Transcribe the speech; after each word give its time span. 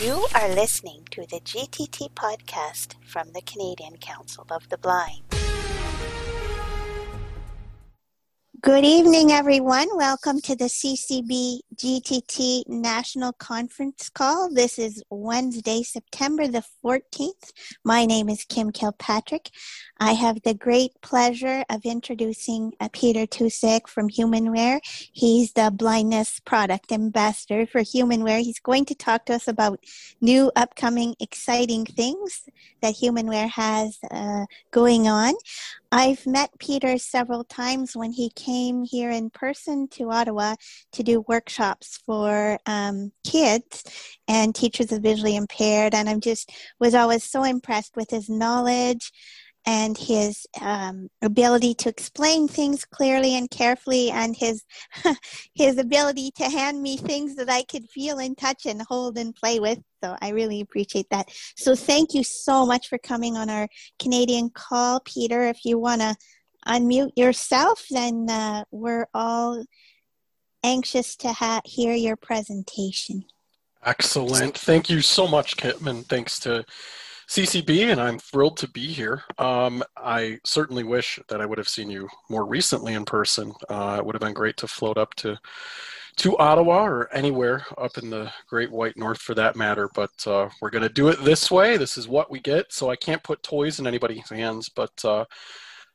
You 0.00 0.26
are 0.34 0.48
listening 0.48 1.06
to 1.12 1.20
the 1.20 1.38
GTT 1.38 2.10
podcast 2.14 2.94
from 3.06 3.30
the 3.32 3.42
Canadian 3.42 3.96
Council 3.98 4.44
of 4.50 4.68
the 4.68 4.76
Blind. 4.76 5.33
Good 8.64 8.86
evening, 8.86 9.30
everyone. 9.30 9.88
Welcome 9.94 10.40
to 10.40 10.56
the 10.56 10.70
CCB 10.70 11.58
GTT 11.76 12.66
National 12.66 13.34
Conference 13.34 14.08
Call. 14.08 14.48
This 14.50 14.78
is 14.78 15.02
Wednesday, 15.10 15.82
September 15.82 16.48
the 16.48 16.64
14th. 16.82 17.52
My 17.84 18.06
name 18.06 18.30
is 18.30 18.46
Kim 18.46 18.72
Kilpatrick. 18.72 19.50
I 20.00 20.12
have 20.12 20.40
the 20.44 20.54
great 20.54 20.92
pleasure 21.02 21.62
of 21.68 21.82
introducing 21.84 22.72
uh, 22.80 22.88
Peter 22.90 23.26
Tucic 23.26 23.86
from 23.86 24.08
Humanware. 24.08 24.80
He's 25.12 25.52
the 25.52 25.70
blindness 25.70 26.40
product 26.40 26.90
ambassador 26.90 27.66
for 27.66 27.82
Humanware. 27.82 28.40
He's 28.40 28.60
going 28.60 28.86
to 28.86 28.94
talk 28.94 29.26
to 29.26 29.34
us 29.34 29.46
about 29.46 29.78
new, 30.22 30.50
upcoming, 30.56 31.16
exciting 31.20 31.84
things 31.84 32.44
that 32.80 32.94
Humanware 32.94 33.50
has 33.50 33.98
uh, 34.10 34.46
going 34.70 35.06
on. 35.06 35.34
I've 35.96 36.26
met 36.26 36.50
Peter 36.58 36.98
several 36.98 37.44
times 37.44 37.94
when 37.94 38.10
he 38.10 38.28
came 38.30 38.82
here 38.82 39.10
in 39.10 39.30
person 39.30 39.86
to 39.92 40.10
Ottawa 40.10 40.56
to 40.90 41.04
do 41.04 41.24
workshops 41.28 42.00
for 42.04 42.58
um, 42.66 43.12
kids 43.22 43.84
and 44.26 44.52
teachers 44.52 44.90
of 44.90 45.02
visually 45.02 45.36
impaired, 45.36 45.94
and 45.94 46.08
I'm 46.08 46.20
just 46.20 46.50
was 46.80 46.96
always 46.96 47.22
so 47.22 47.44
impressed 47.44 47.94
with 47.94 48.10
his 48.10 48.28
knowledge 48.28 49.12
and 49.66 49.96
his 49.96 50.48
um, 50.60 51.10
ability 51.22 51.74
to 51.74 51.90
explain 51.90 52.48
things 52.48 52.84
clearly 52.84 53.36
and 53.36 53.48
carefully, 53.48 54.10
and 54.10 54.34
his 54.34 54.64
his 55.54 55.78
ability 55.78 56.32
to 56.38 56.50
hand 56.50 56.82
me 56.82 56.96
things 56.96 57.36
that 57.36 57.48
I 57.48 57.62
could 57.62 57.88
feel 57.88 58.18
and 58.18 58.36
touch 58.36 58.66
and 58.66 58.82
hold 58.82 59.16
and 59.16 59.32
play 59.32 59.60
with. 59.60 59.78
So 60.04 60.14
I 60.20 60.30
really 60.30 60.60
appreciate 60.60 61.08
that. 61.10 61.30
So 61.56 61.74
thank 61.74 62.12
you 62.12 62.22
so 62.22 62.66
much 62.66 62.88
for 62.88 62.98
coming 62.98 63.38
on 63.38 63.48
our 63.48 63.68
Canadian 63.98 64.50
call, 64.50 65.00
Peter. 65.00 65.44
If 65.44 65.64
you 65.64 65.78
want 65.78 66.02
to 66.02 66.14
unmute 66.68 67.12
yourself, 67.16 67.82
then 67.90 68.28
uh, 68.28 68.64
we're 68.70 69.06
all 69.14 69.64
anxious 70.62 71.16
to 71.16 71.32
ha- 71.32 71.62
hear 71.64 71.94
your 71.94 72.16
presentation. 72.16 73.24
Excellent. 73.82 74.58
Thank 74.58 74.90
you 74.90 75.00
so 75.00 75.26
much, 75.26 75.56
Kim, 75.56 75.88
and 75.88 76.06
thanks 76.06 76.38
to 76.40 76.66
CCB, 77.30 77.90
and 77.90 77.98
I'm 77.98 78.18
thrilled 78.18 78.58
to 78.58 78.68
be 78.68 78.88
here. 78.88 79.22
Um, 79.38 79.82
I 79.96 80.38
certainly 80.44 80.84
wish 80.84 81.18
that 81.30 81.40
I 81.40 81.46
would 81.46 81.56
have 81.56 81.68
seen 81.68 81.88
you 81.88 82.10
more 82.28 82.44
recently 82.44 82.92
in 82.92 83.06
person. 83.06 83.54
Uh, 83.70 83.96
it 83.98 84.04
would 84.04 84.14
have 84.14 84.20
been 84.20 84.34
great 84.34 84.58
to 84.58 84.68
float 84.68 84.98
up 84.98 85.14
to 85.16 85.38
to 86.16 86.36
Ottawa 86.38 86.84
or 86.84 87.12
anywhere 87.12 87.64
up 87.76 87.98
in 87.98 88.10
the 88.10 88.30
Great 88.48 88.70
White 88.70 88.96
North 88.96 89.20
for 89.20 89.34
that 89.34 89.56
matter. 89.56 89.88
But 89.94 90.10
uh, 90.26 90.48
we're 90.60 90.70
going 90.70 90.82
to 90.82 90.88
do 90.88 91.08
it 91.08 91.22
this 91.24 91.50
way. 91.50 91.76
This 91.76 91.96
is 91.96 92.08
what 92.08 92.30
we 92.30 92.40
get. 92.40 92.72
So 92.72 92.90
I 92.90 92.96
can't 92.96 93.22
put 93.22 93.42
toys 93.42 93.78
in 93.78 93.86
anybody's 93.86 94.28
hands, 94.30 94.68
but 94.68 95.04
uh, 95.04 95.24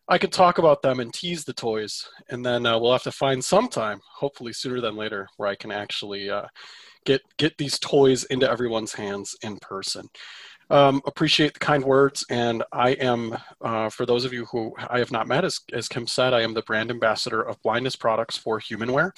I 0.09 0.17
could 0.17 0.31
talk 0.31 0.57
about 0.57 0.81
them 0.81 0.99
and 0.99 1.13
tease 1.13 1.43
the 1.45 1.53
toys, 1.53 2.03
and 2.29 2.43
then 2.43 2.65
uh, 2.65 2.79
we'll 2.79 2.93
have 2.93 3.03
to 3.03 3.11
find 3.11 3.45
some 3.45 3.67
time, 3.67 4.01
hopefully 4.15 4.53
sooner 4.53 4.81
than 4.81 4.95
later, 4.95 5.27
where 5.37 5.47
I 5.47 5.53
can 5.53 5.71
actually 5.71 6.31
uh, 6.31 6.47
get 7.05 7.21
get 7.37 7.55
these 7.59 7.77
toys 7.77 8.23
into 8.25 8.49
everyone's 8.49 8.93
hands 8.93 9.35
in 9.43 9.59
person. 9.59 10.07
Um, 10.71 11.01
appreciate 11.05 11.53
the 11.53 11.59
kind 11.59 11.83
words, 11.83 12.23
and 12.29 12.63
I 12.71 12.91
am, 12.91 13.35
uh, 13.61 13.89
for 13.89 14.05
those 14.05 14.23
of 14.23 14.33
you 14.33 14.45
who 14.45 14.73
I 14.77 14.99
have 14.99 15.11
not 15.11 15.27
met, 15.27 15.43
as, 15.43 15.59
as 15.73 15.87
Kim 15.87 16.05
said, 16.05 16.33
I 16.33 16.41
am 16.41 16.53
the 16.53 16.61
brand 16.61 16.91
ambassador 16.91 17.41
of 17.41 17.61
blindness 17.63 17.95
products 17.95 18.37
for 18.37 18.59
Humanware. 18.59 19.11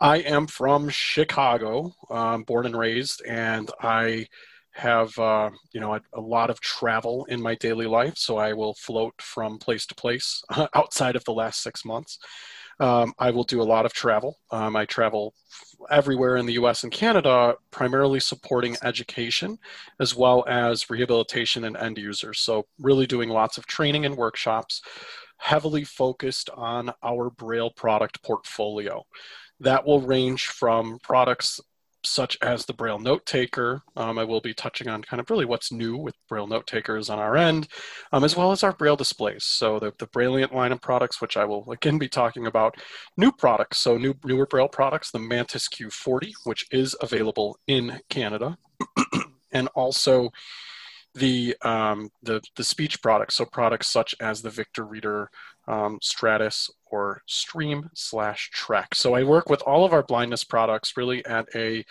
I 0.00 0.18
am 0.18 0.46
from 0.46 0.88
Chicago, 0.88 1.94
um, 2.10 2.44
born 2.44 2.64
and 2.64 2.76
raised, 2.78 3.22
and 3.26 3.70
I 3.80 4.26
have 4.76 5.18
uh, 5.18 5.50
you 5.72 5.80
know 5.80 5.94
a, 5.94 6.00
a, 6.14 6.20
lot 6.20 6.50
of 6.50 6.60
travel 6.60 7.24
in 7.26 7.40
my 7.40 7.54
daily 7.56 7.86
life, 7.86 8.16
so 8.16 8.36
I 8.36 8.52
will 8.52 8.74
float 8.74 9.14
from 9.20 9.58
place 9.58 9.86
to 9.86 9.94
place 9.94 10.42
outside 10.74 11.16
of 11.16 11.24
the 11.24 11.32
last 11.32 11.62
six 11.62 11.84
months. 11.84 12.18
Um, 12.78 13.14
I 13.18 13.30
will 13.30 13.44
do 13.44 13.62
a 13.62 13.64
lot 13.64 13.86
of 13.86 13.92
travel. 13.92 14.38
Um, 14.50 14.76
I 14.76 14.84
travel 14.84 15.34
everywhere 15.90 16.36
in 16.36 16.46
the 16.46 16.54
US 16.54 16.82
and 16.84 16.92
Canada, 16.92 17.56
primarily 17.70 18.20
supporting 18.20 18.76
education 18.82 19.58
as 20.00 20.14
well 20.14 20.44
as 20.46 20.90
rehabilitation 20.90 21.64
and 21.64 21.76
end 21.76 21.98
users. 21.98 22.40
So, 22.40 22.66
really 22.78 23.06
doing 23.06 23.30
lots 23.30 23.56
of 23.58 23.66
training 23.66 24.04
and 24.04 24.16
workshops, 24.16 24.82
heavily 25.38 25.84
focused 25.84 26.50
on 26.54 26.92
our 27.02 27.30
Braille 27.30 27.70
product 27.70 28.22
portfolio. 28.22 29.04
That 29.60 29.86
will 29.86 30.00
range 30.00 30.46
from 30.46 30.98
products 31.02 31.60
such 32.06 32.38
as 32.42 32.64
the 32.64 32.72
Braille 32.72 32.98
Note 32.98 33.26
Taker. 33.26 33.82
Um, 33.96 34.18
I 34.18 34.24
will 34.24 34.40
be 34.40 34.54
touching 34.54 34.88
on 34.88 35.02
kind 35.02 35.20
of 35.20 35.28
really 35.30 35.44
what's 35.44 35.72
new 35.72 35.96
with 35.96 36.14
Braille 36.28 36.46
Note 36.46 36.66
Takers 36.66 37.10
on 37.10 37.18
our 37.18 37.36
end, 37.36 37.68
um, 38.12 38.24
as 38.24 38.36
well 38.36 38.52
as 38.52 38.62
our 38.62 38.72
Braille 38.72 38.96
displays. 38.96 39.44
So 39.44 39.78
the, 39.78 39.92
the 39.98 40.06
Brailliant 40.06 40.52
line 40.52 40.72
of 40.72 40.80
products, 40.80 41.20
which 41.20 41.36
I 41.36 41.44
will 41.44 41.70
again 41.70 41.98
be 41.98 42.08
talking 42.08 42.46
about, 42.46 42.76
new 43.16 43.32
products. 43.32 43.78
So 43.78 43.98
new 43.98 44.14
newer 44.24 44.46
Braille 44.46 44.68
products, 44.68 45.10
the 45.10 45.18
Mantis 45.18 45.68
Q40, 45.68 46.32
which 46.44 46.66
is 46.70 46.96
available 47.00 47.58
in 47.66 48.00
Canada, 48.08 48.58
and 49.52 49.68
also 49.74 50.30
the 51.14 51.56
um, 51.62 52.10
the 52.22 52.40
the 52.56 52.64
speech 52.64 53.02
products. 53.02 53.36
So 53.36 53.44
products 53.44 53.88
such 53.88 54.14
as 54.20 54.42
the 54.42 54.50
Victor 54.50 54.84
Reader 54.84 55.30
um, 55.66 55.98
Stratus 56.02 56.70
or 56.96 57.22
Stream 57.26 57.90
slash 57.94 58.50
Trek. 58.52 58.94
So 58.94 59.14
I 59.14 59.22
work 59.22 59.50
with 59.50 59.60
all 59.62 59.84
of 59.84 59.92
our 59.92 60.02
blindness 60.02 60.44
products 60.44 60.96
really 60.96 61.24
at 61.26 61.46
a 61.54 61.84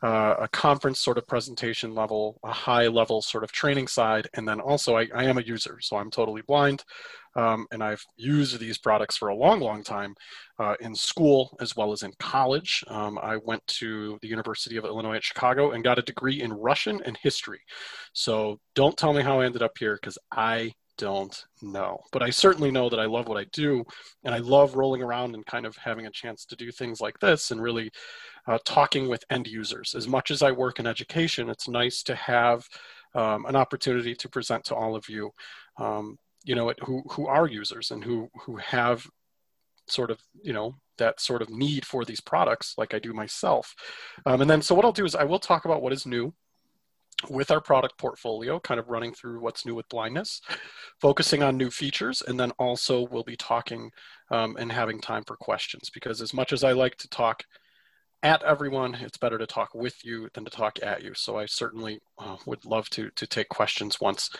uh, 0.00 0.36
a 0.46 0.48
conference 0.48 1.00
sort 1.00 1.18
of 1.18 1.26
presentation 1.26 1.92
level, 1.92 2.38
a 2.44 2.52
high 2.52 2.86
level 2.86 3.20
sort 3.20 3.42
of 3.42 3.50
training 3.50 3.88
side, 3.88 4.28
and 4.34 4.46
then 4.46 4.60
also 4.60 4.96
I, 4.96 5.08
I 5.12 5.24
am 5.24 5.38
a 5.38 5.42
user, 5.42 5.78
so 5.80 5.96
I'm 5.96 6.08
totally 6.08 6.42
blind, 6.42 6.84
um, 7.34 7.66
and 7.72 7.82
I've 7.82 8.04
used 8.16 8.60
these 8.60 8.78
products 8.78 9.16
for 9.16 9.26
a 9.26 9.34
long, 9.34 9.58
long 9.58 9.82
time 9.82 10.14
uh, 10.60 10.76
in 10.78 10.94
school 10.94 11.56
as 11.60 11.74
well 11.74 11.90
as 11.90 12.04
in 12.04 12.12
college. 12.20 12.84
Um, 12.86 13.18
I 13.20 13.38
went 13.38 13.66
to 13.80 14.20
the 14.22 14.28
University 14.28 14.76
of 14.76 14.84
Illinois 14.84 15.16
at 15.16 15.24
Chicago 15.24 15.72
and 15.72 15.82
got 15.82 15.98
a 15.98 16.02
degree 16.02 16.42
in 16.42 16.52
Russian 16.52 17.00
and 17.04 17.18
history. 17.20 17.62
So 18.12 18.60
don't 18.76 18.96
tell 18.96 19.12
me 19.12 19.22
how 19.22 19.40
I 19.40 19.46
ended 19.46 19.62
up 19.62 19.76
here 19.78 19.98
because 20.00 20.18
I 20.30 20.74
don't 20.98 21.44
know. 21.62 22.00
But 22.12 22.22
I 22.22 22.30
certainly 22.30 22.70
know 22.70 22.90
that 22.90 23.00
I 23.00 23.06
love 23.06 23.28
what 23.28 23.38
I 23.38 23.46
do, 23.52 23.84
and 24.24 24.34
I 24.34 24.38
love 24.38 24.74
rolling 24.74 25.02
around 25.02 25.34
and 25.34 25.46
kind 25.46 25.64
of 25.64 25.76
having 25.76 26.06
a 26.06 26.10
chance 26.10 26.44
to 26.46 26.56
do 26.56 26.70
things 26.70 27.00
like 27.00 27.18
this 27.20 27.50
and 27.50 27.62
really 27.62 27.90
uh, 28.46 28.58
talking 28.64 29.08
with 29.08 29.24
end 29.30 29.46
users. 29.46 29.94
As 29.94 30.06
much 30.06 30.30
as 30.30 30.42
I 30.42 30.50
work 30.50 30.78
in 30.78 30.86
education, 30.86 31.48
it's 31.48 31.68
nice 31.68 32.02
to 32.02 32.14
have 32.14 32.68
um, 33.14 33.46
an 33.46 33.56
opportunity 33.56 34.14
to 34.14 34.28
present 34.28 34.64
to 34.66 34.74
all 34.74 34.94
of 34.94 35.08
you, 35.08 35.30
um, 35.78 36.18
you 36.44 36.54
know, 36.54 36.72
who 36.84 37.02
who 37.10 37.26
are 37.26 37.46
users 37.46 37.90
and 37.90 38.04
who 38.04 38.28
who 38.44 38.56
have 38.56 39.06
sort 39.86 40.10
of 40.10 40.20
you 40.42 40.52
know 40.52 40.74
that 40.98 41.20
sort 41.20 41.42
of 41.42 41.48
need 41.48 41.86
for 41.86 42.04
these 42.04 42.20
products 42.20 42.74
like 42.76 42.92
I 42.92 42.98
do 42.98 43.12
myself. 43.12 43.74
Um, 44.26 44.40
and 44.40 44.50
then 44.50 44.62
so 44.62 44.74
what 44.74 44.84
I'll 44.84 44.92
do 44.92 45.04
is 45.04 45.14
I 45.14 45.24
will 45.24 45.38
talk 45.38 45.64
about 45.64 45.82
what 45.82 45.92
is 45.92 46.06
new 46.06 46.34
with 47.28 47.50
our 47.50 47.60
product 47.60 47.98
portfolio, 47.98 48.60
kind 48.60 48.78
of 48.78 48.88
running 48.88 49.12
through 49.12 49.40
what's 49.40 49.66
new 49.66 49.74
with 49.74 49.88
blindness, 49.88 50.40
focusing 51.00 51.42
on 51.42 51.56
new 51.56 51.70
features, 51.70 52.22
and 52.26 52.38
then 52.38 52.52
also 52.58 53.06
we'll 53.10 53.24
be 53.24 53.36
talking 53.36 53.90
um, 54.30 54.56
and 54.58 54.70
having 54.70 55.00
time 55.00 55.24
for 55.26 55.36
questions 55.36 55.90
because 55.90 56.22
as 56.22 56.32
much 56.32 56.52
as 56.52 56.62
I 56.62 56.72
like 56.72 56.96
to 56.96 57.08
talk 57.08 57.44
at 58.22 58.42
everyone, 58.42 58.94
it's 58.94 59.16
better 59.16 59.38
to 59.38 59.46
talk 59.46 59.74
with 59.74 60.04
you 60.04 60.28
than 60.34 60.44
to 60.44 60.50
talk 60.50 60.78
at 60.82 61.02
you. 61.04 61.14
So 61.14 61.38
I 61.38 61.46
certainly 61.46 62.00
uh, 62.18 62.36
would 62.46 62.64
love 62.64 62.90
to 62.90 63.10
to 63.14 63.26
take 63.26 63.48
questions 63.48 64.00
once 64.00 64.30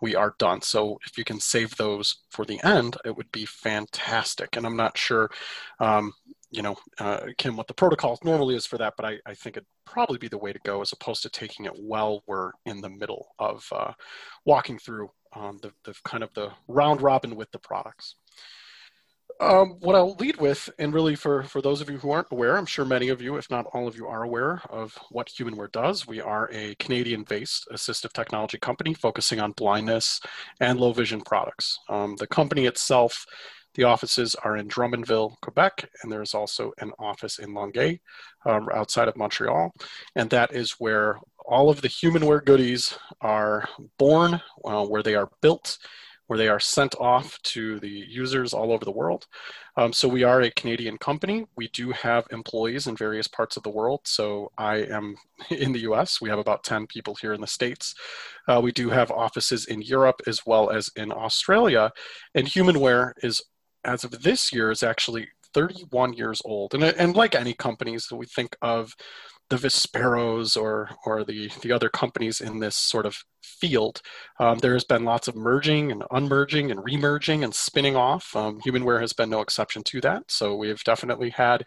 we 0.00 0.14
are 0.14 0.34
done. 0.38 0.62
So 0.62 0.98
if 1.06 1.18
you 1.18 1.24
can 1.24 1.38
save 1.40 1.76
those 1.76 2.22
for 2.30 2.46
the 2.46 2.62
end, 2.64 2.96
it 3.04 3.14
would 3.14 3.30
be 3.32 3.44
fantastic. 3.44 4.56
And 4.56 4.64
I'm 4.64 4.76
not 4.76 4.96
sure, 4.96 5.30
um, 5.80 6.12
you 6.50 6.62
know, 6.62 6.76
uh, 6.98 7.26
Kim, 7.38 7.56
what 7.56 7.66
the 7.66 7.74
protocol 7.74 8.18
normally 8.22 8.54
is 8.54 8.66
for 8.66 8.78
that, 8.78 8.94
but 8.96 9.04
I, 9.04 9.18
I 9.26 9.34
think 9.34 9.56
it'd 9.56 9.66
probably 9.84 10.18
be 10.18 10.28
the 10.28 10.38
way 10.38 10.52
to 10.52 10.58
go 10.64 10.80
as 10.80 10.92
opposed 10.92 11.22
to 11.22 11.28
taking 11.28 11.66
it 11.66 11.72
while 11.76 12.22
we're 12.26 12.52
in 12.64 12.80
the 12.80 12.90
middle 12.90 13.28
of 13.38 13.66
uh, 13.72 13.92
walking 14.44 14.78
through 14.78 15.10
um, 15.34 15.58
the, 15.62 15.72
the 15.84 15.94
kind 16.04 16.22
of 16.22 16.32
the 16.34 16.50
round 16.68 17.02
robin 17.02 17.36
with 17.36 17.50
the 17.50 17.58
products. 17.58 18.16
Um, 19.38 19.76
what 19.80 19.94
I'll 19.94 20.14
lead 20.14 20.38
with, 20.38 20.70
and 20.78 20.94
really 20.94 21.14
for, 21.14 21.42
for 21.42 21.60
those 21.60 21.82
of 21.82 21.90
you 21.90 21.98
who 21.98 22.10
aren't 22.10 22.32
aware, 22.32 22.56
I'm 22.56 22.64
sure 22.64 22.86
many 22.86 23.10
of 23.10 23.20
you, 23.20 23.36
if 23.36 23.50
not 23.50 23.66
all 23.74 23.86
of 23.86 23.94
you, 23.94 24.06
are 24.06 24.22
aware 24.22 24.62
of 24.70 24.96
what 25.10 25.28
Humanware 25.28 25.70
does. 25.70 26.06
We 26.06 26.22
are 26.22 26.48
a 26.52 26.74
Canadian 26.76 27.22
based 27.24 27.68
assistive 27.70 28.14
technology 28.14 28.56
company 28.56 28.94
focusing 28.94 29.38
on 29.40 29.52
blindness 29.52 30.20
and 30.60 30.80
low 30.80 30.94
vision 30.94 31.20
products. 31.20 31.78
Um, 31.90 32.16
the 32.18 32.26
company 32.26 32.64
itself, 32.64 33.26
the 33.76 33.84
offices 33.84 34.34
are 34.34 34.56
in 34.56 34.68
Drummondville, 34.68 35.36
Quebec, 35.42 35.88
and 36.02 36.10
there's 36.10 36.34
also 36.34 36.72
an 36.78 36.92
office 36.98 37.38
in 37.38 37.54
Longueuil 37.54 37.96
um, 38.44 38.68
outside 38.74 39.08
of 39.08 39.16
Montreal. 39.16 39.72
And 40.14 40.28
that 40.30 40.52
is 40.52 40.76
where 40.78 41.18
all 41.44 41.70
of 41.70 41.82
the 41.82 41.88
Humanware 41.88 42.44
goodies 42.44 42.98
are 43.20 43.68
born, 43.98 44.40
uh, 44.64 44.84
where 44.84 45.02
they 45.02 45.14
are 45.14 45.30
built 45.40 45.78
where 46.26 46.38
they 46.38 46.48
are 46.48 46.60
sent 46.60 46.94
off 46.96 47.40
to 47.42 47.78
the 47.80 47.88
users 47.88 48.52
all 48.52 48.72
over 48.72 48.84
the 48.84 48.90
world. 48.90 49.26
Um, 49.76 49.92
so 49.92 50.08
we 50.08 50.24
are 50.24 50.42
a 50.42 50.50
Canadian 50.50 50.98
company. 50.98 51.46
We 51.56 51.68
do 51.68 51.92
have 51.92 52.26
employees 52.30 52.86
in 52.86 52.96
various 52.96 53.28
parts 53.28 53.56
of 53.56 53.62
the 53.62 53.70
world. 53.70 54.00
So 54.04 54.50
I 54.58 54.76
am 54.76 55.16
in 55.50 55.72
the 55.72 55.80
US. 55.80 56.20
We 56.20 56.28
have 56.28 56.38
about 56.38 56.64
10 56.64 56.86
people 56.86 57.16
here 57.20 57.32
in 57.32 57.40
the 57.40 57.46
States. 57.46 57.94
Uh, 58.48 58.60
we 58.62 58.72
do 58.72 58.90
have 58.90 59.10
offices 59.10 59.66
in 59.66 59.82
Europe 59.82 60.20
as 60.26 60.44
well 60.44 60.70
as 60.70 60.90
in 60.96 61.12
Australia. 61.12 61.92
And 62.34 62.46
Humanware 62.46 63.12
is, 63.22 63.42
as 63.86 64.04
of 64.04 64.22
this 64.22 64.52
year, 64.52 64.70
is 64.70 64.82
actually 64.82 65.28
31 65.54 66.12
years 66.12 66.42
old. 66.44 66.74
And, 66.74 66.84
and 66.84 67.16
like 67.16 67.34
any 67.34 67.54
companies 67.54 68.06
that 68.08 68.16
we 68.16 68.26
think 68.26 68.56
of, 68.60 68.94
the 69.48 69.56
Visperos 69.56 70.60
or 70.60 70.90
or 71.04 71.22
the 71.24 71.50
the 71.62 71.70
other 71.70 71.88
companies 71.88 72.40
in 72.40 72.58
this 72.58 72.76
sort 72.76 73.06
of 73.06 73.16
field. 73.42 74.02
Um, 74.40 74.58
there 74.58 74.72
has 74.72 74.82
been 74.82 75.04
lots 75.04 75.28
of 75.28 75.36
merging 75.36 75.92
and 75.92 76.02
unmerging 76.10 76.72
and 76.72 76.80
remerging 76.80 77.44
and 77.44 77.54
spinning 77.54 77.94
off. 77.94 78.34
Um, 78.34 78.60
Humanware 78.66 79.00
has 79.00 79.12
been 79.12 79.30
no 79.30 79.40
exception 79.40 79.84
to 79.84 80.00
that. 80.00 80.24
So 80.28 80.56
we've 80.56 80.82
definitely 80.82 81.30
had 81.30 81.64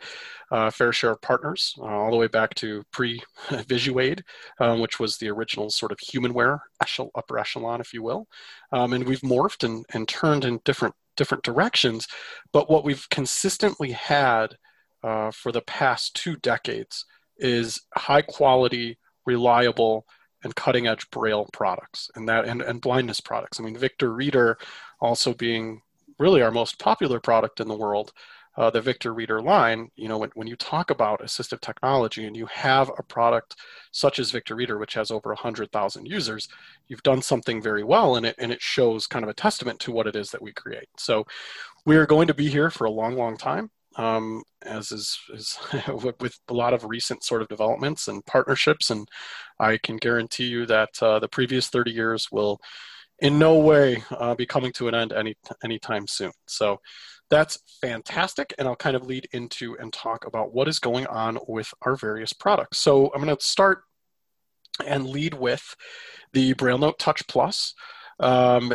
a 0.51 0.71
fair 0.71 0.91
share 0.91 1.11
of 1.11 1.21
partners 1.21 1.73
uh, 1.79 1.85
all 1.85 2.11
the 2.11 2.17
way 2.17 2.27
back 2.27 2.53
to 2.55 2.83
pre 2.91 3.21
VisuAide, 3.49 4.21
um, 4.59 4.81
which 4.81 4.99
was 4.99 5.17
the 5.17 5.29
original 5.29 5.69
sort 5.69 5.93
of 5.93 5.99
Humanware 5.99 6.59
echel- 6.83 7.11
upper 7.15 7.39
echelon, 7.39 7.79
if 7.79 7.93
you 7.93 8.03
will. 8.03 8.27
Um, 8.73 8.91
and 8.91 9.05
we've 9.05 9.21
morphed 9.21 9.63
and, 9.63 9.85
and 9.93 10.07
turned 10.07 10.43
in 10.43 10.59
different 10.65 10.95
different 11.19 11.43
directions. 11.43 12.07
But 12.51 12.71
what 12.71 12.83
we've 12.83 13.07
consistently 13.09 13.91
had 13.91 14.55
uh, 15.03 15.29
for 15.31 15.51
the 15.51 15.61
past 15.61 16.15
two 16.15 16.37
decades 16.37 17.05
is 17.37 17.81
high 17.95 18.23
quality, 18.23 18.97
reliable, 19.25 20.05
and 20.43 20.55
cutting 20.55 20.87
edge 20.87 21.09
braille 21.11 21.47
products 21.51 22.09
and 22.15 22.27
that 22.29 22.45
and, 22.45 22.61
and 22.61 22.81
blindness 22.81 23.19
products. 23.19 23.59
I 23.59 23.63
mean, 23.63 23.77
Victor 23.77 24.13
Reader 24.13 24.57
also 25.01 25.33
being 25.33 25.81
really 26.17 26.41
our 26.41 26.51
most 26.51 26.79
popular 26.79 27.19
product 27.19 27.59
in 27.59 27.67
the 27.67 27.77
world, 27.77 28.13
uh, 28.59 28.69
the 28.69 28.81
Victor 28.81 29.13
Reader 29.13 29.41
line, 29.41 29.89
you 29.95 30.09
know, 30.09 30.17
when, 30.17 30.31
when 30.35 30.47
you 30.47 30.57
talk 30.57 30.91
about 30.91 31.21
assistive 31.21 31.61
technology 31.61 32.25
and 32.25 32.35
you 32.35 32.45
have 32.47 32.91
a 32.97 33.03
product 33.03 33.55
such 33.91 34.19
as 34.19 34.31
Victor 34.31 34.53
Reader, 34.53 34.77
which 34.77 34.95
has 34.95 35.11
over 35.11 35.29
100,000 35.29 36.05
users, 36.05 36.49
you've 36.87 37.03
done 37.03 37.21
something 37.21 37.61
very 37.61 37.85
well 37.85 38.17
in 38.17 38.25
it 38.25 38.35
and 38.37 38.51
it 38.51 38.61
shows 38.61 39.07
kind 39.07 39.23
of 39.23 39.29
a 39.29 39.33
testament 39.33 39.79
to 39.79 39.93
what 39.93 40.07
it 40.07 40.15
is 40.15 40.29
that 40.31 40.41
we 40.41 40.51
create. 40.51 40.89
So 40.97 41.25
we 41.85 41.95
are 41.95 42.05
going 42.05 42.27
to 42.27 42.33
be 42.33 42.49
here 42.49 42.69
for 42.69 42.83
a 42.83 42.91
long, 42.91 43.15
long 43.15 43.37
time 43.37 43.71
um, 43.95 44.43
as 44.63 44.91
is, 44.91 45.17
is 45.33 45.57
with 46.19 46.37
a 46.49 46.53
lot 46.53 46.73
of 46.73 46.83
recent 46.83 47.23
sort 47.23 47.41
of 47.41 47.47
developments 47.47 48.09
and 48.09 48.25
partnerships. 48.25 48.89
And 48.89 49.07
I 49.57 49.77
can 49.77 49.95
guarantee 49.95 50.47
you 50.47 50.65
that 50.65 51.01
uh, 51.01 51.19
the 51.19 51.29
previous 51.29 51.69
30 51.69 51.91
years 51.91 52.27
will 52.29 52.59
in 53.19 53.39
no 53.39 53.57
way 53.57 54.03
uh, 54.11 54.35
be 54.35 54.45
coming 54.45 54.71
to 54.73 54.87
an 54.87 54.95
end 54.95 55.13
any 55.13 55.35
anytime 55.63 56.07
soon. 56.07 56.31
So 56.47 56.79
that's 57.29 57.59
fantastic. 57.81 58.53
And 58.57 58.67
I'll 58.67 58.75
kind 58.75 58.95
of 58.95 59.05
lead 59.05 59.27
into 59.33 59.77
and 59.77 59.93
talk 59.93 60.25
about 60.25 60.53
what 60.53 60.67
is 60.67 60.79
going 60.79 61.07
on 61.07 61.37
with 61.47 61.73
our 61.83 61.95
various 61.95 62.33
products. 62.33 62.79
So 62.79 63.11
I'm 63.13 63.23
going 63.23 63.35
to 63.35 63.43
start 63.43 63.83
and 64.85 65.07
lead 65.07 65.33
with 65.33 65.75
the 66.33 66.53
Braille 66.53 66.77
Note 66.77 66.99
Touch 66.99 67.27
Plus. 67.27 67.73
Um, 68.19 68.73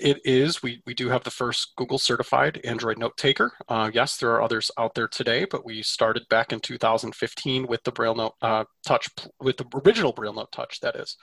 it 0.00 0.20
is. 0.24 0.62
We, 0.62 0.82
we 0.86 0.94
do 0.94 1.08
have 1.08 1.24
the 1.24 1.30
first 1.30 1.72
Google 1.76 1.98
certified 1.98 2.60
Android 2.64 2.98
note 2.98 3.16
taker. 3.16 3.52
Uh, 3.68 3.90
yes, 3.92 4.16
there 4.16 4.30
are 4.30 4.42
others 4.42 4.70
out 4.78 4.94
there 4.94 5.08
today, 5.08 5.46
but 5.50 5.64
we 5.64 5.82
started 5.82 6.28
back 6.28 6.52
in 6.52 6.60
2015 6.60 7.66
with 7.66 7.82
the 7.84 7.92
Braille 7.92 8.14
Note 8.14 8.34
uh, 8.42 8.64
Touch, 8.86 9.08
with 9.40 9.56
the 9.56 9.64
original 9.86 10.12
Braille 10.12 10.34
Note 10.34 10.52
Touch, 10.52 10.80
that 10.80 10.96
is, 10.96 11.16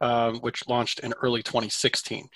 um, 0.00 0.36
which 0.36 0.68
launched 0.68 1.00
in 1.00 1.12
early 1.22 1.42
2016. 1.42 2.28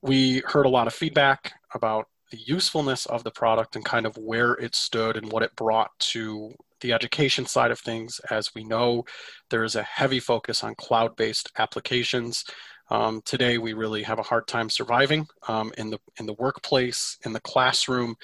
We 0.00 0.42
heard 0.46 0.66
a 0.66 0.70
lot 0.70 0.86
of 0.86 0.94
feedback 0.94 1.52
about 1.74 2.06
the 2.32 2.40
usefulness 2.46 3.04
of 3.06 3.22
the 3.22 3.30
product 3.30 3.76
and 3.76 3.84
kind 3.84 4.06
of 4.06 4.16
where 4.16 4.54
it 4.54 4.74
stood 4.74 5.16
and 5.16 5.30
what 5.30 5.42
it 5.42 5.54
brought 5.54 5.90
to 5.98 6.50
the 6.80 6.92
education 6.92 7.46
side 7.46 7.70
of 7.70 7.78
things. 7.78 8.20
As 8.30 8.54
we 8.54 8.64
know, 8.64 9.04
there 9.50 9.62
is 9.62 9.76
a 9.76 9.82
heavy 9.82 10.18
focus 10.18 10.64
on 10.64 10.74
cloud 10.74 11.14
based 11.14 11.52
applications. 11.58 12.44
Um, 12.90 13.20
today, 13.24 13.58
we 13.58 13.74
really 13.74 14.02
have 14.02 14.18
a 14.18 14.24
hard 14.24 14.46
time 14.48 14.68
surviving 14.70 15.26
um, 15.46 15.72
in 15.78 15.90
the 15.90 15.98
in 16.18 16.26
the 16.26 16.34
workplace, 16.34 17.18
in 17.24 17.32
the 17.32 17.40
classroom, 17.40 18.16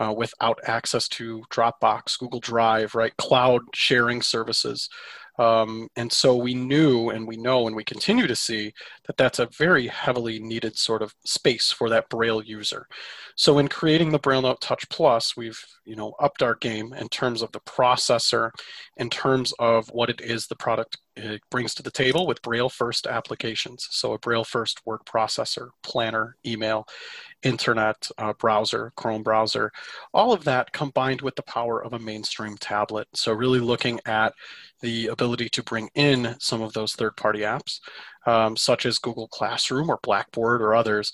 uh, 0.00 0.14
without 0.16 0.58
access 0.64 1.08
to 1.08 1.42
Dropbox, 1.50 2.18
Google 2.18 2.40
Drive, 2.40 2.94
right, 2.94 3.16
cloud 3.18 3.62
sharing 3.74 4.22
services. 4.22 4.88
Um, 5.38 5.88
and 5.96 6.10
so 6.10 6.36
we 6.36 6.54
knew 6.54 7.10
and 7.10 7.26
we 7.26 7.36
know 7.36 7.66
and 7.66 7.76
we 7.76 7.84
continue 7.84 8.26
to 8.26 8.36
see 8.36 8.72
that 9.06 9.16
that's 9.16 9.38
a 9.38 9.48
very 9.58 9.86
heavily 9.86 10.38
needed 10.38 10.76
sort 10.78 11.02
of 11.02 11.14
space 11.24 11.70
for 11.70 11.88
that 11.90 12.08
Braille 12.08 12.42
user. 12.42 12.86
So 13.36 13.58
in 13.58 13.68
creating 13.68 14.10
the 14.10 14.18
Braille 14.18 14.42
Note 14.42 14.60
Touch 14.60 14.88
Plus, 14.88 15.36
we've 15.36 15.62
you 15.84 15.96
know 15.96 16.14
upped 16.20 16.42
our 16.42 16.54
game 16.54 16.92
in 16.94 17.08
terms 17.08 17.42
of 17.42 17.52
the 17.52 17.60
processor, 17.60 18.50
in 18.96 19.10
terms 19.10 19.52
of 19.58 19.88
what 19.88 20.10
it 20.10 20.20
is 20.20 20.46
the 20.46 20.56
product 20.56 20.98
uh, 21.22 21.38
brings 21.50 21.74
to 21.74 21.82
the 21.82 21.90
table 21.90 22.26
with 22.26 22.42
Braille 22.42 22.68
first 22.68 23.06
applications. 23.06 23.86
So 23.90 24.12
a 24.12 24.18
Braille 24.18 24.44
first 24.44 24.80
word 24.84 25.00
processor, 25.06 25.70
planner, 25.82 26.36
email, 26.46 26.86
internet 27.42 28.08
uh, 28.18 28.32
browser, 28.34 28.92
Chrome 28.96 29.22
browser, 29.22 29.70
all 30.12 30.32
of 30.32 30.44
that 30.44 30.72
combined 30.72 31.22
with 31.22 31.34
the 31.36 31.42
power 31.42 31.82
of 31.82 31.92
a 31.92 31.98
mainstream 31.98 32.56
tablet. 32.58 33.08
So 33.14 33.32
really 33.32 33.60
looking 33.60 34.00
at 34.06 34.34
the 34.80 35.06
ability 35.08 35.48
to 35.50 35.62
bring 35.62 35.88
in 35.94 36.36
some 36.38 36.62
of 36.62 36.72
those 36.72 36.92
third 36.94 37.16
party 37.16 37.40
apps, 37.40 37.80
um, 38.26 38.56
such 38.56 38.86
as 38.86 38.98
Google 38.98 39.28
Classroom 39.28 39.90
or 39.90 39.98
Blackboard 40.02 40.60
or 40.60 40.74
others. 40.74 41.12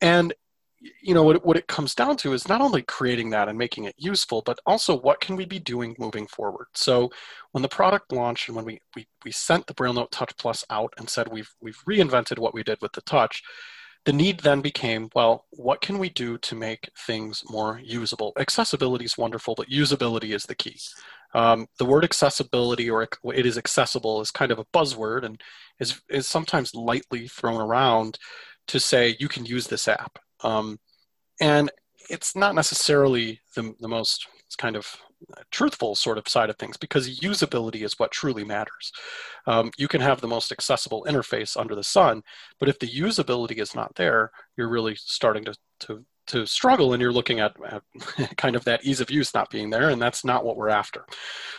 And 0.00 0.34
you 0.80 1.14
know 1.14 1.22
what, 1.22 1.44
what 1.44 1.56
it 1.56 1.66
comes 1.66 1.94
down 1.94 2.16
to 2.18 2.32
is 2.32 2.48
not 2.48 2.60
only 2.60 2.82
creating 2.82 3.30
that 3.30 3.48
and 3.48 3.58
making 3.58 3.84
it 3.84 3.94
useful 3.98 4.42
but 4.44 4.58
also 4.64 4.98
what 4.98 5.20
can 5.20 5.36
we 5.36 5.44
be 5.44 5.58
doing 5.58 5.94
moving 5.98 6.26
forward? 6.26 6.66
So 6.74 7.10
when 7.52 7.62
the 7.62 7.68
product 7.68 8.12
launched 8.12 8.48
and 8.48 8.56
when 8.56 8.64
we, 8.64 8.80
we, 8.96 9.06
we 9.24 9.32
sent 9.32 9.66
the 9.66 9.74
braille 9.74 9.92
note 9.92 10.10
touch 10.10 10.36
plus 10.38 10.64
out 10.70 10.92
and 10.98 11.08
said 11.08 11.28
we've 11.28 11.54
we've 11.60 11.82
reinvented 11.88 12.38
what 12.38 12.54
we 12.54 12.62
did 12.62 12.80
with 12.80 12.92
the 12.92 13.02
touch 13.02 13.42
the 14.06 14.12
need 14.12 14.40
then 14.40 14.62
became 14.62 15.10
well 15.14 15.44
what 15.50 15.82
can 15.82 15.98
we 15.98 16.08
do 16.08 16.38
to 16.38 16.54
make 16.54 16.88
things 17.06 17.42
more 17.50 17.80
usable? 17.84 18.32
Accessibility 18.38 19.04
is 19.04 19.18
wonderful 19.18 19.54
but 19.54 19.68
usability 19.68 20.34
is 20.34 20.44
the 20.44 20.54
key. 20.54 20.78
Um, 21.34 21.66
the 21.78 21.84
word 21.84 22.04
accessibility 22.04 22.90
or 22.90 23.02
it 23.02 23.46
is 23.46 23.58
accessible 23.58 24.20
is 24.20 24.30
kind 24.30 24.50
of 24.50 24.58
a 24.58 24.64
buzzword 24.64 25.24
and 25.24 25.40
is, 25.78 26.00
is 26.08 26.26
sometimes 26.26 26.74
lightly 26.74 27.28
thrown 27.28 27.60
around 27.60 28.18
to 28.68 28.80
say 28.80 29.16
you 29.20 29.28
can 29.28 29.44
use 29.44 29.66
this 29.66 29.86
app. 29.86 30.18
Um, 30.42 30.78
and 31.40 31.70
it's 32.08 32.34
not 32.34 32.54
necessarily 32.54 33.40
the, 33.54 33.74
the 33.80 33.88
most 33.88 34.26
kind 34.58 34.76
of 34.76 34.96
truthful 35.50 35.94
sort 35.94 36.18
of 36.18 36.28
side 36.28 36.50
of 36.50 36.56
things 36.56 36.76
because 36.76 37.20
usability 37.20 37.82
is 37.84 37.98
what 37.98 38.10
truly 38.10 38.44
matters. 38.44 38.92
Um, 39.46 39.70
you 39.76 39.88
can 39.88 40.00
have 40.00 40.20
the 40.20 40.28
most 40.28 40.50
accessible 40.50 41.06
interface 41.08 41.58
under 41.58 41.74
the 41.74 41.84
sun, 41.84 42.22
but 42.58 42.68
if 42.68 42.78
the 42.78 42.88
usability 42.88 43.60
is 43.60 43.74
not 43.74 43.94
there, 43.96 44.30
you're 44.56 44.68
really 44.68 44.94
starting 44.96 45.44
to, 45.44 45.54
to 45.80 46.04
to 46.30 46.46
struggle 46.46 46.92
and 46.92 47.00
you're 47.02 47.12
looking 47.12 47.40
at, 47.40 47.56
kind 48.36 48.56
of 48.56 48.64
that 48.64 48.84
ease 48.84 49.00
of 49.00 49.10
use 49.10 49.34
not 49.34 49.50
being 49.50 49.70
there 49.70 49.90
and 49.90 50.00
that's 50.00 50.24
not 50.24 50.44
what 50.44 50.56
we're 50.56 50.68
after. 50.68 51.04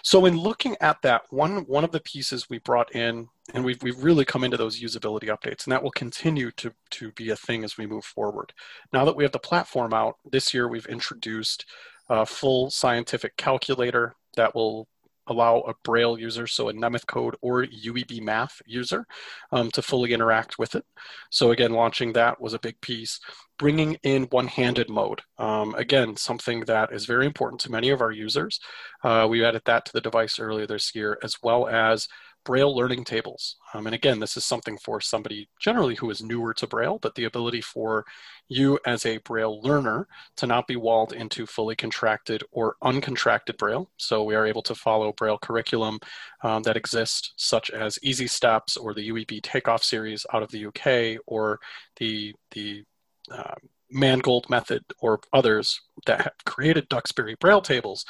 So 0.03 0.25
in 0.25 0.37
looking 0.37 0.75
at 0.81 1.01
that 1.03 1.23
one 1.29 1.59
one 1.67 1.83
of 1.83 1.91
the 1.91 1.99
pieces 1.99 2.49
we 2.49 2.59
brought 2.59 2.93
in 2.95 3.27
and 3.53 3.63
we've, 3.65 3.81
we've 3.83 4.03
really 4.03 4.25
come 4.25 4.43
into 4.43 4.57
those 4.57 4.79
usability 4.79 5.25
updates 5.25 5.65
and 5.65 5.71
that 5.71 5.83
will 5.83 5.91
continue 5.91 6.51
to, 6.51 6.73
to 6.91 7.11
be 7.11 7.29
a 7.29 7.35
thing 7.35 7.63
as 7.63 7.77
we 7.77 7.85
move 7.85 8.05
forward. 8.05 8.53
Now 8.93 9.05
that 9.05 9.15
we 9.15 9.23
have 9.23 9.33
the 9.33 9.39
platform 9.39 9.93
out 9.93 10.15
this 10.31 10.53
year 10.53 10.67
we've 10.67 10.85
introduced 10.85 11.65
a 12.09 12.25
full 12.25 12.69
scientific 12.69 13.37
calculator 13.37 14.15
that 14.35 14.55
will 14.55 14.87
allow 15.31 15.61
a 15.61 15.73
Braille 15.83 16.19
user, 16.19 16.47
so 16.47 16.69
a 16.69 16.73
Nemeth 16.73 17.07
code 17.07 17.35
or 17.41 17.63
UEB 17.65 18.21
math 18.21 18.61
user, 18.65 19.05
um, 19.51 19.71
to 19.71 19.81
fully 19.81 20.13
interact 20.13 20.59
with 20.59 20.75
it. 20.75 20.85
So 21.29 21.51
again, 21.51 21.71
launching 21.71 22.13
that 22.13 22.39
was 22.39 22.53
a 22.53 22.59
big 22.59 22.79
piece. 22.81 23.19
Bringing 23.57 23.97
in 24.03 24.23
one-handed 24.31 24.89
mode, 24.89 25.21
um, 25.37 25.75
again, 25.75 26.15
something 26.17 26.61
that 26.61 26.91
is 26.91 27.05
very 27.05 27.27
important 27.27 27.61
to 27.61 27.71
many 27.71 27.89
of 27.89 28.01
our 28.01 28.11
users. 28.11 28.59
Uh, 29.03 29.27
we 29.29 29.45
added 29.45 29.61
that 29.65 29.85
to 29.85 29.93
the 29.93 30.01
device 30.01 30.39
earlier 30.39 30.65
this 30.65 30.95
year, 30.95 31.19
as 31.21 31.35
well 31.43 31.67
as 31.67 32.07
Braille 32.43 32.75
learning 32.75 33.03
tables. 33.03 33.57
Um, 33.73 33.85
and 33.85 33.93
again, 33.93 34.19
this 34.19 34.35
is 34.35 34.45
something 34.45 34.77
for 34.77 34.99
somebody 34.99 35.47
generally 35.59 35.95
who 35.95 36.09
is 36.09 36.23
newer 36.23 36.53
to 36.55 36.67
Braille, 36.67 36.99
but 36.99 37.15
the 37.15 37.25
ability 37.25 37.61
for 37.61 38.05
you 38.47 38.79
as 38.85 39.05
a 39.05 39.17
Braille 39.17 39.61
learner 39.61 40.07
to 40.37 40.47
not 40.47 40.67
be 40.67 40.75
walled 40.75 41.13
into 41.13 41.45
fully 41.45 41.75
contracted 41.75 42.43
or 42.51 42.75
uncontracted 42.83 43.57
Braille. 43.57 43.89
So 43.97 44.23
we 44.23 44.35
are 44.35 44.45
able 44.45 44.63
to 44.63 44.75
follow 44.75 45.13
Braille 45.13 45.37
curriculum 45.37 45.99
um, 46.43 46.63
that 46.63 46.77
exists, 46.77 47.33
such 47.37 47.69
as 47.69 47.99
Easy 48.01 48.27
Steps 48.27 48.75
or 48.75 48.93
the 48.93 49.09
UEB 49.09 49.41
Takeoff 49.43 49.83
series 49.83 50.25
out 50.33 50.43
of 50.43 50.51
the 50.51 50.65
UK 50.65 51.21
or 51.27 51.59
the, 51.97 52.33
the 52.51 52.83
uh, 53.31 53.55
Mangold 53.91 54.49
method 54.49 54.83
or 54.99 55.19
others 55.33 55.81
that 56.05 56.21
have 56.21 56.33
created 56.45 56.87
Duxbury 56.87 57.35
Braille 57.39 57.61
tables, 57.61 58.05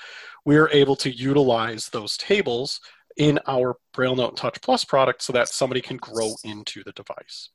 we 0.46 0.56
are 0.58 0.70
able 0.70 0.96
to 0.98 1.10
utilize 1.12 1.90
those 1.90 2.18
tables 2.18 2.80
in 3.18 3.40
our 3.48 3.76
Braille 3.94 4.16
Note 4.16 4.38
Touch 4.38 4.62
Plus 4.62 4.86
product 4.86 5.22
so 5.22 5.34
that 5.34 5.48
somebody 5.48 5.82
can 5.82 5.98
grow 5.98 6.34
into 6.44 6.84
the 6.84 6.92
device. 6.94 7.50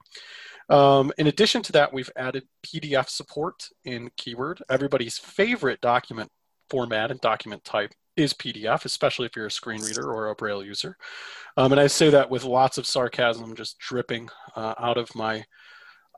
Um, 0.68 1.12
in 1.18 1.28
addition 1.28 1.62
to 1.62 1.72
that, 1.72 1.92
we've 1.92 2.10
added 2.16 2.44
PDF 2.64 3.08
support 3.08 3.68
in 3.84 4.10
Keyword. 4.16 4.62
Everybody's 4.68 5.18
favorite 5.18 5.80
document 5.80 6.30
format 6.70 7.10
and 7.10 7.20
document 7.20 7.64
type 7.64 7.92
is 8.16 8.32
PDF, 8.32 8.84
especially 8.84 9.26
if 9.26 9.36
you're 9.36 9.46
a 9.46 9.50
screen 9.50 9.82
reader 9.82 10.10
or 10.10 10.28
a 10.28 10.34
Braille 10.34 10.64
user. 10.64 10.96
Um, 11.56 11.72
and 11.72 11.80
I 11.80 11.86
say 11.86 12.10
that 12.10 12.30
with 12.30 12.44
lots 12.44 12.78
of 12.78 12.86
sarcasm 12.86 13.54
just 13.54 13.78
dripping 13.78 14.28
uh, 14.56 14.74
out 14.78 14.96
of 14.96 15.14
my 15.14 15.44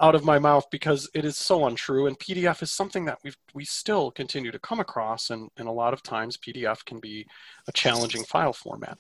out 0.01 0.15
of 0.15 0.25
my 0.25 0.39
mouth 0.39 0.65
because 0.71 1.11
it 1.13 1.25
is 1.25 1.37
so 1.37 1.67
untrue. 1.67 2.07
And 2.07 2.19
PDF 2.19 2.63
is 2.63 2.71
something 2.71 3.05
that 3.07 3.19
we 3.25 3.33
we 3.53 3.65
still 3.65 4.11
continue 4.13 4.53
to 4.53 4.59
come 4.61 4.81
across, 4.81 5.31
and, 5.31 5.51
and 5.57 5.69
a 5.69 5.73
lot 5.73 5.93
of 5.93 6.03
times 6.03 6.37
PDF 6.39 6.85
can 6.85 7.01
be 7.01 7.27
a 7.67 7.73
challenging 7.73 8.25
file 8.25 8.53
format. 8.53 8.99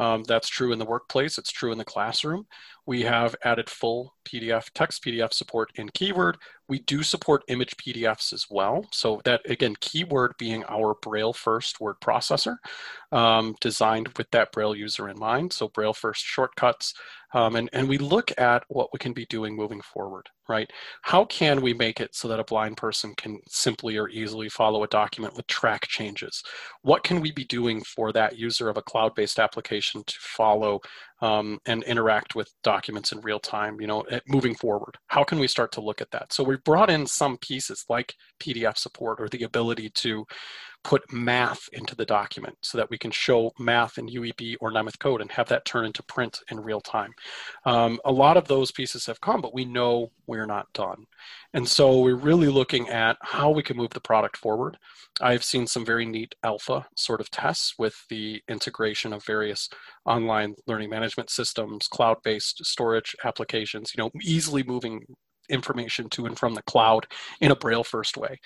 Um, 0.00 0.24
that's 0.24 0.48
true 0.48 0.72
in 0.72 0.80
the 0.80 0.84
workplace. 0.86 1.38
It's 1.38 1.52
true 1.52 1.72
in 1.72 1.78
the 1.78 1.84
classroom. 1.84 2.46
We 2.90 3.02
have 3.02 3.36
added 3.44 3.70
full 3.70 4.16
PDF, 4.24 4.70
text 4.74 5.04
PDF 5.04 5.32
support 5.32 5.70
in 5.76 5.90
Keyword. 5.90 6.38
We 6.68 6.80
do 6.80 7.04
support 7.04 7.44
image 7.46 7.76
PDFs 7.76 8.32
as 8.32 8.46
well. 8.50 8.84
So 8.90 9.20
that, 9.24 9.42
again, 9.48 9.76
Keyword 9.80 10.32
being 10.38 10.64
our 10.68 10.96
Braille 11.00 11.32
first 11.32 11.80
word 11.80 12.00
processor, 12.02 12.56
um, 13.12 13.54
designed 13.60 14.08
with 14.18 14.28
that 14.32 14.50
Braille 14.50 14.74
user 14.74 15.08
in 15.08 15.20
mind. 15.20 15.52
So 15.52 15.68
Braille 15.68 15.92
first 15.92 16.24
shortcuts. 16.24 16.92
Um, 17.32 17.54
and, 17.54 17.70
and 17.72 17.88
we 17.88 17.96
look 17.96 18.32
at 18.38 18.64
what 18.66 18.88
we 18.92 18.98
can 18.98 19.12
be 19.12 19.26
doing 19.26 19.54
moving 19.54 19.80
forward, 19.82 20.26
right? 20.48 20.68
How 21.02 21.24
can 21.26 21.60
we 21.60 21.72
make 21.72 22.00
it 22.00 22.12
so 22.12 22.26
that 22.26 22.40
a 22.40 22.44
blind 22.44 22.76
person 22.76 23.14
can 23.16 23.38
simply 23.48 23.96
or 23.96 24.08
easily 24.08 24.48
follow 24.48 24.82
a 24.82 24.88
document 24.88 25.36
with 25.36 25.46
track 25.46 25.86
changes? 25.86 26.42
What 26.82 27.04
can 27.04 27.20
we 27.20 27.30
be 27.30 27.44
doing 27.44 27.82
for 27.84 28.10
that 28.12 28.36
user 28.36 28.68
of 28.68 28.78
a 28.78 28.82
cloud-based 28.82 29.38
application 29.38 30.02
to 30.04 30.14
follow 30.18 30.80
um, 31.20 31.58
and 31.66 31.82
interact 31.84 32.34
with 32.34 32.52
documents 32.62 33.12
in 33.12 33.20
real 33.20 33.38
time, 33.38 33.80
you 33.80 33.86
know, 33.86 34.04
moving 34.26 34.54
forward. 34.54 34.96
How 35.08 35.24
can 35.24 35.38
we 35.38 35.46
start 35.46 35.72
to 35.72 35.80
look 35.80 36.00
at 36.00 36.10
that? 36.12 36.32
So 36.32 36.42
we've 36.42 36.64
brought 36.64 36.90
in 36.90 37.06
some 37.06 37.36
pieces 37.38 37.84
like 37.88 38.14
PDF 38.38 38.78
support 38.78 39.20
or 39.20 39.28
the 39.28 39.42
ability 39.42 39.90
to 39.90 40.26
put 40.82 41.12
math 41.12 41.68
into 41.72 41.94
the 41.94 42.04
document 42.04 42.56
so 42.62 42.78
that 42.78 42.88
we 42.88 42.96
can 42.96 43.10
show 43.10 43.52
math 43.58 43.98
in 43.98 44.08
UEB 44.08 44.56
or 44.60 44.72
Nemeth 44.72 44.98
code 44.98 45.20
and 45.20 45.30
have 45.30 45.48
that 45.48 45.64
turn 45.64 45.84
into 45.84 46.02
print 46.04 46.40
in 46.50 46.60
real 46.60 46.80
time. 46.80 47.12
Um, 47.66 48.00
a 48.04 48.12
lot 48.12 48.36
of 48.36 48.48
those 48.48 48.72
pieces 48.72 49.06
have 49.06 49.20
come, 49.20 49.40
but 49.40 49.54
we 49.54 49.64
know 49.64 50.10
we're 50.26 50.46
not 50.46 50.72
done. 50.72 51.04
And 51.52 51.68
so 51.68 52.00
we're 52.00 52.14
really 52.14 52.48
looking 52.48 52.88
at 52.88 53.18
how 53.20 53.50
we 53.50 53.62
can 53.62 53.76
move 53.76 53.90
the 53.90 54.00
product 54.00 54.36
forward. 54.36 54.78
I've 55.20 55.44
seen 55.44 55.66
some 55.66 55.84
very 55.84 56.06
neat 56.06 56.34
alpha 56.44 56.86
sort 56.96 57.20
of 57.20 57.30
tests 57.30 57.74
with 57.78 57.96
the 58.08 58.40
integration 58.48 59.12
of 59.12 59.24
various 59.24 59.68
online 60.06 60.54
learning 60.66 60.90
management 60.90 61.30
systems, 61.30 61.88
cloud-based 61.88 62.64
storage 62.64 63.14
applications, 63.24 63.92
you 63.94 64.02
know, 64.02 64.10
easily 64.22 64.62
moving 64.62 65.04
information 65.50 66.08
to 66.10 66.26
and 66.26 66.38
from 66.38 66.54
the 66.54 66.62
cloud 66.62 67.06
in 67.40 67.50
a 67.50 67.56
Braille 67.56 67.84
first 67.84 68.16
way. 68.16 68.38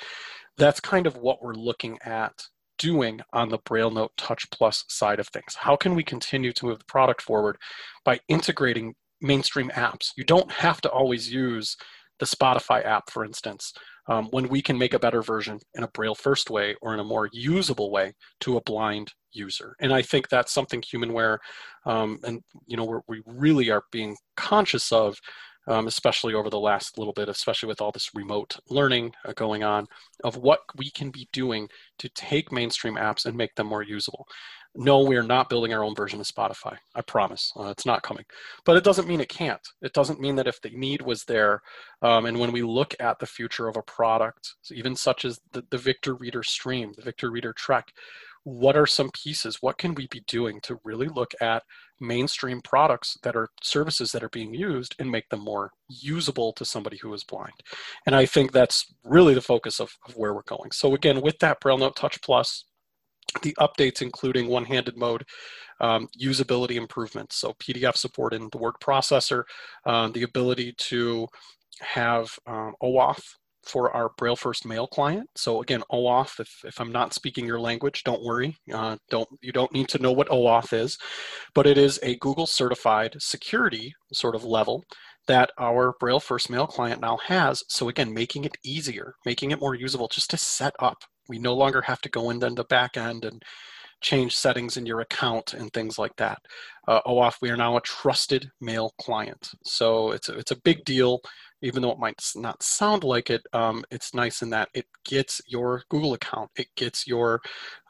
That's 0.57 0.81
kind 0.81 1.07
of 1.07 1.17
what 1.17 1.43
we're 1.43 1.55
looking 1.55 1.99
at 2.05 2.33
doing 2.79 3.21
on 3.33 3.49
the 3.49 3.59
Braille 3.59 3.91
Note 3.91 4.13
Touch 4.17 4.49
Plus 4.51 4.85
side 4.89 5.21
of 5.21 5.29
things. 5.29 5.55
How 5.55 5.77
can 5.77 5.95
we 5.95 6.03
continue 6.03 6.53
to 6.53 6.67
move 6.67 6.79
the 6.79 6.85
product 6.87 7.23
forward 7.23 7.57
by 8.05 8.21
integrating 8.29 8.95
mainstream 9.21 9.71
apps? 9.71 10.11
You 10.17 10.25
don't 10.25 10.51
have 10.51 10.81
to 10.83 10.91
always 10.91 11.33
use 11.33 11.77
the 12.21 12.27
Spotify 12.27 12.85
app, 12.85 13.11
for 13.11 13.25
instance, 13.25 13.73
um, 14.09 14.29
when 14.31 14.49
we 14.49 14.63
can 14.63 14.79
make 14.79 14.95
a 14.95 14.99
better 14.99 15.23
version 15.23 15.59
in 15.75 15.83
a 15.83 15.89
Braille 15.89 16.15
first 16.15 16.51
way 16.51 16.77
or 16.83 16.95
in 16.95 17.01
a 17.01 17.05
more 17.05 17.29
usable 17.33 17.91
way 17.91 18.13
to 18.41 18.57
a 18.57 18.63
blind 18.63 19.13
user. 19.33 19.75
And 19.81 19.93
I 19.93 20.03
think 20.03 20.29
that's 20.29 20.53
something 20.53 20.81
Humanware, 20.81 21.39
um, 21.87 22.19
and 22.25 22.41
you 22.67 22.77
know, 22.77 23.03
we 23.09 23.23
really 23.27 23.71
are 23.71 23.83
being 23.91 24.17
conscious 24.37 24.93
of 24.93 25.19
um, 25.67 25.87
especially 25.87 26.35
over 26.35 26.51
the 26.51 26.59
last 26.59 26.99
little 26.99 27.13
bit, 27.13 27.29
especially 27.29 27.69
with 27.69 27.81
all 27.81 27.93
this 27.93 28.11
remote 28.15 28.57
learning 28.69 29.13
uh, 29.25 29.33
going 29.33 29.63
on, 29.63 29.87
of 30.23 30.37
what 30.37 30.61
we 30.77 30.91
can 30.91 31.11
be 31.11 31.29
doing 31.33 31.69
to 31.99 32.09
take 32.11 32.53
mainstream 32.53 32.97
apps 32.97 33.27
and 33.27 33.37
make 33.37 33.55
them 33.55 33.67
more 33.67 33.83
usable. 33.83 34.27
No, 34.77 35.01
we 35.01 35.17
are 35.17 35.23
not 35.23 35.49
building 35.49 35.73
our 35.73 35.85
own 35.85 35.95
version 35.95 36.19
of 36.21 36.27
Spotify. 36.27 36.77
I 36.97 37.03
promise. 37.03 37.53
Uh, 37.57 37.69
it's 37.69 37.87
not 37.87 38.03
coming. 38.03 38.25
But 38.65 38.77
it 38.77 38.83
doesn't 38.83 39.07
mean 39.07 39.21
it 39.21 39.29
can't. 39.29 39.61
It 39.83 39.93
doesn't 39.93 40.21
mean 40.21 40.35
that 40.37 40.49
if 40.49 40.61
the 40.61 40.71
need 40.71 41.01
was 41.01 41.25
there, 41.25 41.63
um, 42.03 42.27
and 42.27 42.41
when 42.41 42.51
we 42.51 42.63
look 42.63 42.95
at 42.99 43.21
the 43.21 43.27
future 43.27 43.69
of 43.69 43.77
a 43.77 43.83
product, 43.83 44.55
even 44.73 44.97
such 44.97 45.25
as 45.25 45.41
the, 45.53 45.65
the 45.71 45.79
Victor 45.79 46.15
Reader 46.15 46.43
Stream, 46.43 46.93
the 46.97 47.03
Victor 47.03 47.31
Reader 47.31 47.53
Trek, 47.53 47.93
what 48.45 48.77
are 48.77 48.87
some 48.87 49.11
pieces? 49.11 49.59
What 49.61 49.79
can 49.79 49.95
we 49.95 50.07
be 50.09 50.23
doing 50.27 50.61
to 50.63 50.79
really 50.85 51.09
look 51.09 51.33
at 51.41 51.63
mainstream 52.01 52.61
products 52.61 53.17
that 53.23 53.37
are 53.37 53.49
services 53.63 54.13
that 54.13 54.23
are 54.23 54.29
being 54.29 54.55
used 54.55 54.95
and 54.99 55.11
make 55.11 55.29
them 55.31 55.41
more 55.41 55.71
usable 55.89 56.53
to 56.55 56.65
somebody 56.65 56.99
who 56.99 57.13
is 57.15 57.25
blind? 57.25 57.55
And 58.07 58.15
I 58.15 58.27
think 58.27 58.53
that's 58.53 58.95
really 59.03 59.35
the 59.35 59.41
focus 59.41 59.81
of, 59.81 59.91
of 60.07 60.17
where 60.17 60.35
we're 60.35 60.43
going. 60.43 60.71
So 60.73 60.95
again, 60.95 61.23
with 61.23 61.39
that 61.39 61.59
Braille 61.61 61.79
Note 61.79 61.97
Touch 61.97 62.21
Plus, 62.21 62.65
the 63.43 63.57
updates 63.59 64.03
including 64.03 64.49
one-handed 64.49 64.97
mode, 64.97 65.25
um, 65.81 66.07
usability 66.21 66.77
improvements, 66.77 67.37
so 67.37 67.55
PDF 67.55 67.97
support 67.97 68.33
in 68.35 68.49
the 68.53 68.59
word 68.59 68.75
processor, 68.81 69.45
um, 69.87 70.13
the 70.13 70.23
ability 70.23 70.75
to 70.79 71.27
have 71.81 72.31
um, 72.47 72.75
OAuth 72.83 73.25
for 73.67 73.95
our 73.95 74.11
Braille 74.17 74.37
First 74.37 74.67
Mail 74.67 74.87
client. 74.87 75.29
So 75.37 75.63
again, 75.63 75.83
OAuth, 75.93 76.41
if, 76.41 76.65
if 76.65 76.81
I'm 76.81 76.93
not 76.93 77.15
speaking 77.15 77.47
your 77.47 77.61
language, 77.61 78.05
don't 78.05 78.23
worry. 78.23 78.57
Uh, 78.73 78.97
don't 79.11 79.29
You 79.43 79.53
don't 79.53 79.73
need 79.73 79.89
to 79.89 79.99
know 79.99 80.13
what 80.13 80.29
OAuth 80.29 80.73
is, 80.73 80.99
but 81.55 81.67
it 81.67 81.79
is 81.79 81.99
a 82.03 82.17
Google 82.17 82.47
certified 82.47 83.17
security 83.19 83.95
sort 84.13 84.35
of 84.35 84.45
level 84.45 84.85
that 85.27 85.51
our 85.59 85.95
Braille 85.99 86.21
First 86.21 86.51
Mail 86.51 86.67
client 86.67 87.01
now 87.01 87.19
has. 87.25 87.63
So 87.69 87.89
again, 87.89 88.13
making 88.13 88.45
it 88.45 88.57
easier, 88.65 89.15
making 89.25 89.51
it 89.51 89.61
more 89.61 89.75
usable 89.75 90.09
just 90.09 90.31
to 90.31 90.37
set 90.37 90.75
up. 90.79 90.99
We 91.29 91.39
no 91.39 91.55
longer 91.55 91.81
have 91.83 92.01
to 92.03 92.11
go 92.11 92.31
into 92.31 92.51
the 92.51 92.65
back 92.65 92.97
end 92.97 93.25
and 93.25 93.43
change 94.03 94.37
settings 94.37 94.77
in 94.77 94.85
your 94.85 95.01
account 95.01 95.55
and 95.55 95.73
things 95.73 95.99
like 95.99 96.15
that. 96.17 96.39
Uh, 96.87 97.01
OAuth, 97.07 97.37
we 97.41 97.51
are 97.51 97.57
now 97.57 97.77
a 97.77 97.81
trusted 97.81 98.51
mail 98.61 98.93
client. 99.01 99.51
So 99.65 100.13
it's 100.13 100.29
a, 100.29 100.37
it's 100.39 100.51
a 100.51 100.61
big 100.61 100.85
deal 100.85 101.21
even 101.65 101.83
though 101.83 101.91
it 101.91 101.99
might 101.99 102.21
not 102.37 102.63
sound 102.63 103.05
like 103.05 103.31
it, 103.31 103.43
um, 103.53 103.85
it's 103.91 104.15
nice 104.15 104.43
in 104.43 104.51
that 104.51 104.69
it 104.75 104.87
gets 105.05 105.41
your 105.47 105.83
Google 105.89 106.15
account, 106.15 106.51
it 106.57 106.69
gets 106.77 107.07
your 107.07 107.41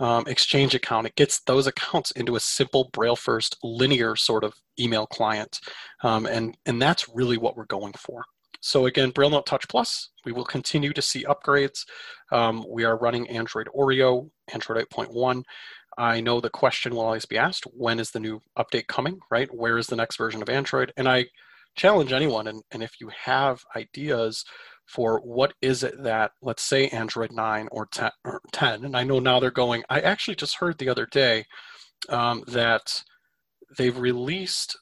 um, 0.01 0.25
Exchange 0.27 0.75
account, 0.75 1.07
it 1.07 1.17
gets 1.17 1.41
those 1.41 1.67
accounts 1.67 2.13
into 2.13 2.37
a 2.37 2.41
simple 2.41 2.91
Braille 2.93 3.17
first 3.17 3.57
linear 3.63 4.17
sort 4.17 4.45
of 4.45 4.55
email 4.79 5.07
client. 5.07 5.59
Um, 6.03 6.27
and, 6.27 6.57
and 6.67 6.81
that's 6.81 7.09
really 7.15 7.37
what 7.37 7.57
we're 7.57 7.67
going 7.67 7.95
for. 7.95 8.25
So 8.61 8.87
again, 8.87 9.11
Braille 9.11 9.31
Note 9.31 9.45
Touch 9.45 9.69
Plus, 9.69 10.11
we 10.25 10.33
will 10.33 10.45
continue 10.45 10.93
to 10.95 11.03
see 11.03 11.25
upgrades. 11.25 11.81
Um, 12.33 12.65
we 12.67 12.85
are 12.85 12.97
running 12.97 13.29
Android 13.29 13.69
Oreo, 13.77 14.31
Android 14.53 14.87
8.1. 14.89 15.43
I 15.99 16.21
know 16.21 16.41
the 16.41 16.49
question 16.51 16.95
will 16.95 17.03
always 17.03 17.27
be 17.27 17.39
asked, 17.39 17.65
when 17.65 18.01
is 18.01 18.11
the 18.11 18.21
new 18.21 18.41
update 18.59 18.87
coming, 18.87 19.21
right? 19.31 19.55
Where 19.55 19.79
is 19.79 19.89
the 19.89 19.97
next 19.97 20.17
version 20.17 20.43
of 20.43 20.49
Android? 20.49 20.93
And 20.97 21.09
I 21.09 21.27
challenge 21.75 22.13
anyone 22.13 22.47
and, 22.47 22.63
and 22.71 22.83
if 22.83 22.93
you 23.01 23.11
have 23.25 23.61
ideas 23.77 24.45
for 24.87 25.21
what 25.21 25.55
is 25.63 25.83
it 25.83 26.03
that 26.03 26.33
let's 26.43 26.63
say 26.63 26.89
android 26.89 27.33
9 27.33 27.69
or 27.73 27.87
10, 27.87 28.11
or 28.25 28.41
10 28.53 28.85
and 28.85 28.97
i 28.97 29.03
know 29.03 29.19
now 29.19 29.41
they're 29.41 29.51
going 29.51 29.83
i 29.89 30.01
actually 30.01 30.37
just 30.37 30.59
heard 30.59 30.79
the 30.79 30.89
other 30.89 31.07
day 31.07 31.45
um, 32.09 32.43
that 32.49 33.03
they've 33.79 33.99
released 33.99 34.79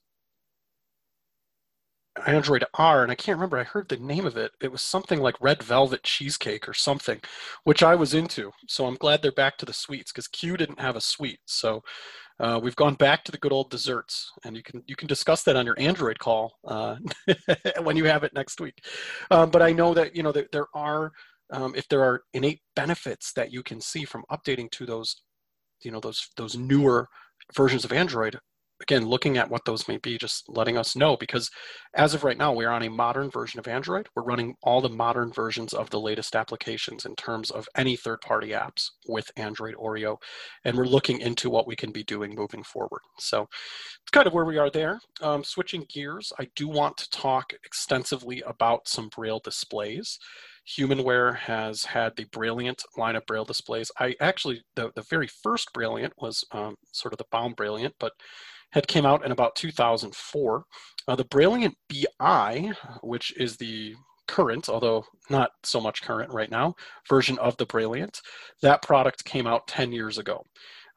Android 2.27 2.65
R, 2.75 3.03
and 3.03 3.11
I 3.11 3.15
can't 3.15 3.37
remember. 3.37 3.59
I 3.59 3.65
heard 3.65 3.89
the 3.89 3.97
name 3.97 4.27
of 4.27 4.37
it. 4.37 4.53
It 4.61 4.71
was 4.71 4.83
something 4.83 5.21
like 5.21 5.41
Red 5.41 5.63
Velvet 5.63 6.03
Cheesecake 6.03 6.69
or 6.69 6.75
something, 6.75 7.21
which 7.65 7.83
I 7.83 7.95
was 7.95 8.15
into. 8.15 8.51
So 8.69 8.87
I'm 8.87 8.97
glad 8.97 9.23
they're 9.23 9.33
back 9.33 9.57
to 9.59 9.67
the 9.67 9.73
sweets 9.73 10.13
because 10.13 10.29
Q 10.29 10.57
didn't 10.57 10.81
have 10.81 10.97
a 10.97 11.01
sweet. 11.01 11.41
So 11.47 11.83
uh, 12.39 12.61
we've 12.63 12.77
gone 12.77 12.95
back 12.95 13.25
to 13.25 13.33
the 13.33 13.39
good 13.39 13.53
old 13.53 13.71
desserts, 13.71 14.31
and 14.45 14.57
you 14.57 14.63
can 14.63 14.83
you 14.87 14.97
can 14.97 15.09
discuss 15.09 15.43
that 15.45 15.57
on 15.57 15.65
your 15.65 15.79
Android 15.79 16.19
call 16.19 16.53
uh, 16.67 16.97
when 17.83 17.97
you 17.97 18.05
have 18.05 18.25
it 18.25 18.35
next 18.35 18.61
week. 18.61 18.85
Um, 19.31 19.51
but 19.51 19.63
I 19.63 19.73
know 19.73 19.95
that 19.95 20.15
you 20.15 20.23
know 20.23 20.33
that 20.33 20.53
there 20.53 20.67
are 20.75 21.13
um, 21.51 21.75
if 21.75 21.89
there 21.89 22.03
are 22.03 22.23
innate 22.35 22.61
benefits 22.77 23.33
that 23.35 23.53
you 23.53 23.63
can 23.63 23.81
see 23.81 24.05
from 24.05 24.25
updating 24.31 24.71
to 24.73 24.87
those 24.87 25.23
you 25.83 25.91
know 25.91 26.01
those 26.01 26.29
those 26.37 26.57
newer 26.57 27.09
versions 27.55 27.85
of 27.85 27.93
Android, 27.93 28.39
again, 28.83 29.07
looking 29.07 29.39
at 29.39 29.51
what 29.51 29.65
those 29.65 29.89
may 29.89 29.97
be, 29.97 30.19
just 30.19 30.49
letting 30.49 30.77
us 30.77 30.97
know 30.97 31.17
because 31.17 31.51
as 31.95 32.15
of 32.15 32.25
right 32.25 32.37
now, 32.37 32.53
we 32.53 32.65
are 32.65 32.73
on 32.73 32.83
a 32.83 32.91
modern 32.91 33.31
version 33.31 33.61
of 33.61 33.69
Android. 33.69 34.09
We're 34.15 34.25
running 34.25 34.55
all 34.63 34.81
the 34.81 34.89
modern 34.89 35.33
versions 35.33 35.73
of 35.73 35.91
the 35.91 36.01
latest 36.01 36.35
applications 36.35 37.05
in 37.05 37.15
terms 37.17 37.51
of 37.51 37.69
any 37.77 37.97
third 37.97 38.21
party 38.21 38.49
apps 38.49 38.89
with 39.07 39.31
Android 39.37 39.75
Oreo. 39.75 40.17
And 40.65 40.77
we're 40.77 40.87
looking 40.87 41.21
into 41.21 41.51
what 41.51 41.67
we 41.67 41.77
can 41.77 41.93
be 41.93 42.03
doing 42.03 42.35
moving 42.35 42.63
forward. 42.63 43.03
So 43.19 43.43
it's 43.43 44.11
kind 44.11 44.27
of 44.27 44.33
where 44.33 44.45
we 44.45 44.59
are 44.59 44.71
there. 44.71 45.01
Um, 45.21 45.45
switching 45.45 45.87
gears, 45.89 46.33
I 46.39 46.49
do 46.57 46.69
want 46.69 46.97
to 46.99 47.11
talk 47.11 47.53
extensively 47.65 48.43
about 48.47 48.89
some 48.89 49.09
Braille 49.09 49.41
displays. 49.43 50.19
Humanware 50.69 51.37
has 51.37 51.85
had 51.85 52.15
the 52.17 52.25
Brailliant 52.27 52.83
line 52.97 53.17
of 53.17 53.27
Braille 53.27 53.45
displays. 53.45 53.91
I 53.99 54.15
actually, 54.21 54.63
the, 54.77 54.93
the 54.95 55.03
very 55.03 55.29
first 55.43 55.71
Brailliant 55.75 56.13
was 56.19 56.45
um, 56.53 56.77
sort 56.93 57.13
of 57.13 57.19
the 57.19 57.27
Baum 57.31 57.55
Brailliant, 57.55 57.93
but 57.99 58.13
had 58.73 58.87
came 58.87 59.05
out 59.05 59.25
in 59.25 59.33
about 59.33 59.57
2004. 59.57 60.65
Uh, 61.09 61.17
the 61.17 61.25
Brailliant 61.25 61.75
BI, 61.89 62.73
which 63.03 63.37
is 63.37 63.57
the 63.57 63.95
current, 64.29 64.69
although 64.69 65.05
not 65.29 65.51
so 65.63 65.81
much 65.81 66.03
current 66.03 66.33
right 66.33 66.51
now, 66.51 66.75
version 67.09 67.39
of 67.39 67.57
the 67.57 67.67
Brailliant, 67.67 68.21
that 68.63 68.83
product 68.83 69.25
came 69.25 69.47
out 69.47 69.67
10 69.69 69.93
years 69.93 70.17
ago. 70.17 70.43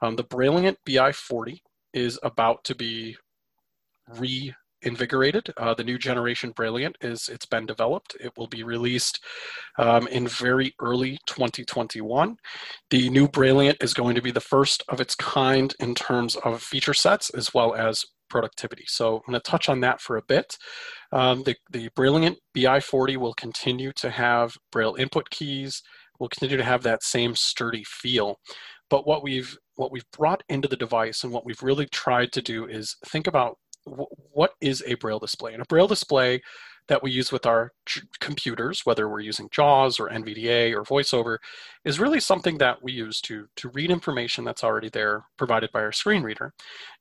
Um, 0.01 0.15
the 0.15 0.23
Brailliant 0.23 0.77
BI40 0.87 1.59
is 1.93 2.19
about 2.23 2.63
to 2.65 2.75
be 2.75 3.17
reinvigorated. 4.85 5.51
Uh, 5.57 5.73
the 5.73 5.83
new 5.83 5.97
generation 5.97 6.53
Brailliant 6.53 6.95
is 7.01 7.29
it's 7.29 7.45
been 7.45 7.65
developed. 7.65 8.15
It 8.19 8.31
will 8.37 8.47
be 8.47 8.63
released 8.63 9.23
um, 9.77 10.07
in 10.07 10.27
very 10.27 10.73
early 10.79 11.19
2021. 11.25 12.37
The 12.89 13.09
new 13.09 13.27
Brailliant 13.27 13.83
is 13.83 13.93
going 13.93 14.15
to 14.15 14.21
be 14.21 14.31
the 14.31 14.39
first 14.39 14.83
of 14.89 15.01
its 15.01 15.15
kind 15.15 15.73
in 15.79 15.95
terms 15.95 16.35
of 16.37 16.61
feature 16.61 16.93
sets 16.93 17.29
as 17.31 17.53
well 17.53 17.73
as 17.73 18.05
productivity. 18.29 18.85
So 18.87 19.17
I'm 19.17 19.31
going 19.31 19.41
to 19.41 19.51
touch 19.51 19.69
on 19.69 19.81
that 19.81 20.01
for 20.01 20.17
a 20.17 20.23
bit. 20.23 20.57
Um, 21.11 21.43
the, 21.43 21.55
the 21.71 21.89
Brailliant 21.89 22.37
BI40 22.55 23.17
will 23.17 23.33
continue 23.33 23.91
to 23.93 24.09
have 24.09 24.55
Braille 24.71 24.95
input 24.95 25.29
keys, 25.29 25.81
will 26.19 26.29
continue 26.29 26.57
to 26.57 26.63
have 26.63 26.83
that 26.83 27.03
same 27.03 27.35
sturdy 27.35 27.83
feel. 27.85 28.37
But 28.89 29.07
what 29.07 29.23
we've 29.23 29.57
what 29.75 29.91
we've 29.91 30.09
brought 30.17 30.41
into 30.47 30.69
the 30.69 30.77
device 30.77 31.23
and 31.23 31.33
what 31.33 31.45
we've 31.45 31.61
really 31.61 31.85
tried 31.87 32.31
to 32.31 32.41
do 32.41 32.65
is 32.65 32.95
think 33.07 33.27
about 33.27 33.57
what 33.85 34.51
is 34.61 34.83
a 34.85 34.95
braille 34.95 35.19
display? 35.19 35.53
And 35.53 35.61
a 35.61 35.65
braille 35.65 35.87
display 35.87 36.41
that 36.87 37.01
we 37.01 37.11
use 37.11 37.31
with 37.31 37.45
our 37.45 37.71
computers 38.19 38.81
whether 38.83 39.09
we're 39.09 39.19
using 39.19 39.49
jaws 39.51 39.99
or 39.99 40.09
nvda 40.09 40.71
or 40.71 40.83
voiceover 40.83 41.37
is 41.85 41.99
really 41.99 42.19
something 42.19 42.57
that 42.57 42.81
we 42.81 42.91
use 42.91 43.21
to 43.21 43.45
to 43.55 43.69
read 43.69 43.91
information 43.91 44.43
that's 44.43 44.63
already 44.63 44.89
there 44.89 45.23
provided 45.37 45.71
by 45.71 45.81
our 45.81 45.91
screen 45.91 46.23
reader. 46.23 46.51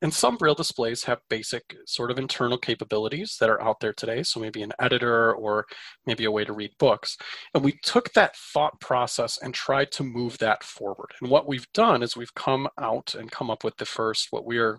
And 0.03 0.13
some 0.13 0.37
braille 0.37 0.55
displays 0.55 1.05
have 1.05 1.21
basic 1.31 1.75
sort 1.87 2.11
of 2.11 2.19
internal 2.19 2.59
capabilities 2.59 3.37
that 3.41 3.49
are 3.49 3.63
out 3.63 3.81
there 3.81 3.95
today. 3.95 4.23
So 4.23 4.41
maybe 4.41 4.63
an 4.63 4.73
editor 4.79 5.33
or 5.35 5.65
maybe 6.07 6.27
a 6.27 6.31
way 6.31 6.45
to 6.45 6.53
read 6.53 6.73
books. 6.79 7.17
And 7.55 7.65
we 7.65 7.79
took 7.83 8.13
that 8.13 8.37
thought 8.37 8.79
process 8.81 9.39
and 9.43 9.55
tried 9.55 9.91
to 9.93 10.05
move 10.05 10.39
that 10.39 10.63
forward. 10.63 11.13
And 11.21 11.31
what 11.31 11.49
we've 11.49 11.71
done 11.73 12.03
is 12.03 12.17
we've 12.17 12.35
come 12.35 12.69
out 12.79 13.15
and 13.15 13.31
come 13.31 13.51
up 13.51 13.65
with 13.65 13.77
the 13.79 13.87
first 13.87 14.29
what 14.31 14.45
we 14.45 14.59
are 14.59 14.79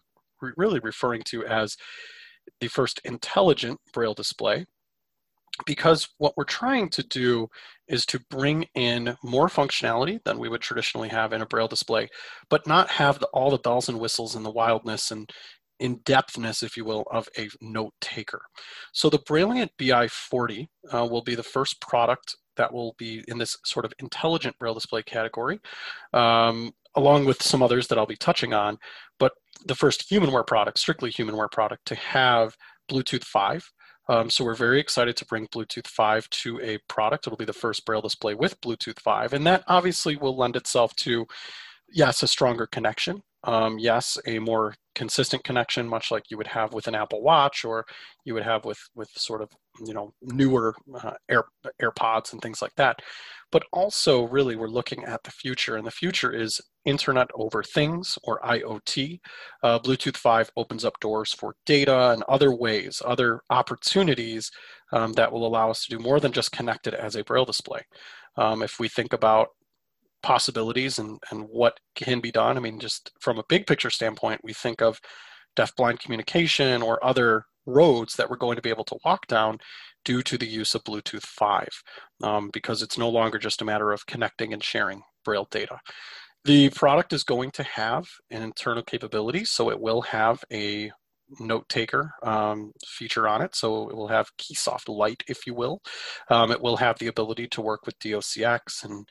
really 0.58 0.80
referring 0.80 1.24
to 1.24 1.46
as 1.46 1.78
the 2.62 2.68
first 2.68 3.02
intelligent 3.04 3.80
braille 3.94 4.14
display 4.14 4.66
because 5.66 6.10
what 6.18 6.34
we're 6.36 6.44
trying 6.44 6.90
to 6.90 7.02
do 7.04 7.48
is 7.88 8.06
to 8.06 8.20
bring 8.30 8.66
in 8.76 9.16
more 9.24 9.48
functionality 9.48 10.20
than 10.26 10.38
we 10.38 10.50
would 10.50 10.62
traditionally 10.62 11.08
have 11.08 11.32
in 11.32 11.42
a 11.42 11.46
braille 11.46 11.68
display 11.68 12.10
but 12.50 12.68
not 12.68 12.90
have 12.90 13.20
the, 13.20 13.28
all 13.28 13.50
the 13.50 13.58
bells 13.58 13.88
and 13.90 14.00
whistles 14.00 14.36
and 14.36 14.46
the 14.46 14.52
wildness 14.52 15.12
and 15.12 15.32
in-depthness 15.80 16.64
if 16.64 16.78
you 16.78 16.86
will 16.86 17.06
of 17.12 17.28
a 17.38 17.50
note 17.62 17.94
taker. 18.00 18.42
So 18.94 19.10
the 19.10 19.20
Brailliant 19.20 19.70
bi40 19.80 20.68
uh, 20.94 21.06
will 21.06 21.24
be 21.24 21.36
the 21.36 21.44
first 21.44 21.82
product 21.82 22.36
that 22.58 22.74
will 22.74 22.96
be 22.98 23.24
in 23.28 23.38
this 23.38 23.58
sort 23.64 23.86
of 23.86 23.94
intelligent 24.00 24.58
braille 24.60 24.74
display 24.74 25.04
category 25.04 25.60
um, 26.14 26.72
along 26.96 27.26
with 27.26 27.42
some 27.44 27.62
others 27.62 27.88
that 27.88 27.98
I'll 27.98 28.06
be 28.06 28.16
touching 28.16 28.54
on, 28.54 28.78
but 29.20 29.34
the 29.66 29.76
first 29.76 30.10
humanware 30.10 30.48
product, 30.48 30.80
strictly 30.80 31.12
humanware 31.12 31.52
product, 31.52 31.86
to 31.88 31.96
have 31.96 32.56
Bluetooth 32.90 33.24
5. 33.24 33.72
Um, 34.08 34.30
so 34.30 34.46
we're 34.46 34.56
very 34.56 34.80
excited 34.80 35.18
to 35.18 35.26
bring 35.26 35.48
Bluetooth 35.48 35.88
5 35.88 36.30
to 36.30 36.62
a 36.62 36.78
product. 36.88 37.28
It'll 37.28 37.38
be 37.38 37.46
the 37.46 37.54
first 37.54 37.86
Braille 37.86 38.02
display 38.02 38.34
with 38.34 38.60
Bluetooth 38.62 39.00
5, 39.00 39.34
and 39.34 39.46
that 39.48 39.64
obviously 39.68 40.16
will 40.16 40.38
lend 40.38 40.56
itself 40.56 40.96
to, 40.98 41.26
yes, 41.90 42.24
a 42.24 42.28
stronger 42.28 42.68
connection. 42.68 43.24
Um, 43.46 43.78
yes, 43.78 44.18
a 44.26 44.40
more 44.40 44.76
consistent 44.96 45.44
connection, 45.44 45.88
much 45.88 46.10
like 46.10 46.32
you 46.32 46.38
would 46.38 46.48
have 46.48 46.74
with 46.74 46.88
an 46.88 46.96
Apple 46.96 47.22
Watch 47.22 47.64
or 47.64 47.86
you 48.26 48.34
would 48.34 48.44
have 48.44 48.66
with 48.66 48.80
with 48.96 49.10
sort 49.16 49.42
of 49.42 49.50
you 49.86 49.94
know 49.94 50.14
newer 50.22 50.76
uh, 51.02 51.14
Air 51.30 51.46
AirPods 51.82 52.34
and 52.34 52.42
things 52.42 52.62
like 52.62 52.76
that. 52.76 53.02
But 53.52 53.64
also, 53.72 54.24
really, 54.24 54.56
we're 54.56 54.68
looking 54.68 55.04
at 55.06 55.24
the 55.24 55.32
future, 55.32 55.76
and 55.78 55.86
the 55.86 55.92
future 55.92 56.32
is 56.34 56.60
Internet 56.86 57.30
over 57.36 57.62
Things 57.62 58.18
or 58.24 58.40
IoT. 58.42 59.20
Uh, 59.64 59.80
Bluetooth 59.80 60.18
5 60.18 60.52
opens 60.58 60.84
up 60.84 61.00
doors 61.00 61.32
for 61.34 61.56
data 61.66 62.12
and 62.12 62.24
other 62.24 62.54
ways, 62.54 63.02
other 63.06 63.42
opportunities 63.52 64.52
um, 64.92 65.14
that 65.14 65.32
will 65.32 65.46
allow 65.48 65.70
us 65.70 65.86
to 65.86 65.96
do 65.96 66.04
more 66.04 66.20
than 66.20 66.32
just 66.32 66.52
connect 66.52 66.88
it 66.88 66.96
as 66.96 67.16
a 67.16 67.24
braille 67.24 67.46
display. 67.46 67.82
Um, 68.36 68.62
if 68.64 68.80
we 68.80 68.90
think 68.90 69.14
about 69.14 69.50
possibilities 70.26 70.98
and, 70.98 71.20
and 71.30 71.44
what 71.44 71.80
can 71.96 72.20
be 72.20 72.32
done. 72.32 72.58
I 72.58 72.60
mean, 72.60 72.80
just 72.80 73.12
from 73.22 73.38
a 73.38 73.46
big 73.48 73.68
picture 73.68 73.92
standpoint, 73.92 74.42
we 74.44 74.54
think 74.54 74.82
of 74.82 75.00
deaf-blind 75.56 76.00
communication 76.00 76.82
or 76.82 77.04
other 77.06 77.46
roads 77.68 78.16
that 78.16 78.30
we're 78.30 78.36
going 78.36 78.56
to 78.56 78.62
be 78.62 78.72
able 78.72 78.84
to 78.86 78.98
walk 79.06 79.28
down 79.28 79.60
due 80.04 80.24
to 80.24 80.38
the 80.38 80.48
use 80.48 80.74
of 80.74 80.84
Bluetooth 80.84 81.26
5, 81.26 81.68
um, 82.24 82.50
because 82.52 82.82
it's 82.82 82.98
no 82.98 83.08
longer 83.08 83.38
just 83.38 83.62
a 83.62 83.66
matter 83.66 83.92
of 83.92 84.08
connecting 84.08 84.52
and 84.52 84.64
sharing 84.64 85.04
Braille 85.24 85.48
data. 85.52 85.80
The 86.44 86.70
product 86.70 87.14
is 87.14 87.24
going 87.24 87.52
to 87.52 87.64
have 87.64 88.08
an 88.32 88.42
internal 88.42 88.84
capability, 88.84 89.46
so 89.46 89.70
it 89.70 89.80
will 89.80 90.02
have 90.02 90.44
a 90.52 90.92
note 91.40 91.68
taker 91.70 92.14
um, 92.24 92.72
feature 92.86 93.28
on 93.28 93.42
it. 93.42 93.56
So 93.56 93.90
it 93.90 93.96
will 93.96 94.08
have 94.08 94.36
Keysoft 94.38 94.88
Lite, 94.88 95.24
if 95.28 95.48
you 95.48 95.54
will. 95.54 95.82
Um, 96.30 96.52
it 96.52 96.62
will 96.62 96.78
have 96.78 97.00
the 97.00 97.08
ability 97.08 97.48
to 97.50 97.62
work 97.62 97.86
with 97.86 97.98
DOCX 98.00 98.84
and 98.84 99.08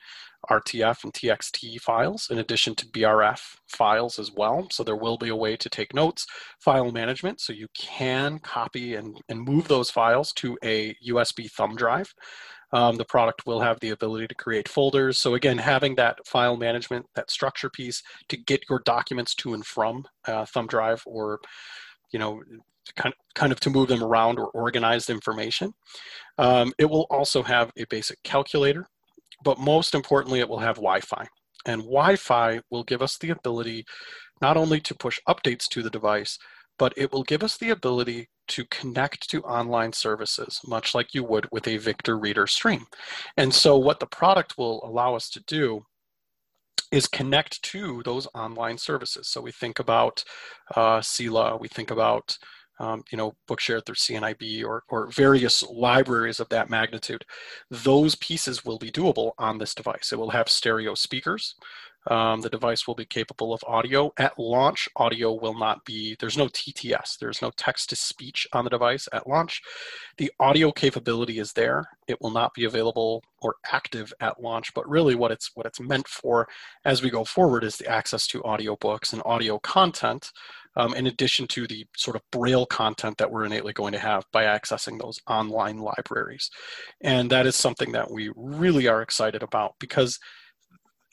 RTF 0.49 1.03
and 1.03 1.13
TXT 1.13 1.79
files 1.81 2.27
in 2.29 2.39
addition 2.39 2.75
to 2.75 2.87
BRF 2.87 3.39
files 3.67 4.19
as 4.19 4.31
well. 4.31 4.67
So 4.71 4.83
there 4.83 4.95
will 4.95 5.17
be 5.17 5.29
a 5.29 5.35
way 5.35 5.55
to 5.57 5.69
take 5.69 5.93
notes, 5.93 6.25
file 6.59 6.91
management, 6.91 7.41
so 7.41 7.53
you 7.53 7.67
can 7.75 8.39
copy 8.39 8.95
and, 8.95 9.19
and 9.29 9.41
move 9.41 9.67
those 9.67 9.89
files 9.89 10.33
to 10.33 10.57
a 10.63 10.95
USB 11.07 11.49
thumb 11.51 11.75
drive. 11.75 12.13
Um, 12.71 12.97
the 12.97 13.05
product 13.05 13.45
will 13.45 13.61
have 13.61 13.79
the 13.79 13.91
ability 13.91 14.27
to 14.27 14.35
create 14.35 14.67
folders. 14.67 15.17
So 15.17 15.35
again, 15.35 15.57
having 15.57 15.95
that 15.95 16.17
file 16.25 16.57
management, 16.57 17.05
that 17.15 17.31
structure 17.31 17.69
piece 17.69 18.01
to 18.29 18.37
get 18.37 18.63
your 18.69 18.81
documents 18.85 19.35
to 19.35 19.53
and 19.53 19.65
from 19.65 20.05
uh, 20.27 20.45
thumb 20.45 20.67
drive 20.67 21.01
or, 21.05 21.39
you 22.11 22.19
know, 22.19 22.41
kind 22.95 23.13
of, 23.13 23.33
kind 23.33 23.51
of 23.51 23.59
to 23.61 23.69
move 23.69 23.87
them 23.87 24.03
around 24.03 24.39
or 24.39 24.47
organized 24.47 25.09
information. 25.09 25.73
Um, 26.37 26.73
it 26.77 26.85
will 26.85 27.07
also 27.09 27.43
have 27.43 27.71
a 27.77 27.85
basic 27.85 28.21
calculator 28.23 28.87
but 29.43 29.59
most 29.59 29.93
importantly, 29.95 30.39
it 30.39 30.49
will 30.49 30.59
have 30.59 30.75
Wi-Fi. 30.75 31.27
And 31.65 31.81
Wi-Fi 31.81 32.61
will 32.69 32.83
give 32.83 33.01
us 33.01 33.17
the 33.17 33.31
ability 33.31 33.85
not 34.41 34.57
only 34.57 34.79
to 34.81 34.95
push 34.95 35.19
updates 35.27 35.67
to 35.69 35.81
the 35.81 35.89
device, 35.89 36.37
but 36.77 36.93
it 36.97 37.11
will 37.11 37.23
give 37.23 37.43
us 37.43 37.57
the 37.57 37.69
ability 37.69 38.29
to 38.47 38.65
connect 38.65 39.29
to 39.29 39.41
online 39.43 39.93
services, 39.93 40.59
much 40.67 40.93
like 40.93 41.13
you 41.13 41.23
would 41.23 41.47
with 41.51 41.67
a 41.67 41.77
Victor 41.77 42.17
Reader 42.17 42.47
stream. 42.47 42.85
And 43.37 43.53
so 43.53 43.77
what 43.77 43.99
the 43.99 44.05
product 44.05 44.57
will 44.57 44.83
allow 44.83 45.15
us 45.15 45.29
to 45.31 45.43
do 45.47 45.85
is 46.91 47.07
connect 47.07 47.61
to 47.63 48.01
those 48.03 48.27
online 48.35 48.77
services. 48.77 49.29
So 49.29 49.41
we 49.41 49.51
think 49.51 49.79
about 49.79 50.23
uh, 50.75 51.01
we 51.59 51.67
think 51.67 51.91
about 51.91 52.37
um, 52.79 53.03
you 53.11 53.17
know, 53.17 53.35
Bookshare 53.47 53.85
through 53.85 53.95
CNIB 53.95 54.63
or, 54.65 54.83
or 54.89 55.07
various 55.11 55.63
libraries 55.63 56.39
of 56.39 56.49
that 56.49 56.69
magnitude, 56.69 57.25
those 57.69 58.15
pieces 58.15 58.65
will 58.65 58.77
be 58.77 58.91
doable 58.91 59.31
on 59.37 59.57
this 59.57 59.73
device. 59.73 60.11
It 60.11 60.19
will 60.19 60.31
have 60.31 60.49
stereo 60.49 60.95
speakers. 60.95 61.55
Um, 62.07 62.41
the 62.41 62.49
device 62.49 62.85
will 62.85 62.93
be 62.93 63.05
capable 63.05 63.53
of 63.53 63.63
audio. 63.65 64.11
At 64.17 64.37
launch, 64.37 64.87
audio 64.95 65.33
will 65.33 65.57
not 65.57 65.83
be, 65.85 66.15
there's 66.19 66.37
no 66.37 66.47
TTS, 66.47 67.17
there's 67.17 67.41
no 67.41 67.51
text 67.57 67.89
to 67.89 67.95
speech 67.95 68.47
on 68.53 68.63
the 68.63 68.69
device 68.69 69.07
at 69.11 69.27
launch. 69.27 69.61
The 70.17 70.31
audio 70.39 70.71
capability 70.71 71.39
is 71.39 71.53
there. 71.53 71.89
It 72.07 72.21
will 72.21 72.29
not 72.29 72.53
be 72.53 72.65
available 72.65 73.23
or 73.41 73.55
active 73.71 74.13
at 74.19 74.41
launch, 74.41 74.73
but 74.75 74.87
really 74.87 75.15
what 75.15 75.31
it's, 75.31 75.51
what 75.55 75.65
it's 75.65 75.79
meant 75.79 76.07
for 76.07 76.47
as 76.83 77.01
we 77.01 77.09
go 77.09 77.23
forward 77.23 77.63
is 77.63 77.77
the 77.77 77.87
access 77.87 78.27
to 78.27 78.41
audiobooks 78.43 79.11
and 79.11 79.21
audio 79.25 79.57
content 79.57 80.31
um, 80.75 80.93
in 80.93 81.07
addition 81.07 81.47
to 81.47 81.67
the 81.67 81.85
sort 81.95 82.15
of 82.15 82.21
braille 82.31 82.65
content 82.65 83.17
that 83.17 83.29
we're 83.29 83.45
innately 83.45 83.73
going 83.73 83.93
to 83.93 83.99
have 83.99 84.23
by 84.31 84.43
accessing 84.43 84.99
those 84.99 85.19
online 85.27 85.77
libraries. 85.77 86.49
And 87.01 87.29
that 87.31 87.45
is 87.45 87.55
something 87.55 87.91
that 87.93 88.11
we 88.11 88.31
really 88.35 88.87
are 88.87 89.01
excited 89.01 89.43
about 89.43 89.73
because, 89.79 90.19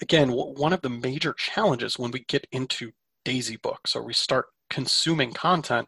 again, 0.01 0.31
one 0.31 0.72
of 0.72 0.83
the 0.83 0.90
major 0.90 1.35
challenges 1.35 1.98
when 1.98 2.11
we 2.11 2.25
get 2.29 2.46
into 2.53 2.90
Daisy 3.25 3.57
books 3.57 3.94
or 3.94 4.05
we 4.05 4.12
start 4.12 4.46
consuming 4.68 5.33
content 5.33 5.87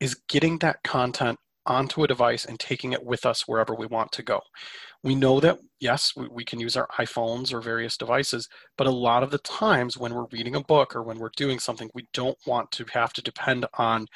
is 0.00 0.20
getting 0.28 0.58
that 0.58 0.82
content 0.82 1.38
onto 1.66 2.02
a 2.02 2.08
device 2.08 2.44
and 2.44 2.58
taking 2.58 2.92
it 2.92 3.04
with 3.04 3.26
us 3.26 3.46
wherever 3.46 3.74
we 3.74 3.86
want 3.86 4.10
to 4.12 4.22
go. 4.22 4.40
We 5.02 5.14
know 5.14 5.40
that, 5.40 5.58
yes, 5.80 6.12
we, 6.16 6.28
we, 6.28 6.44
can 6.44 6.60
use 6.60 6.76
our 6.76 6.88
iPhones 6.98 7.52
or 7.52 7.60
various 7.60 7.96
devices, 7.96 8.48
but 8.76 8.86
a 8.86 8.90
lot 8.90 9.22
of 9.22 9.30
the 9.30 9.38
times 9.38 9.96
when 9.96 10.14
we're 10.14 10.26
reading 10.30 10.54
a 10.54 10.62
book 10.62 10.94
or 10.94 11.02
when 11.02 11.18
we're 11.18 11.30
doing 11.36 11.58
something, 11.58 11.90
we 11.94 12.06
don't 12.12 12.36
want 12.46 12.70
to 12.72 12.84
have 12.92 13.12
to 13.14 13.22
depend 13.22 13.66
on 13.78 14.06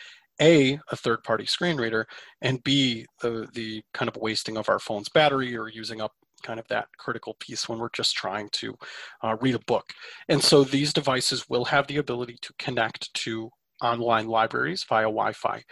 a 0.40 0.80
a 0.90 0.96
third 0.96 1.22
party 1.22 1.46
screen 1.46 1.76
reader 1.76 2.08
and 2.42 2.64
b 2.64 3.06
the 3.20 3.46
the 3.54 3.80
kind 3.92 4.08
of 4.08 4.16
wasting 4.16 4.56
of 4.56 4.68
our 4.68 4.80
phone's 4.80 5.08
battery 5.08 5.56
or 5.56 5.68
using 5.68 6.00
up 6.00 6.10
kind 6.44 6.60
of 6.60 6.68
that 6.68 6.86
critical 6.98 7.34
piece 7.40 7.68
when 7.68 7.78
we're 7.78 7.88
just 7.90 8.14
trying 8.14 8.48
to 8.52 8.76
uh, 9.22 9.36
read 9.40 9.54
a 9.56 9.60
book. 9.60 9.92
And 10.28 10.42
so 10.42 10.62
these 10.62 10.92
devices 10.92 11.48
will 11.48 11.64
have 11.64 11.86
the 11.88 11.96
ability 11.96 12.36
to 12.42 12.52
connect 12.58 13.12
to 13.14 13.50
online 13.84 14.26
libraries 14.26 14.84
via 14.88 15.04
Wi-Fi. 15.04 15.62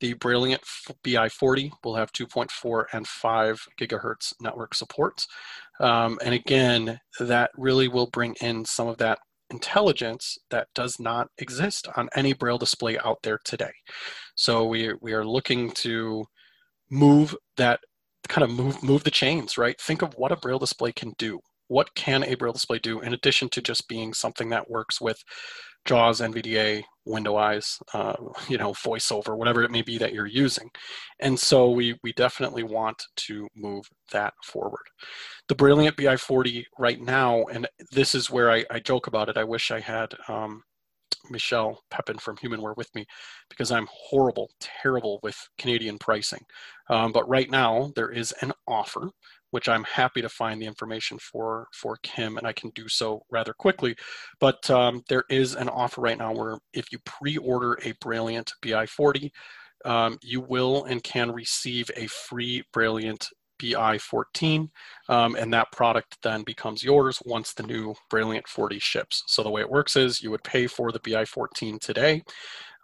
The 0.00 0.14
Brailliant 0.14 0.60
BI40 1.04 1.70
will 1.84 1.96
have 1.96 2.12
2.4 2.12 2.84
and 2.92 3.06
5 3.06 3.66
gigahertz 3.80 4.32
network 4.40 4.74
support. 4.74 5.26
Um, 5.80 6.18
and 6.24 6.34
again, 6.34 7.00
that 7.20 7.50
really 7.56 7.88
will 7.88 8.08
bring 8.08 8.34
in 8.40 8.64
some 8.64 8.88
of 8.88 8.98
that 8.98 9.18
intelligence 9.50 10.38
that 10.50 10.68
does 10.74 11.00
not 11.00 11.28
exist 11.38 11.88
on 11.96 12.08
any 12.14 12.32
Braille 12.32 12.58
display 12.58 12.98
out 12.98 13.18
there 13.22 13.38
today. 13.44 13.72
So 14.34 14.64
we, 14.64 14.92
we 15.00 15.12
are 15.12 15.24
looking 15.24 15.70
to 15.72 16.24
move 16.90 17.34
that 17.56 17.80
kind 18.28 18.44
of 18.44 18.50
move 18.50 18.82
move 18.82 19.04
the 19.04 19.10
chains, 19.10 19.58
right? 19.58 19.80
Think 19.80 20.02
of 20.02 20.14
what 20.14 20.32
a 20.32 20.36
Braille 20.36 20.58
display 20.58 20.92
can 20.92 21.14
do. 21.18 21.40
What 21.68 21.94
can 21.94 22.22
a 22.24 22.34
Braille 22.34 22.52
display 22.52 22.78
do 22.78 23.00
in 23.00 23.14
addition 23.14 23.48
to 23.50 23.62
just 23.62 23.88
being 23.88 24.14
something 24.14 24.50
that 24.50 24.70
works 24.70 25.00
with 25.00 25.22
JAWS, 25.88 26.20
NVDA, 26.20 26.84
window 27.06 27.36
eyes, 27.36 27.78
uh, 27.94 28.14
you 28.48 28.58
know, 28.58 28.72
voiceover, 28.72 29.36
whatever 29.36 29.62
it 29.62 29.70
may 29.70 29.82
be 29.82 29.98
that 29.98 30.12
you're 30.12 30.26
using. 30.26 30.70
And 31.20 31.38
so 31.38 31.70
we, 31.70 31.98
we 32.02 32.12
definitely 32.12 32.62
want 32.62 33.02
to 33.16 33.48
move 33.56 33.86
that 34.12 34.34
forward. 34.44 34.82
The 35.48 35.56
Brailliant 35.56 35.96
BI40 35.96 36.64
right 36.78 37.00
now, 37.00 37.44
and 37.44 37.66
this 37.90 38.14
is 38.14 38.30
where 38.30 38.50
I, 38.50 38.64
I 38.70 38.80
joke 38.80 39.06
about 39.06 39.28
it. 39.28 39.38
I 39.38 39.44
wish 39.44 39.70
I 39.70 39.80
had 39.80 40.14
um, 40.28 40.62
Michelle 41.30 41.80
Pepin 41.90 42.18
from 42.18 42.36
HumanWare 42.36 42.76
with 42.76 42.94
me 42.94 43.06
because 43.48 43.70
I'm 43.70 43.88
horrible, 43.90 44.50
terrible 44.60 45.20
with 45.22 45.36
Canadian 45.58 45.98
pricing. 45.98 46.44
Um, 46.90 47.12
but 47.12 47.28
right 47.28 47.50
now 47.50 47.92
there 47.96 48.10
is 48.10 48.34
an 48.42 48.52
offer 48.66 49.10
which 49.50 49.68
I'm 49.68 49.84
happy 49.84 50.22
to 50.22 50.28
find 50.28 50.60
the 50.60 50.66
information 50.66 51.18
for 51.18 51.66
for 51.72 51.96
Kim, 52.02 52.36
and 52.36 52.46
I 52.46 52.52
can 52.52 52.70
do 52.70 52.88
so 52.88 53.22
rather 53.30 53.52
quickly. 53.52 53.96
But 54.40 54.68
um, 54.70 55.02
there 55.08 55.24
is 55.30 55.54
an 55.54 55.68
offer 55.68 56.00
right 56.00 56.18
now 56.18 56.34
where 56.34 56.58
if 56.72 56.92
you 56.92 56.98
pre-order 57.04 57.74
a 57.84 57.92
Brailliant 57.94 58.50
BI40, 58.62 59.30
um, 59.84 60.18
you 60.22 60.40
will 60.40 60.84
and 60.84 61.02
can 61.02 61.30
receive 61.30 61.90
a 61.96 62.06
free 62.06 62.62
Brailliant 62.74 63.26
BI14, 63.60 64.68
um, 65.08 65.34
and 65.34 65.52
that 65.52 65.72
product 65.72 66.18
then 66.22 66.42
becomes 66.44 66.82
yours 66.82 67.20
once 67.24 67.52
the 67.52 67.62
new 67.64 67.94
Brailliant 68.12 68.46
40 68.46 68.78
ships. 68.78 69.24
So 69.26 69.42
the 69.42 69.50
way 69.50 69.60
it 69.62 69.70
works 69.70 69.96
is 69.96 70.22
you 70.22 70.30
would 70.30 70.44
pay 70.44 70.66
for 70.66 70.92
the 70.92 71.00
BI14 71.00 71.80
today, 71.80 72.22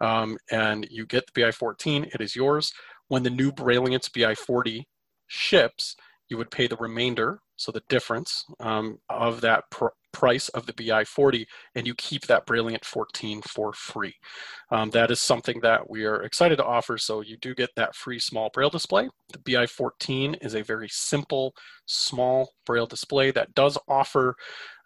um, 0.01 0.37
and 0.51 0.87
you 0.89 1.05
get 1.05 1.25
the 1.27 1.41
BI14, 1.41 2.13
it 2.13 2.21
is 2.21 2.35
yours. 2.35 2.73
When 3.07 3.23
the 3.23 3.29
new 3.29 3.51
Brailliant 3.51 4.09
BI40 4.11 4.83
ships, 5.27 5.95
you 6.29 6.37
would 6.37 6.51
pay 6.51 6.67
the 6.67 6.77
remainder, 6.77 7.39
so 7.55 7.71
the 7.71 7.83
difference 7.89 8.45
um, 8.59 8.99
of 9.09 9.41
that 9.41 9.63
pr- 9.69 9.87
price 10.15 10.47
of 10.49 10.65
the 10.65 10.73
BI40, 10.73 11.45
and 11.75 11.85
you 11.85 11.93
keep 11.95 12.25
that 12.25 12.47
Brailliant 12.47 12.85
14 12.85 13.41
for 13.41 13.73
free. 13.73 14.15
Um, 14.71 14.89
that 14.91 15.11
is 15.11 15.19
something 15.19 15.59
that 15.59 15.89
we 15.89 16.05
are 16.05 16.23
excited 16.23 16.55
to 16.55 16.65
offer, 16.65 16.97
so 16.97 17.21
you 17.21 17.35
do 17.37 17.53
get 17.53 17.69
that 17.75 17.95
free 17.95 18.19
small 18.19 18.49
Braille 18.53 18.69
display. 18.69 19.09
The 19.33 19.39
BI14 19.39 20.37
is 20.41 20.55
a 20.55 20.63
very 20.63 20.87
simple, 20.89 21.53
small 21.85 22.49
Braille 22.65 22.87
display 22.87 23.31
that 23.31 23.53
does 23.55 23.77
offer 23.89 24.35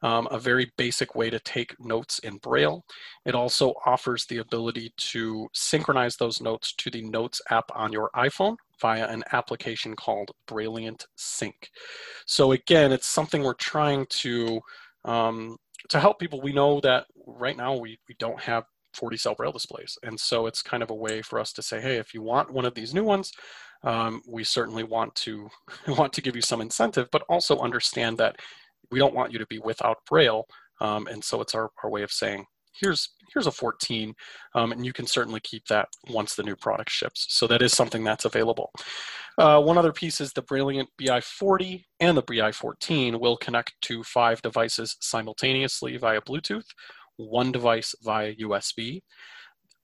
um, 0.01 0.27
a 0.31 0.39
very 0.39 0.71
basic 0.77 1.13
way 1.13 1.29
to 1.29 1.39
take 1.39 1.75
notes 1.79 2.19
in 2.19 2.37
Braille. 2.37 2.83
It 3.25 3.35
also 3.35 3.73
offers 3.85 4.25
the 4.25 4.37
ability 4.37 4.93
to 4.97 5.47
synchronize 5.53 6.15
those 6.15 6.41
notes 6.41 6.73
to 6.77 6.89
the 6.89 7.03
Notes 7.03 7.39
app 7.51 7.69
on 7.75 7.91
your 7.91 8.09
iPhone 8.15 8.57
via 8.81 9.07
an 9.07 9.23
application 9.31 9.95
called 9.95 10.31
Brailliant 10.47 11.05
Sync. 11.15 11.69
So 12.25 12.51
again, 12.51 12.91
it's 12.91 13.07
something 13.07 13.43
we're 13.43 13.53
trying 13.53 14.05
to 14.09 14.61
um, 15.05 15.57
to 15.89 15.99
help 15.99 16.19
people. 16.19 16.41
We 16.41 16.53
know 16.53 16.79
that 16.81 17.05
right 17.25 17.55
now 17.55 17.75
we, 17.75 17.99
we 18.07 18.15
don't 18.19 18.39
have 18.41 18.65
40 18.93 19.17
cell 19.17 19.35
braille 19.35 19.51
displays. 19.51 19.97
And 20.03 20.19
so 20.19 20.45
it's 20.45 20.61
kind 20.61 20.83
of 20.83 20.89
a 20.89 20.95
way 20.95 21.21
for 21.21 21.39
us 21.39 21.53
to 21.53 21.61
say, 21.61 21.79
hey, 21.79 21.97
if 21.97 22.13
you 22.13 22.21
want 22.21 22.51
one 22.51 22.65
of 22.65 22.73
these 22.73 22.93
new 22.93 23.03
ones, 23.03 23.31
um, 23.83 24.21
we 24.27 24.43
certainly 24.43 24.83
want 24.83 25.15
to 25.15 25.49
want 25.87 26.13
to 26.13 26.21
give 26.21 26.35
you 26.35 26.41
some 26.41 26.61
incentive, 26.61 27.07
but 27.11 27.23
also 27.29 27.59
understand 27.59 28.17
that 28.17 28.35
we 28.91 28.99
don't 28.99 29.15
want 29.15 29.31
you 29.31 29.39
to 29.39 29.45
be 29.47 29.59
without 29.59 29.97
braille. 30.07 30.45
Um, 30.81 31.07
and 31.07 31.23
so 31.23 31.41
it's 31.41 31.55
our, 31.55 31.69
our 31.83 31.89
way 31.89 32.03
of 32.03 32.11
saying, 32.11 32.45
here's 32.79 33.09
here's 33.33 33.47
a 33.47 33.51
14 33.51 34.13
um, 34.55 34.71
and 34.71 34.85
you 34.85 34.93
can 34.93 35.05
certainly 35.05 35.39
keep 35.41 35.65
that 35.67 35.87
once 36.09 36.35
the 36.35 36.43
new 36.43 36.55
product 36.55 36.89
ships 36.89 37.25
so 37.29 37.47
that 37.47 37.61
is 37.61 37.73
something 37.73 38.03
that's 38.03 38.25
available 38.25 38.71
uh, 39.39 39.61
one 39.61 39.77
other 39.77 39.93
piece 39.93 40.19
is 40.19 40.33
the 40.33 40.43
Brailliant 40.43 40.87
BI40 41.01 41.85
and 42.01 42.17
the 42.17 42.23
BI14 42.23 43.17
will 43.21 43.37
connect 43.37 43.73
to 43.83 44.03
five 44.03 44.41
devices 44.41 44.97
simultaneously 44.99 45.95
via 45.95 46.19
Bluetooth, 46.19 46.65
one 47.15 47.49
device 47.49 47.95
via 48.03 48.35
USB. 48.35 49.01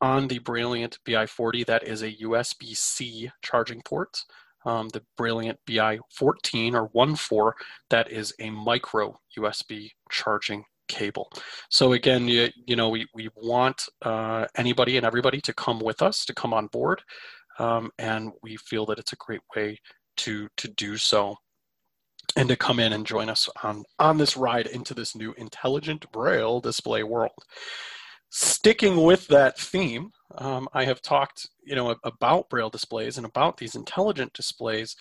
On 0.02 0.28
the 0.28 0.40
Brailliant 0.40 0.98
BI40, 1.08 1.66
that 1.68 1.88
is 1.88 2.02
a 2.02 2.12
USB-C 2.12 3.32
charging 3.42 3.82
port. 3.84 4.26
Um, 4.66 4.90
the 4.90 5.04
Brailliant 5.18 5.56
BI14 5.70 6.74
or 6.74 6.90
1.4, 6.90 7.54
that 7.92 8.12
is 8.12 8.34
a 8.42 8.50
micro 8.50 9.18
USB 9.40 9.92
charging 10.12 10.66
cable. 10.88 11.32
So 11.70 11.94
again, 11.94 12.28
you, 12.28 12.50
you 12.66 12.76
know, 12.76 12.90
we, 12.90 13.06
we 13.14 13.30
want 13.36 13.84
uh, 14.02 14.46
anybody 14.56 14.98
and 14.98 15.06
everybody 15.06 15.42
to 15.42 15.54
come 15.54 15.80
with 15.80 16.02
us, 16.02 16.26
to 16.26 16.34
come 16.34 16.54
on 16.54 16.68
board, 16.68 17.02
um, 17.60 17.92
and 17.98 18.32
we 18.44 18.58
feel 18.58 18.86
that 18.88 19.00
it's 19.00 19.14
a 19.14 19.18
great 19.18 19.42
way 19.56 19.80
to 20.18 20.48
to 20.58 20.68
do 20.70 20.98
so 20.98 21.36
and 22.38 22.50
to 22.50 22.56
come 22.56 22.80
in 22.80 22.94
and 22.94 23.06
join 23.06 23.30
us 23.30 23.50
on 23.64 23.84
on 24.00 24.18
this 24.18 24.38
ride 24.38 24.68
into 24.68 24.94
this 24.94 25.16
new 25.16 25.34
intelligent 25.38 26.10
braille 26.12 26.60
display 26.60 27.04
world 27.04 27.32
sticking 28.30 29.04
with 29.04 29.28
that 29.28 29.58
theme 29.60 30.10
um, 30.38 30.68
i 30.74 30.84
have 30.86 31.02
talked 31.02 31.48
you 31.66 31.76
know 31.76 31.96
about 32.04 32.50
braille 32.50 32.70
displays 32.70 33.18
and 33.18 33.26
about 33.26 33.58
these 33.58 33.76
intelligent 33.76 34.32
displays 34.34 34.96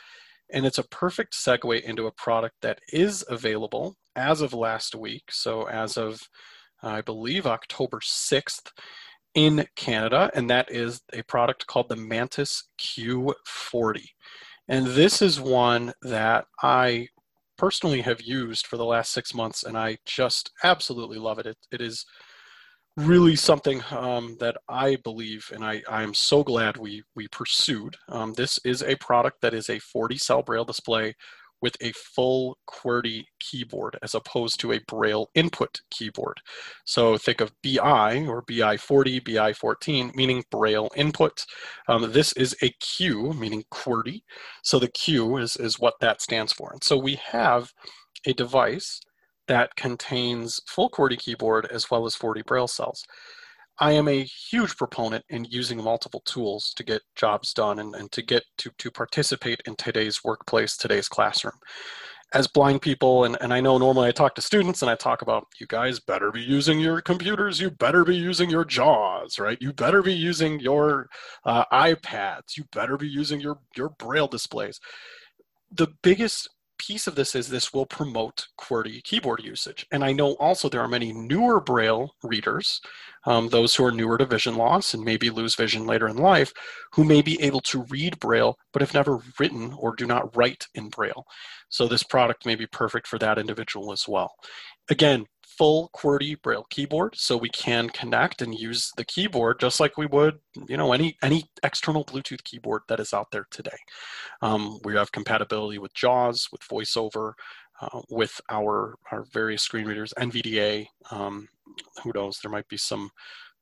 and 0.53 0.67
it's 0.67 0.79
a 0.79 0.89
perfect 0.89 1.35
segue 1.35 1.83
into 1.83 2.07
a 2.07 2.13
product 2.13 2.57
that 2.63 2.79
is 2.93 3.25
available 3.29 3.97
as 4.17 4.41
of 4.41 4.53
last 4.53 4.95
week 4.95 5.25
so 5.31 5.69
as 5.69 5.97
of 5.97 6.21
i 6.83 7.01
believe 7.01 7.47
october 7.47 7.99
6th 8.01 8.71
in 9.35 9.67
Canada, 9.75 10.31
and 10.35 10.49
that 10.49 10.71
is 10.71 11.01
a 11.13 11.23
product 11.23 11.67
called 11.67 11.89
the 11.89 11.97
Mantis 11.97 12.69
Q40. 12.79 14.05
And 14.69 14.87
this 14.87 15.21
is 15.21 15.41
one 15.41 15.93
that 16.03 16.47
I 16.63 17.09
personally 17.59 18.01
have 18.03 18.23
used 18.23 18.67
for 18.67 18.77
the 18.77 18.85
last 18.85 19.13
six 19.13 19.35
months, 19.35 19.63
and 19.63 19.77
I 19.77 19.99
just 20.07 20.53
absolutely 20.63 21.19
love 21.19 21.39
it. 21.39 21.47
It, 21.47 21.59
it 21.71 21.81
is 21.81 22.07
really 22.97 23.37
something 23.37 23.83
um, 23.91 24.37
that 24.41 24.57
I 24.69 24.97
believe, 24.97 25.51
and 25.53 25.65
I, 25.65 25.83
I'm 25.89 26.15
so 26.15 26.45
glad 26.45 26.77
we, 26.77 27.03
we 27.17 27.29
pursued. 27.29 27.97
Um, 28.09 28.35
this 28.35 28.59
is 28.65 28.83
a 28.83 28.97
product 28.97 29.41
that 29.43 29.55
is 29.55 29.69
a 29.69 29.79
40 29.79 30.17
cell 30.19 30.43
braille 30.43 30.65
display 30.65 31.15
with 31.65 31.77
a 31.81 31.93
full 31.93 32.59
QWERTY 32.69 33.25
keyboard 33.41 33.97
as 34.03 34.15
opposed 34.15 34.61
to 34.61 34.73
a 34.73 34.81
Braille 34.87 35.31
input 35.35 35.81
keyboard. 35.91 36.39
So 36.85 37.17
think 37.17 37.41
of 37.41 37.53
BI 37.63 38.27
or 38.27 38.43
BI40, 38.43 39.23
BI14, 39.23 40.15
meaning 40.15 40.45
Braille 40.51 40.91
input. 40.95 41.47
Um, 41.89 42.13
this 42.13 42.35
is 42.35 42.55
a 42.61 42.69
Q, 42.81 43.33
meaning 43.33 43.65
QWERTY. 43.73 44.25
So 44.63 44.79
the 44.79 44.89
Q 44.89 45.39
is, 45.39 45.57
is 45.57 45.81
what 45.81 45.95
that 46.03 46.21
stands 46.21 46.53
for. 46.53 46.71
And 46.71 46.85
so 46.85 46.99
we 46.99 47.15
have 47.15 47.73
a 48.27 48.35
device 48.35 49.01
that 49.49 49.77
contains 49.77 50.61
full 50.67 50.91
QWERTY 50.91 51.19
keyboard 51.19 51.67
as 51.71 51.91
well 51.91 52.07
as 52.07 52.15
40 52.15 52.43
Braille 52.43 52.69
cells. 52.69 53.05
I 53.81 53.93
am 53.93 54.07
a 54.07 54.23
huge 54.23 54.77
proponent 54.77 55.25
in 55.29 55.45
using 55.45 55.83
multiple 55.83 56.23
tools 56.25 56.73
to 56.77 56.85
get 56.85 57.03
jobs 57.17 57.53
done 57.53 57.81
and, 57.81 57.95
and 57.95 58.11
to 58.13 58.23
get 58.23 58.45
to, 58.59 58.71
to 58.79 58.91
participate 58.91 59.61
in 59.67 59.75
today's 59.75 60.23
workplace, 60.23 60.77
today's 60.77 61.09
classroom. 61.09 61.55
As 62.33 62.47
blind 62.47 62.83
people, 62.83 63.25
and, 63.25 63.37
and 63.41 63.53
I 63.53 63.61
know 63.61 63.77
normally 63.79 64.09
I 64.09 64.13
talk 64.13 64.35
to 64.37 64.43
students 64.43 64.83
and 64.83 64.91
I 64.91 64.95
talk 64.95 65.23
about 65.23 65.47
you 65.61 65.67
guys 65.67 66.01
better 66.01 66.31
be 66.31 66.41
using 66.41 66.81
your 66.81 67.01
computers, 67.01 67.61
you 67.61 67.71
better 67.71 68.05
be 68.05 68.17
using 68.17 68.49
your 68.49 68.65
JAWS, 68.65 69.39
right? 69.39 69.59
You 69.61 69.73
better 69.73 70.03
be 70.03 70.15
using 70.15 70.61
your 70.61 71.09
uh, 71.45 71.65
iPads, 71.73 72.57
you 72.57 72.65
better 72.73 72.97
be 72.97 73.09
using 73.09 73.41
your, 73.41 73.59
your 73.77 73.91
Braille 73.99 74.29
displays. 74.29 74.81
The 75.73 75.89
biggest 76.03 76.49
piece 76.87 77.07
of 77.07 77.15
this 77.15 77.35
is 77.35 77.49
this 77.49 77.73
will 77.73 77.87
promote 77.87 78.47
QWERTY 78.61 79.03
keyboard 79.05 79.43
usage. 79.43 79.87
And 79.93 80.05
I 80.05 80.13
know 80.13 80.35
also 80.35 80.69
there 80.69 80.81
are 80.81 80.89
many 80.89 81.13
newer 81.13 81.61
Braille 81.61 82.15
readers, 82.23 82.81
um, 83.27 83.49
those 83.49 83.75
who 83.75 83.85
are 83.85 83.93
newer 83.93 84.19
to 84.19 84.27
vision 84.27 84.57
loss 84.57 84.95
and 84.95 85.03
maybe 85.03 85.31
lose 85.31 85.55
vision 85.55 85.87
later 85.87 86.09
in 86.09 86.17
life, 86.17 86.53
who 86.93 87.05
may 87.05 87.23
be 87.23 87.41
able 87.41 87.61
to 87.63 87.85
read 87.85 88.19
Braille 88.21 88.57
but 88.73 88.83
have 88.83 88.95
never 88.95 89.21
written 89.39 89.75
or 89.79 89.95
do 89.95 90.07
not 90.07 90.37
write 90.37 90.67
in 90.75 90.89
Braille. 90.89 91.25
So 91.69 91.87
this 91.87 92.03
product 92.03 92.45
may 92.45 92.55
be 92.55 92.67
perfect 92.67 93.07
for 93.07 93.19
that 93.19 93.39
individual 93.39 93.93
as 93.93 94.07
well. 94.07 94.33
Again, 94.91 95.25
full 95.57 95.91
QWERTY 95.95 96.43
Braille 96.43 96.67
keyboard, 96.71 97.15
so 97.17 97.37
we 97.37 97.49
can 97.49 97.89
connect 97.91 98.43
and 98.43 98.55
use 98.55 98.93
the 98.97 99.05
keyboard 99.05 99.61
just 99.61 99.81
like 99.81 99.97
we 99.97 100.07
would, 100.07 100.39
you 100.69 100.77
know, 100.77 100.93
any 100.93 101.17
any 101.23 101.45
external 101.63 102.05
Bluetooth 102.05 102.45
keyboard 102.45 102.83
that 102.89 103.01
is 103.01 103.15
out 103.15 103.31
there 103.31 103.47
today. 103.51 103.77
Um, 104.43 104.79
we 104.85 104.95
have 104.95 105.13
compatibility 105.13 105.79
with 105.79 105.95
JAWS, 105.95 106.49
with 106.53 106.63
VoiceOver, 106.63 107.33
uh, 107.81 108.01
with 108.11 108.41
our 108.51 108.97
our 109.11 109.25
various 109.33 109.63
screen 109.63 109.87
readers, 109.87 110.13
NVDA. 110.19 110.87
Um, 111.11 111.49
who 112.03 112.13
knows? 112.15 112.39
There 112.39 112.53
might 112.53 112.69
be 112.69 112.77
some 112.77 113.11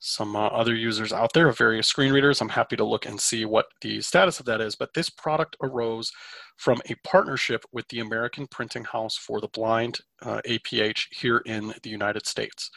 some 0.04 0.34
uh, 0.34 0.48
other 0.48 0.74
users 0.74 1.12
out 1.12 1.32
there 1.32 1.48
of 1.48 1.56
various 1.56 1.86
screen 1.86 2.12
readers. 2.12 2.40
I'm 2.40 2.48
happy 2.48 2.74
to 2.74 2.84
look 2.84 3.06
and 3.06 3.20
see 3.20 3.44
what 3.44 3.66
the 3.82 4.00
status 4.00 4.40
of 4.40 4.46
that 4.46 4.60
is. 4.60 4.74
But 4.74 4.92
this 4.94 5.08
product 5.08 5.56
arose 5.62 6.10
from 6.56 6.82
a 6.90 6.96
partnership 7.04 7.64
with 7.72 7.86
the 7.86 8.00
American 8.00 8.48
Printing 8.48 8.84
House 8.84 9.16
for 9.16 9.40
the 9.40 9.46
Blind, 9.48 10.00
uh, 10.22 10.40
APH, 10.44 11.06
here 11.12 11.38
in 11.46 11.72
the 11.84 11.90
United 11.90 12.26
States. 12.26 12.68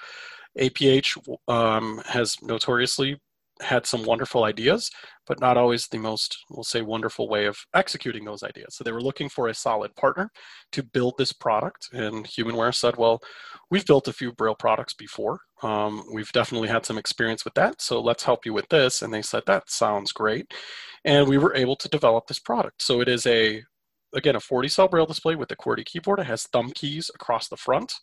APH 0.59 1.17
um, 1.47 1.99
has 2.05 2.38
notoriously 2.43 3.19
had 3.61 3.85
some 3.85 4.03
wonderful 4.03 4.43
ideas, 4.43 4.89
but 5.27 5.39
not 5.39 5.57
always 5.57 5.87
the 5.87 5.97
most, 5.97 6.37
we'll 6.49 6.63
say, 6.63 6.81
wonderful 6.81 7.29
way 7.29 7.45
of 7.45 7.57
executing 7.73 8.25
those 8.25 8.43
ideas. 8.43 8.75
So 8.75 8.83
they 8.83 8.91
were 8.91 9.01
looking 9.01 9.29
for 9.29 9.47
a 9.47 9.53
solid 9.53 9.95
partner 9.95 10.29
to 10.73 10.83
build 10.83 11.15
this 11.17 11.31
product. 11.31 11.87
And 11.93 12.25
Humanware 12.25 12.75
said, 12.75 12.97
well, 12.97 13.21
we've 13.71 13.85
built 13.85 14.07
a 14.07 14.13
few 14.13 14.33
Braille 14.33 14.55
products 14.55 14.93
before. 14.93 15.39
Um, 15.63 16.03
we've 16.13 16.31
definitely 16.33 16.67
had 16.67 16.85
some 16.85 16.97
experience 16.97 17.45
with 17.45 17.53
that. 17.53 17.81
So 17.81 18.01
let's 18.01 18.23
help 18.23 18.45
you 18.45 18.53
with 18.53 18.67
this. 18.69 19.01
And 19.01 19.13
they 19.13 19.21
said, 19.21 19.43
that 19.47 19.69
sounds 19.69 20.11
great. 20.11 20.53
And 21.05 21.27
we 21.27 21.37
were 21.37 21.55
able 21.55 21.77
to 21.77 21.89
develop 21.89 22.27
this 22.27 22.39
product. 22.39 22.81
So 22.81 22.99
it 23.01 23.07
is 23.07 23.25
a 23.25 23.63
again, 24.15 24.35
a 24.35 24.39
40 24.39 24.69
cell 24.69 24.87
braille 24.87 25.05
display 25.05 25.35
with 25.35 25.51
a 25.51 25.55
QWERTY 25.55 25.85
keyboard. 25.85 26.19
It 26.19 26.25
has 26.27 26.43
thumb 26.43 26.71
keys 26.71 27.11
across 27.13 27.49
the 27.49 27.57
front, 27.57 27.93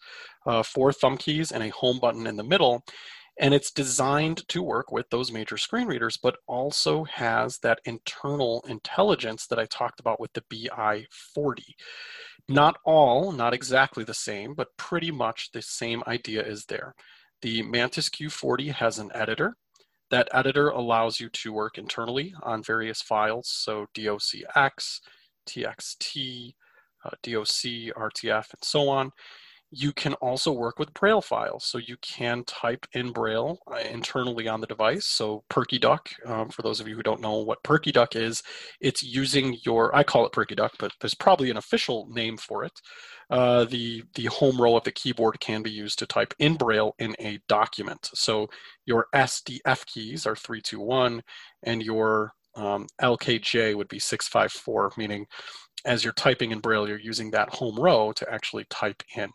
uh, 0.47 0.63
four 0.63 0.93
thumb 0.93 1.17
keys, 1.17 1.51
and 1.51 1.63
a 1.63 1.71
home 1.71 1.99
button 1.99 2.27
in 2.27 2.37
the 2.37 2.45
middle. 2.45 2.85
And 3.43 3.53
it's 3.53 3.73
designed 3.73 4.49
to 4.51 4.63
work 4.63 4.93
with 4.93 5.11
those 5.11 5.33
major 5.33 5.57
screen 5.57 5.89
readers, 5.89 6.17
but 6.17 6.37
also 6.47 7.03
has 7.03 7.59
that 7.59 7.81
internal 7.85 8.65
intelligence 8.69 9.49
that 9.49 9.59
I 9.59 9.65
talked 9.65 9.99
about 9.99 10.21
with 10.21 10.33
the 10.33 10.43
BI40. 10.43 11.65
Not 12.49 12.77
all, 12.85 13.33
not 13.33 13.53
exactly 13.53 14.05
the 14.05 14.15
same, 14.15 14.55
but 14.55 14.69
pretty 14.77 15.11
much 15.11 15.51
the 15.51 15.61
same 15.61 16.05
idea 16.07 16.41
is 16.45 16.67
there. 16.67 16.95
The 17.41 17.65
Mantis 17.65 18.09
Q40 18.09 18.75
has 18.75 19.01
an 19.01 19.11
editor. 19.13 19.57
That 20.13 20.29
editor 20.33 20.69
allows 20.69 21.19
you 21.19 21.29
to 21.31 21.53
work 21.53 21.79
internally 21.79 22.33
on 22.45 22.63
various 22.63 23.03
files, 23.03 23.49
so 23.49 23.87
DOCX, 23.97 25.01
TXT, 25.49 26.55
uh, 27.05 27.11
DOC, 27.25 27.93
RTF, 27.97 28.53
and 28.53 28.63
so 28.63 28.89
on. 28.89 29.11
You 29.75 29.93
can 29.93 30.13
also 30.15 30.53
work 30.53 30.79
with 30.79 30.93
Braille 30.93 31.23
files. 31.23 31.65
So 31.65 31.79
you 31.79 31.97
can 32.03 32.45
type 32.45 32.87
in 32.93 33.11
Braille 33.11 33.59
uh, 33.71 33.77
internally 33.77 34.47
on 34.47 34.61
the 34.61 34.67
device. 34.67 35.07
So 35.07 35.45
PerkyDuck, 35.51 36.29
um, 36.29 36.51
for 36.51 36.61
those 36.61 36.79
of 36.79 36.87
you 36.87 36.95
who 36.95 37.03
don't 37.03 37.23
know 37.23 37.39
what 37.39 37.63
Perky 37.63 37.91
Duck 37.91 38.15
is, 38.15 38.43
it's 38.81 39.03
using 39.03 39.57
your, 39.65 39.95
I 39.97 40.03
call 40.03 40.27
it 40.27 40.33
Perky 40.33 40.55
Duck, 40.55 40.75
but 40.79 40.93
there's 41.01 41.15
probably 41.15 41.51
an 41.51 41.57
official 41.57 42.07
name 42.11 42.37
for 42.37 42.65
it. 42.65 42.73
Uh, 43.31 43.65
the, 43.65 44.05
the 44.15 44.27
home 44.27 44.61
row 44.61 44.77
of 44.77 44.85
the 44.85 44.93
keyboard 44.93 45.41
can 45.41 45.63
be 45.63 45.71
used 45.71 45.99
to 46.01 46.07
type 46.07 46.35
in 46.39 46.55
Braille 46.57 46.95
in 46.99 47.17
a 47.19 47.41
document. 47.49 48.11
So 48.13 48.51
your 48.85 49.07
SDF 49.15 49.87
keys 49.87 50.27
are 50.27 50.37
321 50.37 51.23
and 51.63 51.83
your 51.83 52.35
um, 52.55 52.87
LKJ 53.01 53.75
would 53.77 53.89
be 53.89 53.99
654, 53.99 54.93
meaning 54.97 55.27
as 55.85 56.05
you're 56.05 56.13
typing 56.13 56.53
in 56.53 56.61
Braille, 56.61 56.89
you're 56.89 56.99
using 56.99 57.31
that 57.31 57.53
home 57.55 57.79
row 57.79 58.13
to 58.13 58.33
actually 58.33 58.65
type 58.71 59.03
in 59.17 59.31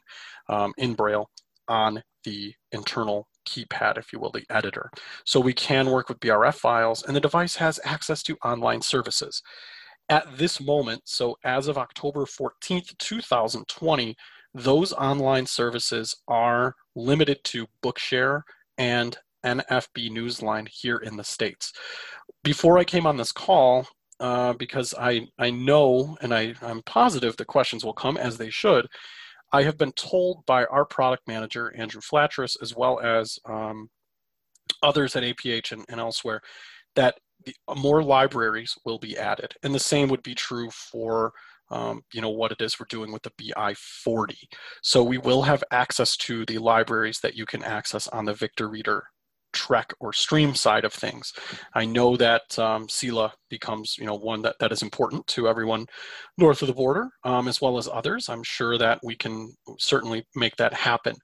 um, 0.50 0.74
in 0.78 0.94
Braille 0.94 1.30
on 1.68 2.02
the 2.24 2.54
internal 2.72 3.28
keypad, 3.48 3.98
if 3.98 4.12
you 4.14 4.20
will, 4.20 4.32
the 4.32 4.46
editor. 4.50 4.90
So 5.26 5.40
we 5.40 5.54
can 5.54 5.90
work 5.90 6.10
with 6.10 6.20
BRF 6.20 6.56
files, 6.56 7.04
and 7.04 7.16
the 7.16 7.22
device 7.22 7.56
has 7.56 7.80
access 7.84 8.24
to 8.24 8.38
online 8.44 8.82
services. 8.82 9.42
At 10.10 10.38
this 10.38 10.62
moment, 10.62 11.02
so 11.06 11.38
as 11.44 11.68
of 11.68 11.78
October 11.78 12.26
14th, 12.26 12.98
2020, 12.98 14.16
those 14.54 14.94
online 14.94 15.46
services 15.46 16.16
are 16.28 16.76
limited 16.96 17.44
to 17.46 17.68
Bookshare 17.84 18.42
and 18.78 19.18
NFB 19.46 20.10
Newsline 20.12 20.68
here 20.68 20.98
in 20.98 21.18
the 21.18 21.24
States. 21.24 21.74
Before 22.44 22.78
I 22.78 22.84
came 22.84 23.06
on 23.06 23.18
this 23.18 23.32
call, 23.32 23.88
uh, 24.20 24.54
because 24.54 24.94
I, 25.00 25.28
I 25.38 25.50
know 25.52 26.18
and 26.22 26.34
I, 26.34 26.56
I'm 26.62 26.82
positive 26.84 27.38
the 27.38 27.46
questions 27.46 27.86
will 27.86 27.94
come 27.94 28.18
as 28.18 28.38
they 28.38 28.50
should, 28.50 28.88
I 29.54 29.64
have 29.64 29.78
been 29.78 29.94
told 29.94 30.46
by 30.46 30.66
our 30.66 30.86
product 30.86 31.28
manager, 31.28 31.74
Andrew 31.76 32.02
Flatcherus, 32.02 32.58
as 32.62 32.76
well 32.76 33.00
as 33.00 33.40
um, 33.46 33.90
others 34.84 35.16
at 35.16 35.24
APH 35.24 35.72
and, 35.72 35.86
and 35.88 36.00
elsewhere, 36.00 36.42
that 36.96 37.16
the, 37.46 37.54
more 37.76 38.04
libraries 38.04 38.76
will 38.86 39.00
be 39.00 39.18
added. 39.18 39.54
And 39.64 39.74
the 39.74 39.80
same 39.80 40.10
would 40.10 40.24
be 40.24 40.36
true 40.36 40.70
for 40.72 41.34
um, 41.70 42.02
you 42.14 42.22
know 42.22 42.30
what 42.30 42.54
it 42.54 42.62
is 42.62 42.80
we're 42.80 42.86
doing 42.90 43.12
with 43.12 43.24
the 43.24 43.32
BI40. 43.32 44.36
So 44.82 45.04
we 45.04 45.18
will 45.18 45.42
have 45.42 45.64
access 45.72 46.16
to 46.18 46.46
the 46.46 46.60
libraries 46.60 47.20
that 47.20 47.36
you 47.36 47.46
can 47.46 47.62
access 47.62 48.08
on 48.08 48.26
the 48.26 48.34
Victor 48.34 48.70
Reader 48.70 49.04
trek 49.58 49.92
or 50.00 50.14
stream 50.14 50.54
side 50.54 50.86
of 50.86 50.94
things. 50.94 51.34
I 51.74 51.86
know 51.86 52.16
that 52.18 52.58
um, 52.60 52.88
becomes, 53.50 53.96
you 53.98 54.06
know, 54.06 54.16
one 54.16 54.44
that, 54.44 54.56
that 54.60 54.72
is 54.72 54.84
important 54.84 55.26
to 55.28 55.48
everyone 55.48 55.88
north 56.38 56.62
of 56.62 56.68
the 56.68 56.74
border, 56.76 57.10
um, 57.24 57.48
as 57.48 57.60
well 57.60 57.78
as 57.80 57.90
others. 57.92 58.30
I'm 58.30 58.44
sure 58.44 58.78
that 58.78 59.00
we 59.04 59.16
can 59.16 59.54
certainly 59.80 60.24
make 60.36 60.56
that 60.58 60.74
happen. 60.74 61.16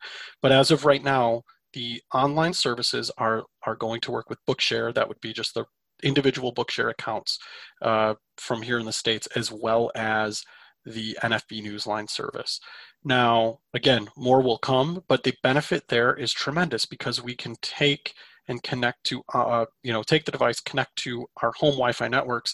But 0.41 0.52
as 0.52 0.72
of 0.72 0.84
right 0.84 1.04
now, 1.04 1.43
the 1.74 2.02
online 2.13 2.54
services 2.54 3.12
are 3.17 3.43
are 3.65 3.76
going 3.76 4.02
to 4.02 4.12
work 4.12 4.30
with 4.30 4.39
Bookshare. 4.48 4.93
That 4.93 5.08
would 5.08 5.22
be 5.22 5.34
just 5.34 5.54
the 5.54 5.65
individual 6.02 6.54
Bookshare 6.54 6.89
accounts 6.89 7.38
uh, 7.82 8.15
from 8.38 8.63
here 8.63 8.80
in 8.80 8.86
the 8.86 8.91
states, 8.91 9.28
as 9.36 9.52
well 9.52 9.91
as 9.96 10.43
the 10.86 11.17
NFB 11.22 11.63
Newsline 11.63 12.10
service. 12.10 12.60
Now, 13.06 13.60
again, 13.74 14.08
more 14.16 14.42
will 14.42 14.58
come, 14.58 15.04
but 15.08 15.24
the 15.24 15.34
benefit 15.44 15.88
there 15.89 16.13
is 16.13 16.32
tremendous 16.32 16.86
because 16.86 17.22
we 17.22 17.36
can 17.36 17.56
take 17.62 18.13
and 18.48 18.63
connect 18.63 19.04
to, 19.06 19.24
uh, 19.34 19.66
you 19.84 19.94
know, 19.94 20.04
take 20.04 20.26
the 20.26 20.32
device, 20.32 20.60
connect 20.60 20.96
to 20.98 21.26
our 21.42 21.52
home 21.58 21.74
Wi-Fi 21.74 22.08
networks, 22.08 22.54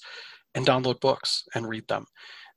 and 0.55 0.65
download 0.65 0.99
books 0.99 1.43
and 1.55 1.67
read 1.67 1.87
them. 1.87 2.05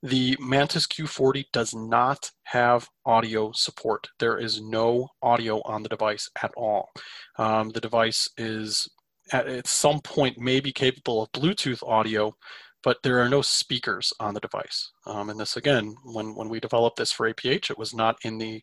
The 0.02 0.36
Mantis 0.40 0.86
Q40 0.86 1.44
does 1.52 1.74
not 1.74 2.30
have 2.44 2.88
audio 3.06 3.52
support. 3.54 4.08
There 4.18 4.38
is 4.38 4.60
no 4.60 5.08
audio 5.22 5.60
on 5.64 5.82
the 5.82 5.88
device 5.88 6.28
at 6.42 6.52
all. 6.56 6.90
Um, 7.38 7.70
the 7.70 7.80
device 7.80 8.28
is 8.36 8.88
at, 9.32 9.46
at 9.46 9.68
some 9.68 10.00
point 10.00 10.38
maybe 10.38 10.72
capable 10.72 11.22
of 11.22 11.32
Bluetooth 11.32 11.86
audio, 11.86 12.34
but 12.82 12.98
there 13.02 13.20
are 13.20 13.28
no 13.28 13.42
speakers 13.42 14.12
on 14.20 14.34
the 14.34 14.40
device. 14.40 14.90
Um, 15.06 15.30
and 15.30 15.38
this 15.38 15.56
again, 15.56 15.94
when 16.04 16.34
when 16.34 16.48
we 16.48 16.60
developed 16.60 16.96
this 16.98 17.12
for 17.12 17.32
APH, 17.32 17.70
it 17.70 17.78
was 17.78 17.94
not 17.94 18.16
in 18.24 18.38
the 18.38 18.62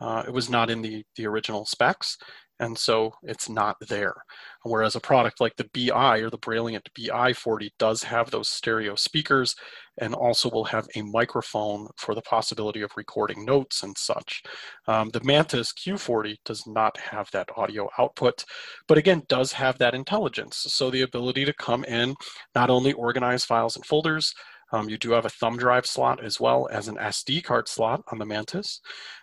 uh, 0.00 0.24
it 0.26 0.32
was 0.32 0.48
not 0.50 0.70
in 0.70 0.82
the 0.82 1.04
the 1.16 1.26
original 1.26 1.66
specs, 1.66 2.16
and 2.60 2.76
so 2.78 3.14
it's 3.22 3.48
not 3.48 3.76
there. 3.88 4.14
Whereas 4.62 4.94
a 4.94 5.00
product 5.00 5.40
like 5.40 5.56
the 5.56 5.68
BI 5.74 6.18
or 6.18 6.28
the 6.28 6.38
Brailliant 6.38 6.86
BI40 6.96 7.70
does 7.78 8.02
have 8.02 8.30
those 8.30 8.48
stereo 8.48 8.94
speakers 8.94 9.56
and 9.98 10.14
also 10.14 10.50
will 10.50 10.64
have 10.64 10.86
a 10.94 11.02
microphone 11.02 11.88
for 11.96 12.14
the 12.14 12.22
possibility 12.22 12.82
of 12.82 12.92
recording 12.96 13.44
notes 13.46 13.82
and 13.82 13.96
such. 13.96 14.42
Um, 14.86 15.08
the 15.08 15.24
Mantis 15.24 15.72
Q40 15.72 16.36
does 16.44 16.66
not 16.66 16.96
have 16.98 17.30
that 17.32 17.48
audio 17.56 17.88
output, 17.98 18.44
but 18.86 18.98
again, 18.98 19.22
does 19.28 19.52
have 19.52 19.78
that 19.78 19.94
intelligence. 19.94 20.58
So 20.68 20.90
the 20.90 21.02
ability 21.02 21.46
to 21.46 21.54
come 21.54 21.84
in, 21.84 22.14
not 22.54 22.68
only 22.70 22.92
organize 22.92 23.44
files 23.44 23.76
and 23.76 23.86
folders, 23.86 24.34
um, 24.72 24.88
you 24.88 24.98
do 24.98 25.10
have 25.12 25.24
a 25.24 25.30
thumb 25.30 25.56
drive 25.56 25.86
slot 25.86 26.22
as 26.22 26.38
well 26.38 26.68
as 26.70 26.88
an 26.88 26.96
SD 26.96 27.42
card 27.42 27.68
slot 27.68 28.02
on 28.12 28.18
the 28.18 28.26
Mantis, 28.26 28.80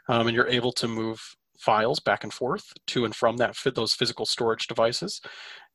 um, 0.10 0.28
and 0.28 0.36
you're 0.36 0.48
able 0.48 0.74
to 0.74 0.88
move 0.88 1.22
files 1.58 2.00
back 2.00 2.24
and 2.24 2.34
forth 2.34 2.72
to 2.88 3.06
and 3.06 3.16
from 3.16 3.38
that 3.38 3.56
those 3.76 3.94
physical 3.94 4.26
storage 4.26 4.68
devices, 4.68 5.22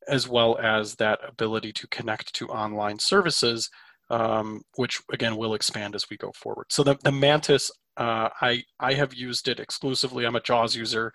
as 0.07 0.27
well 0.27 0.57
as 0.61 0.95
that 0.95 1.19
ability 1.27 1.71
to 1.73 1.87
connect 1.87 2.33
to 2.33 2.47
online 2.47 2.99
services, 2.99 3.69
um, 4.09 4.61
which 4.75 5.01
again 5.11 5.35
will 5.35 5.53
expand 5.53 5.95
as 5.95 6.09
we 6.09 6.17
go 6.17 6.31
forward. 6.33 6.65
So 6.69 6.83
the, 6.83 6.95
the 7.03 7.11
Mantis, 7.11 7.71
uh, 7.97 8.29
I, 8.41 8.63
I 8.79 8.93
have 8.93 9.13
used 9.13 9.47
it 9.47 9.59
exclusively. 9.59 10.25
I'm 10.25 10.35
a 10.35 10.41
JAWS 10.41 10.75
user 10.75 11.11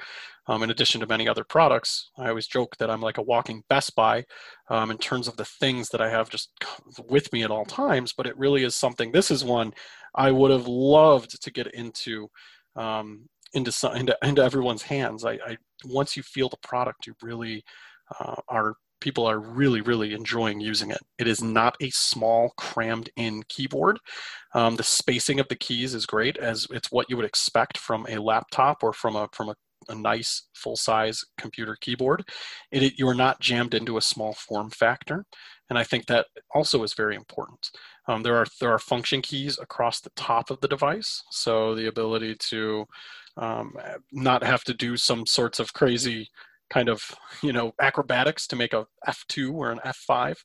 um, 0.47 0.63
in 0.63 0.71
addition 0.71 1.01
to 1.01 1.07
many 1.07 1.29
other 1.29 1.45
products. 1.45 2.11
I 2.17 2.29
always 2.29 2.47
joke 2.47 2.77
that 2.79 2.91
I'm 2.91 3.01
like 3.01 3.19
a 3.19 3.23
walking 3.23 3.63
Best 3.69 3.95
Buy 3.97 4.25
um, 4.69 4.91
in 4.91 4.99
terms 4.99 5.29
of 5.29 5.37
the 5.37 5.45
things 5.45 5.89
that 5.91 6.01
I 6.01 6.09
have 6.09 6.31
just 6.31 6.51
with 7.09 7.33
me 7.33 7.43
at 7.43 7.51
all 7.51 7.65
times, 7.65 8.13
but 8.17 8.27
it 8.27 8.39
really 8.39 8.65
is 8.65 8.77
something. 8.77 9.13
This 9.13 9.31
is 9.31 9.45
one 9.45 9.73
I 10.15 10.31
would 10.31 10.51
have 10.51 10.67
loved 10.67 11.43
to 11.43 11.51
get 11.51 11.75
into 11.75 12.29
um, 12.77 13.29
into, 13.55 13.73
into 13.95 14.17
into 14.23 14.43
everyone's 14.43 14.83
hands. 14.83 15.25
I, 15.25 15.33
I 15.33 15.57
once 15.85 16.17
you 16.17 16.23
feel 16.23 16.49
the 16.49 16.59
product, 16.63 17.07
you 17.07 17.15
really 17.23 17.65
uh, 18.19 18.37
are 18.49 18.75
people 19.01 19.27
are 19.27 19.39
really 19.39 19.81
really 19.81 20.13
enjoying 20.13 20.61
using 20.61 20.91
it. 20.91 21.01
It 21.19 21.27
is 21.27 21.43
not 21.43 21.77
a 21.81 21.91
small 21.91 22.53
crammed 22.57 23.11
in 23.17 23.43
keyboard. 23.49 23.99
Um, 24.55 24.77
the 24.77 24.83
spacing 24.83 25.41
of 25.41 25.49
the 25.49 25.57
keys 25.57 25.95
is 25.95 26.07
great, 26.07 26.37
as 26.37 26.67
it's 26.71 26.91
what 26.91 27.09
you 27.09 27.17
would 27.17 27.27
expect 27.27 27.79
from 27.79 28.07
a 28.09 28.19
laptop 28.19 28.83
or 28.83 28.93
from 28.93 29.17
a 29.17 29.29
from 29.33 29.51
a 29.51 29.55
a 29.89 29.95
nice 29.95 30.49
full 30.55 30.77
size 30.77 31.25
computer 31.39 31.77
keyboard. 31.81 32.25
It, 32.71 32.83
it, 32.83 32.99
you 32.99 33.09
are 33.09 33.15
not 33.15 33.41
jammed 33.41 33.75
into 33.75 33.97
a 33.97 34.03
small 34.03 34.35
form 34.35 34.71
factor. 34.71 35.25
And 35.71 35.79
I 35.79 35.85
think 35.85 36.07
that 36.07 36.27
also 36.55 36.83
is 36.83 36.95
very 36.95 37.15
important. 37.15 37.71
Um, 38.07 38.23
there 38.23 38.37
are 38.37 38.47
there 38.61 38.73
are 38.73 38.79
function 38.79 39.21
keys 39.21 39.59
across 39.59 40.01
the 40.01 40.11
top 40.17 40.51
of 40.51 40.61
the 40.61 40.69
device, 40.69 41.23
so 41.31 41.75
the 41.75 41.89
ability 41.89 42.37
to 42.51 42.87
um, 43.39 43.73
not 44.13 44.43
have 44.43 44.65
to 44.65 44.75
do 44.75 44.97
some 44.97 45.27
sorts 45.27 45.61
of 45.61 45.73
crazy 45.73 46.29
kind 46.71 46.89
of 46.89 47.03
you 47.43 47.53
know 47.53 47.73
acrobatics 47.81 48.47
to 48.47 48.57
make 48.57 48.73
a 48.73 48.87
F2 49.07 49.55
or 49.55 49.71
an 49.71 49.81
F5, 49.85 50.37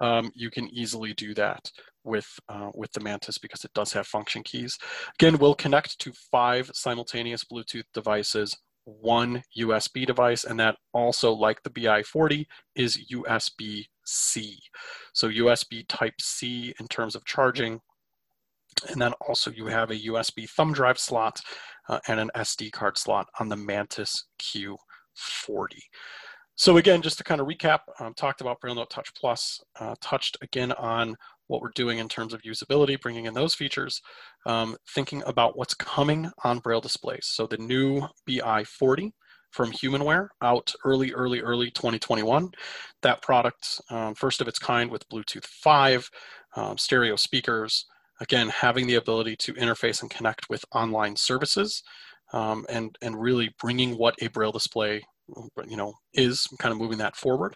um, 0.00 0.30
you 0.34 0.50
can 0.50 0.68
easily 0.68 1.14
do 1.14 1.34
that 1.34 1.70
with 2.04 2.26
uh, 2.48 2.70
with 2.74 2.92
the 2.92 3.00
Mantis 3.00 3.38
because 3.38 3.64
it 3.64 3.72
does 3.74 3.92
have 3.92 4.06
function 4.06 4.42
keys. 4.42 4.78
Again, 5.20 5.38
we'll 5.38 5.54
connect 5.54 5.98
to 6.00 6.12
five 6.12 6.70
simultaneous 6.74 7.44
Bluetooth 7.44 7.84
devices, 7.94 8.56
one 8.84 9.42
USB 9.56 10.06
device, 10.06 10.44
and 10.44 10.58
that 10.58 10.76
also, 10.92 11.32
like 11.32 11.62
the 11.62 11.70
BI40, 11.70 12.46
is 12.74 12.98
USB-C. 13.12 14.58
So 15.12 15.28
USB 15.28 15.84
Type 15.88 16.20
C 16.20 16.74
in 16.80 16.88
terms 16.88 17.14
of 17.14 17.24
charging, 17.24 17.80
and 18.90 19.00
then 19.00 19.12
also 19.26 19.50
you 19.50 19.66
have 19.66 19.90
a 19.90 20.06
USB 20.06 20.48
thumb 20.48 20.72
drive 20.72 20.98
slot 20.98 21.40
uh, 21.88 21.98
and 22.08 22.20
an 22.20 22.30
SD 22.36 22.72
card 22.72 22.98
slot 22.98 23.28
on 23.40 23.48
the 23.48 23.56
Mantis 23.56 24.24
Q40. 24.40 25.78
So 26.56 26.76
again, 26.76 27.02
just 27.02 27.18
to 27.18 27.24
kind 27.24 27.40
of 27.40 27.46
recap, 27.46 27.80
um, 28.00 28.14
talked 28.14 28.40
about 28.40 28.60
BrailleNote 28.60 28.90
Touch 28.90 29.14
Plus, 29.14 29.60
uh, 29.78 29.94
touched 30.00 30.36
again 30.42 30.72
on 30.72 31.14
what 31.46 31.62
we're 31.62 31.70
doing 31.74 31.98
in 31.98 32.08
terms 32.08 32.34
of 32.34 32.42
usability, 32.42 33.00
bringing 33.00 33.26
in 33.26 33.34
those 33.34 33.54
features, 33.54 34.02
um, 34.44 34.76
thinking 34.94 35.22
about 35.26 35.56
what's 35.56 35.74
coming 35.74 36.30
on 36.44 36.58
Braille 36.58 36.80
displays. 36.80 37.26
So 37.26 37.46
the 37.46 37.58
new 37.58 38.02
BI40 38.28 39.12
from 39.50 39.72
Humanware 39.72 40.28
out 40.42 40.74
early, 40.84 41.12
early, 41.12 41.40
early 41.40 41.70
2021. 41.70 42.50
That 43.02 43.22
product, 43.22 43.80
um, 43.90 44.14
first 44.14 44.40
of 44.40 44.48
its 44.48 44.58
kind 44.58 44.90
with 44.90 45.08
Bluetooth 45.08 45.46
5, 45.46 46.10
um, 46.56 46.76
stereo 46.76 47.16
speakers, 47.16 47.86
again, 48.20 48.48
having 48.48 48.86
the 48.86 48.96
ability 48.96 49.36
to 49.36 49.54
interface 49.54 50.02
and 50.02 50.10
connect 50.10 50.48
with 50.48 50.64
online 50.72 51.16
services 51.16 51.82
um, 52.32 52.66
and, 52.68 52.96
and 53.02 53.20
really 53.20 53.54
bringing 53.60 53.96
what 53.96 54.14
a 54.20 54.28
Braille 54.28 54.52
display 54.52 55.02
you 55.66 55.76
know, 55.76 55.94
is 56.14 56.46
kind 56.58 56.72
of 56.72 56.78
moving 56.78 56.98
that 56.98 57.16
forward. 57.16 57.54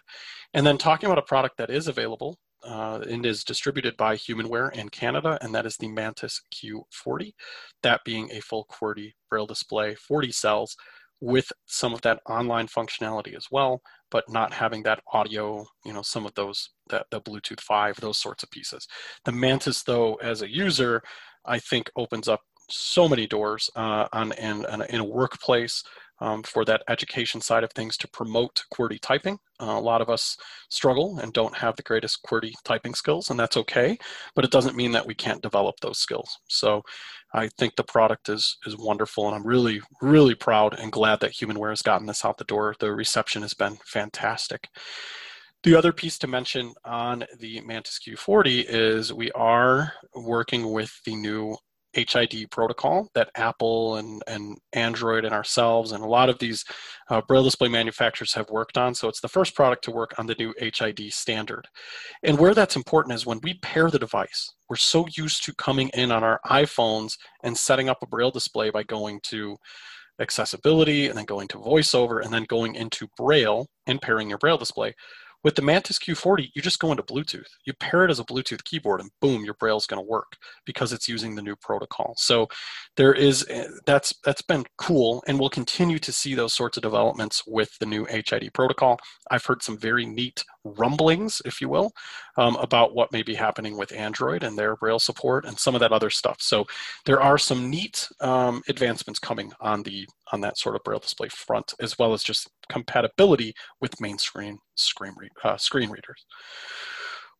And 0.53 0.65
then 0.65 0.77
talking 0.77 1.07
about 1.07 1.17
a 1.17 1.23
product 1.23 1.57
that 1.57 1.69
is 1.69 1.87
available 1.87 2.37
uh, 2.63 3.01
and 3.09 3.25
is 3.25 3.43
distributed 3.43 3.97
by 3.97 4.15
Humanware 4.15 4.71
in 4.73 4.89
Canada, 4.89 5.37
and 5.41 5.53
that 5.53 5.65
is 5.65 5.77
the 5.77 5.87
Mantis 5.87 6.41
Q40, 6.53 7.33
that 7.81 8.01
being 8.05 8.29
a 8.31 8.39
full 8.39 8.65
QWERTY 8.71 9.13
Braille 9.29 9.47
display, 9.47 9.95
40 9.95 10.31
cells, 10.31 10.75
with 11.21 11.51
some 11.65 11.93
of 11.93 12.01
that 12.01 12.19
online 12.27 12.67
functionality 12.67 13.35
as 13.35 13.47
well, 13.51 13.81
but 14.11 14.25
not 14.29 14.53
having 14.53 14.83
that 14.83 15.01
audio, 15.13 15.65
you 15.85 15.93
know, 15.93 16.01
some 16.01 16.25
of 16.25 16.33
those, 16.35 16.69
that 16.89 17.05
the 17.11 17.21
Bluetooth 17.21 17.61
5, 17.61 17.95
those 17.97 18.17
sorts 18.17 18.43
of 18.43 18.51
pieces. 18.51 18.87
The 19.25 19.31
Mantis, 19.31 19.83
though, 19.83 20.15
as 20.15 20.41
a 20.41 20.51
user, 20.51 21.01
I 21.45 21.59
think 21.59 21.89
opens 21.95 22.27
up 22.27 22.41
so 22.69 23.07
many 23.07 23.27
doors 23.27 23.69
uh, 23.75 24.07
on 24.13 24.31
in, 24.33 24.65
in 24.89 24.99
a 24.99 25.05
workplace 25.05 25.83
um, 26.19 26.43
for 26.43 26.63
that 26.65 26.83
education 26.87 27.41
side 27.41 27.63
of 27.63 27.71
things 27.73 27.97
to 27.97 28.07
promote 28.07 28.63
QWERTY 28.73 28.99
typing. 29.01 29.37
Uh, 29.61 29.65
a 29.77 29.79
lot 29.79 30.01
of 30.01 30.09
us 30.09 30.37
struggle 30.69 31.19
and 31.19 31.33
don't 31.33 31.55
have 31.57 31.75
the 31.75 31.83
greatest 31.83 32.19
QWERTY 32.25 32.53
typing 32.63 32.93
skills, 32.93 33.29
and 33.29 33.39
that's 33.39 33.57
okay, 33.57 33.97
but 34.35 34.45
it 34.45 34.51
doesn't 34.51 34.75
mean 34.75 34.91
that 34.93 35.05
we 35.05 35.15
can't 35.15 35.41
develop 35.41 35.75
those 35.81 35.99
skills. 35.99 36.37
So 36.47 36.81
I 37.33 37.47
think 37.47 37.75
the 37.75 37.83
product 37.83 38.29
is, 38.29 38.57
is 38.65 38.77
wonderful, 38.77 39.27
and 39.27 39.35
I'm 39.35 39.45
really, 39.45 39.81
really 40.01 40.35
proud 40.35 40.79
and 40.79 40.91
glad 40.91 41.19
that 41.21 41.31
Humanware 41.31 41.71
has 41.71 41.81
gotten 41.81 42.05
this 42.05 42.23
out 42.23 42.37
the 42.37 42.43
door. 42.43 42.75
The 42.79 42.93
reception 42.93 43.41
has 43.41 43.53
been 43.53 43.77
fantastic. 43.85 44.67
The 45.63 45.75
other 45.75 45.93
piece 45.93 46.17
to 46.19 46.27
mention 46.27 46.73
on 46.85 47.23
the 47.39 47.61
Mantis 47.61 47.99
Q40 48.05 48.65
is 48.67 49.13
we 49.13 49.31
are 49.31 49.93
working 50.13 50.71
with 50.71 50.91
the 51.05 51.15
new 51.15 51.55
HID 51.93 52.49
protocol 52.51 53.09
that 53.13 53.29
Apple 53.35 53.95
and, 53.97 54.21
and 54.27 54.57
Android 54.73 55.25
and 55.25 55.33
ourselves 55.33 55.91
and 55.91 56.03
a 56.03 56.07
lot 56.07 56.29
of 56.29 56.39
these 56.39 56.63
uh, 57.09 57.21
braille 57.27 57.43
display 57.43 57.67
manufacturers 57.67 58.33
have 58.33 58.49
worked 58.49 58.77
on. 58.77 58.95
So 58.95 59.07
it's 59.07 59.21
the 59.21 59.27
first 59.27 59.55
product 59.55 59.83
to 59.85 59.91
work 59.91 60.13
on 60.17 60.25
the 60.25 60.35
new 60.37 60.53
HID 60.59 61.13
standard. 61.13 61.67
And 62.23 62.39
where 62.39 62.53
that's 62.53 62.75
important 62.75 63.15
is 63.15 63.25
when 63.25 63.39
we 63.43 63.55
pair 63.55 63.89
the 63.89 63.99
device, 63.99 64.53
we're 64.69 64.75
so 64.75 65.05
used 65.15 65.43
to 65.45 65.53
coming 65.55 65.89
in 65.93 66.11
on 66.11 66.23
our 66.23 66.39
iPhones 66.47 67.13
and 67.43 67.57
setting 67.57 67.89
up 67.89 67.99
a 68.01 68.07
braille 68.07 68.31
display 68.31 68.69
by 68.69 68.83
going 68.83 69.19
to 69.23 69.55
accessibility 70.19 71.07
and 71.07 71.17
then 71.17 71.25
going 71.25 71.47
to 71.47 71.57
voiceover 71.57 72.23
and 72.23 72.33
then 72.33 72.45
going 72.47 72.75
into 72.75 73.07
braille 73.17 73.67
and 73.87 74.01
pairing 74.01 74.29
your 74.29 74.37
braille 74.37 74.57
display 74.57 74.93
with 75.43 75.55
the 75.55 75.61
Mantis 75.61 75.99
Q40, 75.99 76.49
you 76.53 76.61
just 76.61 76.79
go 76.79 76.91
into 76.91 77.03
Bluetooth. 77.03 77.47
You 77.65 77.73
pair 77.73 78.05
it 78.05 78.11
as 78.11 78.19
a 78.19 78.23
Bluetooth 78.23 78.63
keyboard, 78.63 79.01
and 79.01 79.11
boom, 79.21 79.43
your 79.43 79.55
Braille's 79.55 79.85
going 79.85 80.01
to 80.01 80.09
work 80.09 80.37
because 80.65 80.93
it's 80.93 81.07
using 81.07 81.35
the 81.35 81.41
new 81.41 81.55
protocol. 81.55 82.13
So 82.17 82.47
there 82.95 83.13
is 83.13 83.45
eh, 83.49 83.67
that's 83.85 84.13
that's 84.23 84.41
been 84.41 84.65
cool, 84.77 85.23
and 85.27 85.39
we'll 85.39 85.49
continue 85.49 85.99
to 85.99 86.11
see 86.11 86.33
those 86.35 86.53
sorts 86.53 86.77
of 86.77 86.83
developments 86.83 87.43
with 87.45 87.77
the 87.79 87.85
new 87.85 88.05
HID 88.05 88.51
protocol. 88.53 88.99
I've 89.31 89.45
heard 89.45 89.63
some 89.63 89.77
very 89.77 90.05
neat 90.05 90.43
rumblings, 90.63 91.41
if 91.45 91.61
you 91.61 91.69
will, 91.69 91.91
um, 92.37 92.55
about 92.57 92.95
what 92.95 93.11
may 93.11 93.23
be 93.23 93.35
happening 93.35 93.77
with 93.77 93.91
Android 93.93 94.43
and 94.43 94.57
their 94.57 94.75
Braille 94.75 94.99
support 94.99 95.45
and 95.45 95.57
some 95.57 95.75
of 95.75 95.81
that 95.81 95.91
other 95.91 96.09
stuff. 96.09 96.37
So 96.39 96.65
there 97.05 97.21
are 97.21 97.37
some 97.37 97.69
neat 97.69 98.07
um, 98.21 98.61
advancements 98.69 99.19
coming 99.19 99.51
on 99.59 99.83
the 99.83 100.07
on 100.31 100.41
that 100.41 100.57
sort 100.57 100.75
of 100.75 100.83
braille 100.83 100.99
display 100.99 101.29
front, 101.29 101.73
as 101.79 101.97
well 101.99 102.13
as 102.13 102.23
just 102.23 102.49
compatibility 102.69 103.53
with 103.81 104.01
main 104.01 104.17
screen 104.17 104.57
screen, 104.75 105.13
re- 105.17 105.29
uh, 105.43 105.57
screen 105.57 105.89
readers. 105.89 106.25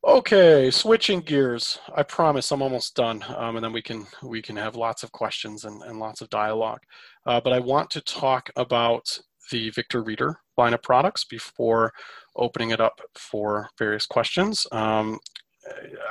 Okay, 0.06 0.70
switching 0.70 1.20
gears. 1.20 1.78
I 1.96 2.02
promise 2.02 2.52
I'm 2.52 2.60
almost 2.60 2.94
done, 2.94 3.24
um, 3.36 3.56
and 3.56 3.64
then 3.64 3.72
we 3.72 3.80
can 3.80 4.06
we 4.22 4.42
can 4.42 4.54
have 4.56 4.76
lots 4.76 5.02
of 5.02 5.12
questions 5.12 5.64
and, 5.64 5.82
and 5.82 5.98
lots 5.98 6.20
of 6.20 6.28
dialogue. 6.28 6.80
Uh, 7.26 7.40
but 7.40 7.54
I 7.54 7.58
want 7.58 7.88
to 7.90 8.02
talk 8.02 8.50
about 8.56 9.18
the 9.50 9.70
Victor 9.70 10.02
Reader 10.02 10.36
line 10.56 10.74
of 10.74 10.82
products 10.82 11.24
before 11.24 11.92
opening 12.36 12.70
it 12.70 12.80
up 12.80 13.00
for 13.14 13.68
various 13.78 14.06
questions. 14.06 14.66
Um, 14.72 15.18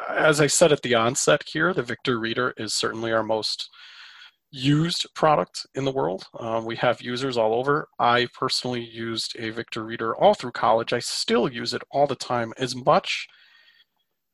as 0.09 0.41
I 0.41 0.47
said 0.47 0.71
at 0.71 0.81
the 0.81 0.95
onset 0.95 1.43
here, 1.45 1.73
the 1.73 1.83
Victor 1.83 2.19
Reader 2.19 2.53
is 2.57 2.73
certainly 2.73 3.11
our 3.11 3.23
most 3.23 3.69
used 4.51 5.07
product 5.15 5.65
in 5.73 5.83
the 5.83 5.91
world. 5.91 6.25
Um, 6.39 6.65
we 6.65 6.75
have 6.77 7.01
users 7.01 7.37
all 7.37 7.55
over. 7.55 7.87
I 7.99 8.27
personally 8.37 8.83
used 8.83 9.35
a 9.39 9.49
Victor 9.49 9.83
Reader 9.83 10.15
all 10.15 10.35
through 10.35 10.51
college. 10.51 10.93
I 10.93 10.99
still 10.99 11.51
use 11.51 11.73
it 11.73 11.81
all 11.91 12.05
the 12.05 12.15
time. 12.15 12.53
As 12.57 12.75
much 12.75 13.27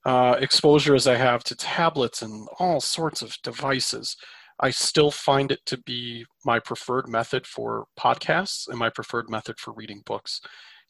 uh, 0.06 0.36
exposure 0.40 0.94
as 0.94 1.08
I 1.08 1.16
have 1.16 1.44
to 1.46 1.56
tablets 1.56 2.22
and 2.22 2.48
all 2.60 2.82
sorts 2.82 3.22
of 3.22 3.38
devices, 3.44 4.18
I 4.60 4.72
still 4.72 5.12
find 5.12 5.52
it 5.52 5.60
to 5.68 5.78
be 5.78 6.26
my 6.46 6.60
preferred 6.60 7.08
method 7.08 7.48
for 7.48 7.86
podcasts 7.98 8.68
and 8.68 8.78
my 8.78 8.90
preferred 8.90 9.30
method 9.30 9.60
for 9.60 9.74
reading 9.74 10.02
books, 10.06 10.42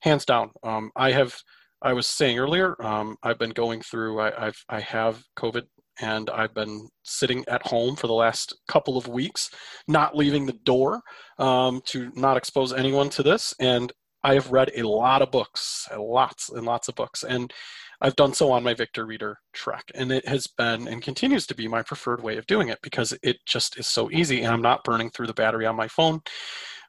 hands 0.02 0.26
down. 0.26 0.52
Um, 0.64 0.92
I 0.96 1.12
have. 1.12 1.36
I 1.82 1.94
was 1.94 2.08
saying 2.08 2.38
earlier, 2.38 2.76
um, 2.86 3.16
I've 3.24 3.40
been 3.40 3.52
going 3.52 3.82
through. 3.82 4.20
I, 4.20 4.48
I've 4.48 4.66
I 4.68 4.82
have 4.82 5.24
COVID 5.38 5.64
and 6.02 6.30
I've 6.30 6.54
been 6.54 6.90
sitting 7.04 7.46
at 7.48 7.66
home 7.68 7.96
for 7.96 8.08
the 8.08 8.14
last 8.14 8.56
couple 8.68 8.98
of 8.98 9.08
weeks, 9.08 9.50
not 9.88 10.16
leaving 10.16 10.46
the 10.46 10.54
door 10.54 11.02
um, 11.38 11.82
to 11.88 12.12
not 12.16 12.38
expose 12.38 12.74
anyone 12.74 13.10
to 13.12 13.24
this. 13.24 13.54
And 13.60 13.92
I 14.24 14.34
have 14.34 14.52
read 14.52 14.72
a 14.76 14.88
lot 14.88 15.22
of 15.22 15.32
books, 15.32 15.88
lots 15.98 16.50
and 16.50 16.66
lots 16.66 16.88
of 16.88 16.96
books, 16.96 17.24
and 17.24 17.54
I've 18.02 18.16
done 18.16 18.34
so 18.34 18.52
on 18.52 18.64
my 18.64 18.74
Victor 18.74 19.06
Reader 19.06 19.38
Trek, 19.54 19.92
and 19.94 20.12
it 20.12 20.28
has 20.28 20.48
been 20.48 20.88
and 20.88 21.02
continues 21.02 21.46
to 21.48 21.56
be 21.56 21.68
my 21.68 21.82
preferred 21.82 22.24
way 22.24 22.38
of 22.38 22.48
doing 22.48 22.70
it 22.70 22.80
because 22.82 23.14
it 23.24 23.38
just 23.46 23.78
is 23.78 23.88
so 23.88 24.10
easy, 24.12 24.42
and 24.42 24.54
I'm 24.54 24.62
not 24.62 24.84
burning 24.84 25.10
through 25.10 25.28
the 25.28 25.34
battery 25.34 25.66
on 25.66 25.76
my 25.76 25.88
phone. 25.88 26.22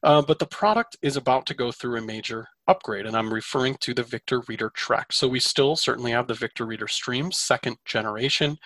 Uh, 0.02 0.22
but 0.22 0.38
the 0.38 0.46
product 0.46 0.96
is 1.02 1.16
about 1.16 1.44
to 1.46 1.54
go 1.54 1.70
through 1.70 1.98
a 1.98 2.02
major 2.02 2.46
upgrade, 2.68 3.06
and 3.06 3.16
I'm 3.16 3.32
referring 3.32 3.76
to 3.80 3.92
the 3.92 4.02
Victor 4.02 4.42
Reader 4.48 4.70
Trek. 4.74 5.12
So 5.12 5.28
we 5.28 5.40
still 5.40 5.76
certainly 5.76 6.12
have 6.12 6.26
the 6.26 6.34
Victor 6.34 6.64
Reader 6.64 6.88
Stream, 6.88 7.30
second 7.32 7.76
generation. 7.84 8.56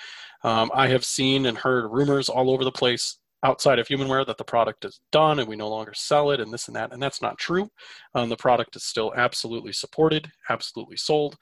Um, 0.45 0.71
I 0.75 0.89
have 0.89 1.05
seen 1.05 1.47
and 1.47 1.59
heard 1.59 1.91
rumors 1.91 2.29
all 2.29 2.51
over 2.51 2.63
the 2.63 2.71
place 2.71 3.19
outside 3.43 3.79
of 3.79 3.87
Humanware 3.89 4.27
that 4.27 4.39
the 4.39 4.45
product 4.45 4.85
is 4.85 5.01
done 5.13 5.39
and 5.39 5.49
we 5.49 5.55
no 5.55 5.69
longer 5.69 5.93
sell 5.95 6.31
it 6.31 6.41
and 6.41 6.53
this 6.53 6.69
and 6.69 6.77
that, 6.77 6.93
and 6.93 7.03
that's 7.03 7.21
not 7.21 7.39
true. 7.39 7.69
Um, 8.15 8.29
the 8.29 8.37
product 8.37 8.75
is 8.77 8.85
still 8.85 9.13
absolutely 9.17 9.73
supported, 9.73 10.31
absolutely 10.49 10.97
sold. 10.97 11.37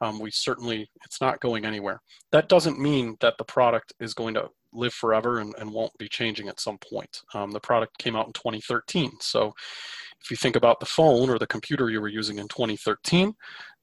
Um, 0.00 0.18
we 0.18 0.30
certainly, 0.30 0.88
it's 1.04 1.20
not 1.20 1.40
going 1.40 1.64
anywhere. 1.64 2.00
That 2.32 2.48
doesn't 2.48 2.78
mean 2.78 3.16
that 3.20 3.38
the 3.38 3.44
product 3.44 3.94
is 4.00 4.14
going 4.14 4.34
to 4.34 4.48
live 4.72 4.92
forever 4.92 5.40
and, 5.40 5.54
and 5.58 5.72
won't 5.72 5.96
be 5.98 6.08
changing 6.08 6.48
at 6.48 6.60
some 6.60 6.78
point. 6.78 7.22
Um, 7.34 7.50
the 7.50 7.60
product 7.60 7.98
came 7.98 8.14
out 8.14 8.26
in 8.26 8.32
2013. 8.34 9.12
So 9.20 9.54
if 10.20 10.30
you 10.30 10.36
think 10.36 10.56
about 10.56 10.80
the 10.80 10.86
phone 10.86 11.30
or 11.30 11.38
the 11.38 11.46
computer 11.46 11.90
you 11.90 12.00
were 12.00 12.08
using 12.08 12.38
in 12.38 12.48
2013, 12.48 13.34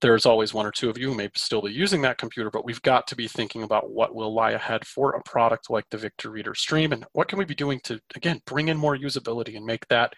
there's 0.01 0.25
always 0.25 0.53
one 0.53 0.65
or 0.65 0.71
two 0.71 0.89
of 0.89 0.97
you 0.97 1.09
who 1.09 1.15
may 1.15 1.29
still 1.35 1.61
be 1.61 1.71
using 1.71 2.01
that 2.01 2.17
computer, 2.17 2.51
but 2.51 2.65
we've 2.65 2.81
got 2.81 3.07
to 3.07 3.15
be 3.15 3.27
thinking 3.27 3.63
about 3.63 3.89
what 3.89 4.13
will 4.13 4.33
lie 4.33 4.51
ahead 4.51 4.85
for 4.85 5.11
a 5.11 5.23
product 5.23 5.69
like 5.69 5.85
the 5.89 5.97
Victor 5.97 6.29
Reader 6.29 6.55
Stream 6.55 6.91
and 6.91 7.05
what 7.13 7.27
can 7.27 7.39
we 7.39 7.45
be 7.45 7.55
doing 7.55 7.79
to, 7.85 7.99
again, 8.15 8.41
bring 8.45 8.67
in 8.67 8.77
more 8.77 8.97
usability 8.97 9.55
and 9.55 9.65
make 9.65 9.87
that 9.87 10.13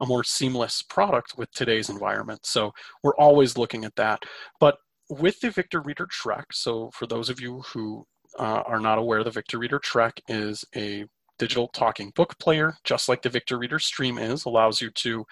a 0.00 0.06
more 0.06 0.24
seamless 0.24 0.82
product 0.82 1.34
with 1.36 1.50
today's 1.52 1.88
environment. 1.88 2.44
So 2.44 2.72
we're 3.04 3.14
always 3.16 3.56
looking 3.56 3.84
at 3.84 3.94
that. 3.94 4.20
But 4.58 4.76
with 5.20 5.40
the 5.40 5.50
Victor 5.50 5.80
Reader 5.80 6.06
Trek, 6.10 6.46
so 6.52 6.90
for 6.92 7.06
those 7.06 7.28
of 7.28 7.40
you 7.40 7.60
who 7.62 8.04
uh, 8.38 8.62
are 8.66 8.80
not 8.80 8.98
aware, 8.98 9.24
the 9.24 9.30
Victor 9.30 9.58
Reader 9.58 9.78
Trek 9.78 10.20
is 10.28 10.64
a 10.74 11.04
digital 11.38 11.68
talking 11.68 12.12
book 12.14 12.38
player, 12.38 12.76
just 12.84 13.08
like 13.08 13.22
the 13.22 13.28
Victor 13.28 13.58
Reader 13.58 13.78
Stream 13.78 14.18
is, 14.18 14.44
allows 14.44 14.80
you 14.80 14.90
to 14.90 15.24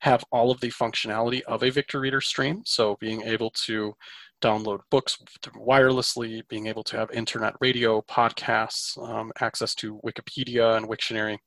have 0.00 0.24
all 0.32 0.50
of 0.50 0.60
the 0.60 0.70
functionality 0.70 1.42
of 1.42 1.62
a 1.62 1.70
Victor 1.70 2.00
Reader 2.00 2.20
stream. 2.20 2.62
So 2.64 2.96
being 3.00 3.22
able 3.22 3.50
to 3.66 3.94
download 4.42 4.80
books 4.90 5.18
wirelessly, 5.56 6.46
being 6.48 6.66
able 6.66 6.84
to 6.84 6.98
have 6.98 7.10
internet 7.10 7.54
radio, 7.60 8.02
podcasts, 8.02 8.98
um, 9.08 9.32
access 9.40 9.74
to 9.76 10.00
Wikipedia 10.04 10.76
and 10.76 10.86
Wiktionary, 10.86 11.38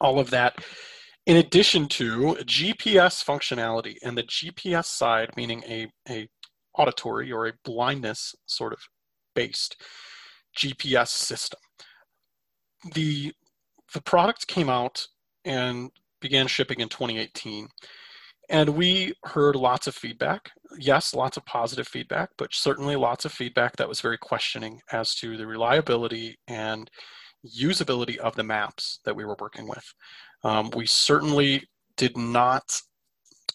all 0.00 0.18
of 0.18 0.30
that. 0.30 0.64
In 1.26 1.36
addition 1.36 1.88
to 1.88 2.36
GPS 2.44 3.22
functionality 3.22 3.96
and 4.02 4.16
the 4.16 4.22
GPS 4.22 4.86
side, 4.86 5.30
meaning 5.36 5.62
a, 5.68 5.86
a 6.08 6.26
auditory 6.78 7.30
or 7.32 7.46
a 7.46 7.52
blindness 7.64 8.34
sort 8.46 8.72
of 8.72 8.78
based 9.34 9.76
GPS 10.56 11.08
system. 11.08 11.60
The 12.94 13.32
the 13.94 14.02
product 14.02 14.46
came 14.46 14.68
out 14.68 15.06
and 15.44 15.90
began 16.20 16.46
shipping 16.46 16.80
in 16.80 16.88
2018. 16.88 17.68
And 18.50 18.70
we 18.70 19.12
heard 19.24 19.56
lots 19.56 19.86
of 19.86 19.94
feedback. 19.94 20.50
Yes, 20.78 21.14
lots 21.14 21.36
of 21.36 21.44
positive 21.44 21.86
feedback, 21.86 22.30
but 22.38 22.52
certainly 22.52 22.96
lots 22.96 23.24
of 23.24 23.32
feedback 23.32 23.76
that 23.76 23.88
was 23.88 24.00
very 24.00 24.18
questioning 24.18 24.80
as 24.92 25.14
to 25.16 25.36
the 25.36 25.46
reliability 25.46 26.38
and 26.46 26.90
usability 27.46 28.16
of 28.16 28.34
the 28.36 28.44
maps 28.44 29.00
that 29.04 29.14
we 29.14 29.24
were 29.24 29.36
working 29.38 29.68
with. 29.68 29.84
Um, 30.44 30.70
we 30.74 30.86
certainly 30.86 31.68
did 31.96 32.16
not 32.16 32.80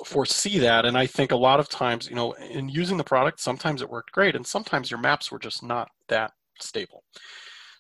foresee 0.06 0.60
that. 0.60 0.86
And 0.86 0.98
I 0.98 1.06
think 1.06 1.32
a 1.32 1.38
lot 1.38 1.60
of 1.60 1.70
times, 1.70 2.10
you 2.10 2.16
know, 2.16 2.34
in 2.34 2.70
using 2.70 2.98
the 2.98 3.04
product, 3.04 3.40
sometimes 3.40 3.82
it 3.82 3.90
worked 3.90 4.12
great, 4.12 4.36
and 4.36 4.46
sometimes 4.46 4.90
your 4.90 5.00
maps 5.00 5.32
were 5.32 5.40
just 5.40 5.64
not 5.64 5.90
that 6.10 6.32
stable. 6.60 7.04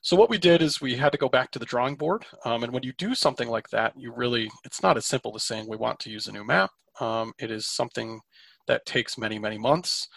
So 0.01 0.17
what 0.17 0.29
we 0.29 0.37
did 0.37 0.61
is 0.61 0.81
we 0.81 0.97
had 0.97 1.13
to 1.13 1.17
go 1.17 1.29
back 1.29 1.51
to 1.51 1.59
the 1.59 1.65
drawing 1.65 1.95
board. 1.95 2.25
Um, 2.43 2.63
and 2.63 2.73
when 2.73 2.83
you 2.83 2.91
do 2.97 3.15
something 3.15 3.47
like 3.47 3.69
that, 3.69 3.93
you 3.97 4.13
really, 4.13 4.51
it's 4.65 4.83
not 4.83 4.97
as 4.97 5.05
simple 5.05 5.33
as 5.35 5.43
saying 5.43 5.65
we 5.67 5.77
want 5.77 5.99
to 5.99 6.09
use 6.09 6.27
a 6.27 6.31
new 6.33 6.43
map. 6.43 6.71
Um, 6.99 7.31
it 7.39 7.49
is 7.49 7.67
something 7.67 8.19
that 8.67 8.85
takes 8.85 9.17
many, 9.17 9.39
many 9.39 9.57
months 9.57 10.07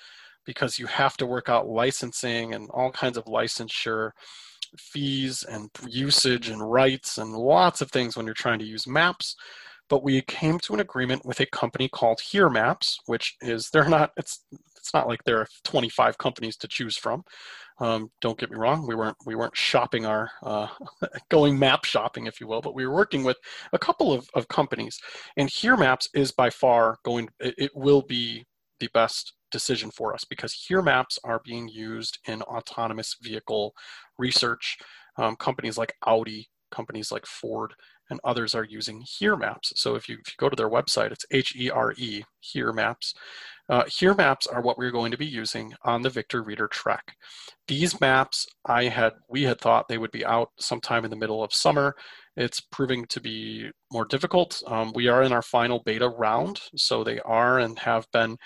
because 0.44 0.78
you 0.78 0.86
have 0.86 1.16
to 1.18 1.26
work 1.26 1.48
out 1.48 1.68
licensing 1.68 2.54
and 2.54 2.68
all 2.70 2.90
kinds 2.90 3.16
of 3.16 3.24
licensure 3.26 4.10
fees 4.76 5.44
and 5.48 5.70
usage 5.86 6.48
and 6.48 6.68
rights 6.68 7.18
and 7.18 7.32
lots 7.32 7.80
of 7.80 7.90
things 7.90 8.16
when 8.16 8.26
you're 8.26 8.34
trying 8.34 8.58
to 8.58 8.64
use 8.64 8.86
maps. 8.86 9.36
But 9.88 10.02
we 10.02 10.20
came 10.22 10.58
to 10.60 10.74
an 10.74 10.80
agreement 10.80 11.24
with 11.24 11.40
a 11.40 11.46
company 11.46 11.88
called 11.88 12.20
Here 12.20 12.48
Maps, 12.50 12.98
which 13.06 13.36
is 13.40 13.70
they're 13.70 13.88
not 13.88 14.12
it's 14.16 14.44
it's 14.76 14.94
not 14.94 15.08
like 15.08 15.24
there 15.24 15.38
are 15.38 15.48
25 15.64 16.16
companies 16.18 16.56
to 16.58 16.68
choose 16.68 16.96
from. 16.96 17.24
Um, 17.78 18.10
don't 18.20 18.38
get 18.38 18.50
me 18.50 18.56
wrong, 18.56 18.86
we 18.86 18.94
weren't 18.94 19.16
we 19.26 19.34
weren't 19.34 19.56
shopping 19.56 20.06
our 20.06 20.30
uh, 20.42 20.68
going 21.28 21.58
map 21.58 21.84
shopping, 21.84 22.26
if 22.26 22.40
you 22.40 22.46
will, 22.46 22.62
but 22.62 22.74
we 22.74 22.86
were 22.86 22.94
working 22.94 23.22
with 23.22 23.36
a 23.72 23.78
couple 23.78 24.12
of, 24.12 24.28
of 24.34 24.48
companies. 24.48 24.98
And 25.36 25.50
Here 25.50 25.76
Maps 25.76 26.08
is 26.14 26.32
by 26.32 26.50
far 26.50 26.98
going. 27.04 27.28
It, 27.40 27.70
will 27.74 28.02
be 28.02 28.46
the 28.80 28.88
best 28.94 29.34
decision 29.50 29.90
for 29.90 30.14
us 30.14 30.24
because 30.24 30.52
Here 30.52 30.82
Maps 30.82 31.18
are 31.24 31.40
being 31.44 31.68
used 31.68 32.18
in 32.26 32.42
autonomous 32.42 33.16
vehicle 33.22 33.74
research. 34.18 34.78
Um, 35.18 35.36
companies 35.36 35.76
like 35.76 35.94
Audi, 36.06 36.48
companies 36.70 37.12
like 37.12 37.26
Ford, 37.26 37.74
and 38.10 38.20
others 38.24 38.54
are 38.54 38.64
using 38.64 39.02
Here 39.02 39.36
Maps. 39.36 39.72
So 39.76 39.94
if 39.94 40.08
you, 40.08 40.16
if 40.24 40.28
you 40.28 40.34
go 40.38 40.48
to 40.48 40.56
their 40.56 40.70
website, 40.70 41.12
it's 41.12 41.26
H-E-R-E, 41.30 42.24
Here 42.40 42.72
Maps. 42.72 43.14
Uh, 43.68 43.82
here 43.88 44.14
maps 44.14 44.46
are 44.46 44.62
what 44.62 44.78
we're 44.78 44.92
going 44.92 45.10
to 45.10 45.16
be 45.16 45.26
using 45.26 45.74
on 45.82 46.02
the 46.02 46.10
Victor 46.10 46.42
Reader 46.42 46.68
Trek. 46.68 47.16
These 47.66 48.00
maps, 48.00 48.46
I 48.64 48.84
had 48.84 49.14
we 49.28 49.42
had 49.42 49.60
thought 49.60 49.88
they 49.88 49.98
would 49.98 50.12
be 50.12 50.24
out 50.24 50.50
sometime 50.58 51.04
in 51.04 51.10
the 51.10 51.16
middle 51.16 51.42
of 51.42 51.52
summer. 51.52 51.96
It's 52.36 52.60
proving 52.60 53.06
to 53.06 53.20
be 53.20 53.70
more 53.90 54.04
difficult. 54.04 54.62
Um, 54.66 54.92
we 54.94 55.08
are 55.08 55.22
in 55.22 55.32
our 55.32 55.42
final 55.42 55.82
beta 55.84 56.08
round, 56.08 56.60
so 56.76 57.02
they 57.02 57.18
are 57.20 57.58
and 57.58 57.78
have 57.80 58.06
been 58.12 58.36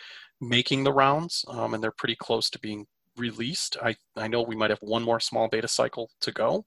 making 0.40 0.84
the 0.84 0.92
rounds, 0.92 1.44
um, 1.48 1.74
and 1.74 1.82
they're 1.82 1.92
pretty 1.92 2.16
close 2.16 2.48
to 2.50 2.58
being 2.58 2.86
released. 3.21 3.77
I, 3.83 3.95
I 4.16 4.27
know 4.27 4.43
we 4.43 4.57
might 4.57 4.71
have 4.71 4.81
one 4.81 5.05
more 5.05 5.21
small 5.21 5.49
beta 5.49 5.68
cycle 5.68 6.11
to 6.23 6.33
go, 6.33 6.64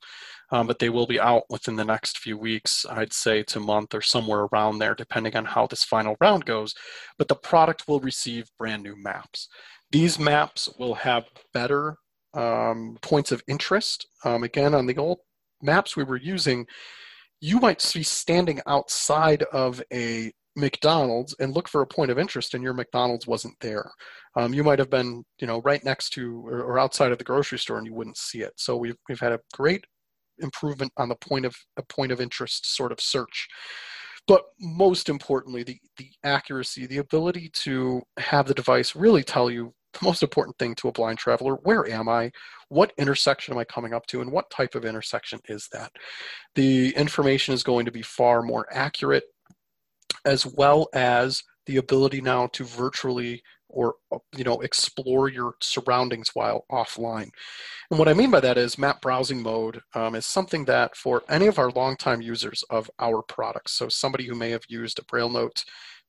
um, 0.51 0.68
but 0.68 0.80
they 0.80 0.89
will 0.89 1.08
be 1.08 1.20
out 1.20 1.43
within 1.49 1.76
the 1.76 1.84
next 1.84 2.20
few 2.20 2.38
weeks, 2.38 2.86
I'd 2.89 3.12
say 3.14 3.43
to 3.43 3.60
month 3.60 3.93
or 3.93 4.01
somewhere 4.01 4.47
around 4.51 4.80
there, 4.80 4.95
depending 4.95 5.36
on 5.36 5.45
how 5.45 5.68
this 5.68 5.84
final 5.84 6.16
round 6.22 6.45
goes. 6.45 6.74
But 7.18 7.28
the 7.28 7.36
product 7.36 7.88
will 7.88 7.99
receive 7.99 8.51
brand 8.58 8.84
new 8.84 8.95
maps. 8.95 9.49
These 9.91 10.20
maps 10.20 10.70
will 10.80 10.95
have 10.95 11.26
better 11.54 11.97
um, 12.34 12.97
points 13.01 13.32
of 13.32 13.43
interest. 13.47 14.08
Um, 14.24 14.43
again, 14.43 14.74
on 14.74 14.86
the 14.86 14.97
old 14.97 15.20
maps 15.62 15.95
we 15.95 16.04
were 16.04 16.18
using, 16.18 16.66
you 17.41 17.60
might 17.60 17.91
be 17.93 18.04
standing 18.04 18.62
outside 18.68 19.43
of 19.51 19.82
a 19.91 20.32
McDonald's 20.56 21.36
and 21.39 21.54
look 21.54 21.68
for 21.68 21.82
a 21.82 21.88
point 21.88 22.12
of 22.12 22.20
interest 22.20 22.54
and 22.54 22.64
your 22.64 22.74
McDonald's 22.74 23.28
wasn't 23.28 23.56
there. 23.60 23.91
Um, 24.36 24.54
you 24.54 24.64
might 24.64 24.80
have 24.80 24.89
been, 24.89 25.24
you 25.39 25.47
know, 25.47 25.62
right 25.62 25.84
next 25.84 26.12
to 26.12 26.45
or, 26.45 26.62
or, 26.62 26.80
outside 26.80 27.12
of 27.12 27.18
the 27.18 27.24
grocery 27.24 27.60
store 27.60 27.78
and 27.78 27.88
you 27.88 27.93
wouldn't 27.93 28.18
see 28.18 28.39
it. 28.39 28.54
So 28.58 28.78
we've 28.78 28.95
we've 29.10 29.20
had 29.20 29.32
a 29.32 29.39
great 29.54 29.84
improvement 30.39 30.91
on 30.97 31.10
the 31.10 31.16
point 31.16 31.45
of 31.45 31.56
a 31.78 31.84
point 31.84 32.12
of 32.12 32.22
interest 32.22 32.76
sort 32.76 32.91
of 32.91 32.99
search. 32.99 33.47
But 34.28 34.43
most 34.60 35.10
importantly, 35.10 35.64
the 35.64 35.78
the 35.97 36.10
accuracy, 36.24 36.86
the 36.86 36.99
ability 36.99 37.49
to 37.64 38.01
have 38.18 38.47
the 38.47 38.54
device 38.54 38.95
really 38.95 39.24
tell 39.24 39.49
you 39.49 39.74
the 39.93 40.06
most 40.06 40.24
important 40.24 40.58
thing 40.58 40.76
to 40.76 40.88
a 40.88 40.91
blind 40.91 41.20
traveler 41.20 41.56
where 41.64 41.88
am 41.89 42.10
I? 42.10 42.32
What 42.70 42.93
intersection 42.97 43.54
am 43.54 43.60
I 43.60 43.64
coming 43.66 43.93
up 43.93 44.08
to? 44.08 44.22
And 44.22 44.32
what 44.32 44.49
type 44.49 44.76
of 44.76 44.86
intersection 44.86 45.39
is 45.47 45.68
that? 45.72 45.91
The 46.56 46.95
information 46.95 47.54
is 47.54 47.64
going 47.64 47.86
to 47.86 47.91
be 47.91 48.01
far 48.01 48.41
more 48.41 48.66
accurate 48.72 49.26
as 50.26 50.45
well 50.45 50.88
as 50.93 51.43
the 51.65 51.78
ability 51.78 52.21
now 52.21 52.47
to 52.47 52.63
virtually 52.63 53.41
or 53.74 53.95
you 54.36 54.43
know 54.43 54.61
explore 54.61 55.28
your 55.30 55.55
surroundings 55.61 56.30
while 56.34 56.65
offline. 56.71 57.30
And 57.89 57.99
what 57.99 58.07
i 58.07 58.13
mean 58.13 58.32
by 58.32 58.39
that 58.39 58.57
is 58.57 58.78
map 58.78 59.01
browsing 59.01 59.41
mode 59.41 59.82
um, 59.93 60.15
is 60.15 60.26
something 60.26 60.65
that 60.65 60.95
for 60.95 61.24
any 61.30 61.47
of 61.47 61.59
our 61.59 61.71
longtime 61.71 62.21
users 62.21 62.63
of 62.69 62.89
our 62.99 63.21
products 63.24 63.74
so 63.74 63.89
somebody 63.89 64.26
who 64.28 64.36
may 64.36 64.51
have 64.51 64.63
used 64.67 64.99
a 64.99 65.05
braille 65.05 65.30
note 65.30 65.65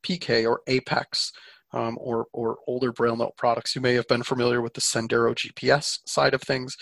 pk 0.06 0.48
or 0.48 0.60
apex 0.66 1.32
um, 1.72 1.98
or, 2.00 2.26
or 2.32 2.58
older 2.68 2.92
braille 2.92 3.16
note 3.16 3.36
products 3.36 3.74
you 3.74 3.80
may 3.80 3.94
have 3.94 4.06
been 4.06 4.22
familiar 4.22 4.60
with 4.60 4.74
the 4.74 4.80
sendero 4.80 5.34
gps 5.34 5.98
side 6.06 6.34
of 6.34 6.42
things 6.42 6.76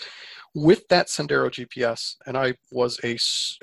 with 0.55 0.87
that 0.89 1.07
Sendero 1.07 1.49
GPS, 1.49 2.15
and 2.25 2.37
I 2.37 2.53
was 2.71 2.99
a, 3.03 3.17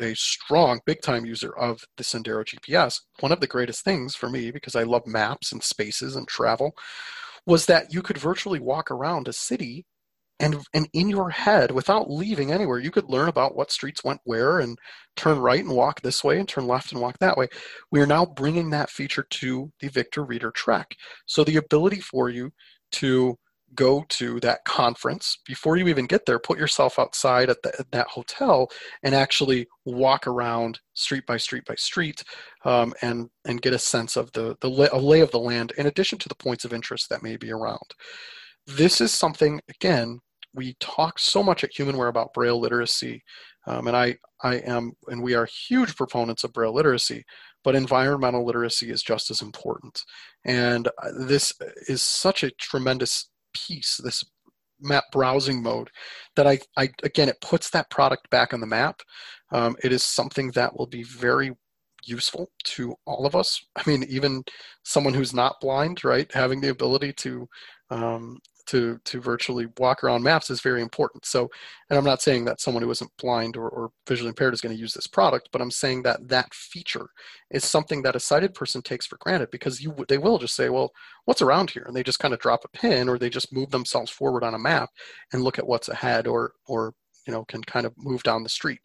a 0.05 0.15
strong, 0.15 0.81
big 0.87 1.03
time 1.03 1.25
user 1.25 1.57
of 1.57 1.85
the 1.97 2.05
Sendero 2.05 2.45
GPS, 2.45 3.01
one 3.21 3.33
of 3.33 3.41
the 3.41 3.47
greatest 3.47 3.85
things 3.85 4.15
for 4.15 4.29
me, 4.29 4.51
because 4.51 4.75
I 4.75 4.83
love 4.83 5.07
maps 5.07 5.53
and 5.53 5.63
spaces 5.63 6.17
and 6.17 6.27
travel, 6.27 6.73
was 7.47 7.67
that 7.67 7.93
you 7.93 8.03
could 8.03 8.19
virtually 8.19 8.61
walk 8.61 8.91
around 8.91 9.29
a 9.29 9.33
city 9.33 9.87
and, 10.41 10.57
and 10.73 10.89
in 10.95 11.11
your 11.11 11.29
head, 11.29 11.71
without 11.71 12.11
leaving 12.11 12.51
anywhere, 12.51 12.79
you 12.79 12.91
could 12.91 13.11
learn 13.11 13.29
about 13.29 13.55
what 13.55 13.71
streets 13.71 14.03
went 14.03 14.21
where 14.25 14.59
and 14.59 14.79
turn 15.15 15.39
right 15.39 15.61
and 15.61 15.77
walk 15.77 16.01
this 16.01 16.25
way 16.25 16.39
and 16.39 16.49
turn 16.49 16.67
left 16.67 16.93
and 16.93 17.01
walk 17.01 17.19
that 17.19 17.37
way. 17.37 17.49
We 17.91 18.01
are 18.01 18.07
now 18.07 18.25
bringing 18.25 18.71
that 18.71 18.89
feature 18.89 19.27
to 19.29 19.71
the 19.81 19.89
Victor 19.89 20.25
Reader 20.25 20.51
Trek. 20.53 20.97
So 21.27 21.45
the 21.45 21.57
ability 21.57 22.01
for 22.01 22.31
you 22.31 22.53
to 22.93 23.37
go 23.75 24.05
to 24.09 24.41
that 24.41 24.65
conference 24.65 25.39
before 25.47 25.77
you 25.77 25.89
even 25.89 26.07
get 26.07 26.27
there 26.27 26.39
put 26.39 26.59
yourself 26.59 26.99
outside 26.99 27.51
at, 27.51 27.63
the, 27.63 27.73
at 27.79 27.91
that 27.93 28.09
hotel 28.09 28.69
and 29.03 29.15
actually 29.15 29.67
walk 29.85 30.27
around 30.27 30.81
street 30.95 31.25
by 31.27 31.37
street 31.37 31.65
by 31.67 31.75
street 31.77 32.23
um, 32.65 32.93
and 33.03 33.29
and 33.45 33.63
get 33.63 33.73
a 33.73 33.79
sense 33.79 34.17
of 34.17 34.31
the 34.33 34.57
the 34.61 34.69
lay, 34.69 35.21
of 35.21 35.31
the 35.31 35.39
land 35.39 35.73
in 35.79 35.87
addition 35.87 36.19
to 36.19 36.29
the 36.29 36.35
points 36.35 36.65
of 36.65 36.73
interest 36.73 37.09
that 37.09 37.23
may 37.23 37.37
be 37.37 37.51
around. 37.51 37.79
This 38.67 39.01
is 39.01 39.13
something 39.13 39.61
again 39.69 40.21
we 40.53 40.75
talk 40.81 41.19
so 41.19 41.43
much 41.43 41.63
at 41.63 41.73
humanware 41.73 42.09
about 42.09 42.35
braille 42.35 42.59
literacy 42.59 43.23
um, 43.69 43.87
and 43.87 43.97
i 43.97 44.17
i 44.43 44.57
am 44.57 44.91
and 45.07 45.23
we 45.23 45.35
are 45.35 45.47
huge 45.69 45.95
proponents 45.95 46.43
of 46.43 46.53
braille 46.53 46.75
literacy 46.75 47.25
but 47.63 47.75
environmental 47.75 48.45
literacy 48.45 48.91
is 48.91 49.03
just 49.03 49.31
as 49.31 49.43
important. 49.43 50.03
And 50.45 50.89
uh, 50.89 51.11
this 51.27 51.53
is 51.89 52.03
such 52.03 52.43
a 52.43 52.51
tremendous 52.53 53.29
piece, 53.53 54.01
this 54.03 54.25
map 54.81 55.05
browsing 55.13 55.63
mode, 55.63 55.91
that 56.37 56.47
I, 56.47 56.59
I 56.77 56.91
again, 57.03 57.29
it 57.29 57.41
puts 57.41 57.71
that 57.71 57.91
product 57.91 58.31
back 58.31 58.53
on 58.55 58.61
the 58.61 58.67
map. 58.67 59.01
Um, 59.53 59.77
it 59.83 59.93
is 59.93 60.03
something 60.03 60.51
that 60.53 60.77
will 60.77 60.87
be 60.87 61.03
very 61.03 61.53
useful 62.07 62.51
to 62.65 62.95
all 63.07 63.27
of 63.27 63.37
us. 63.37 63.61
I 63.77 63.83
mean, 63.89 64.05
even 64.09 64.43
someone 64.85 65.15
who's 65.15 65.35
not 65.35 65.61
blind, 65.61 66.05
right, 66.05 66.31
having 66.33 66.61
the 66.61 66.71
ability 66.71 67.13
to 67.15 67.49
um, 67.91 68.39
to 68.71 69.01
to 69.05 69.21
virtually 69.21 69.67
walk 69.79 70.05
around 70.05 70.23
maps 70.23 70.49
is 70.49 70.61
very 70.61 70.81
important. 70.81 71.27
So, 71.27 71.51
and 71.89 71.99
I'm 71.99 72.05
not 72.05 72.23
saying 72.23 72.45
that 72.45 72.61
someone 72.61 72.85
who 72.85 72.91
isn't 72.91 73.11
blind 73.19 73.57
or, 73.57 73.69
or 73.69 73.91
visually 74.07 74.29
impaired 74.29 74.55
is 74.55 74.61
going 74.61 74.75
to 74.75 74.81
use 74.81 74.95
this 74.95 75.09
product, 75.09 75.49
but 75.51 75.61
I'm 75.61 75.73
saying 75.73 76.03
that 76.05 76.29
that 76.29 76.55
feature 76.55 77.09
is 77.51 77.65
something 77.65 78.03
that 78.03 78.15
a 78.15 78.21
sighted 78.21 78.55
person 78.55 78.81
takes 78.81 79.07
for 79.07 79.19
granted 79.19 79.51
because 79.51 79.83
you 79.83 79.93
they 80.09 80.19
will 80.19 80.39
just 80.39 80.55
say, 80.55 80.69
well, 80.69 80.93
what's 81.25 81.43
around 81.43 81.71
here, 81.71 81.83
and 81.85 81.97
they 81.97 82.05
just 82.05 82.21
kind 82.21 82.33
of 82.33 82.39
drop 82.39 82.65
a 82.65 82.69
pin 82.69 83.09
or 83.09 83.19
they 83.19 83.31
just 83.31 83.53
move 83.53 83.71
themselves 83.71 84.11
forward 84.11 84.45
on 84.45 84.55
a 84.55 84.59
map 84.59 84.91
and 85.33 85.43
look 85.43 85.59
at 85.59 85.67
what's 85.67 85.89
ahead 85.89 86.29
or 86.29 86.53
or 86.67 86.95
you 87.27 87.33
know 87.33 87.45
can 87.47 87.63
kind 87.65 87.87
of 87.87 87.93
move 87.99 88.23
down 88.23 88.45
the 88.45 88.49
street. 88.49 88.81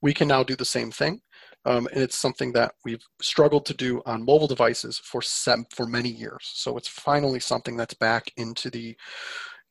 We 0.00 0.14
can 0.14 0.28
now 0.28 0.44
do 0.44 0.54
the 0.54 0.64
same 0.64 0.92
thing. 0.92 1.20
Um, 1.66 1.88
and 1.92 2.02
it's 2.02 2.18
something 2.18 2.52
that 2.52 2.74
we've 2.84 3.04
struggled 3.20 3.64
to 3.66 3.74
do 3.74 4.02
on 4.06 4.24
mobile 4.24 4.46
devices 4.46 4.98
for 4.98 5.22
sem- 5.22 5.66
for 5.74 5.86
many 5.86 6.10
years. 6.10 6.50
So 6.54 6.76
it's 6.76 6.88
finally 6.88 7.40
something 7.40 7.76
that's 7.76 7.94
back 7.94 8.30
into 8.36 8.70
the 8.70 8.96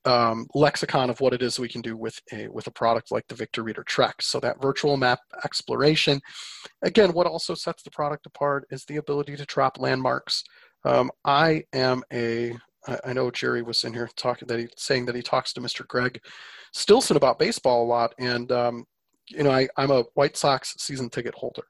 um, 0.05 0.47
lexicon 0.53 1.09
of 1.09 1.21
what 1.21 1.33
it 1.33 1.41
is 1.41 1.59
we 1.59 1.69
can 1.69 1.81
do 1.81 1.95
with 1.95 2.19
a 2.33 2.47
with 2.49 2.67
a 2.67 2.71
product 2.71 3.11
like 3.11 3.27
the 3.27 3.35
Victor 3.35 3.63
Reader 3.63 3.83
Trek. 3.83 4.21
So 4.21 4.39
that 4.39 4.61
virtual 4.61 4.97
map 4.97 5.19
exploration, 5.45 6.19
again, 6.81 7.13
what 7.13 7.27
also 7.27 7.53
sets 7.53 7.83
the 7.83 7.91
product 7.91 8.25
apart 8.25 8.65
is 8.69 8.85
the 8.85 8.97
ability 8.97 9.37
to 9.37 9.45
drop 9.45 9.79
landmarks. 9.79 10.43
Um, 10.83 11.09
I 11.23 11.63
am 11.73 12.03
a 12.11 12.53
I 13.05 13.13
know 13.13 13.31
Jerry 13.31 13.61
was 13.61 13.83
in 13.83 13.93
here 13.93 14.09
talking 14.15 14.47
that 14.47 14.59
he 14.59 14.67
saying 14.75 15.05
that 15.05 15.15
he 15.15 15.21
talks 15.21 15.53
to 15.53 15.61
Mr. 15.61 15.87
Greg 15.87 16.19
Stilson 16.73 17.15
about 17.15 17.39
baseball 17.39 17.83
a 17.83 17.87
lot, 17.87 18.13
and 18.19 18.51
um, 18.51 18.85
you 19.33 19.43
know 19.43 19.51
I, 19.51 19.67
I'm 19.77 19.91
a 19.91 20.03
White 20.13 20.37
Sox 20.37 20.75
season 20.77 21.09
ticket 21.09 21.35
holder. 21.35 21.63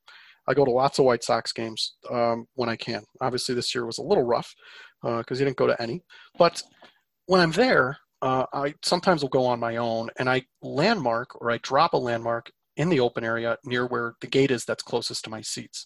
I 0.48 0.54
go 0.54 0.66
to 0.66 0.72
lots 0.72 1.00
of 1.00 1.06
White 1.06 1.24
Sox 1.24 1.54
games 1.54 1.96
um, 2.12 2.46
when 2.56 2.70
I 2.70 2.76
can. 2.76 3.04
Obviously, 3.22 3.56
this 3.56 3.74
year 3.74 3.86
was 3.86 3.98
a 3.98 4.04
little 4.04 4.24
rough 4.24 4.54
because 5.02 5.26
uh, 5.32 5.36
he 5.36 5.46
didn't 5.46 5.58
go 5.58 5.68
to 5.68 5.82
any. 5.82 6.02
But 6.38 6.62
when 7.28 7.40
I'm 7.40 7.52
there, 7.52 7.98
uh, 8.22 8.46
I 8.54 8.74
sometimes 8.84 9.22
will 9.22 9.30
go 9.30 9.46
on 9.46 9.60
my 9.60 9.78
own 9.78 10.10
and 10.18 10.30
I 10.30 10.44
landmark 10.62 11.42
or 11.42 11.52
I 11.52 11.60
drop 11.60 11.94
a 11.94 11.98
landmark 11.98 12.52
in 12.78 12.90
the 12.90 13.00
open 13.00 13.24
area 13.24 13.58
near 13.64 13.86
where 13.86 14.16
the 14.22 14.28
gate 14.28 14.52
is 14.52 14.66
that's 14.66 14.84
closest 14.84 15.24
to 15.26 15.30
my 15.30 15.42
seats. 15.42 15.86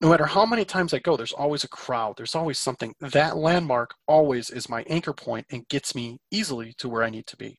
No 0.00 0.10
matter 0.10 0.26
how 0.26 0.44
many 0.44 0.66
times 0.66 0.92
I 0.92 0.98
go, 0.98 1.16
there's 1.16 1.32
always 1.32 1.64
a 1.64 1.68
crowd. 1.68 2.14
There's 2.16 2.34
always 2.34 2.58
something. 2.58 2.94
That 3.00 3.38
landmark 3.38 3.94
always 4.06 4.50
is 4.50 4.68
my 4.68 4.84
anchor 4.88 5.14
point 5.14 5.46
and 5.50 5.66
gets 5.68 5.94
me 5.94 6.18
easily 6.30 6.74
to 6.78 6.88
where 6.88 7.02
I 7.02 7.10
need 7.10 7.26
to 7.28 7.36
be 7.36 7.58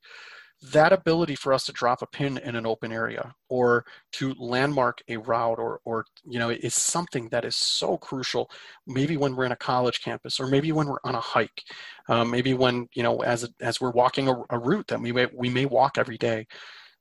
that 0.73 0.91
ability 0.91 1.35
for 1.35 1.53
us 1.53 1.65
to 1.65 1.71
drop 1.71 2.01
a 2.01 2.07
pin 2.07 2.37
in 2.39 2.55
an 2.55 2.65
open 2.65 2.91
area 2.91 3.33
or 3.47 3.85
to 4.11 4.33
landmark 4.39 5.01
a 5.07 5.17
route 5.17 5.59
or, 5.59 5.79
or 5.85 6.05
you 6.25 6.39
know 6.39 6.49
is 6.49 6.73
something 6.73 7.29
that 7.29 7.45
is 7.45 7.55
so 7.55 7.97
crucial 7.97 8.49
maybe 8.87 9.17
when 9.17 9.35
we're 9.35 9.45
in 9.45 9.51
a 9.51 9.57
college 9.57 10.01
campus 10.01 10.39
or 10.39 10.47
maybe 10.47 10.71
when 10.71 10.87
we're 10.87 10.97
on 11.03 11.15
a 11.15 11.19
hike 11.19 11.63
um, 12.09 12.31
maybe 12.31 12.53
when 12.55 12.87
you 12.93 13.03
know 13.03 13.21
as 13.21 13.47
as 13.61 13.79
we're 13.79 13.91
walking 13.91 14.27
a, 14.27 14.33
a 14.49 14.57
route 14.57 14.87
that 14.87 14.99
we 14.99 15.11
may 15.11 15.27
we 15.33 15.49
may 15.49 15.65
walk 15.65 15.97
every 15.97 16.17
day 16.17 16.45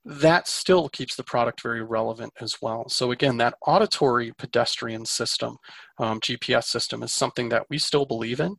that 0.05 0.47
still 0.47 0.87
keeps 0.87 1.17
the 1.17 1.23
product 1.23 1.61
very 1.61 1.83
relevant 1.83 2.31
as 2.39 2.55
well. 2.61 2.87
So 2.87 3.11
again, 3.11 3.35
that 3.37 3.55
auditory 3.65 4.31
pedestrian 4.37 5.05
system, 5.05 5.57
um, 5.99 6.21
GPS 6.21 6.63
system, 6.63 7.03
is 7.03 7.11
something 7.11 7.49
that 7.49 7.65
we 7.69 7.77
still 7.77 8.05
believe 8.05 8.39
in. 8.39 8.55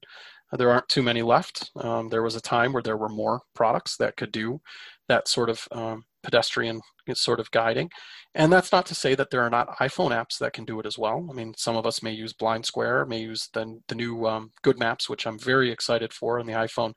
There 0.53 0.71
aren't 0.71 0.89
too 0.89 1.03
many 1.03 1.23
left. 1.23 1.71
Um, 1.77 2.09
there 2.09 2.23
was 2.23 2.37
a 2.37 2.41
time 2.41 2.73
where 2.73 2.83
there 2.83 2.97
were 2.97 3.09
more 3.09 3.43
products 3.55 3.97
that 3.99 4.17
could 4.17 4.33
do 4.33 4.61
that 5.09 5.29
sort 5.29 5.51
of 5.51 5.67
um, 5.73 6.05
pedestrian 6.23 6.81
sort 7.15 7.41
of 7.41 7.51
guiding. 7.51 7.91
And 8.35 8.53
that's 8.53 8.73
not 8.73 8.87
to 8.87 8.95
say 8.95 9.15
that 9.15 9.31
there 9.31 9.43
are 9.43 9.51
not 9.51 9.77
iPhone 9.79 10.11
apps 10.11 10.39
that 10.39 10.53
can 10.53 10.65
do 10.65 10.79
it 10.81 10.87
as 10.87 10.99
well. 10.99 11.27
I 11.31 11.35
mean, 11.35 11.55
some 11.57 11.77
of 11.77 11.87
us 11.87 12.03
may 12.03 12.13
use 12.13 12.33
Blind 12.33 12.67
Square, 12.67 13.07
may 13.07 13.21
use 13.21 13.49
the, 13.53 13.81
the 13.89 13.95
new 13.95 14.27
um, 14.27 14.53
Good 14.63 14.79
Maps, 14.79 15.09
which 15.09 15.27
I'm 15.27 15.39
very 15.39 15.71
excited 15.71 16.13
for 16.13 16.39
on 16.39 16.47
the 16.47 16.53
iPhone, 16.53 16.93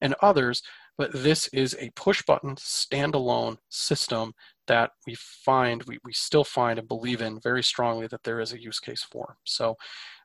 and 0.00 0.14
others. 0.22 0.62
But 0.96 1.12
this 1.12 1.48
is 1.48 1.76
a 1.78 1.90
push 1.96 2.22
button 2.22 2.56
standalone 2.56 3.56
system 3.70 4.32
that 4.66 4.90
we 5.06 5.14
find, 5.16 5.82
we, 5.84 5.98
we 6.04 6.12
still 6.12 6.44
find 6.44 6.78
and 6.78 6.86
believe 6.86 7.22
in 7.22 7.40
very 7.40 7.62
strongly 7.62 8.06
that 8.08 8.22
there 8.22 8.40
is 8.40 8.52
a 8.52 8.60
use 8.60 8.78
case 8.78 9.02
for. 9.02 9.36
So 9.44 9.76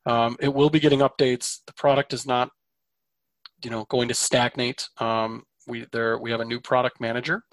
um, 0.06 0.36
it 0.40 0.54
will 0.54 0.70
be 0.70 0.80
getting 0.80 1.00
updates. 1.00 1.60
The 1.66 1.74
product 1.74 2.14
is 2.14 2.26
not 2.26 2.50
you 3.64 3.70
know 3.70 3.86
going 3.90 4.08
to 4.08 4.14
stagnate. 4.14 4.88
Um, 4.98 5.44
we 5.68 5.86
there 5.92 6.18
we 6.18 6.32
have 6.32 6.42
a 6.42 6.46
new 6.46 6.60
product 6.60 7.00
manager 7.00 7.44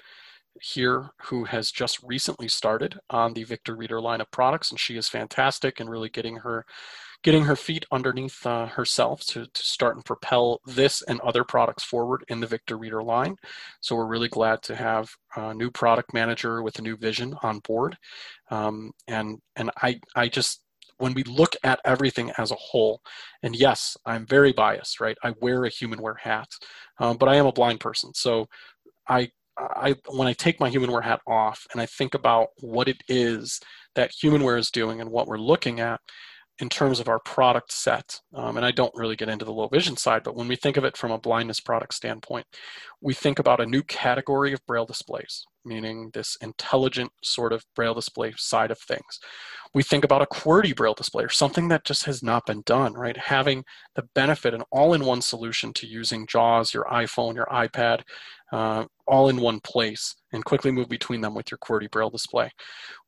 here 0.61 1.11
who 1.23 1.45
has 1.45 1.71
just 1.71 1.99
recently 2.03 2.49
started 2.49 2.99
on 3.11 3.33
the 3.33 3.45
Victor 3.45 3.75
Reader 3.75 4.01
line 4.01 4.21
of 4.21 4.31
products, 4.31 4.71
and 4.71 4.79
she 4.79 4.97
is 4.97 5.09
fantastic 5.09 5.81
and 5.81 5.89
really 5.91 6.09
getting 6.09 6.37
her 6.37 6.65
getting 7.23 7.45
her 7.45 7.55
feet 7.57 7.87
underneath 7.93 8.45
uh, 8.47 8.67
herself 8.67 9.25
to, 9.25 9.47
to 9.47 9.63
start 9.63 9.95
and 9.95 10.05
propel 10.05 10.61
this 10.67 11.03
and 11.03 11.21
other 11.21 11.45
products 11.45 11.85
forward 11.85 12.25
in 12.29 12.41
the 12.41 12.47
Victor 12.47 12.77
Reader 12.77 13.03
line. 13.03 13.37
So 13.81 13.95
we're 13.95 14.07
really 14.07 14.29
glad 14.29 14.61
to 14.63 14.75
have 14.75 15.09
a 15.37 15.55
new 15.55 15.71
product 15.71 16.13
manager 16.13 16.63
with 16.63 16.79
a 16.79 16.83
new 16.83 16.97
vision 16.97 17.37
on 17.43 17.61
board. 17.61 17.97
Um, 18.51 18.91
and 19.07 19.39
and 19.57 19.71
I 19.81 20.01
I 20.17 20.29
just 20.29 20.62
when 21.03 21.15
we 21.15 21.25
look 21.25 21.57
at 21.65 21.81
everything 21.85 22.31
as 22.39 22.53
a 22.53 22.57
whole, 22.57 23.03
and 23.43 23.57
yes, 23.57 23.97
I'm 24.07 24.25
very 24.25 24.53
biased, 24.53 25.01
right? 25.01 25.19
I 25.25 25.35
wear 25.41 25.65
a 25.65 25.69
humanware 25.69 26.17
hat, 26.21 26.47
um, 27.01 27.17
but 27.17 27.29
I 27.29 27.35
am 27.35 27.47
a 27.47 27.53
blind 27.53 27.81
person. 27.81 28.15
So 28.15 28.47
I, 29.09 29.33
I, 29.59 29.97
when 30.11 30.29
I 30.29 30.33
take 30.33 30.61
my 30.61 30.71
humanware 30.71 31.03
hat 31.03 31.21
off 31.27 31.67
and 31.73 31.83
I 31.83 31.87
think 31.87 32.15
about 32.15 32.51
what 32.61 32.87
it 32.87 32.99
is 33.09 33.59
that 33.97 34.13
humanware 34.13 34.61
is 34.61 34.71
doing 34.71 35.01
and 35.01 35.11
what 35.11 35.27
we're 35.27 35.39
looking 35.39 35.81
at, 35.81 36.01
in 36.59 36.69
terms 36.69 37.01
of 37.01 37.09
our 37.09 37.19
product 37.19 37.73
set. 37.73 38.21
Um, 38.35 38.57
and 38.57 38.67
I 38.67 38.71
don't 38.71 38.95
really 38.95 39.17
get 39.17 39.29
into 39.29 39.45
the 39.45 39.53
low 39.53 39.69
vision 39.69 39.97
side, 39.97 40.23
but 40.23 40.37
when 40.37 40.49
we 40.49 40.57
think 40.57 40.77
of 40.77 40.85
it 40.85 40.97
from 40.97 41.11
a 41.11 41.19
blindness 41.19 41.61
product 41.61 41.95
standpoint, 41.95 42.47
we 43.01 43.15
think 43.15 43.39
about 43.39 43.61
a 43.61 43.67
new 43.67 43.83
category 43.83 44.53
of 44.53 44.65
braille 44.67 44.85
displays, 44.85 45.45
meaning 45.65 46.11
this 46.13 46.37
intelligent 46.41 47.11
sort 47.23 47.53
of 47.53 47.65
braille 47.75 47.95
display 47.95 48.33
side 48.37 48.71
of 48.71 48.79
things. 48.79 49.19
We 49.75 49.83
think 49.83 50.05
about 50.05 50.23
a 50.23 50.27
QWERTY 50.27 50.77
braille 50.77 50.95
display 50.95 51.25
or 51.25 51.31
something 51.31 51.69
that 51.69 51.85
just 51.85 52.05
has 52.05 52.23
not 52.23 52.45
been 52.45 52.63
done, 52.67 52.93
right? 52.93 53.17
Having 53.17 53.65
the 53.95 54.05
benefit, 54.15 54.53
an 54.53 54.63
all 54.71 54.93
in 54.93 55.05
one 55.05 55.23
solution 55.23 55.73
to 55.75 55.87
using 55.87 56.27
JAWS, 56.27 56.75
your 56.75 56.85
iPhone, 56.85 57.35
your 57.35 57.47
iPad, 57.47 58.03
uh, 58.53 58.85
all 59.07 59.31
in 59.31 59.41
one 59.41 59.61
place 59.61 60.15
and 60.33 60.45
quickly 60.45 60.71
move 60.71 60.89
between 60.89 61.23
them 61.23 61.35
with 61.35 61.51
your 61.51 61.59
QWERTY 61.59 61.91
braille 61.91 62.11
display. 62.11 62.51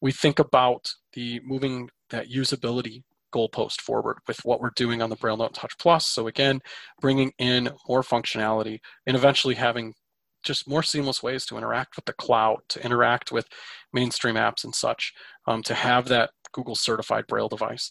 We 0.01 0.11
think 0.11 0.39
about 0.39 0.91
the 1.13 1.41
moving 1.45 1.91
that 2.09 2.31
usability 2.31 3.03
goalpost 3.35 3.81
forward 3.81 4.19
with 4.29 4.39
what 4.45 4.61
we're 4.61 4.71
doing 4.77 5.03
on 5.03 5.11
the 5.11 5.17
Braille 5.17 5.37
Note 5.37 5.55
Touch 5.55 5.73
Plus. 5.79 6.07
So 6.07 6.29
again, 6.29 6.61
bringing 7.01 7.33
in 7.39 7.71
more 7.89 8.03
functionality 8.03 8.79
and 9.07 9.17
eventually 9.17 9.55
having 9.55 9.95
just 10.43 10.69
more 10.69 10.83
seamless 10.83 11.23
ways 11.23 11.47
to 11.47 11.57
interact 11.57 11.97
with 11.97 12.05
the 12.05 12.13
cloud, 12.13 12.59
to 12.69 12.85
interact 12.85 13.33
with 13.33 13.47
mainstream 13.93 14.37
apps 14.37 14.65
and 14.65 14.75
such, 14.75 15.13
um, 15.47 15.63
to 15.63 15.75
have 15.75 16.07
that 16.09 16.31
Google 16.53 16.77
certified 16.77 17.27
Braille 17.27 17.49
device. 17.49 17.91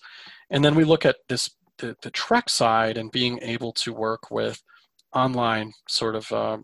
And 0.49 0.63
then 0.63 0.75
we 0.75 0.83
look 0.83 1.05
at 1.05 1.17
this 1.27 1.49
the, 1.79 1.95
the 2.03 2.11
Trek 2.11 2.49
side 2.49 2.97
and 2.97 3.11
being 3.11 3.39
able 3.41 3.73
to 3.73 3.93
work 3.93 4.29
with 4.29 4.61
online 5.13 5.71
sort 5.89 6.15
of 6.15 6.31
uh, 6.31 6.57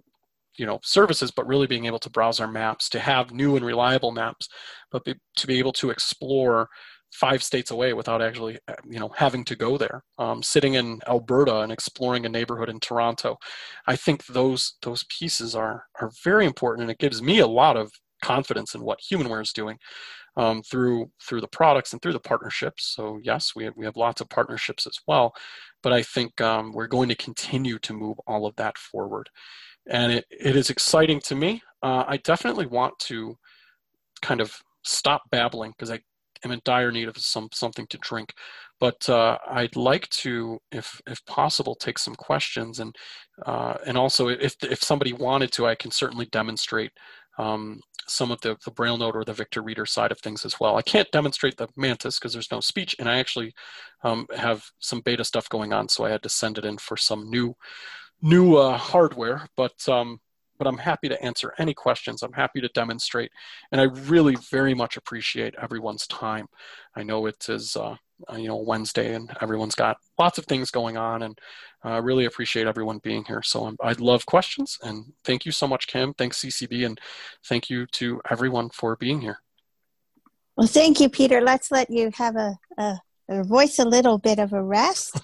you 0.57 0.65
know 0.65 0.79
services 0.83 1.31
but 1.31 1.47
really 1.47 1.67
being 1.67 1.85
able 1.85 1.99
to 1.99 2.09
browse 2.09 2.39
our 2.39 2.47
maps 2.47 2.89
to 2.89 2.99
have 2.99 3.31
new 3.31 3.55
and 3.55 3.65
reliable 3.65 4.11
maps 4.11 4.49
but 4.91 5.03
be, 5.05 5.15
to 5.37 5.47
be 5.47 5.57
able 5.57 5.71
to 5.71 5.89
explore 5.89 6.67
five 7.11 7.43
states 7.43 7.71
away 7.71 7.93
without 7.93 8.21
actually 8.21 8.57
uh, 8.67 8.73
you 8.87 8.99
know 8.99 9.09
having 9.15 9.43
to 9.45 9.55
go 9.55 9.77
there. 9.77 10.03
Um, 10.17 10.43
sitting 10.43 10.75
in 10.75 10.99
alberta 11.07 11.59
and 11.59 11.71
exploring 11.71 12.25
a 12.25 12.29
neighborhood 12.29 12.69
in 12.69 12.79
toronto 12.79 13.37
i 13.87 13.95
think 13.95 14.25
those 14.27 14.75
those 14.81 15.05
pieces 15.09 15.55
are 15.55 15.85
are 15.99 16.11
very 16.23 16.45
important 16.45 16.83
and 16.83 16.91
it 16.91 16.97
gives 16.99 17.21
me 17.21 17.39
a 17.39 17.47
lot 17.47 17.77
of 17.77 17.91
confidence 18.23 18.75
in 18.75 18.81
what 18.81 18.99
humanware 18.99 19.41
is 19.41 19.53
doing 19.53 19.77
um, 20.37 20.61
through 20.63 21.09
through 21.21 21.41
the 21.41 21.47
products 21.47 21.93
and 21.93 22.01
through 22.01 22.13
the 22.13 22.19
partnerships. 22.19 22.93
So 22.95 23.19
yes 23.23 23.53
we 23.55 23.65
have, 23.65 23.73
we 23.75 23.85
have 23.85 23.97
lots 23.97 24.21
of 24.21 24.29
partnerships 24.29 24.87
as 24.87 24.97
well 25.07 25.33
but 25.81 25.93
i 25.93 26.01
think 26.01 26.39
um, 26.41 26.71
we're 26.73 26.87
going 26.87 27.09
to 27.09 27.15
continue 27.15 27.79
to 27.79 27.93
move 27.93 28.17
all 28.27 28.45
of 28.45 28.55
that 28.57 28.77
forward. 28.77 29.29
And 29.89 30.11
it, 30.11 30.25
it 30.29 30.55
is 30.55 30.69
exciting 30.69 31.19
to 31.21 31.35
me. 31.35 31.61
Uh, 31.81 32.03
i 32.07 32.17
definitely 32.17 32.67
want 32.67 32.97
to 32.99 33.37
kind 34.21 34.41
of 34.41 34.55
stop 34.83 35.21
babbling 35.31 35.71
because 35.71 35.91
I 35.91 35.99
am 36.43 36.51
in 36.51 36.61
dire 36.65 36.91
need 36.91 37.07
of 37.07 37.17
some 37.17 37.49
something 37.53 37.87
to 37.87 37.97
drink. 37.97 38.33
But 38.79 39.09
uh, 39.09 39.37
I'd 39.49 39.75
like 39.75 40.07
to, 40.09 40.59
if 40.71 41.01
if 41.07 41.23
possible, 41.25 41.75
take 41.75 41.99
some 41.99 42.15
questions 42.15 42.79
and 42.79 42.95
uh, 43.45 43.75
and 43.85 43.97
also 43.97 44.29
if 44.29 44.55
if 44.63 44.81
somebody 44.83 45.13
wanted 45.13 45.51
to, 45.53 45.67
I 45.67 45.75
can 45.75 45.91
certainly 45.91 46.27
demonstrate 46.31 46.91
um, 47.37 47.79
some 48.07 48.31
of 48.31 48.41
the, 48.41 48.57
the 48.65 48.71
Braille 48.71 48.97
Note 48.97 49.15
or 49.15 49.23
the 49.23 49.33
Victor 49.33 49.61
Reader 49.61 49.85
side 49.85 50.11
of 50.11 50.19
things 50.19 50.45
as 50.45 50.59
well. 50.59 50.75
I 50.75 50.81
can't 50.81 51.11
demonstrate 51.11 51.57
the 51.57 51.69
Mantis 51.77 52.19
because 52.19 52.33
there's 52.33 52.51
no 52.51 52.59
speech, 52.59 52.95
and 52.99 53.09
I 53.09 53.17
actually 53.19 53.53
um, 54.03 54.27
have 54.35 54.63
some 54.79 55.01
beta 55.01 55.23
stuff 55.23 55.47
going 55.49 55.71
on, 55.73 55.87
so 55.87 56.05
I 56.05 56.11
had 56.11 56.23
to 56.23 56.29
send 56.29 56.57
it 56.57 56.65
in 56.65 56.77
for 56.77 56.97
some 56.97 57.29
new 57.29 57.55
new 58.21 58.57
uh, 58.57 58.77
hardware. 58.77 59.47
But 59.55 59.87
um, 59.87 60.19
but 60.59 60.67
I'm 60.67 60.77
happy 60.77 61.09
to 61.09 61.19
answer 61.23 61.53
any 61.57 61.73
questions. 61.73 62.21
I'm 62.21 62.33
happy 62.33 62.61
to 62.61 62.67
demonstrate. 62.75 63.31
And 63.71 63.81
I 63.81 63.85
really 63.85 64.35
very 64.51 64.75
much 64.75 64.97
appreciate 64.97 65.55
everyone's 65.59 66.05
time. 66.05 66.47
I 66.95 67.01
know 67.03 67.25
it 67.25 67.47
is, 67.49 67.75
uh, 67.75 67.95
uh 68.29 68.35
you 68.35 68.49
know, 68.49 68.57
Wednesday 68.57 69.15
and 69.15 69.31
everyone's 69.41 69.73
got 69.73 69.97
lots 70.19 70.37
of 70.37 70.45
things 70.45 70.69
going 70.69 70.97
on 70.97 71.23
and 71.23 71.39
I 71.81 71.97
uh, 71.97 72.01
really 72.01 72.25
appreciate 72.25 72.67
everyone 72.67 72.99
being 73.01 73.23
here. 73.23 73.41
So 73.41 73.65
I'm, 73.65 73.77
I'd 73.81 74.01
love 74.01 74.25
questions 74.25 74.77
and 74.83 75.13
thank 75.23 75.45
you 75.45 75.53
so 75.53 75.65
much, 75.65 75.87
Kim. 75.87 76.13
Thanks 76.13 76.41
CCB 76.41 76.85
and 76.85 76.99
thank 77.47 77.69
you 77.69 77.87
to 77.93 78.21
everyone 78.29 78.69
for 78.69 78.97
being 78.97 79.21
here. 79.21 79.39
Well, 80.57 80.67
thank 80.67 80.99
you, 80.99 81.07
Peter. 81.07 81.39
Let's 81.39 81.71
let 81.71 81.89
you 81.89 82.11
have 82.15 82.35
a, 82.35 82.57
a, 82.77 82.99
a 83.29 83.43
voice 83.45 83.79
a 83.79 83.85
little 83.85 84.17
bit 84.17 84.39
of 84.39 84.51
a 84.51 84.61
rest. 84.61 85.17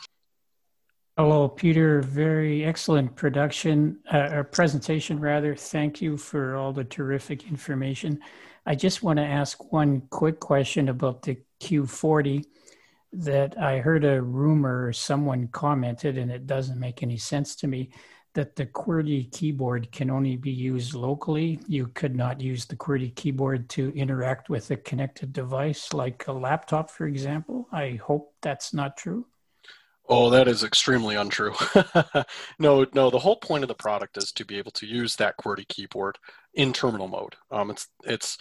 Hello, 1.17 1.47
Peter. 1.47 2.01
Very 2.01 2.65
excellent 2.65 3.15
production 3.15 3.99
uh, 4.11 4.31
or 4.33 4.43
presentation, 4.43 5.17
rather. 5.17 5.55
Thank 5.55 6.01
you 6.01 6.17
for 6.17 6.57
all 6.57 6.73
the 6.73 6.83
terrific 6.83 7.47
information. 7.47 8.19
I 8.65 8.75
just 8.75 9.01
want 9.01 9.19
to 9.19 9.23
ask 9.23 9.71
one 9.71 10.01
quick 10.09 10.41
question 10.41 10.89
about 10.89 11.21
the 11.21 11.37
Q40 11.61 12.43
that 13.13 13.57
I 13.57 13.77
heard 13.77 14.03
a 14.03 14.21
rumor, 14.21 14.91
someone 14.91 15.47
commented, 15.47 16.17
and 16.17 16.29
it 16.29 16.47
doesn't 16.47 16.77
make 16.77 17.01
any 17.01 17.15
sense 17.15 17.55
to 17.57 17.67
me, 17.67 17.91
that 18.33 18.57
the 18.57 18.65
QWERTY 18.65 19.31
keyboard 19.31 19.93
can 19.93 20.09
only 20.09 20.35
be 20.35 20.51
used 20.51 20.95
locally. 20.95 21.61
You 21.65 21.87
could 21.93 22.13
not 22.13 22.41
use 22.41 22.65
the 22.65 22.75
QWERTY 22.75 23.15
keyboard 23.15 23.69
to 23.69 23.93
interact 23.95 24.49
with 24.49 24.69
a 24.69 24.75
connected 24.75 25.31
device 25.31 25.93
like 25.93 26.27
a 26.27 26.33
laptop, 26.33 26.89
for 26.89 27.07
example. 27.07 27.69
I 27.71 27.91
hope 28.03 28.33
that's 28.41 28.73
not 28.73 28.97
true. 28.97 29.25
Oh, 30.07 30.29
that 30.29 30.47
is 30.47 30.63
extremely 30.63 31.15
untrue. 31.15 31.53
no, 32.59 32.85
no. 32.93 33.09
The 33.09 33.19
whole 33.19 33.37
point 33.37 33.63
of 33.63 33.67
the 33.67 33.75
product 33.75 34.17
is 34.17 34.31
to 34.33 34.45
be 34.45 34.57
able 34.57 34.71
to 34.71 34.85
use 34.85 35.15
that 35.15 35.35
QWERTY 35.37 35.67
keyboard 35.67 36.17
in 36.53 36.73
terminal 36.73 37.07
mode. 37.07 37.35
Um, 37.51 37.71
it's 37.71 37.87
it's 38.03 38.37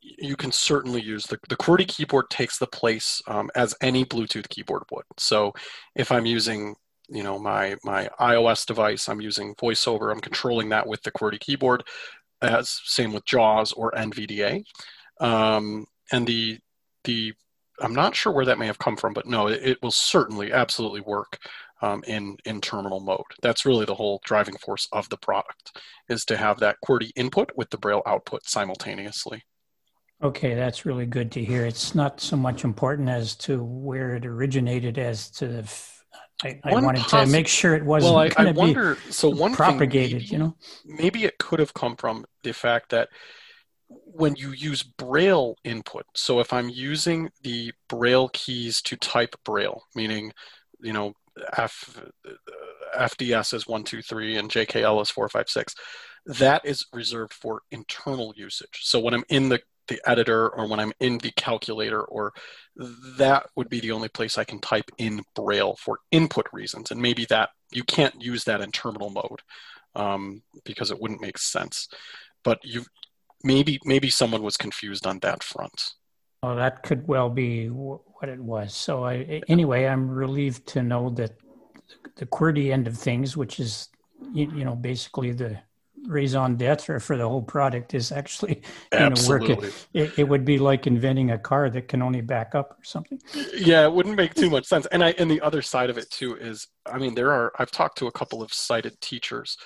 you 0.00 0.34
can 0.36 0.50
certainly 0.50 1.02
use 1.02 1.26
the 1.26 1.38
the 1.48 1.56
QWERTY 1.56 1.86
keyboard 1.88 2.30
takes 2.30 2.58
the 2.58 2.66
place 2.66 3.20
um, 3.26 3.50
as 3.54 3.74
any 3.82 4.04
Bluetooth 4.04 4.48
keyboard 4.48 4.84
would. 4.90 5.04
So, 5.18 5.52
if 5.94 6.10
I'm 6.10 6.24
using 6.24 6.74
you 7.10 7.22
know 7.22 7.38
my 7.38 7.76
my 7.84 8.08
iOS 8.18 8.64
device, 8.64 9.08
I'm 9.08 9.20
using 9.20 9.54
VoiceOver. 9.56 10.10
I'm 10.10 10.20
controlling 10.20 10.70
that 10.70 10.86
with 10.86 11.02
the 11.02 11.12
QWERTY 11.12 11.40
keyboard. 11.40 11.84
As 12.40 12.80
same 12.84 13.12
with 13.12 13.26
JAWS 13.26 13.72
or 13.72 13.90
NVDA, 13.92 14.62
um, 15.20 15.86
and 16.12 16.26
the 16.26 16.58
the 17.04 17.34
I'm 17.80 17.94
not 17.94 18.16
sure 18.16 18.32
where 18.32 18.44
that 18.44 18.58
may 18.58 18.66
have 18.66 18.78
come 18.78 18.96
from, 18.96 19.12
but 19.12 19.26
no, 19.26 19.48
it, 19.48 19.60
it 19.62 19.78
will 19.82 19.90
certainly 19.90 20.52
absolutely 20.52 21.00
work 21.00 21.38
um, 21.80 22.02
in 22.06 22.36
in 22.44 22.60
terminal 22.60 23.00
mode. 23.00 23.20
That's 23.42 23.64
really 23.64 23.84
the 23.84 23.94
whole 23.94 24.20
driving 24.24 24.56
force 24.56 24.88
of 24.92 25.08
the 25.08 25.16
product 25.16 25.80
is 26.08 26.24
to 26.26 26.36
have 26.36 26.58
that 26.60 26.76
QWERTY 26.84 27.12
input 27.16 27.50
with 27.56 27.70
the 27.70 27.78
Braille 27.78 28.02
output 28.06 28.48
simultaneously. 28.48 29.44
Okay, 30.22 30.54
that's 30.54 30.84
really 30.84 31.06
good 31.06 31.30
to 31.32 31.44
hear. 31.44 31.64
It's 31.64 31.94
not 31.94 32.20
so 32.20 32.36
much 32.36 32.64
important 32.64 33.08
as 33.08 33.36
to 33.36 33.62
where 33.62 34.16
it 34.16 34.26
originated 34.26 34.98
as 34.98 35.30
to 35.32 35.46
the. 35.46 35.58
F- 35.60 36.04
I, 36.42 36.60
I 36.64 36.72
wanted 36.74 37.02
possi- 37.02 37.24
to 37.24 37.30
make 37.30 37.48
sure 37.48 37.74
it 37.74 37.84
wasn't 37.84 38.14
well, 38.14 38.30
I, 38.36 38.48
I 38.48 38.52
wonder, 38.52 38.96
so 39.10 39.28
one 39.28 39.54
propagated. 39.54 40.22
Maybe, 40.22 40.24
you 40.26 40.38
know, 40.38 40.56
maybe 40.84 41.24
it 41.24 41.38
could 41.38 41.58
have 41.58 41.74
come 41.74 41.96
from 41.96 42.24
the 42.42 42.52
fact 42.52 42.90
that 42.90 43.08
when 43.88 44.36
you 44.36 44.52
use 44.52 44.82
Braille 44.82 45.56
input, 45.64 46.04
so 46.14 46.40
if 46.40 46.52
I'm 46.52 46.68
using 46.68 47.30
the 47.42 47.72
Braille 47.88 48.28
keys 48.30 48.82
to 48.82 48.96
type 48.96 49.34
Braille, 49.44 49.82
meaning, 49.94 50.32
you 50.80 50.92
know, 50.92 51.14
F, 51.56 51.98
FDS 52.96 53.54
is 53.54 53.66
one, 53.66 53.84
two, 53.84 54.02
three, 54.02 54.36
and 54.36 54.50
JKL 54.50 55.00
is 55.00 55.10
four, 55.10 55.28
five, 55.28 55.48
six, 55.48 55.74
that 56.26 56.64
is 56.64 56.86
reserved 56.92 57.32
for 57.32 57.62
internal 57.70 58.34
usage. 58.36 58.80
So 58.82 59.00
when 59.00 59.14
I'm 59.14 59.24
in 59.28 59.48
the, 59.48 59.60
the 59.86 60.00
editor 60.04 60.50
or 60.50 60.68
when 60.68 60.80
I'm 60.80 60.92
in 61.00 61.18
the 61.18 61.30
calculator, 61.32 62.02
or 62.02 62.32
that 63.16 63.46
would 63.56 63.70
be 63.70 63.80
the 63.80 63.92
only 63.92 64.08
place 64.08 64.36
I 64.36 64.44
can 64.44 64.60
type 64.60 64.90
in 64.98 65.22
Braille 65.34 65.76
for 65.76 66.00
input 66.10 66.46
reasons. 66.52 66.90
And 66.90 67.00
maybe 67.00 67.24
that 67.30 67.50
you 67.70 67.84
can't 67.84 68.20
use 68.20 68.44
that 68.44 68.60
in 68.60 68.70
terminal 68.70 69.10
mode 69.10 69.40
um, 69.94 70.42
because 70.64 70.90
it 70.90 71.00
wouldn't 71.00 71.22
make 71.22 71.38
sense. 71.38 71.88
But 72.44 72.58
you 72.62 72.84
maybe 73.42 73.78
maybe 73.84 74.10
someone 74.10 74.42
was 74.42 74.56
confused 74.56 75.06
on 75.06 75.18
that 75.20 75.42
front. 75.42 75.94
Oh, 76.42 76.54
that 76.54 76.82
could 76.82 77.06
well 77.08 77.30
be 77.30 77.66
what 77.66 78.28
it 78.28 78.38
was. 78.38 78.74
So, 78.74 79.04
I, 79.04 79.42
anyway, 79.48 79.86
I'm 79.86 80.08
relieved 80.08 80.66
to 80.68 80.82
know 80.82 81.10
that 81.10 81.32
the 82.16 82.26
QWERTY 82.26 82.72
end 82.72 82.86
of 82.86 82.96
things, 82.96 83.36
which 83.36 83.58
is 83.58 83.88
you, 84.32 84.50
you 84.54 84.64
know 84.64 84.74
basically 84.74 85.32
the 85.32 85.58
raison 86.06 86.56
d'etre 86.56 87.00
for 87.00 87.16
the 87.16 87.28
whole 87.28 87.42
product, 87.42 87.94
is 87.94 88.12
actually 88.12 88.62
going 88.92 89.14
to 89.14 89.28
work. 89.28 89.42
It, 89.92 90.18
it, 90.18 90.28
would 90.28 90.44
be 90.44 90.58
like 90.58 90.86
inventing 90.86 91.32
a 91.32 91.38
car 91.38 91.70
that 91.70 91.88
can 91.88 92.02
only 92.02 92.20
back 92.20 92.54
up 92.54 92.76
or 92.78 92.84
something. 92.84 93.20
Yeah, 93.54 93.84
it 93.84 93.92
wouldn't 93.92 94.16
make 94.16 94.34
too 94.34 94.50
much 94.50 94.66
sense. 94.66 94.86
And 94.86 95.02
I 95.02 95.10
and 95.18 95.30
the 95.30 95.40
other 95.40 95.62
side 95.62 95.90
of 95.90 95.98
it 95.98 96.10
too 96.10 96.36
is, 96.36 96.68
I 96.86 96.98
mean, 96.98 97.14
there 97.14 97.32
are 97.32 97.52
I've 97.58 97.70
talked 97.70 97.98
to 97.98 98.06
a 98.06 98.12
couple 98.12 98.42
of 98.42 98.52
sighted 98.52 99.00
teachers 99.00 99.56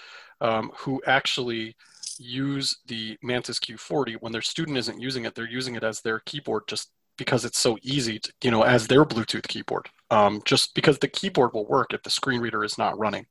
um, 0.40 0.70
who 0.76 1.02
actually 1.06 1.76
use 2.22 2.76
the 2.86 3.16
Mantis 3.22 3.58
Q40 3.58 4.16
when 4.20 4.32
their 4.32 4.42
student 4.42 4.78
isn't 4.78 5.00
using 5.00 5.24
it, 5.24 5.34
they're 5.34 5.48
using 5.48 5.74
it 5.74 5.84
as 5.84 6.00
their 6.00 6.20
keyboard 6.20 6.64
just 6.68 6.90
because 7.18 7.44
it's 7.44 7.58
so 7.58 7.78
easy, 7.82 8.18
to, 8.18 8.32
you 8.42 8.50
know, 8.50 8.62
as 8.62 8.86
their 8.86 9.04
Bluetooth 9.04 9.46
keyboard. 9.46 9.88
Um, 10.10 10.42
just 10.44 10.74
because 10.74 10.98
the 10.98 11.08
keyboard 11.08 11.52
will 11.52 11.66
work 11.66 11.92
if 11.92 12.02
the 12.02 12.10
screen 12.10 12.40
reader 12.40 12.64
is 12.64 12.78
not 12.78 12.98
running, 12.98 13.26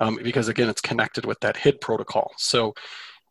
um, 0.00 0.18
because 0.22 0.48
again, 0.48 0.68
it's 0.68 0.80
connected 0.80 1.24
with 1.24 1.40
that 1.40 1.56
HID 1.56 1.80
protocol. 1.80 2.32
So 2.36 2.74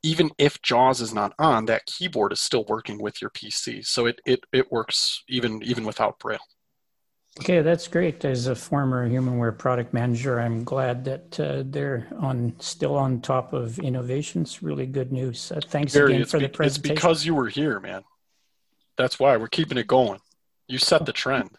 even 0.04 0.32
if 0.38 0.62
JAWS 0.62 1.02
is 1.02 1.14
not 1.14 1.34
on, 1.40 1.66
that 1.66 1.86
keyboard 1.86 2.32
is 2.32 2.42
still 2.42 2.66
working 2.68 3.02
with 3.02 3.22
your 3.22 3.32
PC. 3.32 3.86
So 3.86 4.06
it 4.06 4.20
it, 4.26 4.40
it 4.54 4.72
works 4.72 5.24
even 5.28 5.62
even 5.64 5.84
without 5.86 6.20
Braille. 6.20 6.40
Okay, 7.40 7.62
that's 7.62 7.88
great. 7.88 8.26
As 8.26 8.48
a 8.48 8.56
former 8.56 9.08
HumanWare 9.08 9.58
product 9.58 9.94
manager, 9.94 10.40
I'm 10.40 10.64
glad 10.64 11.06
that 11.06 11.40
uh, 11.40 11.64
they're 11.66 12.08
on 12.20 12.56
still 12.60 12.96
on 12.96 13.22
top 13.22 13.54
of 13.54 13.78
innovations. 13.80 14.64
Really 14.64 14.88
good 14.88 15.12
news. 15.12 15.52
Uh, 15.52 15.60
thanks 15.64 15.96
again 15.96 16.26
for 16.26 16.40
be, 16.40 16.46
the 16.46 16.50
presentation. 16.50 16.94
It's 16.94 17.00
because 17.02 17.26
you 17.26 17.36
were 17.36 17.48
here, 17.48 17.80
man. 17.80 18.04
That's 18.98 19.20
why 19.20 19.38
we're 19.38 19.48
keeping 19.48 19.78
it 19.78 19.88
going. 19.88 20.20
You 20.68 20.80
set 20.80 21.06
the 21.06 21.14
trend. 21.14 21.52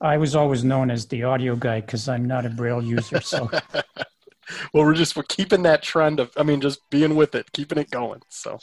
I 0.00 0.18
was 0.18 0.36
always 0.36 0.64
known 0.64 0.90
as 0.90 1.06
the 1.06 1.22
audio 1.22 1.56
guy 1.56 1.80
because 1.80 2.08
I'm 2.08 2.26
not 2.26 2.44
a 2.44 2.50
Braille 2.50 2.82
user. 2.82 3.20
So, 3.20 3.48
well, 3.74 4.84
we're 4.84 4.94
just 4.94 5.16
we're 5.16 5.22
keeping 5.22 5.62
that 5.62 5.82
trend 5.82 6.20
of. 6.20 6.30
I 6.36 6.42
mean, 6.42 6.60
just 6.60 6.80
being 6.90 7.16
with 7.16 7.34
it, 7.34 7.52
keeping 7.52 7.78
it 7.78 7.90
going. 7.90 8.20
So. 8.28 8.58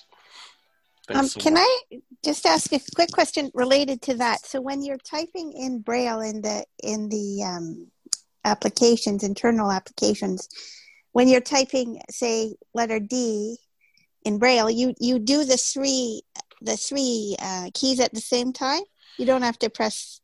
Um, 1.09 1.29
can 1.29 1.57
I 1.57 1.81
just 2.23 2.45
ask 2.45 2.71
a 2.73 2.79
quick 2.95 3.11
question 3.11 3.51
related 3.53 4.01
to 4.03 4.15
that? 4.15 4.45
So 4.45 4.61
when 4.61 4.81
you're 4.83 4.97
typing 4.97 5.53
in 5.53 5.79
Braille 5.81 6.21
in 6.21 6.41
the 6.41 6.65
in 6.83 7.09
the 7.09 7.43
um, 7.43 7.87
applications, 8.45 9.23
internal 9.23 9.71
applications, 9.71 10.47
when 11.11 11.27
you're 11.27 11.41
typing, 11.41 12.01
say, 12.09 12.55
letter 12.73 12.99
D 12.99 13.57
in 14.23 14.37
Braille, 14.37 14.69
you 14.69 14.93
you 14.99 15.19
do 15.19 15.43
the 15.43 15.57
three 15.57 16.21
the 16.61 16.77
three 16.77 17.35
uh, 17.39 17.69
keys 17.73 17.99
at 17.99 18.13
the 18.13 18.21
same 18.21 18.53
time. 18.53 18.81
You 19.17 19.25
don't 19.25 19.41
have 19.41 19.59
to 19.59 19.69
press 19.69 20.18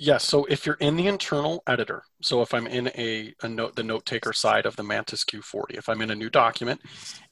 Yes. 0.00 0.24
So 0.24 0.44
if 0.44 0.64
you're 0.64 0.76
in 0.76 0.96
the 0.96 1.08
internal 1.08 1.62
editor, 1.66 2.04
so 2.22 2.40
if 2.40 2.54
I'm 2.54 2.68
in 2.68 2.86
a, 2.96 3.34
a 3.42 3.48
note, 3.48 3.74
the 3.74 3.82
note 3.82 4.06
taker 4.06 4.32
side 4.32 4.64
of 4.64 4.76
the 4.76 4.84
Mantis 4.84 5.24
Q40, 5.24 5.76
if 5.76 5.88
I'm 5.88 6.00
in 6.00 6.10
a 6.10 6.14
new 6.14 6.30
document, 6.30 6.80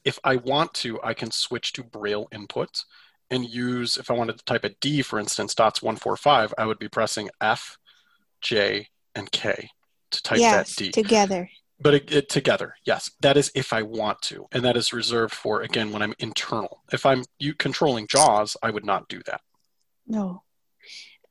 if 0.03 0.19
I 0.25 0.35
want 0.35 0.73
to, 0.75 1.01
I 1.01 1.13
can 1.13 1.31
switch 1.31 1.71
to 1.73 1.83
Braille 1.83 2.27
input 2.33 2.83
and 3.29 3.47
use, 3.47 3.95
if 3.95 4.11
I 4.11 4.13
wanted 4.13 4.37
to 4.37 4.43
type 4.43 4.65
a 4.65 4.69
D, 4.81 5.01
for 5.01 5.17
instance, 5.17 5.55
dots 5.55 5.81
145, 5.81 6.53
I 6.57 6.65
would 6.65 6.77
be 6.77 6.89
pressing 6.89 7.29
F, 7.39 7.77
J, 8.41 8.89
and 9.15 9.31
K 9.31 9.69
to 10.11 10.23
type 10.23 10.39
yes, 10.39 10.75
that 10.75 10.83
D. 10.83 10.91
together. 10.91 11.49
But 11.79 11.93
it, 11.93 12.11
it, 12.11 12.29
together, 12.29 12.73
yes. 12.85 13.11
That 13.21 13.37
is 13.37 13.51
if 13.55 13.71
I 13.71 13.83
want 13.83 14.21
to. 14.23 14.47
And 14.51 14.65
that 14.65 14.75
is 14.75 14.91
reserved 14.91 15.33
for, 15.33 15.61
again, 15.61 15.91
when 15.91 16.01
I'm 16.01 16.15
internal. 16.19 16.83
If 16.91 17.05
I'm 17.05 17.23
you, 17.39 17.53
controlling 17.53 18.07
JAWS, 18.07 18.57
I 18.61 18.71
would 18.71 18.85
not 18.85 19.07
do 19.07 19.21
that. 19.25 19.41
No. 20.07 20.43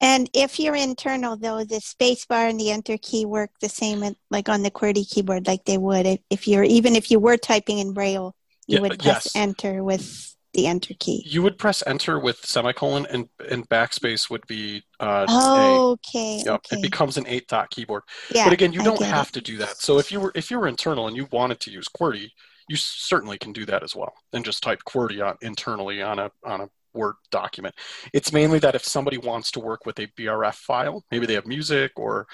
And 0.01 0.29
if 0.35 0.61
you're 0.61 0.77
internal, 0.77 1.37
though, 1.37 1.65
the 1.65 1.77
spacebar 1.77 2.51
and 2.51 2.61
the 2.61 2.71
enter 2.71 2.99
key 3.01 3.25
work 3.25 3.51
the 3.61 3.69
same, 3.69 4.15
like 4.31 4.49
on 4.49 4.63
the 4.63 4.71
QWERTY 4.71 5.11
keyboard, 5.11 5.47
like 5.47 5.65
they 5.65 5.79
would 5.79 6.21
if 6.29 6.47
you're 6.47 6.65
even 6.65 6.95
if 6.95 7.11
you 7.11 7.19
were 7.19 7.37
typing 7.37 7.79
in 7.79 7.93
Braille, 7.93 8.35
you 8.67 8.77
yeah, 8.77 8.81
would 8.83 8.99
press 8.99 9.27
yes. 9.27 9.37
enter 9.37 9.83
with 9.83 10.37
the 10.53 10.67
enter 10.67 10.95
key. 10.99 11.23
You 11.27 11.43
would 11.43 11.59
press 11.59 11.83
enter 11.87 12.19
with 12.19 12.45
semicolon, 12.45 13.07
and 13.07 13.29
and 13.51 13.69
backspace 13.69 14.29
would 14.29 14.47
be. 14.47 14.83
Uh, 14.99 15.27
oh, 15.29 15.93
okay, 15.93 16.43
yep, 16.45 16.57
okay. 16.57 16.77
It 16.77 16.83
becomes 16.83 17.17
an 17.17 17.27
eight 17.27 17.47
dot 17.47 17.71
keyboard. 17.71 18.03
Yeah, 18.35 18.45
but 18.45 18.53
again, 18.53 18.73
you 18.73 18.83
don't 18.83 19.01
have 19.01 19.29
it. 19.29 19.33
to 19.35 19.41
do 19.41 19.59
that. 19.59 19.77
So 19.79 19.99
if 19.99 20.11
you 20.11 20.21
were 20.21 20.33
if 20.35 20.51
you 20.51 20.59
were 20.59 20.67
internal 20.67 21.07
and 21.07 21.17
you 21.17 21.29
wanted 21.31 21.61
to 21.61 21.71
use 21.71 21.87
QWERTY, 21.89 22.31
you 22.69 22.77
certainly 22.77 23.39
can 23.39 23.53
do 23.53 23.65
that 23.67 23.83
as 23.83 23.95
well. 23.95 24.15
And 24.33 24.45
just 24.45 24.63
type 24.63 24.81
QWERTY 24.87 25.27
on 25.27 25.37
internally 25.43 26.03
on 26.03 26.19
a 26.19 26.31
on 26.45 26.63
a 26.63 26.69
Word 26.97 27.15
document. 27.31 27.75
It's 28.13 28.33
mainly 28.33 28.59
that 28.61 28.75
if 28.75 28.85
somebody 28.85 29.19
wants 29.19 29.51
to 29.53 29.61
work 29.61 29.87
with 29.87 29.99
a 29.99 30.09
BRF 30.19 30.55
file, 30.55 31.05
maybe 31.11 31.27
they 31.27 31.35
have 31.35 31.47
music 31.47 31.93
or 31.97 32.27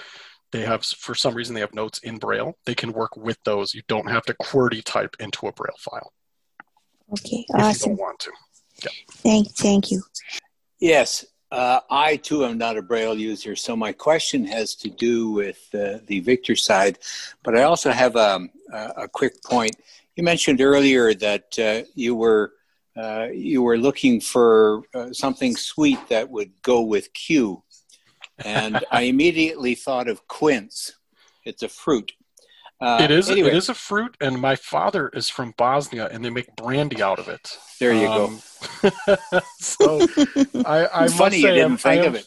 they 0.51 0.61
have, 0.61 0.85
for 0.85 1.15
some 1.15 1.33
reason, 1.33 1.55
they 1.55 1.61
have 1.61 1.73
notes 1.73 1.99
in 1.99 2.17
Braille, 2.17 2.55
they 2.65 2.75
can 2.75 2.93
work 2.93 3.17
with 3.17 3.37
those. 3.43 3.73
You 3.73 3.81
don't 3.87 4.09
have 4.09 4.23
to 4.25 4.35
QWERTY 4.35 4.83
type 4.83 5.15
into 5.19 5.47
a 5.47 5.51
Braille 5.51 5.75
file. 5.79 6.13
Okay, 7.11 7.45
awesome. 7.53 7.91
you 7.91 7.97
don't 7.97 8.03
want 8.03 8.19
to. 8.19 8.31
Yeah. 8.83 8.91
Thank, 9.11 9.49
thank 9.55 9.91
you. 9.91 10.01
Yes, 10.79 11.25
uh, 11.51 11.79
I 11.89 12.17
too 12.17 12.45
am 12.45 12.57
not 12.57 12.77
a 12.77 12.81
Braille 12.81 13.15
user, 13.15 13.55
so 13.55 13.75
my 13.75 13.91
question 13.91 14.45
has 14.45 14.75
to 14.75 14.89
do 14.89 15.31
with 15.31 15.69
uh, 15.73 15.99
the 16.07 16.19
Victor 16.19 16.55
side, 16.55 16.99
but 17.43 17.55
I 17.57 17.63
also 17.63 17.91
have 17.91 18.15
um, 18.15 18.49
a, 18.71 18.93
a 18.97 19.07
quick 19.07 19.43
point. 19.43 19.75
You 20.15 20.23
mentioned 20.23 20.61
earlier 20.61 21.13
that 21.13 21.59
uh, 21.59 21.87
you 21.95 22.15
were 22.15 22.53
uh, 22.95 23.27
you 23.33 23.61
were 23.61 23.77
looking 23.77 24.19
for 24.19 24.83
uh, 24.93 25.11
something 25.11 25.55
sweet 25.55 25.99
that 26.09 26.29
would 26.29 26.51
go 26.61 26.81
with 26.81 27.13
Q. 27.13 27.63
And 28.43 28.83
I 28.91 29.03
immediately 29.03 29.75
thought 29.75 30.07
of 30.07 30.27
quince. 30.27 30.93
It's 31.45 31.63
a 31.63 31.69
fruit. 31.69 32.11
Uh, 32.79 32.99
it 33.01 33.11
is. 33.11 33.29
Anyway. 33.29 33.49
It 33.49 33.55
is 33.55 33.69
a 33.69 33.73
fruit, 33.73 34.17
and 34.19 34.39
my 34.39 34.55
father 34.55 35.09
is 35.09 35.29
from 35.29 35.53
Bosnia, 35.57 36.09
and 36.11 36.23
they 36.23 36.29
make 36.29 36.53
brandy 36.55 37.01
out 37.01 37.17
of 37.17 37.29
it. 37.29 37.57
There 37.79 37.93
you 37.93 38.07
um, 38.07 38.41
go. 38.81 39.15
so 39.59 40.01
I, 40.65 40.89
I 40.93 41.07
funny 41.09 41.37
you 41.37 41.47
didn't 41.47 41.77
think 41.77 42.03
am, 42.03 42.07
of 42.09 42.15
it. 42.15 42.25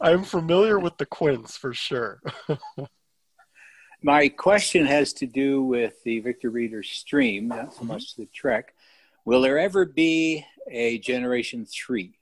I'm 0.00 0.24
familiar 0.24 0.78
with 0.78 0.98
the 0.98 1.06
quince 1.06 1.56
for 1.56 1.72
sure. 1.72 2.20
My 4.02 4.28
question 4.28 4.84
has 4.84 5.14
to 5.14 5.26
do 5.26 5.62
with 5.62 5.94
the 6.04 6.20
Victor 6.20 6.50
Reader 6.50 6.82
Stream, 6.82 7.48
not 7.48 7.72
so 7.72 7.84
much 7.84 8.16
the 8.16 8.26
Trek. 8.26 8.74
Will 9.24 9.42
there 9.42 9.58
ever 9.58 9.84
be 9.84 10.44
a 10.70 10.98
Generation 10.98 11.66
Three? 11.66 12.18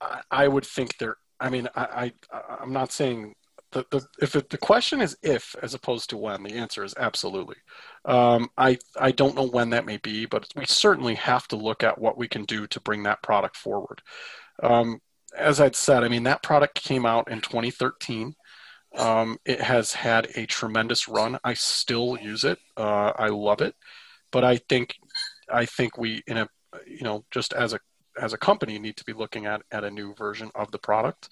I, 0.00 0.20
I 0.30 0.48
would 0.48 0.66
think 0.66 0.98
there. 0.98 1.16
I 1.40 1.50
mean, 1.50 1.68
I, 1.74 2.12
I 2.30 2.40
I'm 2.60 2.72
not 2.72 2.92
saying 2.92 3.34
the, 3.72 3.86
the 3.90 4.06
if 4.20 4.36
it, 4.36 4.50
the 4.50 4.58
question 4.58 5.00
is 5.00 5.16
if 5.22 5.56
as 5.62 5.74
opposed 5.74 6.10
to 6.10 6.16
when, 6.16 6.42
the 6.42 6.54
answer 6.54 6.84
is 6.84 6.94
absolutely. 6.96 7.56
Um, 8.04 8.50
I 8.56 8.78
I 8.98 9.10
don't 9.10 9.34
know 9.34 9.48
when 9.48 9.70
that 9.70 9.86
may 9.86 9.96
be, 9.96 10.26
but 10.26 10.46
we 10.54 10.66
certainly 10.66 11.14
have 11.16 11.48
to 11.48 11.56
look 11.56 11.82
at 11.82 11.98
what 11.98 12.16
we 12.16 12.28
can 12.28 12.44
do 12.44 12.66
to 12.68 12.80
bring 12.80 13.02
that 13.04 13.22
product 13.22 13.56
forward. 13.56 14.02
Um, 14.62 15.00
as 15.36 15.60
I'd 15.60 15.76
said, 15.76 16.04
I 16.04 16.08
mean 16.08 16.24
that 16.24 16.42
product 16.42 16.82
came 16.82 17.06
out 17.06 17.30
in 17.30 17.40
2013. 17.40 18.34
Um, 18.94 19.38
it 19.46 19.60
has 19.60 19.94
had 19.94 20.28
a 20.36 20.46
tremendous 20.46 21.08
run. 21.08 21.38
I 21.42 21.54
still 21.54 22.18
use 22.20 22.44
it. 22.44 22.58
Uh, 22.76 23.12
I 23.16 23.28
love 23.28 23.62
it, 23.62 23.74
but 24.30 24.44
I 24.44 24.58
think 24.58 24.96
I 25.52 25.66
think 25.66 25.98
we 25.98 26.22
in 26.26 26.38
a 26.38 26.48
you 26.86 27.02
know 27.02 27.24
just 27.30 27.52
as 27.52 27.72
a 27.74 27.80
as 28.20 28.32
a 28.32 28.38
company 28.38 28.78
need 28.78 28.96
to 28.96 29.04
be 29.04 29.12
looking 29.12 29.46
at 29.46 29.62
at 29.70 29.84
a 29.84 29.90
new 29.90 30.14
version 30.14 30.50
of 30.54 30.70
the 30.70 30.78
product. 30.78 31.28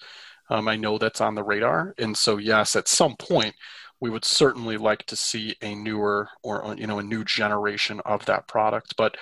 Um, 0.49 0.67
I 0.67 0.75
know 0.75 0.97
that's 0.97 1.21
on 1.21 1.35
the 1.35 1.43
radar, 1.43 1.93
and 1.97 2.15
so 2.17 2.37
yes, 2.37 2.75
at 2.75 2.87
some 2.87 3.15
point 3.17 3.55
we 3.99 4.09
would 4.09 4.25
certainly 4.25 4.77
like 4.77 5.05
to 5.05 5.15
see 5.15 5.55
a 5.61 5.75
newer 5.75 6.27
or 6.43 6.75
you 6.77 6.87
know 6.87 6.99
a 6.99 7.03
new 7.03 7.23
generation 7.23 8.01
of 8.05 8.25
that 8.25 8.47
product. 8.47 8.95
But 8.97 9.15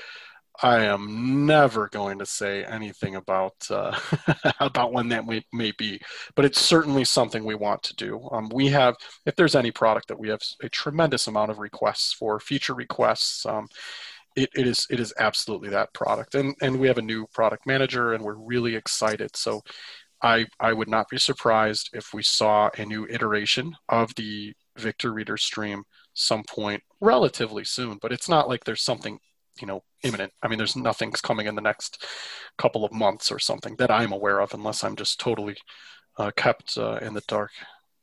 I 0.62 0.84
am 0.86 1.45
never 1.45 1.88
going 1.88 2.20
to 2.20 2.26
say 2.26 2.66
anything 2.66 3.16
about 3.16 3.54
uh, 3.70 3.97
about 4.60 4.91
when 4.91 5.10
that 5.10 5.26
may, 5.26 5.43
may 5.54 5.72
be, 5.72 6.02
but 6.36 6.45
it's 6.45 6.60
certainly 6.60 7.06
something 7.06 7.43
we 7.43 7.56
want 7.56 7.84
to 7.84 7.95
do. 7.95 8.28
Um, 8.32 8.50
we 8.54 8.68
have, 8.68 8.95
if 9.26 9.36
there's 9.36 9.56
any 9.56 9.72
product 9.72 10.10
that 10.10 10.20
we 10.20 10.30
have 10.30 10.41
a 10.62 10.70
tremendous 10.70 11.28
amount 11.28 11.52
of 11.52 11.60
requests 11.60 12.14
for, 12.14 12.39
feature 12.39 12.74
requests. 12.74 13.45
Um, 13.45 13.68
it, 14.40 14.50
it 14.56 14.68
is 14.68 14.88
it 14.90 15.00
is 15.00 15.14
absolutely 15.20 15.70
that 15.70 15.94
product, 15.94 16.36
and 16.36 16.56
and 16.62 16.80
we 16.80 16.88
have 16.88 16.98
a 16.98 17.04
new 17.04 17.28
product 17.34 17.66
manager, 17.66 18.14
and 18.14 18.24
we're 18.24 18.36
really 18.36 18.76
excited. 18.76 19.36
So 19.36 19.62
I, 20.22 20.48
I 20.60 20.74
would 20.74 20.90
not 20.90 21.10
be 21.10 21.18
surprised 21.18 21.90
if 21.94 22.14
we 22.14 22.24
saw 22.24 22.70
a 22.78 22.86
new 22.86 23.08
iteration 23.10 23.76
of 23.88 24.14
the 24.16 24.54
Victor 24.78 25.14
Reader 25.14 25.38
stream 25.38 25.84
some 26.14 26.44
point 26.44 26.84
relatively 27.00 27.64
soon, 27.64 27.98
but 28.02 28.12
it's 28.12 28.28
not 28.28 28.50
like 28.50 28.66
there's 28.66 28.84
something, 28.84 29.20
you 29.62 29.68
know, 29.68 29.84
imminent. 30.04 30.34
I 30.44 30.48
mean, 30.48 30.58
there's 30.58 30.76
nothing's 30.76 31.22
coming 31.22 31.48
in 31.48 31.56
the 31.56 31.62
next 31.62 32.06
couple 32.58 32.84
of 32.84 32.92
months 32.92 33.32
or 33.32 33.40
something 33.40 33.76
that 33.78 33.92
I'm 33.92 34.12
aware 34.12 34.40
of, 34.40 34.54
unless 34.54 34.84
I'm 34.84 34.96
just 34.96 35.20
totally 35.20 35.56
uh, 36.18 36.32
kept 36.36 36.78
uh, 36.78 37.00
in 37.02 37.14
the 37.14 37.24
dark, 37.28 37.52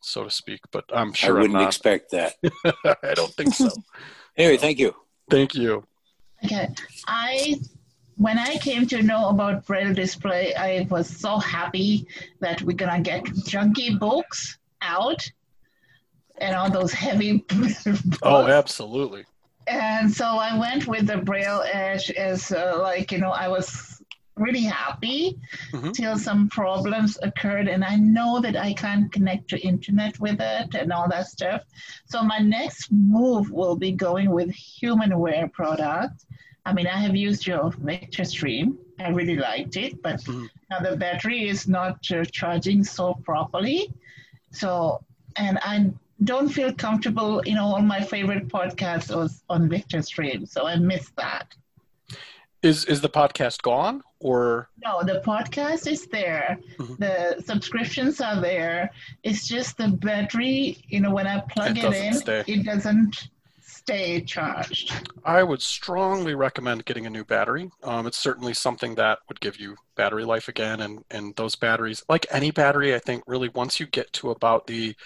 so 0.01 0.24
to 0.24 0.30
speak. 0.30 0.61
But 0.72 0.84
I'm 0.93 1.12
sure 1.12 1.39
I 1.39 1.43
wouldn't 1.43 1.62
expect 1.62 2.12
that. 2.12 2.34
I 3.03 3.14
don't 3.14 3.32
think 3.34 3.55
so. 3.55 3.68
anyway, 4.39 4.57
thank 4.57 4.78
you. 4.78 4.95
Thank 5.30 5.55
you. 5.55 5.84
Okay, 6.45 6.68
I 7.07 7.61
when 8.16 8.39
I 8.39 8.57
came 8.57 8.87
to 8.89 9.03
know 9.03 9.28
about 9.28 9.66
Braille 9.66 9.95
Display, 9.95 10.55
I 10.55 10.87
was 10.91 11.09
so 11.09 11.39
happy 11.39 12.07
that 12.41 12.62
we're 12.62 12.76
gonna 12.76 13.01
get 13.01 13.24
junky 13.24 13.99
books 13.99 14.59
out 14.82 15.30
and 16.39 16.55
all 16.55 16.70
those 16.70 16.93
heavy 16.93 17.39
books. 17.49 17.87
Oh, 18.22 18.47
absolutely. 18.47 19.24
And 19.66 20.12
so 20.12 20.24
I 20.24 20.57
went 20.59 20.87
with 20.87 21.07
the 21.07 21.16
Braille 21.16 21.62
Edge 21.70 22.11
as 22.12 22.53
uh, 22.53 22.78
like 22.80 23.12
you 23.12 23.18
know 23.18 23.32
I 23.32 23.49
was 23.49 23.95
really 24.37 24.62
happy 24.62 25.39
mm-hmm. 25.72 25.93
till 25.93 26.18
some 26.18 26.49
problems 26.49 27.18
occurred 27.22 27.68
and 27.68 27.82
I 27.82 27.97
know 27.97 28.41
that 28.41 28.57
I 28.57 28.74
can't 28.74 29.11
connect 29.11 29.49
to 29.49 29.59
internet 29.61 30.18
with 30.20 30.41
it 30.41 30.74
and 30.74 30.93
all 30.93 31.09
that 31.09 31.26
stuff. 31.26 31.62
So 32.07 32.22
my 32.22 32.39
next 32.39 32.93
move 32.93 33.51
will 33.51 33.76
be 33.76 33.93
going 33.93 34.30
with 34.30 34.51
HumanWare 34.51 35.53
product 35.53 36.26
I 36.66 36.72
mean, 36.72 36.89
I 36.89 36.99
have 36.99 37.14
used 37.14 37.47
your 37.47 37.70
Victor 37.70 38.24
Stream. 38.24 38.76
I 38.99 39.11
really 39.11 39.37
liked 39.37 39.76
it, 39.76 40.03
but 40.03 40.16
mm-hmm. 40.24 40.47
now 40.68 40.80
the 40.80 40.97
battery 40.97 41.49
is 41.49 41.68
not 41.68 42.05
uh, 42.11 42.24
charging 42.24 42.82
so 42.82 43.14
properly. 43.24 43.95
So, 44.51 45.01
and 45.37 45.61
I 45.62 45.93
don't 46.24 46.49
feel 46.49 46.74
comfortable. 46.74 47.41
You 47.47 47.55
know, 47.55 47.66
all 47.66 47.82
my 47.82 48.01
favorite 48.01 48.49
podcasts 48.49 49.14
was 49.14 49.45
on 49.49 49.68
Victor 49.68 50.03
Stream, 50.03 50.45
so 50.45 50.66
I 50.66 50.74
missed 50.74 51.14
that. 51.14 51.55
Is 52.62 52.84
is 52.87 53.01
the 53.01 53.11
podcast 53.11 53.62
gone 53.62 54.03
or 54.26 54.68
no? 54.84 55.04
The 55.04 55.22
podcast 55.24 55.86
is 55.90 56.06
there. 56.06 56.58
Mm-hmm. 56.78 56.94
The 56.98 57.42
subscriptions 57.44 58.20
are 58.20 58.40
there. 58.40 58.90
It's 59.22 59.46
just 59.46 59.78
the 59.78 59.88
battery. 59.88 60.84
You 60.88 61.00
know, 61.00 61.12
when 61.12 61.28
I 61.28 61.40
plug 61.40 61.78
it, 61.78 61.84
it 61.84 61.94
in, 61.94 62.14
stay. 62.14 62.44
it 62.48 62.64
doesn't 62.64 63.28
stay 63.62 64.20
charged? 64.22 64.92
I 65.24 65.44
would 65.44 65.62
strongly 65.62 66.34
recommend 66.34 66.86
getting 66.86 67.06
a 67.06 67.10
new 67.10 67.24
battery. 67.24 67.70
Um, 67.84 68.08
it's 68.08 68.18
certainly 68.18 68.52
something 68.52 68.96
that 68.96 69.20
would 69.28 69.40
give 69.40 69.60
you 69.60 69.76
battery 69.94 70.24
life 70.24 70.48
again, 70.48 70.80
and 70.80 71.04
and 71.12 71.36
those 71.36 71.54
batteries, 71.54 72.02
like 72.08 72.26
any 72.30 72.50
battery, 72.50 72.96
I 72.96 72.98
think 72.98 73.22
really 73.28 73.48
once 73.48 73.78
you 73.78 73.86
get 73.86 74.12
to 74.14 74.30
about 74.30 74.66
the 74.66 74.96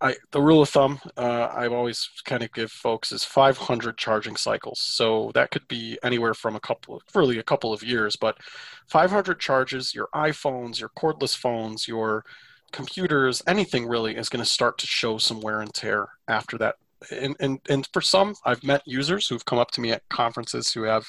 I, 0.00 0.16
the 0.32 0.40
rule 0.40 0.62
of 0.62 0.68
thumb 0.68 1.00
uh, 1.16 1.48
I've 1.52 1.72
always 1.72 2.08
kind 2.24 2.42
of 2.42 2.52
give 2.52 2.70
folks 2.70 3.12
is 3.12 3.24
500 3.24 3.96
charging 3.96 4.36
cycles. 4.36 4.80
So 4.80 5.30
that 5.34 5.50
could 5.50 5.66
be 5.68 5.98
anywhere 6.02 6.34
from 6.34 6.56
a 6.56 6.60
couple, 6.60 6.96
of, 6.96 7.02
really 7.14 7.38
a 7.38 7.42
couple 7.42 7.72
of 7.72 7.82
years, 7.82 8.16
but 8.16 8.38
500 8.88 9.40
charges, 9.40 9.94
your 9.94 10.08
iPhones, 10.14 10.80
your 10.80 10.90
cordless 10.90 11.36
phones, 11.36 11.88
your 11.88 12.24
computers, 12.72 13.42
anything 13.46 13.86
really 13.86 14.16
is 14.16 14.28
going 14.28 14.44
to 14.44 14.50
start 14.50 14.78
to 14.78 14.86
show 14.86 15.18
some 15.18 15.40
wear 15.40 15.60
and 15.60 15.72
tear 15.72 16.08
after 16.28 16.58
that. 16.58 16.76
And, 17.10 17.36
and 17.40 17.60
and 17.68 17.86
for 17.92 18.00
some 18.00 18.34
i've 18.46 18.64
met 18.64 18.80
users 18.86 19.28
who've 19.28 19.44
come 19.44 19.58
up 19.58 19.70
to 19.72 19.82
me 19.82 19.92
at 19.92 20.08
conferences 20.08 20.72
who 20.72 20.84
have 20.84 21.04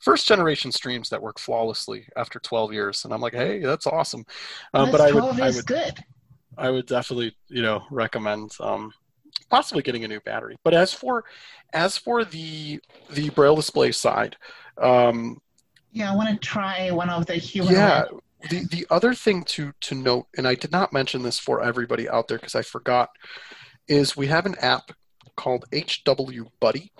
first 0.00 0.26
generation 0.26 0.72
streams 0.72 1.08
that 1.10 1.22
work 1.22 1.38
flawlessly 1.38 2.08
after 2.16 2.40
12 2.40 2.72
years 2.72 3.04
and 3.04 3.14
i'm 3.14 3.20
like 3.20 3.34
hey 3.34 3.60
that's 3.60 3.86
awesome. 3.86 4.24
Um, 4.74 4.90
but 4.90 5.00
i 5.00 5.12
would 5.12 5.40
i 5.40 5.50
would 5.50 5.64
good 5.64 5.94
i 6.58 6.70
would 6.70 6.86
definitely 6.86 7.34
you 7.48 7.62
know 7.62 7.82
recommend 7.90 8.50
um, 8.60 8.92
possibly 9.50 9.82
getting 9.82 10.04
a 10.04 10.08
new 10.08 10.20
battery 10.20 10.56
but 10.64 10.74
as 10.74 10.92
for 10.92 11.24
as 11.72 11.96
for 11.96 12.24
the 12.24 12.80
the 13.10 13.30
braille 13.30 13.56
display 13.56 13.92
side 13.92 14.36
um, 14.80 15.40
yeah 15.92 16.12
i 16.12 16.14
want 16.14 16.28
to 16.28 16.46
try 16.46 16.90
one 16.90 17.08
of 17.08 17.26
the 17.26 17.34
human 17.34 17.72
yeah 17.72 18.04
the 18.50 18.66
the 18.66 18.86
other 18.90 19.14
thing 19.14 19.42
to 19.42 19.72
to 19.80 19.94
note 19.94 20.26
and 20.36 20.46
i 20.46 20.54
did 20.54 20.70
not 20.70 20.92
mention 20.92 21.22
this 21.22 21.38
for 21.38 21.62
everybody 21.62 22.08
out 22.08 22.28
there 22.28 22.38
because 22.38 22.54
i 22.54 22.62
forgot 22.62 23.10
is 23.88 24.16
we 24.16 24.26
have 24.26 24.46
an 24.46 24.54
app 24.60 24.92
called 25.38 25.64
HW 25.72 26.44
Buddy. 26.60 26.92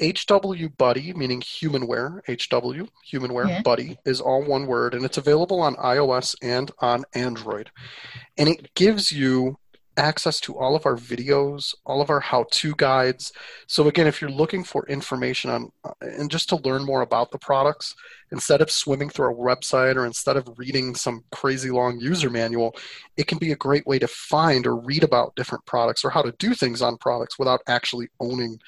HW 0.00 0.68
Buddy, 0.76 1.12
meaning 1.12 1.40
humanware, 1.40 2.20
HW, 2.26 2.88
humanware, 3.10 3.48
yeah. 3.48 3.62
Buddy, 3.62 3.98
is 4.04 4.20
all 4.20 4.44
one 4.44 4.66
word, 4.66 4.94
and 4.94 5.04
it's 5.04 5.18
available 5.18 5.60
on 5.60 5.74
iOS 5.76 6.34
and 6.42 6.70
on 6.78 7.04
Android. 7.14 7.70
And 8.36 8.48
it 8.48 8.74
gives 8.74 9.10
you 9.10 9.58
access 9.98 10.38
to 10.40 10.56
all 10.56 10.76
of 10.76 10.86
our 10.86 10.94
videos, 10.96 11.74
all 11.84 12.00
of 12.00 12.08
our 12.08 12.20
how 12.20 12.46
to 12.52 12.74
guides. 12.76 13.32
So, 13.66 13.88
again, 13.88 14.06
if 14.06 14.20
you're 14.20 14.30
looking 14.30 14.62
for 14.62 14.86
information 14.86 15.50
on 15.50 15.72
uh, 15.84 15.90
and 16.00 16.30
just 16.30 16.48
to 16.50 16.56
learn 16.56 16.84
more 16.84 17.02
about 17.02 17.30
the 17.30 17.38
products, 17.38 17.94
instead 18.30 18.60
of 18.60 18.70
swimming 18.70 19.10
through 19.10 19.32
a 19.32 19.34
website 19.34 19.96
or 19.96 20.06
instead 20.06 20.36
of 20.36 20.48
reading 20.56 20.94
some 20.94 21.24
crazy 21.32 21.70
long 21.70 21.98
user 21.98 22.30
manual, 22.30 22.74
it 23.16 23.26
can 23.26 23.38
be 23.38 23.52
a 23.52 23.56
great 23.56 23.86
way 23.86 23.98
to 23.98 24.08
find 24.08 24.66
or 24.66 24.76
read 24.76 25.02
about 25.02 25.34
different 25.34 25.66
products 25.66 26.04
or 26.04 26.10
how 26.10 26.22
to 26.22 26.32
do 26.38 26.54
things 26.54 26.80
on 26.80 26.96
products 26.98 27.38
without 27.38 27.60
actually 27.66 28.08
owning 28.20 28.58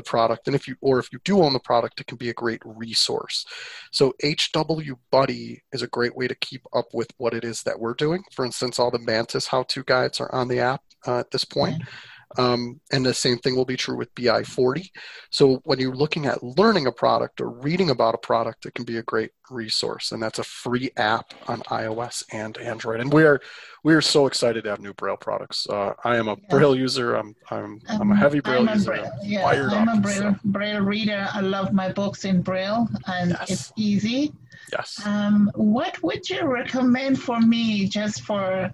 the 0.00 0.10
product. 0.10 0.46
And 0.46 0.54
if 0.54 0.66
you 0.66 0.76
or 0.80 0.98
if 0.98 1.12
you 1.12 1.18
do 1.24 1.42
own 1.42 1.52
the 1.52 1.60
product, 1.60 2.00
it 2.00 2.06
can 2.06 2.16
be 2.16 2.30
a 2.30 2.34
great 2.34 2.62
resource. 2.64 3.44
So 3.90 4.14
HW 4.22 4.94
Buddy 5.10 5.62
is 5.72 5.82
a 5.82 5.86
great 5.86 6.16
way 6.16 6.28
to 6.28 6.34
keep 6.34 6.62
up 6.72 6.86
with 6.92 7.08
what 7.18 7.34
it 7.34 7.44
is 7.44 7.62
that 7.62 7.78
we're 7.78 7.94
doing. 7.94 8.22
For 8.32 8.44
instance, 8.44 8.78
all 8.78 8.90
the 8.90 8.98
Mantis 8.98 9.46
how-to 9.46 9.84
guides 9.84 10.20
are 10.20 10.34
on 10.34 10.48
the 10.48 10.60
app 10.60 10.82
uh, 11.06 11.18
at 11.20 11.30
this 11.30 11.44
point. 11.44 11.76
Mm-hmm. 11.76 12.09
Um, 12.38 12.80
and 12.92 13.04
the 13.04 13.14
same 13.14 13.38
thing 13.38 13.56
will 13.56 13.64
be 13.64 13.76
true 13.76 13.96
with 13.96 14.14
BI 14.14 14.42
40. 14.44 14.90
So 15.30 15.60
when 15.64 15.80
you're 15.80 15.94
looking 15.94 16.26
at 16.26 16.42
learning 16.42 16.86
a 16.86 16.92
product 16.92 17.40
or 17.40 17.50
reading 17.50 17.90
about 17.90 18.14
a 18.14 18.18
product, 18.18 18.66
it 18.66 18.74
can 18.74 18.84
be 18.84 18.98
a 18.98 19.02
great 19.02 19.32
resource. 19.50 20.12
And 20.12 20.22
that's 20.22 20.38
a 20.38 20.44
free 20.44 20.90
app 20.96 21.34
on 21.48 21.60
iOS 21.62 22.22
and 22.32 22.56
Android. 22.58 23.00
And 23.00 23.12
we 23.12 23.24
are 23.24 23.40
we 23.82 23.94
are 23.94 24.00
so 24.00 24.26
excited 24.26 24.64
to 24.64 24.70
have 24.70 24.80
new 24.80 24.92
Braille 24.94 25.16
products. 25.16 25.66
Uh, 25.68 25.94
I 26.04 26.16
am 26.16 26.28
a 26.28 26.36
Braille 26.36 26.76
user. 26.76 27.14
I'm 27.14 27.34
I'm, 27.50 27.80
I'm 27.88 28.12
a 28.12 28.16
heavy 28.16 28.40
Braille 28.40 28.68
a 28.68 28.74
user. 28.74 28.92
Braille, 28.92 29.12
yeah, 29.22 29.46
I'm 29.46 29.88
a 29.88 30.00
Braille, 30.00 30.34
so. 30.34 30.36
Braille 30.44 30.82
reader. 30.82 31.28
I 31.32 31.40
love 31.40 31.72
my 31.72 31.90
books 31.90 32.24
in 32.24 32.42
Braille, 32.42 32.88
and 33.06 33.30
yes. 33.30 33.50
it's 33.50 33.72
easy. 33.76 34.32
Yes. 34.72 35.00
Um, 35.04 35.50
what 35.54 36.00
would 36.02 36.28
you 36.28 36.46
recommend 36.46 37.20
for 37.20 37.40
me, 37.40 37.88
just 37.88 38.22
for 38.22 38.72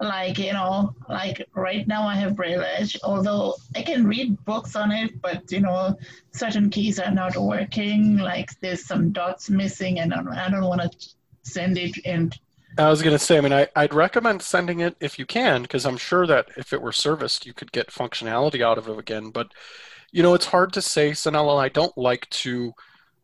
like 0.00 0.38
you 0.38 0.52
know 0.52 0.94
like 1.08 1.46
right 1.54 1.88
now 1.88 2.06
i 2.06 2.14
have 2.14 2.36
braille 2.36 2.60
edge 2.60 2.98
although 3.02 3.54
i 3.74 3.82
can 3.82 4.06
read 4.06 4.36
books 4.44 4.76
on 4.76 4.92
it 4.92 5.20
but 5.22 5.50
you 5.50 5.60
know 5.60 5.96
certain 6.32 6.68
keys 6.68 6.98
are 6.98 7.10
not 7.10 7.36
working 7.36 8.18
like 8.18 8.50
there's 8.60 8.84
some 8.84 9.10
dots 9.10 9.48
missing 9.48 10.00
and 10.00 10.12
i 10.12 10.50
don't 10.50 10.64
want 10.64 10.80
to 10.80 10.90
send 11.42 11.78
it 11.78 11.96
and 12.04 12.38
I 12.78 12.90
was 12.90 13.00
going 13.00 13.16
to 13.16 13.24
say, 13.24 13.38
I 13.38 13.40
mean, 13.40 13.54
I, 13.54 13.68
I'd 13.74 13.94
recommend 13.94 14.42
sending 14.42 14.80
it 14.80 14.96
if 15.00 15.18
you 15.18 15.24
can, 15.24 15.62
because 15.62 15.86
I'm 15.86 15.96
sure 15.96 16.26
that 16.26 16.48
if 16.58 16.74
it 16.74 16.82
were 16.82 16.92
serviced, 16.92 17.46
you 17.46 17.54
could 17.54 17.72
get 17.72 17.88
functionality 17.88 18.60
out 18.60 18.76
of 18.76 18.86
it 18.86 18.98
again. 18.98 19.30
But, 19.30 19.52
you 20.12 20.22
know, 20.22 20.34
it's 20.34 20.44
hard 20.44 20.74
to 20.74 20.82
say, 20.82 21.12
Sanella. 21.12 21.58
I 21.58 21.70
don't 21.70 21.96
like 21.96 22.28
to 22.30 22.74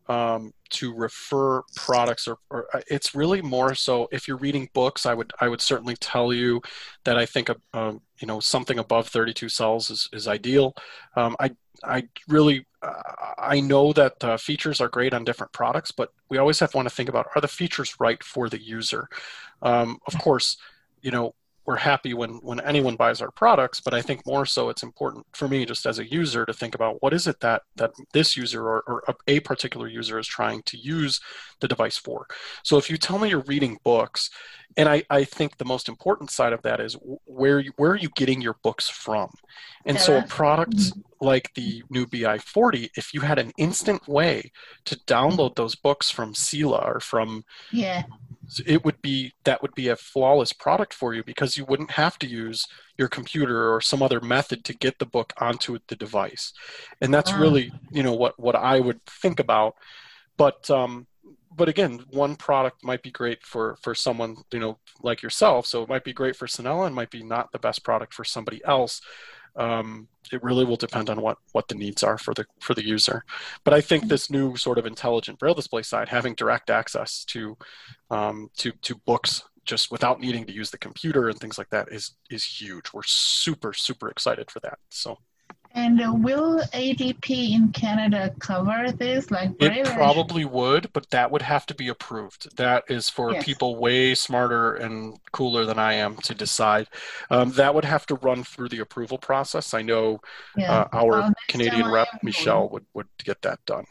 um, 0.07 0.53
to 0.69 0.93
refer 0.93 1.61
products 1.75 2.27
or, 2.27 2.37
or, 2.49 2.67
uh, 2.73 2.81
it's 2.87 3.15
really 3.15 3.41
more 3.41 3.73
so 3.73 4.07
if 4.11 4.27
you're 4.27 4.37
reading 4.37 4.69
books 4.73 5.05
i 5.05 5.13
would 5.13 5.31
i 5.39 5.47
would 5.47 5.61
certainly 5.61 5.95
tell 5.97 6.33
you 6.33 6.61
that 7.05 7.17
i 7.17 7.25
think 7.25 7.49
a, 7.49 7.55
um, 7.73 8.01
you 8.19 8.27
know 8.27 8.39
something 8.39 8.79
above 8.79 9.07
32 9.07 9.49
cells 9.49 9.89
is, 9.89 10.09
is 10.13 10.27
ideal. 10.27 10.73
Um, 11.15 11.35
i 11.39 11.51
i 11.83 12.03
really 12.27 12.65
uh, 12.81 13.01
i 13.37 13.59
know 13.59 13.93
that 13.93 14.23
uh, 14.23 14.37
features 14.37 14.81
are 14.81 14.89
great 14.89 15.13
on 15.13 15.23
different 15.23 15.51
products 15.53 15.91
but 15.91 16.09
we 16.29 16.37
always 16.37 16.59
have 16.59 16.71
to 16.71 16.77
want 16.77 16.87
to 16.87 16.95
think 16.95 17.09
about 17.09 17.27
are 17.35 17.41
the 17.41 17.47
features 17.47 17.95
right 17.99 18.23
for 18.23 18.49
the 18.49 18.61
user? 18.61 19.07
Um, 19.61 19.99
of 20.07 20.17
course 20.19 20.57
you 21.01 21.11
know 21.11 21.33
we're 21.65 21.77
happy 21.77 22.13
when 22.13 22.31
when 22.43 22.59
anyone 22.61 22.95
buys 22.95 23.21
our 23.21 23.31
products 23.31 23.79
but 23.79 23.93
i 23.93 24.01
think 24.01 24.25
more 24.25 24.45
so 24.45 24.69
it's 24.69 24.83
important 24.83 25.25
for 25.33 25.47
me 25.47 25.65
just 25.65 25.85
as 25.85 25.99
a 25.99 26.09
user 26.09 26.45
to 26.45 26.53
think 26.53 26.75
about 26.75 27.01
what 27.01 27.13
is 27.13 27.27
it 27.27 27.39
that 27.39 27.63
that 27.75 27.91
this 28.13 28.35
user 28.35 28.61
or, 28.67 28.83
or 28.87 29.15
a 29.27 29.39
particular 29.41 29.87
user 29.87 30.19
is 30.19 30.27
trying 30.27 30.61
to 30.63 30.77
use 30.77 31.19
the 31.59 31.67
device 31.67 31.97
for. 31.97 32.27
So 32.63 32.77
if 32.77 32.89
you 32.89 32.97
tell 32.97 33.17
me 33.17 33.29
you're 33.29 33.43
reading 33.47 33.79
books 33.83 34.29
and 34.75 34.89
I, 34.89 35.03
I 35.09 35.23
think 35.23 35.57
the 35.57 35.65
most 35.65 35.87
important 35.87 36.31
side 36.31 36.53
of 36.53 36.61
that 36.63 36.79
is 36.79 36.97
where 37.25 37.59
you, 37.59 37.71
where 37.77 37.91
are 37.91 37.97
you 37.97 38.09
getting 38.15 38.41
your 38.41 38.55
books 38.63 38.89
from? 38.89 39.29
And 39.85 39.99
so 39.99 40.17
a 40.17 40.23
product 40.23 40.75
mm-hmm. 40.75 40.99
Like 41.23 41.51
the 41.55 41.83
new 41.89 42.05
bi40 42.05 42.89
if 42.97 43.13
you 43.13 43.21
had 43.21 43.39
an 43.39 43.51
instant 43.57 44.07
way 44.07 44.51
to 44.85 44.95
download 45.07 45.55
those 45.55 45.75
books 45.75 46.11
from 46.11 46.33
CELA 46.33 46.85
or 46.85 46.99
from 46.99 47.45
yeah 47.71 48.03
it 48.67 48.83
would 48.83 49.01
be 49.01 49.31
that 49.45 49.61
would 49.61 49.73
be 49.73 49.87
a 49.87 49.95
flawless 49.95 50.51
product 50.51 50.93
for 50.93 51.13
you 51.13 51.23
because 51.23 51.55
you 51.57 51.63
wouldn't 51.65 51.91
have 51.91 52.19
to 52.19 52.27
use 52.27 52.67
your 52.97 53.07
computer 53.07 53.73
or 53.73 53.79
some 53.79 54.03
other 54.03 54.19
method 54.19 54.65
to 54.65 54.73
get 54.73 54.99
the 54.99 55.05
book 55.05 55.31
onto 55.39 55.79
the 55.87 55.95
device 55.95 56.51
and 56.99 57.13
that's 57.13 57.31
wow. 57.31 57.39
really 57.39 57.71
you 57.91 58.03
know 58.03 58.13
what 58.13 58.37
what 58.37 58.55
i 58.55 58.79
would 58.79 58.99
think 59.05 59.39
about 59.39 59.75
but 60.37 60.69
um 60.69 61.07
but 61.55 61.69
again, 61.69 62.03
one 62.09 62.35
product 62.35 62.83
might 62.83 63.03
be 63.03 63.11
great 63.11 63.43
for 63.43 63.77
for 63.81 63.93
someone 63.93 64.37
you 64.51 64.59
know 64.59 64.79
like 65.01 65.21
yourself. 65.21 65.65
So 65.65 65.83
it 65.83 65.89
might 65.89 66.03
be 66.03 66.13
great 66.13 66.35
for 66.35 66.47
Sanella 66.47 66.87
and 66.87 66.95
might 66.95 67.11
be 67.11 67.23
not 67.23 67.51
the 67.51 67.59
best 67.59 67.83
product 67.83 68.13
for 68.13 68.23
somebody 68.23 68.61
else. 68.65 69.01
Um, 69.55 70.07
it 70.31 70.43
really 70.43 70.65
will 70.65 70.77
depend 70.77 71.09
on 71.09 71.21
what 71.21 71.37
what 71.51 71.67
the 71.67 71.75
needs 71.75 72.03
are 72.03 72.17
for 72.17 72.33
the 72.33 72.45
for 72.59 72.73
the 72.73 72.85
user. 72.85 73.23
But 73.63 73.73
I 73.73 73.81
think 73.81 74.07
this 74.07 74.29
new 74.29 74.55
sort 74.55 74.77
of 74.77 74.85
intelligent 74.85 75.39
braille 75.39 75.53
display 75.53 75.83
side, 75.83 76.09
having 76.09 76.35
direct 76.35 76.69
access 76.69 77.23
to 77.25 77.57
um, 78.09 78.49
to 78.57 78.71
to 78.71 78.95
books 78.95 79.43
just 79.65 79.91
without 79.91 80.19
needing 80.19 80.45
to 80.45 80.53
use 80.53 80.71
the 80.71 80.77
computer 80.77 81.29
and 81.29 81.39
things 81.39 81.57
like 81.57 81.69
that 81.69 81.89
is 81.91 82.15
is 82.29 82.43
huge. 82.43 82.93
We're 82.93 83.03
super 83.03 83.73
super 83.73 84.09
excited 84.09 84.49
for 84.49 84.59
that. 84.61 84.79
So. 84.89 85.19
And 85.75 85.99
uh, 85.99 86.13
will 86.13 86.59
ADP 86.71 87.51
in 87.51 87.71
Canada 87.71 88.33
cover 88.37 88.91
this? 88.91 89.31
Like 89.31 89.51
it 89.59 89.87
probably 89.87 90.45
would, 90.45 90.93
but 90.93 91.09
that 91.09 91.31
would 91.31 91.41
have 91.41 91.65
to 91.65 91.73
be 91.73 91.87
approved. 91.87 92.55
That 92.57 92.83
is 92.89 93.09
for 93.09 93.31
yes. 93.31 93.43
people 93.43 93.77
way 93.77 94.13
smarter 94.13 94.75
and 94.75 95.17
cooler 95.31 95.65
than 95.65 95.79
I 95.79 95.93
am 95.93 96.17
to 96.17 96.35
decide. 96.35 96.89
Um, 97.31 97.53
that 97.53 97.73
would 97.73 97.85
have 97.85 98.05
to 98.07 98.15
run 98.15 98.43
through 98.43 98.69
the 98.69 98.79
approval 98.79 99.17
process. 99.17 99.73
I 99.73 99.81
know 99.81 100.19
yeah. 100.55 100.81
uh, 100.81 100.87
our 100.93 101.09
well, 101.09 101.33
Canadian 101.47 101.89
rep 101.89 102.07
Michelle 102.21 102.69
would 102.69 102.85
would 102.93 103.07
get 103.23 103.41
that 103.41 103.59
done. 103.65 103.85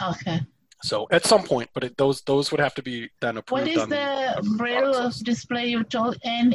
Okay. 0.00 0.40
So 0.82 1.08
at 1.10 1.24
some 1.24 1.42
point, 1.42 1.70
but 1.74 1.82
it, 1.82 1.96
those 1.96 2.20
those 2.22 2.52
would 2.52 2.60
have 2.60 2.74
to 2.74 2.82
be 2.82 3.10
then 3.20 3.38
approved. 3.38 3.66
What 3.66 3.68
is 3.68 3.88
the 3.88 4.54
braille 4.56 5.10
display 5.24 5.66
you 5.66 5.82
told 5.82 6.18
N 6.22 6.54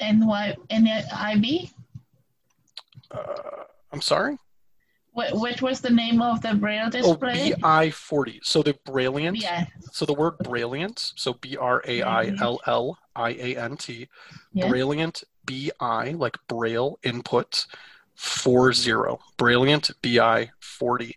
N 0.00 0.26
Y 0.26 0.56
N 0.70 0.88
I 1.12 1.36
B? 1.36 1.70
Uh, 3.10 3.64
I'm 3.92 4.00
sorry. 4.00 4.38
What, 5.12 5.34
what 5.34 5.62
was 5.62 5.80
the 5.80 5.90
name 5.90 6.22
of 6.22 6.42
the 6.42 6.54
braille 6.54 6.90
display? 6.90 7.52
Oh, 7.54 7.56
BI40. 7.56 8.38
So 8.42 8.62
the 8.62 8.74
Brailliant. 8.86 9.40
Yeah. 9.40 9.66
So 9.90 10.04
the 10.04 10.14
word 10.14 10.38
Brailliant. 10.44 11.12
So 11.16 11.34
B 11.34 11.56
R 11.56 11.82
A 11.88 12.02
I 12.02 12.26
L 12.40 12.60
L 12.66 12.98
I 13.16 13.30
A 13.30 13.56
N 13.56 13.76
T. 13.76 14.08
Yeah. 14.52 14.68
Brailliant 14.68 15.24
BI 15.44 16.12
like 16.12 16.36
Braille 16.48 17.00
input 17.02 17.66
four 18.14 18.72
zero. 18.72 19.18
Brilliant. 19.38 19.90
BI 20.02 20.50
40. 20.60 21.16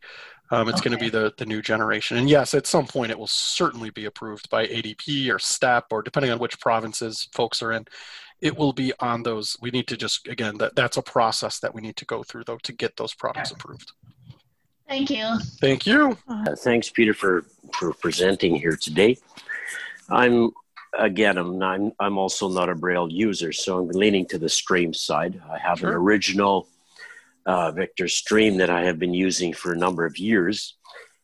Um, 0.49 0.67
it's 0.67 0.79
okay. 0.79 0.89
going 0.89 0.97
to 0.97 1.03
be 1.05 1.09
the, 1.09 1.33
the 1.37 1.45
new 1.45 1.61
generation. 1.61 2.17
And 2.17 2.29
yes, 2.29 2.53
at 2.53 2.67
some 2.67 2.85
point 2.85 3.11
it 3.11 3.19
will 3.19 3.27
certainly 3.27 3.89
be 3.89 4.05
approved 4.05 4.49
by 4.49 4.67
ADP 4.67 5.29
or 5.33 5.39
STEP 5.39 5.85
or 5.91 6.01
depending 6.01 6.31
on 6.31 6.39
which 6.39 6.59
provinces 6.59 7.29
folks 7.31 7.61
are 7.61 7.71
in 7.71 7.85
it 8.41 8.57
will 8.57 8.73
be 8.73 8.91
on 8.99 9.23
those. 9.23 9.55
We 9.61 9.71
need 9.71 9.87
to 9.87 9.97
just, 9.97 10.27
again, 10.27 10.57
that, 10.57 10.75
that's 10.75 10.97
a 10.97 11.01
process 11.01 11.59
that 11.59 11.73
we 11.73 11.81
need 11.81 11.95
to 11.97 12.05
go 12.05 12.23
through 12.23 12.45
though 12.45 12.57
to 12.63 12.73
get 12.73 12.97
those 12.97 13.13
products 13.13 13.51
approved. 13.51 13.91
Thank 14.87 15.09
you. 15.09 15.39
Thank 15.61 15.85
you. 15.85 16.17
Uh, 16.27 16.55
thanks, 16.55 16.89
Peter, 16.89 17.13
for, 17.13 17.45
for 17.73 17.93
presenting 17.93 18.55
here 18.55 18.75
today. 18.75 19.17
I'm 20.09 20.51
again, 20.97 21.37
I'm 21.37 21.57
not, 21.57 21.79
I'm 21.99 22.17
also 22.17 22.49
not 22.49 22.69
a 22.69 22.75
Braille 22.75 23.09
user, 23.09 23.51
so 23.51 23.79
I'm 23.79 23.87
leaning 23.89 24.25
to 24.27 24.37
the 24.37 24.49
stream 24.49 24.93
side. 24.93 25.41
I 25.49 25.57
have 25.57 25.79
sure. 25.79 25.89
an 25.89 25.95
original 25.95 26.67
uh, 27.45 27.71
Victor 27.71 28.07
Stream 28.07 28.57
that 28.57 28.69
I 28.69 28.83
have 28.83 28.99
been 28.99 29.13
using 29.13 29.53
for 29.53 29.71
a 29.71 29.77
number 29.77 30.05
of 30.05 30.17
years. 30.17 30.75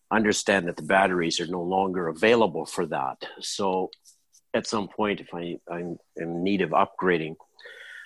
Understand 0.09 0.67
that 0.67 0.77
the 0.77 0.83
batteries 0.83 1.39
are 1.41 1.47
no 1.47 1.61
longer 1.61 2.07
available 2.07 2.65
for 2.65 2.85
that, 2.85 3.17
so 3.41 3.91
at 4.57 4.67
some 4.67 4.87
point 4.87 5.21
if 5.21 5.33
I, 5.33 5.57
I'm 5.71 5.97
in 6.15 6.43
need 6.43 6.61
of 6.61 6.71
upgrading. 6.71 7.35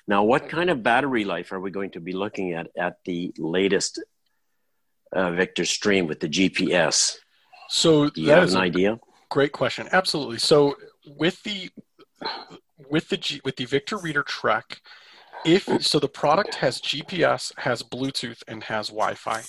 Now, 0.08 0.24
what 0.24 0.50
kind 0.50 0.70
of 0.70 0.84
battery 0.84 1.26
life 1.26 1.52
are 1.52 1.60
we 1.60 1.72
going 1.72 1.92
to 1.92 2.00
be 2.00 2.14
looking 2.14 2.54
at 2.54 2.68
at 2.78 2.98
the 3.06 3.34
latest 3.38 4.04
uh, 5.14 5.32
Victor 5.32 5.66
Stream 5.66 6.08
with 6.08 6.20
the 6.20 6.30
GPS? 6.30 7.18
So 7.70 8.10
do 8.10 8.22
you 8.22 8.30
have 8.32 8.50
an 8.50 8.58
idea? 8.58 9.00
Great 9.30 9.54
question. 9.54 9.88
Absolutely. 9.92 10.40
So 10.40 10.76
with 11.06 11.42
the 11.44 11.70
with 12.90 13.10
the 13.10 13.18
G, 13.18 13.42
with 13.46 13.56
the 13.56 13.66
Victor 13.66 13.98
Reader 13.98 14.24
Trek, 14.24 14.82
if 15.46 15.64
so, 15.82 16.00
the 16.00 16.08
product 16.08 16.56
has 16.56 16.82
GPS, 16.82 17.58
has 17.58 17.82
Bluetooth, 17.82 18.44
and 18.48 18.64
has 18.66 18.88
Wi-Fi, 18.88 19.42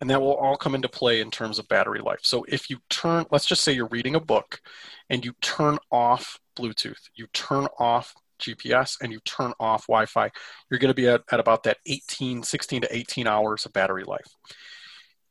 and 0.00 0.10
that 0.10 0.20
will 0.20 0.34
all 0.34 0.56
come 0.56 0.74
into 0.74 0.88
play 0.88 1.20
in 1.20 1.30
terms 1.30 1.58
of 1.58 1.68
battery 1.68 2.00
life. 2.00 2.20
So 2.22 2.44
if 2.48 2.68
you 2.68 2.78
turn, 2.90 3.24
let's 3.30 3.46
just 3.46 3.64
say 3.64 3.72
you're 3.72 3.88
reading 3.88 4.14
a 4.14 4.20
book, 4.20 4.60
and 5.08 5.24
you 5.24 5.32
turn 5.40 5.78
off 5.90 6.38
Bluetooth, 6.58 7.08
you 7.14 7.26
turn 7.32 7.66
off 7.78 8.14
GPS, 8.38 8.96
and 9.00 9.12
you 9.12 9.20
turn 9.20 9.52
off 9.58 9.86
Wi 9.86 10.06
Fi, 10.06 10.30
you're 10.70 10.80
going 10.80 10.90
to 10.90 10.94
be 10.94 11.08
at, 11.08 11.22
at 11.32 11.40
about 11.40 11.62
that 11.62 11.78
18, 11.86 12.42
16 12.42 12.82
to 12.82 12.96
18 12.96 13.26
hours 13.26 13.64
of 13.64 13.72
battery 13.72 14.04
life. 14.04 14.26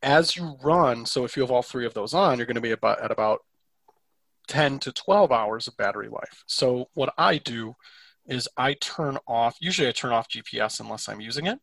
As 0.01 0.36
you 0.36 0.57
run, 0.63 1.05
so 1.05 1.26
if 1.26 1.36
you 1.36 1.41
have 1.41 1.51
all 1.51 1.61
three 1.61 1.86
of 1.86 1.93
those 1.93 2.13
on, 2.13 2.38
you're 2.38 2.47
going 2.47 2.55
to 2.55 2.61
be 2.61 2.72
about, 2.72 3.01
at 3.01 3.11
about 3.11 3.41
10 4.47 4.80
to 4.80 4.91
12 4.91 5.32
hours 5.32 5.68
of 5.68 5.78
battery 5.78 6.09
life. 6.09 6.43
So 6.47 6.89
what 6.93 7.13
I 7.18 7.38
do 7.38 7.76
is 8.28 8.47
I 8.57 8.74
turn 8.74 9.18
off, 9.28 9.55
usually 9.59 9.88
I 9.88 9.91
turn 9.91 10.11
off 10.11 10.30
GPS 10.30 10.80
unless 10.80 11.07
I'm 11.07 11.22
using 11.22 11.45
it. 11.45 11.59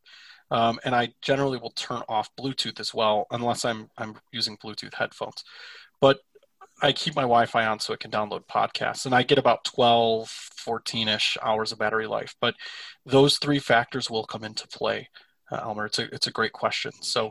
Um, 0.53 0.79
and 0.85 0.95
I 0.95 1.15
generally 1.23 1.57
will 1.57 1.71
turn 1.71 2.03
off 2.11 2.29
Bluetooth 2.39 2.79
as 2.79 2.93
well, 2.93 3.27
unless 3.31 3.65
I'm 3.65 3.89
I'm 3.97 4.17
using 4.33 4.59
Bluetooth 4.59 4.93
headphones. 4.93 5.43
But 5.99 6.19
I 6.83 6.93
keep 6.93 7.17
my 7.17 7.23
Wi-Fi 7.23 7.65
on 7.65 7.81
so 7.81 7.95
it 7.95 8.01
can 8.01 8.11
download 8.11 8.47
podcasts, 8.47 9.07
and 9.07 9.15
I 9.15 9.23
get 9.23 9.39
about 9.39 9.65
12, 9.65 10.29
14-ish 10.29 11.39
hours 11.41 11.73
of 11.73 11.79
battery 11.79 12.07
life. 12.07 12.35
But 12.39 12.55
those 13.07 13.39
three 13.39 13.61
factors 13.61 14.11
will 14.11 14.25
come 14.25 14.45
into 14.45 14.69
play, 14.69 15.09
uh, 15.51 15.61
Elmer. 15.63 15.87
It's 15.87 15.99
a 15.99 16.15
it's 16.15 16.27
a 16.27 16.33
great 16.33 16.53
question. 16.53 16.93
So, 17.01 17.31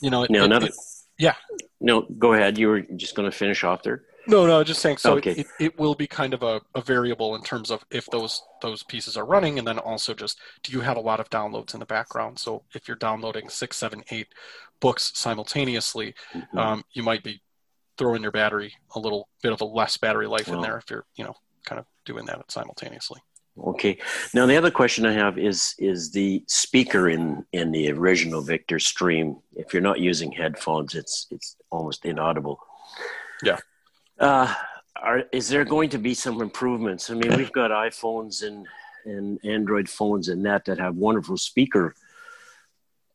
you 0.00 0.10
know, 0.10 0.24
it, 0.24 0.30
now, 0.30 0.46
it, 0.46 0.64
it, 0.64 0.74
yeah. 1.18 1.36
No, 1.80 2.02
go 2.02 2.32
ahead. 2.32 2.58
You 2.58 2.68
were 2.68 2.80
just 2.80 3.14
going 3.14 3.30
to 3.30 3.36
finish 3.36 3.62
off 3.62 3.84
there. 3.84 4.02
No, 4.26 4.46
no, 4.46 4.62
just 4.62 4.80
saying. 4.80 4.98
So 4.98 5.16
okay. 5.16 5.32
it, 5.32 5.46
it 5.58 5.78
will 5.78 5.94
be 5.94 6.06
kind 6.06 6.32
of 6.32 6.42
a, 6.42 6.60
a 6.74 6.80
variable 6.80 7.34
in 7.34 7.42
terms 7.42 7.70
of 7.70 7.84
if 7.90 8.06
those 8.06 8.42
those 8.60 8.82
pieces 8.82 9.16
are 9.16 9.24
running, 9.24 9.58
and 9.58 9.66
then 9.66 9.78
also 9.78 10.14
just 10.14 10.38
do 10.62 10.72
you 10.72 10.80
have 10.80 10.96
a 10.96 11.00
lot 11.00 11.20
of 11.20 11.28
downloads 11.30 11.74
in 11.74 11.80
the 11.80 11.86
background? 11.86 12.38
So 12.38 12.62
if 12.74 12.86
you're 12.86 12.96
downloading 12.96 13.48
six, 13.48 13.76
seven, 13.76 14.04
eight 14.10 14.28
books 14.80 15.12
simultaneously, 15.14 16.14
mm-hmm. 16.32 16.58
um, 16.58 16.84
you 16.92 17.02
might 17.02 17.22
be 17.22 17.40
throwing 17.98 18.22
your 18.22 18.32
battery 18.32 18.74
a 18.94 18.98
little 18.98 19.28
bit 19.42 19.52
of 19.52 19.60
a 19.60 19.64
less 19.64 19.96
battery 19.96 20.26
life 20.26 20.48
well, 20.48 20.56
in 20.56 20.62
there 20.62 20.78
if 20.78 20.90
you're 20.90 21.04
you 21.16 21.24
know 21.24 21.34
kind 21.64 21.78
of 21.78 21.86
doing 22.04 22.24
that 22.26 22.50
simultaneously 22.50 23.20
okay 23.58 23.98
now 24.34 24.46
the 24.46 24.56
other 24.56 24.70
question 24.70 25.04
i 25.04 25.12
have 25.12 25.38
is 25.38 25.74
is 25.78 26.10
the 26.10 26.42
speaker 26.48 27.10
in 27.10 27.44
in 27.52 27.70
the 27.70 27.90
original 27.92 28.40
victor 28.40 28.78
stream 28.78 29.36
if 29.54 29.72
you're 29.72 29.82
not 29.82 30.00
using 30.00 30.32
headphones 30.32 30.94
it's 30.94 31.26
it's 31.30 31.56
almost 31.70 32.04
inaudible 32.04 32.58
yeah 33.44 33.58
uh 34.22 34.52
are, 34.96 35.24
is 35.32 35.48
there 35.48 35.64
going 35.64 35.90
to 35.90 35.98
be 35.98 36.14
some 36.14 36.40
improvements 36.40 37.10
i 37.10 37.14
mean 37.14 37.36
we've 37.36 37.52
got 37.52 37.70
iphones 37.70 38.42
and 38.42 38.66
and 39.04 39.38
android 39.44 39.88
phones 39.88 40.28
and 40.28 40.46
that 40.46 40.64
that 40.64 40.78
have 40.78 40.94
wonderful 40.96 41.36
speaker 41.36 41.94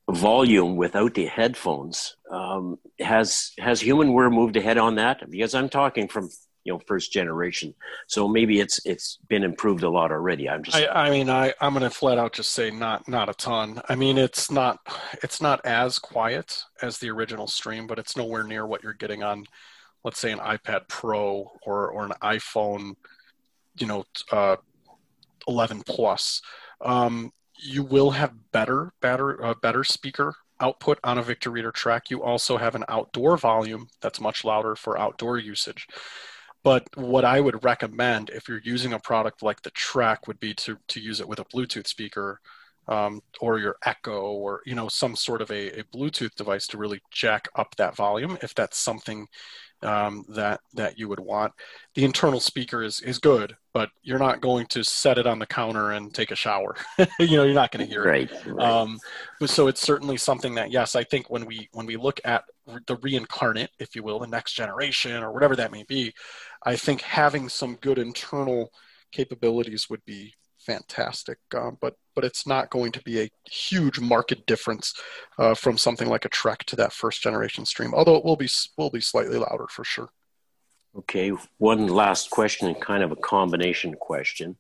volume 0.10 0.76
without 0.76 1.14
the 1.14 1.26
headphones. 1.26 2.16
Um, 2.32 2.80
has 3.00 3.52
has 3.60 3.82
HumanWare 3.82 4.32
moved 4.32 4.56
ahead 4.56 4.78
on 4.78 4.96
that? 4.96 5.30
Because 5.30 5.54
I'm 5.54 5.70
talking 5.70 6.08
from 6.08 6.30
you 6.64 6.74
know 6.74 6.80
first 6.80 7.12
generation. 7.12 7.74
So 8.08 8.28
maybe 8.28 8.60
it's 8.60 8.80
it's 8.86 9.20
been 9.28 9.44
improved 9.44 9.84
a 9.84 9.90
lot 9.90 10.12
already. 10.12 10.50
I'm 10.50 10.64
just. 10.64 10.78
I, 10.78 10.88
I 10.88 11.10
mean, 11.10 11.30
I 11.30 11.54
I'm 11.60 11.74
gonna 11.74 11.90
flat 11.90 12.18
out 12.18 12.34
just 12.34 12.52
say 12.52 12.72
not 12.72 13.08
not 13.08 13.30
a 13.30 13.34
ton. 13.34 13.82
I 13.90 13.96
mean, 13.96 14.18
it's 14.18 14.50
not 14.50 14.80
it's 15.24 15.42
not 15.42 15.66
as 15.66 16.00
quiet 16.00 16.64
as 16.82 16.98
the 17.00 17.10
original 17.10 17.48
stream, 17.48 17.88
but 17.88 18.00
it's 18.00 18.16
nowhere 18.16 18.44
near 18.44 18.66
what 18.66 18.84
you're 18.84 18.94
getting 18.94 19.24
on, 19.24 19.46
let's 20.04 20.20
say, 20.20 20.32
an 20.32 20.40
iPad 20.40 20.88
Pro 20.88 21.52
or 21.66 21.90
or 21.90 22.06
an 22.06 22.14
iPhone, 22.22 22.96
you 23.78 23.88
know, 23.88 24.04
uh, 24.32 24.58
11 25.48 25.84
Plus. 25.86 26.42
Um, 26.82 27.32
you 27.60 27.84
will 27.84 28.12
have 28.12 28.34
better 28.52 28.94
better 29.02 29.44
uh, 29.44 29.54
better 29.62 29.84
speaker 29.84 30.36
output 30.60 31.00
on 31.04 31.18
a 31.18 31.24
Victor 31.24 31.50
Reader 31.50 31.72
Trek. 31.72 32.10
You 32.10 32.24
also 32.24 32.58
have 32.58 32.76
an 32.76 32.86
outdoor 32.88 33.38
volume 33.38 33.88
that's 34.02 34.22
much 34.22 34.44
louder 34.44 34.76
for 34.76 34.98
outdoor 34.98 35.38
usage. 35.38 35.88
But 36.64 36.88
what 36.96 37.24
I 37.24 37.40
would 37.40 37.64
recommend 37.64 38.30
if 38.32 38.50
you're 38.50 38.62
using 38.64 38.94
a 38.94 39.00
product 39.00 39.44
like 39.44 39.62
the 39.62 39.70
Trek 39.72 40.28
would 40.28 40.40
be 40.40 40.54
to, 40.56 40.78
to 40.88 41.00
use 41.00 41.22
it 41.22 41.28
with 41.28 41.40
a 41.40 41.46
Bluetooth 41.46 41.88
speaker 41.88 42.42
um, 42.88 43.22
or 43.40 43.60
your 43.60 43.78
Echo 43.86 44.32
or 44.32 44.62
you 44.66 44.76
know 44.76 44.88
some 44.88 45.16
sort 45.16 45.42
of 45.42 45.52
a, 45.52 45.80
a 45.80 45.84
Bluetooth 45.84 46.36
device 46.36 46.68
to 46.68 46.78
really 46.78 47.02
jack 47.12 47.48
up 47.56 47.76
that 47.76 47.96
volume 47.96 48.38
if 48.42 48.54
that's 48.56 48.78
something 48.78 49.28
um, 49.84 50.26
that 50.30 50.60
that 50.74 50.98
you 50.98 51.08
would 51.08 51.20
want. 51.20 51.54
The 51.96 52.04
internal 52.04 52.40
speaker 52.40 52.84
is 52.84 53.00
is 53.02 53.20
good, 53.20 53.56
but 53.74 53.90
you're 54.02 54.20
not 54.20 54.42
going 54.42 54.66
to 54.68 54.84
set 54.84 55.18
it 55.18 55.28
on 55.28 55.40
the 55.40 55.46
counter 55.46 55.92
and 55.92 56.14
take 56.14 56.32
a 56.32 56.36
shower. 56.36 56.76
you 57.20 57.38
know, 57.38 57.44
you're 57.44 57.54
not 57.54 57.72
going 57.72 57.86
to 57.86 57.92
hear 57.92 58.06
right, 58.06 58.30
it. 58.30 58.46
Right. 58.46 58.68
Um, 58.68 59.00
so 59.46 59.68
it's 59.68 59.82
certainly 59.82 60.18
something 60.18 60.56
that 60.56 60.72
yes, 60.72 60.96
I 60.96 61.04
think 61.04 61.30
when 61.30 61.46
we 61.46 61.70
when 61.74 61.86
we 61.86 61.98
look 61.98 62.20
at 62.26 62.44
the 62.88 62.98
reincarnate, 62.98 63.72
if 63.80 63.96
you 63.96 64.04
will, 64.04 64.20
the 64.20 64.28
next 64.28 64.54
generation 64.54 65.24
or 65.24 65.32
whatever 65.32 65.56
that 65.56 65.72
may 65.72 65.84
be, 65.84 66.14
I 66.64 66.76
think 66.76 67.02
having 67.02 67.50
some 67.50 67.76
good 67.76 68.00
internal 68.00 68.72
capabilities 69.12 69.90
would 69.90 70.04
be 70.06 70.34
fantastic. 70.68 71.40
Um, 71.56 71.78
but 71.80 71.96
but 72.14 72.26
it's 72.26 72.46
not 72.46 72.70
going 72.70 72.92
to 72.92 73.02
be 73.02 73.22
a 73.22 73.32
huge 73.50 74.00
market 74.00 74.46
difference 74.46 74.94
uh, 75.40 75.56
from 75.56 75.78
something 75.78 76.10
like 76.10 76.26
a 76.26 76.30
Trek 76.30 76.66
to 76.66 76.76
that 76.76 76.94
first 76.94 77.22
generation 77.22 77.66
stream. 77.66 77.94
Although 77.94 78.18
it 78.18 78.26
will 78.26 78.36
be 78.36 78.50
will 78.78 78.90
be 78.90 79.02
slightly 79.02 79.38
louder 79.38 79.68
for 79.70 79.84
sure. 79.84 80.10
Okay, 80.96 81.32
one 81.58 81.88
last 81.88 82.30
question 82.30 82.68
and 82.68 82.82
kind 82.82 83.04
of 83.04 83.12
a 83.12 83.16
combination 83.16 83.94
question. 83.94 84.58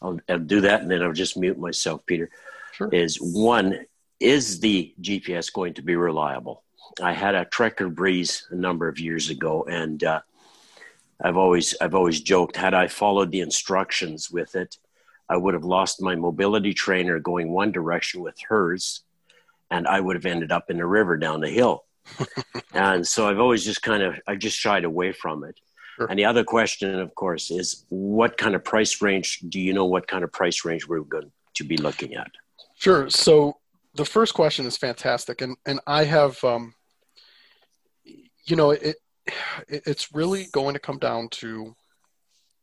I'll, 0.00 0.20
I'll 0.28 0.38
do 0.38 0.60
that 0.62 0.82
and 0.82 0.90
then 0.90 1.02
I'll 1.02 1.12
just 1.12 1.36
mute 1.36 1.58
myself, 1.58 2.04
Peter. 2.06 2.28
Sure. 2.72 2.88
Is 2.92 3.16
one 3.16 3.86
is 4.20 4.60
the 4.60 4.94
GPS 5.00 5.52
going 5.52 5.74
to 5.74 5.82
be 5.82 5.96
reliable? 5.96 6.62
I 7.02 7.12
had 7.12 7.34
a 7.34 7.44
Trekker 7.46 7.92
Breeze 7.94 8.46
a 8.50 8.54
number 8.54 8.88
of 8.88 8.98
years 8.98 9.30
ago, 9.30 9.64
and 9.64 10.02
uh, 10.04 10.20
I've 11.20 11.36
always 11.36 11.74
I've 11.80 11.94
always 11.94 12.20
joked 12.20 12.56
had 12.56 12.74
I 12.74 12.86
followed 12.88 13.30
the 13.30 13.40
instructions 13.40 14.30
with 14.30 14.54
it, 14.54 14.76
I 15.32 15.36
would 15.38 15.54
have 15.54 15.64
lost 15.64 16.02
my 16.02 16.14
mobility 16.14 16.74
trainer 16.74 17.18
going 17.18 17.50
one 17.50 17.72
direction 17.72 18.20
with 18.20 18.38
hers, 18.50 19.02
and 19.70 19.88
I 19.88 19.98
would 19.98 20.14
have 20.14 20.26
ended 20.26 20.52
up 20.52 20.68
in 20.68 20.76
the 20.76 20.84
river 20.84 21.16
down 21.16 21.40
the 21.40 21.48
hill. 21.48 21.86
and 22.74 23.06
so 23.08 23.26
I've 23.26 23.40
always 23.40 23.64
just 23.64 23.82
kind 23.82 24.02
of 24.02 24.20
I've 24.26 24.40
just 24.40 24.58
shied 24.58 24.84
away 24.84 25.12
from 25.12 25.42
it. 25.44 25.58
Sure. 25.96 26.06
And 26.06 26.18
the 26.18 26.26
other 26.26 26.44
question, 26.44 26.98
of 26.98 27.14
course, 27.14 27.50
is 27.50 27.86
what 27.88 28.36
kind 28.36 28.54
of 28.54 28.62
price 28.62 29.00
range 29.00 29.40
do 29.48 29.58
you 29.58 29.72
know 29.72 29.86
what 29.86 30.06
kind 30.06 30.22
of 30.22 30.30
price 30.30 30.66
range 30.66 30.86
we're 30.86 31.00
going 31.00 31.32
to 31.54 31.64
be 31.64 31.78
looking 31.78 32.14
at? 32.14 32.30
Sure. 32.74 33.08
So 33.08 33.56
the 33.94 34.04
first 34.04 34.34
question 34.34 34.66
is 34.66 34.76
fantastic, 34.76 35.40
and 35.40 35.56
and 35.64 35.80
I 35.86 36.04
have, 36.04 36.44
um, 36.44 36.74
you 38.04 38.56
know, 38.56 38.72
it, 38.72 38.82
it 38.82 38.96
it's 39.86 40.12
really 40.12 40.48
going 40.52 40.74
to 40.74 40.80
come 40.80 40.98
down 40.98 41.28
to 41.40 41.74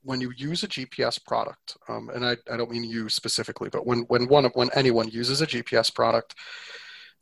when 0.04 0.22
you 0.22 0.32
use 0.36 0.64
a 0.64 0.68
GPS 0.68 1.24
product, 1.24 1.78
um, 1.88 2.10
and 2.14 2.26
I, 2.26 2.38
I 2.52 2.58
don't 2.58 2.72
mean 2.72 2.84
you 2.84 3.10
specifically, 3.10 3.70
but 3.70 3.86
when 3.86 4.00
when 4.08 4.28
one 4.28 4.46
when 4.54 4.70
anyone 4.74 5.10
uses 5.10 5.42
a 5.42 5.48
GPS 5.48 5.94
product, 5.94 6.36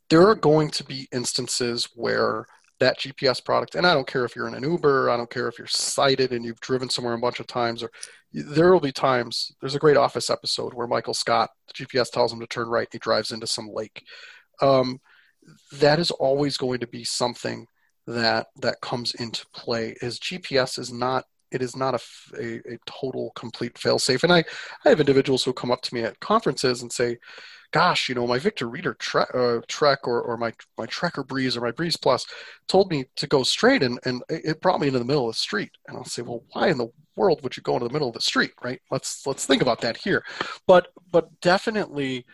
there 0.10 0.28
are 0.28 0.36
going 0.36 0.70
to 0.72 0.84
be 0.84 1.08
instances 1.12 1.90
where 1.96 2.46
that 2.80 3.00
GPS 3.00 3.44
product, 3.44 3.76
and 3.76 3.88
I 3.88 3.94
don't 3.94 4.08
care 4.08 4.24
if 4.26 4.36
you're 4.36 4.48
in 4.48 4.54
an 4.54 4.64
Uber, 4.64 5.10
I 5.10 5.18
don't 5.18 5.30
care 5.30 5.48
if 5.48 5.58
you're 5.58 5.68
sighted 5.68 6.32
and 6.32 6.46
you've 6.46 6.60
driven 6.60 6.90
somewhere 6.90 7.16
a 7.16 7.20
bunch 7.20 7.40
of 7.40 7.48
times, 7.48 7.82
or 7.82 7.90
there 8.32 8.72
will 8.72 8.80
be 8.80 8.92
times. 8.92 9.52
There's 9.60 9.76
a 9.76 9.80
great 9.80 9.98
Office 9.98 10.30
episode 10.30 10.74
where 10.74 10.88
Michael 10.88 11.16
Scott, 11.16 11.50
the 11.68 11.86
GPS 11.86 12.12
tells 12.12 12.32
him 12.32 12.40
to 12.40 12.48
turn 12.48 12.68
right, 12.68 12.88
he 12.92 13.00
drives 13.00 13.32
into 13.32 13.48
some 13.48 13.70
lake. 13.74 14.04
Um, 14.62 15.00
that 15.74 16.00
is 16.00 16.12
always 16.12 16.58
going 16.58 16.80
to 16.82 16.88
be 16.88 17.04
something 17.04 17.66
that 18.06 18.48
that 18.62 18.82
comes 18.82 19.14
into 19.16 19.46
play. 19.54 19.96
Is 20.02 20.20
GPS 20.20 20.78
is 20.78 20.92
not 20.92 21.26
it 21.52 21.62
is 21.62 21.76
not 21.76 21.96
a, 21.96 22.00
a, 22.40 22.74
a 22.74 22.78
total 22.86 23.32
complete 23.36 23.76
failsafe. 23.76 24.24
And 24.24 24.34
I, 24.34 24.44
I 24.86 24.90
have 24.90 25.00
individuals 25.00 25.44
who 25.44 25.54
come 25.54 25.72
up 25.72 25.82
to 25.82 25.94
me 25.94 26.02
at 26.02 26.20
conferences 26.20 26.82
and 26.82 26.92
say, 26.92 27.18
gosh, 27.72 28.08
you 28.08 28.16
know, 28.16 28.26
my 28.26 28.40
Victor 28.40 28.70
Reader 28.70 28.96
tre- 28.96 29.26
uh, 29.34 29.60
Trek 29.68 30.08
or, 30.08 30.22
or 30.22 30.38
my, 30.38 30.54
my 30.78 30.86
Trekker 30.86 31.28
Breeze 31.28 31.58
or 31.58 31.62
my 31.62 31.72
Breeze 31.72 31.98
Plus 31.98 32.26
told 32.68 32.90
me 32.90 33.06
to 33.18 33.28
go 33.28 33.44
straight 33.44 33.84
and, 33.84 34.00
and 34.06 34.22
it 34.30 34.62
brought 34.62 34.80
me 34.80 34.88
into 34.88 35.00
the 35.00 35.06
middle 35.06 35.28
of 35.28 35.36
the 35.36 35.40
street. 35.40 35.72
And 35.88 35.98
I'll 35.98 36.06
say, 36.06 36.22
well, 36.22 36.44
why 36.54 36.70
in 36.70 36.78
the 36.78 36.88
world 37.16 37.42
would 37.44 37.58
you 37.58 37.64
go 37.64 37.74
into 37.74 37.88
the 37.88 37.94
middle 37.94 38.08
of 38.08 38.14
the 38.14 38.22
street, 38.22 38.52
right? 38.64 38.80
Let's, 38.90 39.26
let's 39.28 39.46
think 39.46 39.62
about 39.62 39.82
that 39.82 39.98
here. 39.98 40.24
But, 40.66 40.88
but 41.12 41.30
definitely 41.42 42.26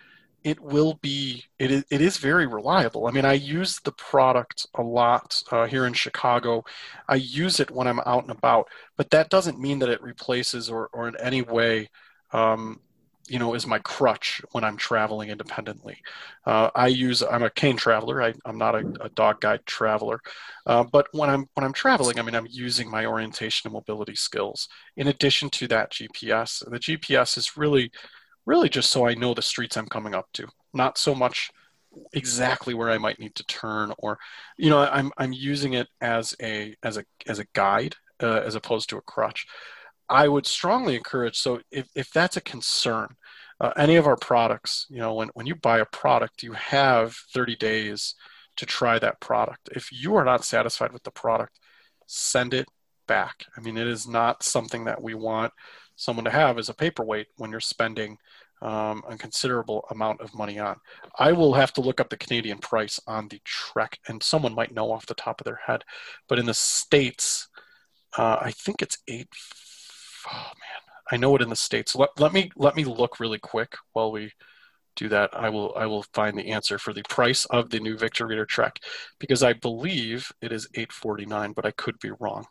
it 0.44 0.60
will 0.60 0.96
be 1.02 1.44
it 1.60 1.72
is, 1.72 1.86
it 1.90 2.02
is 2.02 2.18
very 2.18 2.48
reliable. 2.48 3.08
I 3.08 3.12
mean 3.12 3.26
i 3.26 3.34
use 3.34 3.80
the 3.80 3.92
product 3.94 4.68
a 4.76 4.82
lot 4.82 5.42
uh, 5.52 5.66
here 5.66 5.86
in 5.86 5.94
chicago. 5.94 6.64
I 7.08 7.16
use 7.16 7.60
it 7.60 7.72
when 7.72 7.88
i'm 7.88 8.00
out 8.06 8.24
and 8.24 8.32
about 8.32 8.68
but 8.98 9.10
that 9.12 9.30
doesn't 9.30 9.60
mean 9.60 9.80
that 9.80 9.90
it 9.90 10.02
replaces 10.02 10.70
or, 10.70 10.90
or 10.94 11.08
in 11.08 11.16
any 11.18 11.42
way 11.42 11.90
um, 12.32 12.80
you 13.28 13.40
know 13.40 13.54
is 13.54 13.66
my 13.66 13.80
crutch 13.80 14.42
when 14.52 14.64
i'm 14.64 14.78
traveling 14.78 15.30
independently. 15.30 15.98
Uh, 16.46 16.70
i 16.76 16.88
use 16.88 17.24
i'm 17.24 17.44
a 17.44 17.50
cane 17.50 17.78
traveler. 17.78 18.22
I, 18.22 18.34
am 18.46 18.58
not 18.58 18.76
a, 18.76 18.86
a, 19.02 19.10
dog 19.10 19.40
guide 19.40 19.66
traveler. 19.66 20.20
Uh, 20.66 20.84
but 20.84 21.08
when 21.14 21.30
i'm 21.30 21.48
when 21.54 21.64
i'm 21.64 21.74
traveling 21.74 22.20
i 22.20 22.22
mean 22.22 22.36
i'm 22.36 22.48
using 22.50 22.90
my 22.90 23.06
orientation 23.06 23.68
and 23.68 23.74
mobility 23.74 24.16
skills. 24.16 24.68
In 24.98 25.08
addition 25.08 25.50
to 25.52 25.68
that 25.70 25.92
gps 25.92 26.70
the 26.70 26.80
gps 26.80 27.38
is 27.38 27.58
really 27.58 27.92
really 28.46 28.70
just 28.70 28.92
so 28.92 29.08
I 29.08 29.14
know 29.14 29.34
the 29.34 29.42
streets 29.42 29.78
I'm 29.78 29.88
coming 29.88 30.14
up 30.14 30.28
to, 30.34 30.48
not 30.74 30.98
so 30.98 31.16
much 31.16 31.52
exactly 32.14 32.74
where 32.74 32.90
I 32.90 32.98
might 32.98 33.20
need 33.20 33.36
to 33.36 33.46
turn 33.46 33.94
or, 34.00 34.18
you 34.58 34.70
know, 34.70 34.80
I'm, 34.80 35.12
I'm 35.18 35.34
using 35.34 35.74
it 35.74 35.88
as 36.02 36.36
a, 36.42 36.76
as 36.84 36.98
a, 36.98 37.06
as 37.28 37.40
a 37.40 37.46
guide 37.54 37.96
uh, 38.22 38.42
as 38.46 38.56
opposed 38.56 38.90
to 38.90 38.98
a 38.98 39.02
crutch. 39.02 39.46
I 40.10 40.28
would 40.28 40.46
strongly 40.46 40.96
encourage, 40.96 41.38
so 41.38 41.62
if, 41.72 41.88
if 41.96 42.12
that's 42.12 42.38
a 42.38 42.42
concern, 42.42 43.16
uh, 43.60 43.72
any 43.78 43.96
of 43.96 44.08
our 44.08 44.18
products, 44.18 44.86
you 44.90 44.98
know, 44.98 45.14
when, 45.14 45.30
when 45.34 45.46
you 45.46 45.56
buy 45.56 45.80
a 45.80 45.86
product, 45.86 46.44
you 46.44 46.54
have 46.54 47.16
30 47.34 47.56
days 47.56 48.16
to 48.58 48.66
try 48.66 49.00
that 49.00 49.22
product. 49.22 49.70
If 49.72 49.92
you 49.92 50.16
are 50.16 50.26
not 50.26 50.44
satisfied 50.44 50.92
with 50.92 51.04
the 51.04 51.12
product, 51.12 51.60
send 52.08 52.54
it 52.54 52.68
back. 53.08 53.46
I 53.58 53.62
mean, 53.62 53.78
it 53.78 53.88
is 53.88 54.08
not 54.08 54.44
something 54.44 54.86
that 54.86 55.02
we 55.02 55.14
want 55.14 55.54
someone 55.96 56.26
to 56.26 56.32
have 56.32 56.58
as 56.58 56.70
a 56.70 56.74
paperweight 56.74 57.28
when 57.38 57.52
you're 57.52 57.60
spending 57.60 58.18
um, 58.62 59.04
a 59.10 59.18
considerable 59.18 59.86
amount 59.92 60.22
of 60.22 60.34
money 60.34 60.58
on. 60.58 60.78
I 61.20 61.34
will 61.34 61.54
have 61.54 61.74
to 61.74 61.82
look 61.82 62.00
up 62.00 62.10
the 62.10 62.18
Canadian 62.18 62.60
price 62.60 63.00
on 63.06 63.28
the 63.28 63.42
Trek, 63.44 64.00
and 64.08 64.24
someone 64.24 64.56
might 64.56 64.74
know 64.74 64.92
off 64.92 65.06
the 65.06 65.14
top 65.14 65.42
of 65.42 65.46
their 65.46 65.60
head. 65.66 65.84
But 66.30 66.40
in 66.40 66.46
the 66.46 66.54
States, 66.54 67.50
uh, 68.18 68.38
I 68.42 68.52
think 68.52 68.82
it's 68.82 69.00
eight. 69.08 69.28
Oh 70.32 70.52
man, 70.60 70.82
I 71.12 71.18
know 71.18 71.36
it 71.36 71.42
in 71.42 71.50
the 71.50 71.56
States. 71.56 71.96
Let, 71.96 72.10
let 72.18 72.32
me 72.32 72.52
let 72.56 72.76
me 72.76 72.86
look 72.86 73.20
really 73.20 73.40
quick 73.40 73.76
while 73.92 74.12
we 74.12 74.32
do 74.96 75.10
that. 75.10 75.32
I 75.34 75.50
will 75.50 75.74
I 75.76 75.86
will 75.86 76.06
find 76.14 76.38
the 76.38 76.52
answer 76.52 76.80
for 76.80 76.94
the 76.94 77.04
price 77.10 77.44
of 77.46 77.70
the 77.70 77.82
new 77.82 77.98
Victor 77.98 78.28
Reader 78.28 78.46
Trek 78.46 78.80
because 79.20 79.44
I 79.44 79.54
believe 79.54 80.32
it 80.42 80.54
is 80.54 80.70
eight 80.76 80.94
forty 80.94 81.26
nine, 81.26 81.52
but 81.52 81.66
I 81.66 81.72
could 81.72 82.00
be 82.00 82.12
wrong. 82.20 82.46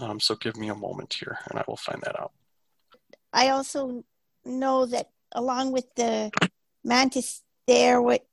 Um, 0.00 0.18
so 0.18 0.34
give 0.34 0.56
me 0.56 0.68
a 0.68 0.74
moment 0.74 1.14
here, 1.14 1.38
and 1.48 1.58
I 1.58 1.64
will 1.68 1.76
find 1.76 2.02
that 2.02 2.18
out. 2.18 2.32
I 3.32 3.48
also 3.50 4.04
know 4.44 4.86
that 4.86 5.10
along 5.32 5.72
with 5.72 5.86
the 5.94 6.30
mantis, 6.84 7.42
they're 7.66 8.00
what 8.00 8.26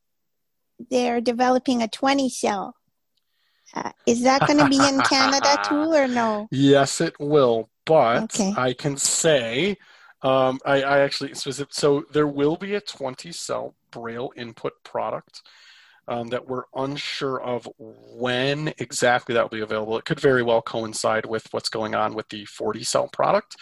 they're 0.89 1.21
developing 1.21 1.81
a 1.81 1.87
20 1.87 2.29
cell. 2.29 2.75
Uh, 3.73 3.91
is 4.05 4.21
that 4.23 4.45
going 4.45 4.59
to 4.59 4.69
be 4.69 4.77
in 4.77 5.01
Canada 5.01 5.57
too, 5.67 5.91
or 5.93 6.07
no? 6.07 6.47
Yes, 6.51 7.01
it 7.01 7.19
will. 7.19 7.69
But 7.85 8.35
okay. 8.35 8.53
I 8.55 8.73
can 8.73 8.97
say, 8.97 9.77
um, 10.21 10.59
I, 10.65 10.83
I, 10.83 10.99
actually 10.99 11.33
so 11.33 12.03
there 12.11 12.27
will 12.27 12.55
be 12.55 12.75
a 12.75 12.81
20 12.81 13.31
cell 13.31 13.75
Braille 13.91 14.31
input 14.37 14.73
product 14.83 15.41
um, 16.07 16.27
that 16.29 16.47
we're 16.47 16.63
unsure 16.75 17.41
of 17.41 17.67
when 17.77 18.73
exactly 18.77 19.33
that 19.33 19.43
will 19.43 19.57
be 19.57 19.61
available. 19.61 19.97
It 19.97 20.05
could 20.05 20.19
very 20.19 20.43
well 20.43 20.61
coincide 20.61 21.25
with 21.25 21.47
what's 21.51 21.69
going 21.69 21.95
on 21.95 22.13
with 22.13 22.29
the 22.29 22.45
40 22.45 22.83
cell 22.83 23.07
product 23.07 23.55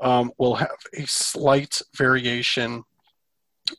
um, 0.00 0.32
will 0.38 0.54
have 0.56 0.76
a 0.94 1.06
slight 1.06 1.80
variation 1.96 2.82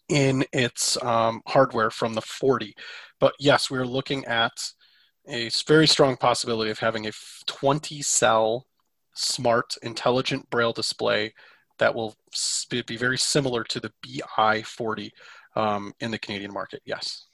in 0.09 0.43
its 0.51 1.01
um, 1.03 1.41
hardware 1.47 1.91
from 1.91 2.13
the 2.13 2.22
40. 2.22 2.76
But 3.20 3.34
yes, 3.39 3.70
we're 3.70 3.86
looking 3.86 4.26
at 4.26 4.72
a 5.28 5.49
very 5.68 5.88
strong 5.88 6.18
possibility 6.18 6.72
of 6.72 6.80
having 6.80 7.07
a 7.07 7.11
20 7.47 8.01
cell 8.01 8.66
smart, 9.16 9.76
intelligent 9.82 10.49
braille 10.49 10.74
display 10.74 11.34
that 11.80 11.93
will 11.93 12.16
be 12.70 12.97
very 12.97 13.18
similar 13.18 13.63
to 13.63 13.80
the 13.80 13.91
BI40 14.05 15.09
um, 15.55 15.93
in 15.99 16.11
the 16.11 16.20
Canadian 16.20 16.53
market. 16.53 16.82
Yes. 16.86 17.24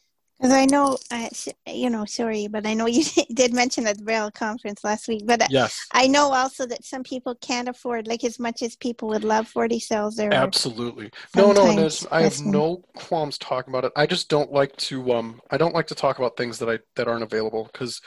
Because 0.41 0.55
I 0.55 0.65
know, 0.65 0.97
uh, 1.11 1.29
you 1.67 1.91
know, 1.91 2.03
sorry, 2.05 2.47
but 2.47 2.65
I 2.65 2.73
know 2.73 2.87
you 2.87 3.03
did 3.33 3.53
mention 3.53 3.85
at 3.85 3.99
the 3.99 4.03
Braille 4.03 4.31
conference 4.31 4.83
last 4.83 5.07
week. 5.07 5.21
But 5.25 5.43
uh, 5.43 5.47
yes, 5.51 5.85
I 5.91 6.07
know 6.07 6.33
also 6.33 6.65
that 6.65 6.83
some 6.83 7.03
people 7.03 7.35
can't 7.35 7.69
afford, 7.69 8.07
like 8.07 8.23
as 8.23 8.39
much 8.39 8.63
as 8.63 8.75
people 8.75 9.09
would 9.09 9.23
love 9.23 9.47
40 9.47 9.79
cells. 9.79 10.15
There 10.15 10.33
absolutely 10.33 11.11
no, 11.35 11.51
no. 11.51 11.89
I 12.11 12.23
have 12.23 12.43
no 12.43 12.83
qualms 12.95 13.37
talking 13.37 13.71
about 13.71 13.85
it. 13.85 13.91
I 13.95 14.07
just 14.07 14.29
don't 14.29 14.51
like 14.51 14.75
to. 14.77 15.13
Um, 15.13 15.41
I 15.51 15.57
don't 15.57 15.75
like 15.75 15.87
to 15.87 15.95
talk 15.95 16.17
about 16.17 16.37
things 16.37 16.57
that 16.57 16.69
I 16.69 16.79
that 16.95 17.07
aren't 17.07 17.23
available 17.23 17.69
because 17.71 18.01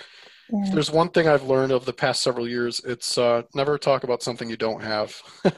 yeah. 0.50 0.70
there's 0.72 0.90
one 0.90 1.10
thing 1.10 1.28
I've 1.28 1.44
learned 1.44 1.72
over 1.72 1.84
the 1.84 1.92
past 1.92 2.22
several 2.22 2.48
years. 2.48 2.80
It's 2.84 3.16
uh, 3.16 3.42
never 3.54 3.78
talk 3.78 4.04
about 4.04 4.22
something 4.22 4.48
you 4.48 4.56
don't 4.56 4.82
have. 4.82 5.14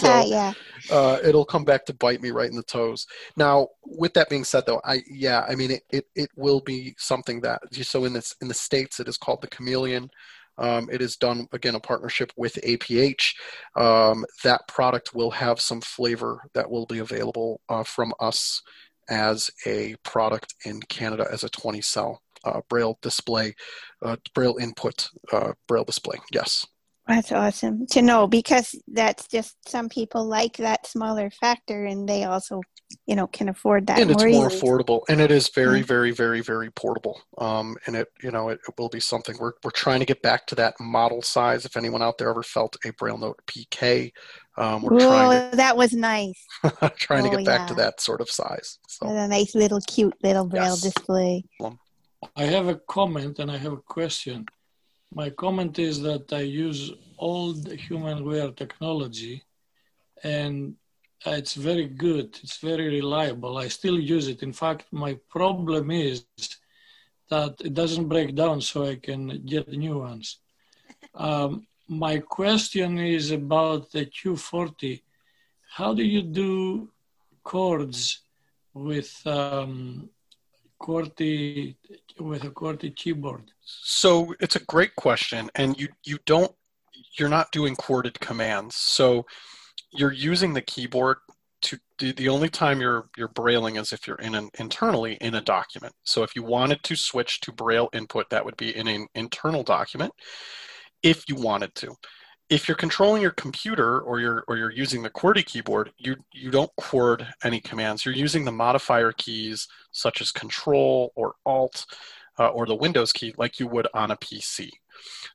so, 0.00 0.20
yeah. 0.26 0.52
Uh, 0.90 1.18
it'll 1.24 1.44
come 1.44 1.64
back 1.64 1.84
to 1.86 1.94
bite 1.94 2.20
me 2.20 2.30
right 2.30 2.50
in 2.50 2.56
the 2.56 2.62
toes. 2.62 3.06
Now, 3.36 3.68
with 3.84 4.14
that 4.14 4.28
being 4.28 4.44
said, 4.44 4.64
though, 4.66 4.80
I 4.84 5.02
yeah, 5.10 5.44
I 5.48 5.54
mean, 5.54 5.72
it, 5.72 5.82
it, 5.90 6.04
it 6.14 6.30
will 6.36 6.60
be 6.60 6.94
something 6.98 7.40
that 7.42 7.60
so 7.72 8.04
in 8.04 8.12
this 8.12 8.34
in 8.40 8.48
the 8.48 8.54
states 8.54 9.00
it 9.00 9.08
is 9.08 9.16
called 9.16 9.42
the 9.42 9.48
Chameleon. 9.48 10.10
Um, 10.58 10.88
it 10.90 11.00
is 11.00 11.16
done 11.16 11.46
again 11.52 11.76
a 11.76 11.80
partnership 11.80 12.32
with 12.36 12.54
APH. 12.64 13.34
Um, 13.76 14.24
that 14.42 14.66
product 14.66 15.14
will 15.14 15.30
have 15.30 15.60
some 15.60 15.80
flavor 15.80 16.42
that 16.54 16.68
will 16.68 16.86
be 16.86 16.98
available 16.98 17.60
uh, 17.68 17.84
from 17.84 18.12
us 18.20 18.60
as 19.08 19.50
a 19.66 19.94
product 20.02 20.54
in 20.64 20.80
Canada 20.82 21.26
as 21.32 21.42
a 21.42 21.48
20 21.48 21.80
cell 21.80 22.20
uh, 22.44 22.60
braille 22.68 22.98
display, 23.02 23.54
uh, 24.02 24.16
braille 24.34 24.56
input, 24.60 25.08
uh, 25.32 25.52
braille 25.66 25.84
display. 25.84 26.16
Yes. 26.32 26.66
That's 27.08 27.32
awesome 27.32 27.86
to 27.92 28.02
know 28.02 28.26
because 28.26 28.74
that's 28.86 29.26
just 29.28 29.56
some 29.66 29.88
people 29.88 30.26
like 30.26 30.58
that 30.58 30.86
smaller 30.86 31.30
factor 31.30 31.86
and 31.86 32.06
they 32.06 32.24
also, 32.24 32.60
you 33.06 33.16
know, 33.16 33.26
can 33.26 33.48
afford 33.48 33.86
that. 33.86 33.98
And 33.98 34.10
it's 34.10 34.22
more, 34.22 34.30
more 34.30 34.48
affordable 34.50 35.00
and 35.08 35.18
it 35.18 35.30
is 35.30 35.48
very, 35.48 35.80
very, 35.80 36.10
very, 36.10 36.42
very 36.42 36.70
portable. 36.70 37.18
Um, 37.38 37.78
and 37.86 37.96
it, 37.96 38.08
you 38.22 38.30
know, 38.30 38.50
it, 38.50 38.60
it, 38.68 38.74
will 38.76 38.90
be 38.90 39.00
something 39.00 39.38
we're, 39.40 39.52
we're 39.64 39.70
trying 39.70 40.00
to 40.00 40.06
get 40.06 40.20
back 40.20 40.46
to 40.48 40.54
that 40.56 40.74
model 40.80 41.22
size. 41.22 41.64
If 41.64 41.78
anyone 41.78 42.02
out 42.02 42.18
there 42.18 42.28
ever 42.28 42.42
felt 42.42 42.76
a 42.84 42.92
BrailleNote 42.92 43.38
PK, 43.46 44.12
um, 44.58 44.82
we're 44.82 44.98
Whoa, 44.98 45.08
trying 45.08 45.50
to, 45.50 45.56
that 45.56 45.78
was 45.78 45.94
nice. 45.94 46.44
trying 46.98 47.26
oh, 47.26 47.30
to 47.30 47.36
get 47.38 47.46
back 47.46 47.60
yeah. 47.60 47.66
to 47.68 47.74
that 47.76 48.02
sort 48.02 48.20
of 48.20 48.28
size. 48.28 48.78
So. 48.86 49.06
a 49.06 49.26
nice 49.28 49.54
little 49.54 49.80
cute 49.88 50.14
little 50.22 50.44
Braille 50.44 50.64
yes. 50.64 50.82
display. 50.82 51.44
I 52.36 52.44
have 52.44 52.68
a 52.68 52.76
comment 52.76 53.38
and 53.38 53.50
I 53.50 53.56
have 53.58 53.72
a 53.72 53.84
question. 53.96 54.46
My 55.14 55.30
comment 55.30 55.78
is 55.78 56.00
that 56.02 56.32
I 56.32 56.40
use 56.40 56.92
old 57.18 57.64
HumanWare 57.66 58.56
technology 58.56 59.42
and 60.22 60.74
it's 61.26 61.54
very 61.54 61.86
good. 61.86 62.38
It's 62.42 62.58
very 62.58 62.88
reliable. 62.88 63.58
I 63.58 63.68
still 63.68 63.98
use 63.98 64.28
it. 64.28 64.42
In 64.42 64.52
fact, 64.52 64.86
my 64.90 65.18
problem 65.28 65.90
is 65.90 66.24
that 67.28 67.60
it 67.60 67.74
doesn't 67.74 68.08
break 68.08 68.34
down 68.34 68.60
so 68.60 68.84
I 68.84 68.96
can 68.96 69.44
get 69.44 69.68
new 69.68 69.98
ones. 69.98 70.38
Um, 71.14 71.66
my 71.88 72.18
question 72.18 72.98
is 72.98 73.30
about 73.30 73.90
the 73.90 74.06
Q40. 74.06 75.02
How 75.70 75.94
do 75.94 76.04
you 76.04 76.22
do 76.22 76.90
chords 77.42 78.20
with 78.74 79.10
um, 79.26 80.10
QWERTY 80.80 81.76
with 82.18 82.44
a 82.44 82.50
QWERTY 82.50 82.94
keyboard? 82.96 83.50
So 83.64 84.34
it's 84.40 84.56
a 84.56 84.64
great 84.64 84.94
question, 84.96 85.50
and 85.54 85.78
you 85.78 85.88
you 86.04 86.18
don't 86.26 86.52
you're 87.18 87.28
not 87.28 87.52
doing 87.52 87.76
QWERTY 87.76 88.20
commands. 88.20 88.76
So 88.76 89.26
you're 89.92 90.12
using 90.12 90.54
the 90.54 90.62
keyboard 90.62 91.18
to 91.62 91.78
the 91.98 92.28
only 92.28 92.48
time 92.48 92.80
you're 92.80 93.08
you're 93.16 93.28
brailing 93.28 93.76
is 93.76 93.92
if 93.92 94.06
you're 94.06 94.16
in 94.16 94.34
an 94.34 94.48
internally 94.58 95.14
in 95.20 95.34
a 95.34 95.40
document. 95.40 95.92
So 96.04 96.22
if 96.22 96.36
you 96.36 96.42
wanted 96.42 96.82
to 96.84 96.96
switch 96.96 97.40
to 97.40 97.52
braille 97.52 97.88
input, 97.92 98.30
that 98.30 98.44
would 98.44 98.56
be 98.56 98.76
in 98.76 98.86
an 98.86 99.08
internal 99.14 99.64
document. 99.64 100.12
If 101.02 101.28
you 101.28 101.34
wanted 101.34 101.74
to, 101.76 101.94
if 102.50 102.66
you're 102.66 102.76
controlling 102.76 103.20
your 103.20 103.32
computer 103.32 104.00
or 104.00 104.20
you're 104.20 104.44
or 104.48 104.56
you're 104.56 104.72
using 104.72 105.02
the 105.02 105.10
QWERTY 105.10 105.44
keyboard, 105.44 105.92
you 105.98 106.16
you 106.32 106.50
don't 106.50 106.70
chord 106.76 107.26
any 107.44 107.60
commands. 107.60 108.04
You're 108.04 108.14
using 108.14 108.44
the 108.44 108.52
modifier 108.52 109.12
keys 109.12 109.68
such 109.92 110.20
as 110.20 110.30
Control 110.30 111.12
or 111.14 111.34
Alt 111.44 111.84
uh, 112.38 112.48
or 112.48 112.66
the 112.66 112.74
Windows 112.74 113.12
key 113.12 113.34
like 113.36 113.60
you 113.60 113.66
would 113.66 113.86
on 113.92 114.10
a 114.10 114.16
PC. 114.16 114.70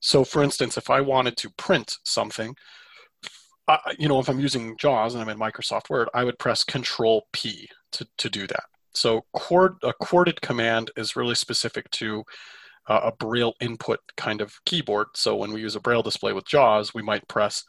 So, 0.01 0.24
for 0.24 0.43
instance, 0.43 0.78
if 0.78 0.89
I 0.89 1.01
wanted 1.01 1.38
to 1.38 1.49
print 1.51 1.97
something, 2.03 2.55
uh, 3.68 3.78
you 3.97 4.07
know, 4.07 4.20
if 4.20 4.28
I'm 4.28 4.39
using 4.39 4.76
JAWS 4.78 5.14
and 5.14 5.22
I'm 5.22 5.30
in 5.30 5.39
Microsoft 5.39 5.89
Word, 5.89 6.09
I 6.14 6.24
would 6.24 6.39
press 6.39 6.64
Control 6.64 7.28
P 7.32 7.70
to 7.93 8.07
to 8.18 8.30
do 8.30 8.47
that. 8.47 8.64
So, 8.95 9.26
chord, 9.34 9.76
a 9.84 9.93
chorded 10.03 10.41
command 10.41 10.91
is 10.95 11.16
really 11.16 11.36
specific 11.36 11.89
to 11.91 12.24
uh, 12.88 13.01
a 13.03 13.11
braille 13.11 13.53
input 13.61 13.99
kind 14.17 14.41
of 14.41 14.53
keyboard. 14.65 15.07
So 15.15 15.36
when 15.36 15.53
we 15.53 15.61
use 15.61 15.75
a 15.75 15.79
braille 15.79 16.03
display 16.03 16.34
with 16.34 16.47
JAWS, 16.47 16.93
we 16.93 17.01
might 17.01 17.27
press, 17.27 17.63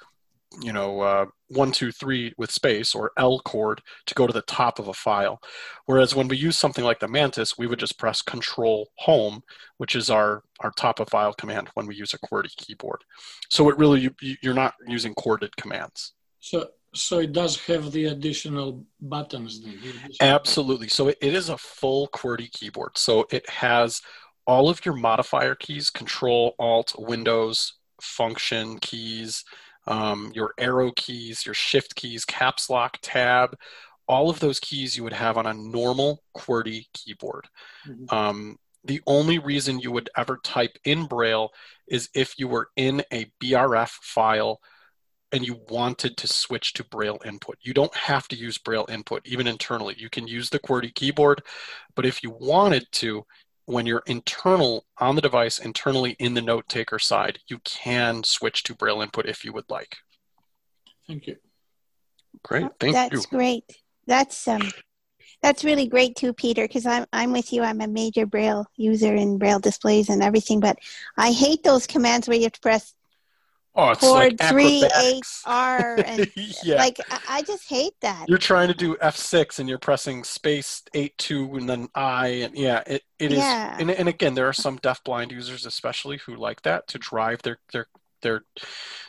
you 0.60 0.72
know, 0.72 1.00
uh, 1.00 1.26
one, 1.48 1.72
two, 1.72 1.92
three 1.92 2.32
with 2.36 2.50
space 2.50 2.94
or 2.94 3.12
L 3.16 3.40
chord 3.44 3.80
to 4.06 4.14
go 4.14 4.26
to 4.26 4.32
the 4.32 4.42
top 4.42 4.78
of 4.78 4.88
a 4.88 4.94
file. 4.94 5.40
Whereas 5.86 6.14
when 6.14 6.28
we 6.28 6.36
use 6.36 6.56
something 6.56 6.84
like 6.84 7.00
the 7.00 7.08
Mantis, 7.08 7.56
we 7.56 7.66
would 7.66 7.78
just 7.78 7.98
press 7.98 8.22
Control 8.22 8.88
Home, 8.98 9.42
which 9.78 9.94
is 9.94 10.10
our 10.10 10.42
our 10.60 10.70
top 10.72 11.00
of 11.00 11.08
file 11.08 11.32
command 11.32 11.68
when 11.74 11.86
we 11.86 11.94
use 11.96 12.14
a 12.14 12.18
QWERTY 12.18 12.56
keyboard. 12.56 13.02
So 13.50 13.68
it 13.68 13.78
really 13.78 14.00
you, 14.00 14.36
you're 14.42 14.54
not 14.54 14.74
using 14.86 15.14
chorded 15.14 15.56
commands. 15.56 16.14
So 16.40 16.68
so 16.94 17.18
it 17.18 17.32
does 17.32 17.56
have 17.66 17.90
the 17.90 18.06
additional 18.06 18.84
buttons 19.00 19.60
then. 19.60 19.78
Absolutely. 20.20 20.88
So 20.88 21.08
it, 21.08 21.18
it 21.20 21.34
is 21.34 21.48
a 21.48 21.58
full 21.58 22.08
QWERTY 22.08 22.52
keyboard. 22.52 22.96
So 22.96 23.26
it 23.30 23.48
has 23.50 24.00
all 24.47 24.68
of 24.68 24.84
your 24.84 24.95
modifier 24.95 25.55
keys, 25.55 25.90
Control, 25.90 26.55
Alt, 26.59 26.95
Windows, 26.99 27.74
Function 28.01 28.78
keys, 28.78 29.45
um, 29.86 30.32
your 30.34 30.53
arrow 30.59 30.92
keys, 30.97 31.45
your 31.45 31.55
shift 31.55 31.95
keys, 31.95 32.24
caps 32.24 32.68
lock, 32.68 32.99
tab, 33.03 33.57
all 34.07 34.30
of 34.30 34.40
those 34.40 34.61
keys 34.61 34.97
you 34.97 35.03
would 35.05 35.12
have 35.12 35.38
on 35.38 35.47
a 35.47 35.55
normal 35.55 36.22
QWERTY 36.36 36.86
keyboard. 36.92 37.47
Mm-hmm. 37.88 38.14
Um, 38.14 38.59
the 38.84 39.01
only 39.07 39.38
reason 39.38 39.80
you 39.80 39.90
would 39.92 40.11
ever 40.16 40.38
type 40.45 40.76
in 40.84 41.07
Braille 41.07 41.51
is 41.88 42.11
if 42.14 42.38
you 42.38 42.49
were 42.49 42.68
in 42.76 43.03
a 43.12 43.30
BRF 43.42 43.88
file 43.88 44.61
and 45.32 45.45
you 45.45 45.61
wanted 45.68 46.16
to 46.18 46.28
switch 46.28 46.74
to 46.74 46.84
Braille 46.84 47.18
input. 47.24 47.57
You 47.61 47.74
don't 47.74 47.95
have 47.95 48.28
to 48.28 48.36
use 48.36 48.59
Braille 48.59 48.86
input, 48.88 49.22
even 49.24 49.47
internally. 49.47 49.97
You 49.99 50.09
can 50.09 50.28
use 50.28 50.51
the 50.51 50.61
QWERTY 50.61 50.95
keyboard, 50.95 51.42
but 51.97 52.07
if 52.07 52.22
you 52.22 52.30
wanted 52.30 52.86
to, 52.92 53.24
when 53.66 53.86
you're 53.86 54.02
internal 54.06 54.84
on 54.98 55.16
the 55.16 55.22
device, 55.22 55.58
internally 55.58 56.16
in 56.18 56.34
the 56.34 56.42
note 56.42 56.68
taker 56.68 56.98
side, 56.98 57.38
you 57.48 57.58
can 57.64 58.22
switch 58.24 58.62
to 58.64 58.74
Braille 58.74 59.00
input 59.00 59.26
if 59.26 59.44
you 59.44 59.52
would 59.52 59.68
like. 59.68 59.96
Thank 61.06 61.26
you. 61.26 61.36
Great, 62.42 62.68
thank 62.78 62.95
that's 62.95 63.12
you. 63.12 63.18
That's 63.18 63.26
great. 63.26 63.64
That's 64.07 64.49
um, 64.49 64.70
that's 65.42 65.64
really 65.64 65.86
great 65.86 66.16
too, 66.16 66.32
Peter. 66.32 66.66
Because 66.66 66.86
I'm 66.86 67.07
I'm 67.12 67.32
with 67.32 67.53
you. 67.53 67.62
I'm 67.62 67.80
a 67.80 67.88
major 67.88 68.26
Braille 68.26 68.66
user 68.76 69.14
in 69.14 69.38
Braille 69.38 69.61
displays 69.61 70.08
and 70.08 70.22
everything, 70.22 70.61
but 70.61 70.78
I 71.16 71.32
hate 71.32 71.62
those 71.62 71.86
commands 71.86 72.28
where 72.28 72.36
you 72.36 72.45
have 72.45 72.53
to 72.53 72.61
press 72.61 72.95
Oh, 73.76 73.91
it's 73.91 74.01
chord 74.01 74.38
like 74.38 74.51
three 74.51 74.88
eight 75.01 75.26
R 75.45 75.96
and 76.07 76.30
yeah. 76.63 76.76
like 76.76 76.99
I 77.29 77.42
just 77.42 77.68
hate 77.68 77.95
that. 78.03 78.29
You're 78.29 78.38
trying 78.38 78.68
to 78.68 78.75
do 78.75 78.96
F 79.01 79.17
six 79.17 79.59
and 79.59 79.68
you're 79.68 79.79
pressing 79.79 80.22
space 80.22 80.83
eight 80.95 81.17
two 81.18 81.57
and 81.57 81.68
then 81.68 81.88
I 81.95 82.29
and 82.29 82.57
yeah, 82.57 82.83
it, 82.87 83.03
it 83.18 83.33
is 83.33 83.38
yeah. 83.38 83.76
and, 83.79 83.91
and 83.91 84.09
again 84.09 84.34
there 84.34 84.49
are 84.49 84.53
some 84.53 84.79
deafblind 84.79 85.33
users 85.33 85.67
especially 85.67 86.18
who 86.18 86.37
like 86.37 86.63
that 86.63 86.87
to 86.88 86.99
drive 86.99 87.42
their 87.42 87.59
their 87.72 87.88
their 88.25 88.42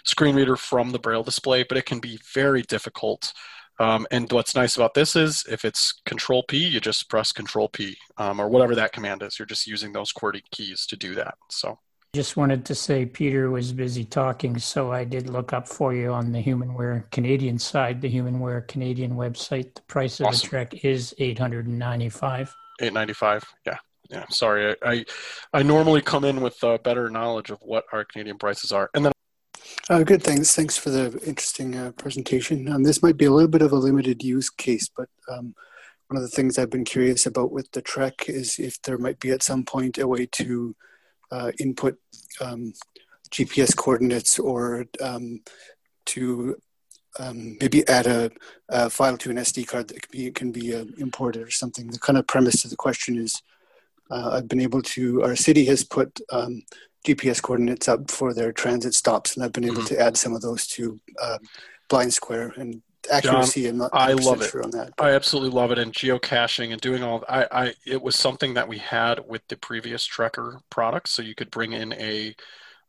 screen 0.04 0.36
reader 0.36 0.56
from 0.56 0.92
the 0.92 1.00
braille 1.00 1.24
display, 1.24 1.64
but 1.64 1.78
it 1.78 1.86
can 1.86 2.00
be 2.00 2.20
very 2.34 2.62
difficult. 2.62 3.34
Um, 3.80 4.06
and 4.12 4.32
what's 4.32 4.56
nice 4.56 4.76
about 4.76 4.94
this 4.94 5.16
is 5.16 5.44
if 5.50 5.66
it's 5.66 6.02
Control 6.06 6.44
P, 6.44 6.58
you 6.66 6.80
just 6.80 7.10
press 7.10 7.32
Control 7.32 7.68
P 7.68 7.98
um, 8.18 8.40
or 8.40 8.48
whatever 8.48 8.76
that 8.76 8.94
command 8.94 9.24
is. 9.24 9.40
You're 9.40 9.46
just 9.48 9.68
using 9.68 9.92
those 9.92 10.14
QWERTY 10.14 10.44
keys 10.52 10.86
to 10.88 10.96
do 10.96 11.16
that. 11.16 11.36
So 11.50 11.80
just 12.16 12.38
wanted 12.38 12.66
to 12.66 12.74
say 12.74 13.06
Peter 13.06 13.52
was 13.52 13.74
busy 13.74 14.06
talking, 14.06 14.58
so 14.58 14.92
I 14.92 15.04
did 15.04 15.30
look 15.30 15.52
up 15.52 15.68
for 15.68 15.94
you 15.94 16.14
on 16.14 16.32
the 16.32 16.42
HumanWare 16.42 17.12
Canadian 17.12 17.60
side, 17.60 18.02
the 18.02 18.12
HumanWare 18.12 18.68
Canadian 18.68 19.12
website. 19.12 19.76
The 19.76 19.82
price 19.82 20.20
of 20.20 20.28
awesome. 20.28 20.46
the 20.46 20.50
Trek 20.50 20.86
is 20.86 21.14
eight 21.20 21.38
hundred 21.38 21.68
and 21.68 21.78
ninety-five. 21.78 22.52
Eight 22.80 22.94
ninety-five. 22.94 23.44
Yeah, 23.66 23.78
yeah. 24.10 24.26
Sorry, 24.30 24.72
I, 24.72 24.76
I, 24.94 25.06
I 25.54 25.64
normally 25.64 26.02
come 26.02 26.24
in 26.24 26.40
with 26.40 26.58
a 26.64 26.80
better 26.80 27.10
knowledge 27.10 27.50
of 27.52 27.60
what 27.62 27.84
our 27.92 28.06
Canadian 28.06 28.38
prices 28.38 28.72
are, 28.72 28.90
and 28.94 29.06
then. 29.06 29.12
Uh, 29.90 30.04
good, 30.04 30.24
thanks. 30.24 30.56
Thanks 30.56 30.78
for 30.78 30.90
the 30.90 31.20
interesting 31.26 31.76
uh, 31.76 31.92
presentation. 31.92 32.68
Um, 32.72 32.84
this 32.84 33.04
might 33.04 33.18
be 33.18 33.26
a 33.26 33.32
little 33.32 33.50
bit 33.50 33.62
of 33.62 33.72
a 33.72 33.76
limited 33.76 34.24
use 34.24 34.50
case, 34.50 34.90
but 34.90 35.10
um, 35.30 35.54
one 36.08 36.18
of 36.18 36.24
the 36.24 36.36
things 36.36 36.58
I've 36.58 36.72
been 36.72 36.86
curious 36.86 37.26
about 37.26 37.52
with 37.52 37.70
the 37.72 37.82
Trek 37.82 38.30
is 38.30 38.58
if 38.58 38.82
there 38.84 38.98
might 38.98 39.20
be 39.20 39.32
at 39.32 39.44
some 39.44 39.64
point 39.64 39.98
a 39.98 40.08
way 40.08 40.28
to 40.34 40.76
uh, 41.32 41.52
input 41.60 41.98
um, 42.42 42.74
GPS 43.32 43.76
coordinates 43.76 44.40
or 44.40 44.86
um, 45.02 45.42
to 46.06 46.56
um, 47.20 47.58
maybe 47.62 47.88
add 47.88 48.08
a, 48.08 48.32
a, 48.70 48.90
file 48.90 49.18
to 49.18 49.30
an 49.30 49.38
SD 49.38 49.68
card 49.68 49.88
that 49.88 50.02
can 50.02 50.12
be, 50.12 50.32
can 50.32 50.52
be 50.52 50.76
uh, 50.76 50.86
imported 50.98 51.42
or 51.42 51.52
something. 51.52 51.88
The 51.88 52.00
kind 52.00 52.18
of 52.18 52.28
premise 52.28 52.64
of 52.64 52.70
the 52.70 52.76
question 52.76 53.18
is 53.18 53.42
uh, 54.12 54.32
I've 54.34 54.48
been 54.48 54.62
able 54.62 54.82
to, 54.82 55.24
our 55.24 55.36
city 55.36 55.66
has 55.66 55.84
put 55.84 56.20
um, 56.32 56.62
GPS 57.06 57.42
coordinates 57.42 57.88
up 57.88 58.12
for 58.12 58.34
their 58.34 58.52
transit 58.52 58.94
stops, 58.94 59.36
and 59.36 59.46
I've 59.46 59.54
been 59.54 59.66
able 59.66 59.78
mm-hmm. 59.78 59.96
to 59.96 60.02
add 60.02 60.18
some 60.18 60.34
of 60.34 60.42
those 60.42 60.68
to 60.68 61.00
uh, 61.22 61.38
BlindSquare 61.90 62.58
and 62.58 62.82
accuracy. 63.12 63.64
John, 63.64 63.78
not 63.78 63.90
I 63.94 64.14
love 64.14 64.42
it. 64.42 64.50
Sure 64.50 64.64
on 64.64 64.72
that, 64.72 64.94
I 64.98 65.12
absolutely 65.12 65.52
love 65.52 65.72
it, 65.72 65.80
and 65.80 65.94
geocaching 65.94 66.72
and 66.72 66.82
doing 66.82 67.04
all. 67.04 67.24
I, 67.28 67.48
I, 67.52 67.74
it 67.86 68.02
was 68.02 68.16
something 68.16 68.54
that 68.56 68.68
we 68.68 68.78
had 68.78 69.20
with 69.28 69.42
the 69.48 69.58
previous 69.58 70.08
Trekker 70.08 70.60
products, 70.70 71.12
so 71.12 71.22
you 71.22 71.36
could 71.36 71.52
bring 71.52 71.74
in 71.74 71.94
a, 71.94 72.36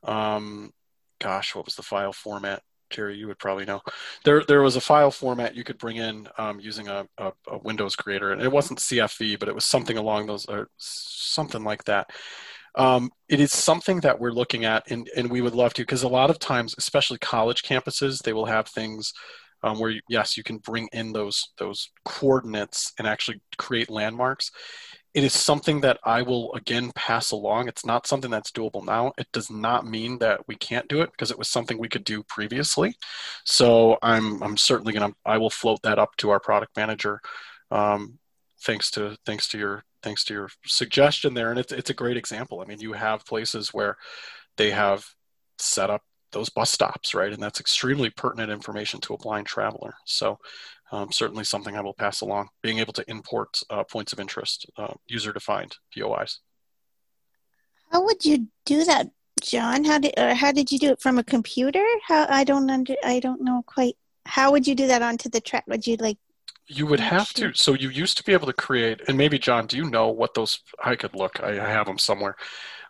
um, 0.03 0.73
gosh, 1.21 1.55
what 1.55 1.65
was 1.65 1.77
the 1.77 1.83
file 1.83 2.13
format? 2.13 2.63
Terry, 2.91 3.17
you 3.17 3.27
would 3.27 3.39
probably 3.39 3.65
know. 3.65 3.81
There, 4.25 4.45
there 4.47 4.63
was 4.63 4.77
a 4.77 4.81
file 4.81 5.11
format 5.11 5.57
you 5.57 5.65
could 5.65 5.79
bring 5.79 5.97
in 5.97 6.29
um, 6.39 6.61
using 6.61 6.89
a, 6.89 7.07
a, 7.19 7.33
a, 7.49 7.59
Windows 7.59 7.97
creator, 7.97 8.33
and 8.33 8.41
it 8.41 8.53
wasn't 8.53 8.79
CFV, 8.79 9.39
but 9.39 9.49
it 9.49 9.55
was 9.55 9.65
something 9.65 9.99
along 9.99 10.27
those, 10.27 10.47
or 10.47 10.69
something 10.77 11.65
like 11.65 11.85
that. 11.85 12.11
Um, 12.77 13.11
it 13.29 13.41
is 13.41 13.53
something 13.53 14.01
that 14.01 14.21
we're 14.21 14.33
looking 14.33 14.65
at, 14.65 14.91
and, 14.91 15.09
and 15.17 15.31
we 15.31 15.41
would 15.41 15.55
love 15.55 15.75
to, 15.75 15.83
because 15.83 16.03
a 16.03 16.09
lot 16.09 16.31
of 16.31 16.39
times, 16.39 16.75
especially 16.79 17.19
college 17.19 17.63
campuses, 17.63 18.23
they 18.23 18.35
will 18.35 18.47
have 18.47 18.69
things 18.69 19.13
um, 19.67 19.79
where 19.79 19.95
yes, 20.09 20.37
you 20.37 20.43
can 20.43 20.59
bring 20.59 20.89
in 20.93 21.13
those 21.13 21.53
those 21.59 21.91
coordinates 22.05 22.93
and 22.99 23.07
actually 23.07 23.41
create 23.59 23.91
landmarks 23.91 24.51
it 25.17 25.25
is 25.25 25.33
something 25.33 25.81
that 25.81 25.99
I 26.05 26.21
will 26.21 26.53
again 26.53 26.93
pass 26.95 27.31
along. 27.31 27.69
It's 27.69 27.87
not 27.87 28.07
something 28.07 28.31
that's 28.31 28.51
doable 28.51 28.85
now. 28.85 29.15
It 29.17 29.27
does 29.33 29.51
not 29.51 29.87
mean 29.87 30.19
that 30.19 30.47
we 30.47 30.57
can't 30.57 30.87
do 30.89 31.01
it 31.01 31.11
because 31.11 31.31
it 31.31 31.39
was 31.39 31.49
something 31.49 31.79
we 31.79 31.89
could 31.89 32.05
do 32.05 32.23
previously. 32.25 32.95
So 33.43 33.97
I'm 34.03 34.43
I'm 34.43 34.59
certainly 34.59 34.93
gonna 34.93 35.15
I 35.25 35.39
will 35.39 35.49
float 35.49 35.81
that 35.85 35.99
up 35.99 36.15
to 36.19 36.29
our 36.29 36.39
product 36.39 36.77
manager. 36.77 37.23
Um, 37.71 38.19
thanks 38.61 38.91
to 38.91 39.17
thanks 39.25 39.49
to 39.49 39.59
your 39.59 39.85
thanks 40.03 40.23
to 40.25 40.35
your 40.35 40.51
suggestion 40.67 41.33
there, 41.33 41.49
and 41.49 41.59
it's 41.59 41.73
it's 41.73 41.89
a 41.89 41.95
great 41.95 42.19
example. 42.19 42.61
I 42.61 42.67
mean, 42.67 42.81
you 42.81 42.93
have 42.93 43.25
places 43.25 43.73
where 43.73 43.97
they 44.59 44.71
have 44.73 45.07
set 45.59 45.89
up 45.89 46.03
those 46.37 46.51
bus 46.51 46.71
stops, 46.71 47.15
right, 47.15 47.33
and 47.33 47.43
that's 47.43 47.61
extremely 47.61 48.11
pertinent 48.11 48.53
information 48.53 49.01
to 49.01 49.15
a 49.15 49.19
blind 49.19 49.47
traveler. 49.47 49.95
So 50.05 50.39
um, 50.93 51.11
certainly 51.11 51.45
something 51.45 51.75
I 51.75 51.81
will 51.81 51.95
pass 51.95 52.21
along. 52.21 52.51
Being 52.63 52.79
able 52.79 52.93
to 52.93 53.11
import 53.11 53.59
uh, 53.71 53.85
points 53.85 54.13
of 54.13 54.21
interest, 54.21 54.67
uh, 54.77 54.93
user 55.07 55.33
defined 55.33 55.77
POIs. 55.97 56.41
How 57.91 58.05
would 58.05 58.23
you 58.25 58.49
do 58.67 58.85
that, 58.85 59.09
John? 59.41 59.85
How 59.85 59.99
did 59.99 60.13
or 60.19 60.35
how 60.35 60.53
did 60.53 60.71
you 60.71 60.79
do 60.79 60.91
it 60.91 61.01
from 61.01 61.19
a 61.19 61.25
computer? 61.25 61.85
How 62.07 62.27
I 62.29 62.45
don't 62.45 62.69
under 62.69 62.95
I 63.03 63.19
don't 63.19 63.41
know 63.41 63.63
quite. 63.67 63.97
How 64.27 64.51
would 64.53 64.67
you 64.67 64.75
do 64.75 64.87
that 64.89 65.03
onto 65.03 65.31
the 65.31 65.41
Trek? 65.41 65.65
Would 65.69 65.87
you 65.87 65.97
like? 65.97 66.19
You 66.69 66.87
would 66.87 67.01
have 67.01 67.33
to. 67.35 67.55
So 67.55 67.75
you 67.75 67.89
used 67.89 68.19
to 68.19 68.25
be 68.25 68.33
able 68.33 68.49
to 68.49 68.53
create, 68.53 69.01
and 69.09 69.17
maybe 69.17 69.39
John, 69.39 69.67
do 69.67 69.77
you 69.77 69.89
know 69.89 70.09
what 70.09 70.35
those? 70.35 70.61
I 70.85 70.97
could 70.97 71.15
look. 71.15 71.41
I, 71.43 71.53
I 71.53 71.69
have 71.71 71.87
them 71.87 71.99
somewhere. 71.99 72.37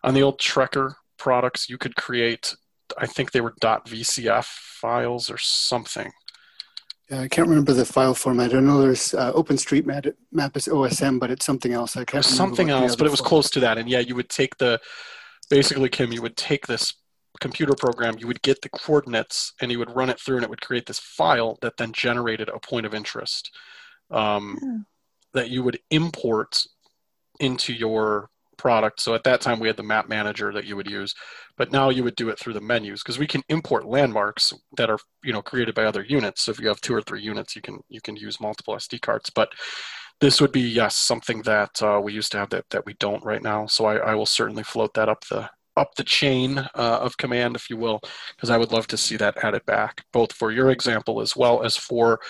On 0.03 0.15
the 0.15 0.23
old 0.23 0.41
Trekker 0.41 0.95
products, 1.17 1.69
you 1.69 1.79
could 1.79 1.95
create. 1.95 2.57
I 2.99 3.07
think 3.07 3.33
they 3.33 3.41
were 3.41 3.55
.vcf 3.61 4.45
files 4.45 5.31
or 5.31 5.39
something 5.39 6.13
yeah, 7.11 7.21
I 7.21 7.29
can't 7.29 7.49
remember 7.49 7.73
the 7.73 7.85
file 7.85 8.15
format. 8.15 8.53
I 8.53 8.59
know 8.59 8.81
there's 8.81 9.15
uh, 9.15 9.33
OpenStreetMap 9.33 10.13
map 10.33 10.57
is 10.57 10.67
OSM, 10.67 11.21
but 11.21 11.31
it's 11.31 11.47
something 11.47 11.73
else. 11.73 11.97
I 11.97 12.05
can't. 12.05 12.25
something 12.25 12.71
else, 12.71 12.97
but 12.97 13.07
it 13.07 13.11
was 13.11 13.21
close 13.21 13.49
to 13.51 13.61
that. 13.61 13.79
And 13.79 13.89
yeah, 13.89 14.01
you 14.01 14.17
would 14.17 14.29
take 14.29 14.57
the 14.59 14.81
basically, 15.49 15.89
Kim, 15.89 16.13
you 16.13 16.21
would 16.23 16.37
take 16.37 16.67
this 16.67 16.95
computer 17.41 17.75
program, 17.75 18.17
you 18.19 18.27
would 18.27 18.43
get 18.43 18.61
the 18.63 18.69
coordinates, 18.71 19.53
and 19.61 19.71
you 19.71 19.79
would 19.79 19.95
run 19.95 20.11
it 20.11 20.19
through, 20.19 20.37
and 20.37 20.45
it 20.45 20.51
would 20.51 20.61
create 20.61 20.87
this 20.87 20.99
file 20.99 21.59
that 21.63 21.77
then 21.77 21.93
generated 21.93 22.49
a 22.49 22.59
point 22.59 22.87
of 22.87 22.95
interest 22.95 23.55
um, 24.11 24.59
hmm. 24.61 24.77
that 25.33 25.49
you 25.49 25.63
would 25.63 25.79
import 25.91 26.65
into 27.39 27.73
your 27.73 28.31
product. 28.57 29.01
So 29.01 29.15
at 29.15 29.25
that 29.25 29.41
time, 29.41 29.59
we 29.59 29.69
had 29.69 29.77
the 29.77 29.83
map 29.83 30.09
manager 30.09 30.53
that 30.53 30.65
you 30.65 30.77
would 30.77 30.91
use, 30.91 31.15
but 31.57 31.73
now 31.73 31.91
you 31.91 32.05
would 32.05 32.17
do 32.17 32.29
it 32.29 32.39
through 32.39 32.55
the 32.55 32.61
menus 32.61 33.03
because 33.03 33.19
we 33.19 33.27
can 33.27 33.43
import 33.49 33.87
landmarks 33.87 34.53
that 34.77 34.91
are 34.91 34.99
you 35.23 35.33
know 35.33 35.43
created 35.43 35.75
by 35.75 35.85
other 35.85 36.05
units. 36.05 36.43
So 36.43 36.53
if 36.53 36.61
you 36.61 36.69
have 36.69 36.81
two 36.81 36.95
or 36.95 37.03
three 37.03 37.23
units, 37.23 37.57
you 37.57 37.63
can 37.63 37.79
you 37.89 38.01
can 38.01 38.17
use 38.17 38.41
multiple 38.41 38.75
SD 38.75 39.01
cards. 39.01 39.31
But 39.31 39.51
this 40.21 40.41
would 40.41 40.53
be 40.53 40.63
yes 40.63 40.97
something 40.97 41.43
that 41.43 41.83
uh, 41.83 42.01
we 42.03 42.13
used 42.13 42.33
to 42.33 42.39
have 42.39 42.51
that 42.51 42.65
that 42.71 42.87
we 42.87 42.95
don't 42.95 43.25
right 43.25 43.43
now. 43.43 43.67
So 43.67 43.85
I, 43.87 43.97
I 43.97 44.15
will 44.15 44.27
certainly 44.27 44.63
float 44.63 44.95
that 44.95 45.09
up 45.09 45.25
the 45.27 45.49
up 45.77 45.95
the 45.95 46.05
chain 46.05 46.59
uh, 46.59 46.69
of 46.75 47.17
command, 47.17 47.55
if 47.55 47.69
you 47.69 47.77
will, 47.77 48.01
because 48.35 48.51
I 48.51 48.57
would 48.57 48.73
love 48.73 48.87
to 48.89 48.97
see 48.97 49.17
that 49.17 49.43
added 49.45 49.65
back, 49.67 50.05
both 50.13 50.33
for 50.33 50.51
your 50.51 50.71
example 50.71 51.21
as 51.21 51.37
well 51.37 51.63
as 51.63 51.77
for 51.77 52.21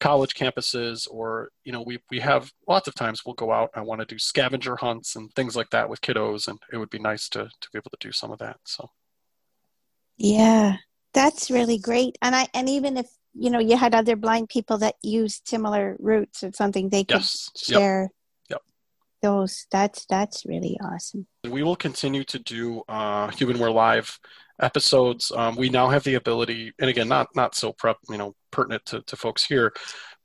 college 0.00 0.34
campuses. 0.34 1.06
Or 1.10 1.50
you 1.64 1.72
know, 1.72 1.82
we 1.82 1.98
we 2.10 2.20
have 2.20 2.50
lots 2.66 2.88
of 2.88 2.94
times 2.94 3.22
we'll 3.24 3.34
go 3.34 3.52
out. 3.52 3.70
I 3.74 3.82
want 3.82 4.00
to 4.00 4.06
do 4.06 4.18
scavenger 4.18 4.76
hunts 4.76 5.16
and 5.16 5.32
things 5.34 5.56
like 5.56 5.70
that 5.70 5.88
with 5.88 6.00
kiddos, 6.00 6.48
and 6.48 6.58
it 6.72 6.78
would 6.78 6.90
be 6.90 6.98
nice 6.98 7.28
to 7.30 7.44
to 7.44 7.68
be 7.72 7.78
able 7.78 7.90
to 7.90 7.98
do 8.00 8.12
some 8.12 8.30
of 8.30 8.38
that. 8.38 8.56
So, 8.64 8.90
yeah, 10.16 10.76
that's 11.12 11.50
really 11.50 11.78
great. 11.78 12.16
And 12.22 12.34
I 12.34 12.48
and 12.54 12.68
even 12.68 12.96
if 12.96 13.08
you 13.34 13.50
know 13.50 13.60
you 13.60 13.76
had 13.76 13.94
other 13.94 14.16
blind 14.16 14.48
people 14.48 14.78
that 14.78 14.94
used 15.02 15.46
similar 15.46 15.96
routes 15.98 16.42
or 16.42 16.52
something, 16.52 16.88
they 16.88 17.04
could 17.04 17.20
yes. 17.20 17.50
share. 17.56 18.02
Yep 18.02 18.10
those 19.24 19.66
that's 19.70 20.04
that's 20.06 20.44
really 20.46 20.78
awesome. 20.84 21.26
We 21.48 21.62
will 21.62 21.76
continue 21.76 22.24
to 22.24 22.38
do 22.38 22.82
uh 22.88 23.28
humanware 23.28 23.74
live 23.74 24.18
episodes. 24.60 25.32
Um, 25.34 25.56
we 25.56 25.68
now 25.68 25.88
have 25.88 26.04
the 26.04 26.14
ability 26.14 26.72
and 26.78 26.90
again 26.90 27.08
not 27.08 27.28
not 27.34 27.54
so 27.54 27.72
prep 27.72 27.96
you 28.08 28.18
know 28.18 28.34
pertinent 28.50 28.84
to, 28.86 29.02
to 29.02 29.16
folks 29.16 29.44
here 29.44 29.72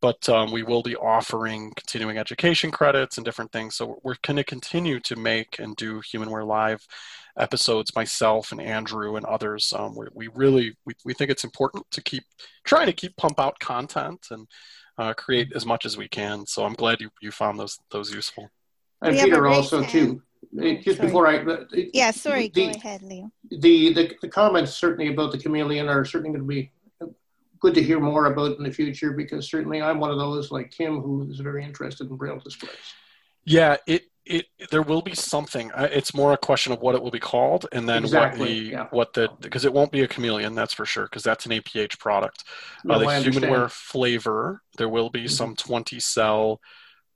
but 0.01 0.29
um, 0.29 0.51
we 0.51 0.63
will 0.63 0.81
be 0.81 0.95
offering 0.95 1.73
continuing 1.75 2.17
education 2.17 2.71
credits 2.71 3.17
and 3.17 3.25
different 3.25 3.51
things. 3.51 3.75
So 3.75 3.99
we're 4.03 4.15
going 4.21 4.37
to 4.37 4.43
continue 4.43 4.99
to 5.01 5.15
make 5.15 5.59
and 5.59 5.75
do 5.75 6.01
humanware 6.01 6.47
live 6.47 6.85
episodes 7.37 7.95
myself 7.95 8.51
and 8.51 8.61
andrew 8.61 9.17
and 9.17 9.25
others. 9.25 9.73
Um, 9.75 9.97
we, 10.13 10.29
really 10.33 10.77
we, 10.85 10.93
we 11.05 11.13
think 11.13 11.31
it's 11.31 11.43
important 11.43 11.85
to 11.91 12.01
keep 12.01 12.23
trying 12.63 12.87
to 12.87 12.93
keep 12.93 13.15
pump 13.17 13.39
out 13.39 13.59
content 13.59 14.27
and 14.31 14.47
uh, 14.97 15.13
create 15.13 15.51
as 15.53 15.65
much 15.65 15.85
as 15.85 15.97
we 15.97 16.07
can. 16.07 16.45
So 16.45 16.65
i'm 16.65 16.73
glad 16.73 17.01
you, 17.01 17.09
you 17.21 17.31
found 17.31 17.59
those 17.59 17.77
those 17.91 18.13
useful 18.13 18.49
and 19.01 19.15
we 19.15 19.23
Peter 19.23 19.47
also 19.47 19.81
fan. 19.81 19.89
too. 19.89 20.21
Just 20.81 20.97
sorry. 20.97 21.07
before 21.07 21.27
I, 21.27 21.45
yeah, 21.93 22.09
sorry, 22.09 22.49
the, 22.49 22.65
go 22.65 22.71
ahead, 22.71 23.03
Leo. 23.03 23.31
The, 23.51 23.93
the 23.93 24.15
the 24.21 24.27
comments 24.27 24.73
certainly 24.73 25.13
about 25.13 25.31
the 25.31 25.37
chameleon 25.37 25.87
are 25.87 26.03
certainly 26.03 26.31
going 26.37 26.41
to 26.41 26.47
be 26.47 26.71
good 27.59 27.75
to 27.75 27.83
hear 27.83 27.99
more 27.99 28.25
about 28.25 28.57
in 28.57 28.63
the 28.63 28.71
future 28.71 29.11
because 29.11 29.49
certainly 29.49 29.81
I'm 29.81 29.99
one 29.99 30.09
of 30.09 30.17
those 30.17 30.49
like 30.49 30.71
Kim 30.71 31.01
who 31.01 31.29
is 31.29 31.39
very 31.39 31.63
interested 31.63 32.09
in 32.09 32.15
braille 32.15 32.39
displays. 32.39 32.73
Yeah, 33.45 33.77
it 33.85 34.03
it 34.25 34.45
there 34.69 34.81
will 34.81 35.01
be 35.01 35.15
something. 35.15 35.71
It's 35.75 36.13
more 36.13 36.33
a 36.33 36.37
question 36.37 36.71
of 36.71 36.79
what 36.81 36.95
it 36.95 37.01
will 37.01 37.11
be 37.11 37.19
called, 37.19 37.65
and 37.71 37.89
then 37.89 38.03
exactly, 38.03 38.39
what 38.39 38.47
the 38.47 38.53
yeah. 38.53 38.87
what 38.91 39.13
the 39.13 39.29
because 39.39 39.65
it 39.65 39.73
won't 39.73 39.91
be 39.91 40.01
a 40.01 40.07
chameleon, 40.07 40.55
that's 40.55 40.73
for 40.73 40.85
sure, 40.85 41.05
because 41.05 41.23
that's 41.23 41.45
an 41.45 41.51
APH 41.51 41.97
product. 41.99 42.43
No, 42.85 42.95
uh, 42.95 42.99
the 42.99 43.05
humanware 43.05 43.71
flavor, 43.71 44.61
there 44.77 44.89
will 44.89 45.09
be 45.09 45.21
mm-hmm. 45.21 45.27
some 45.29 45.55
20 45.55 45.99
cell 45.99 46.61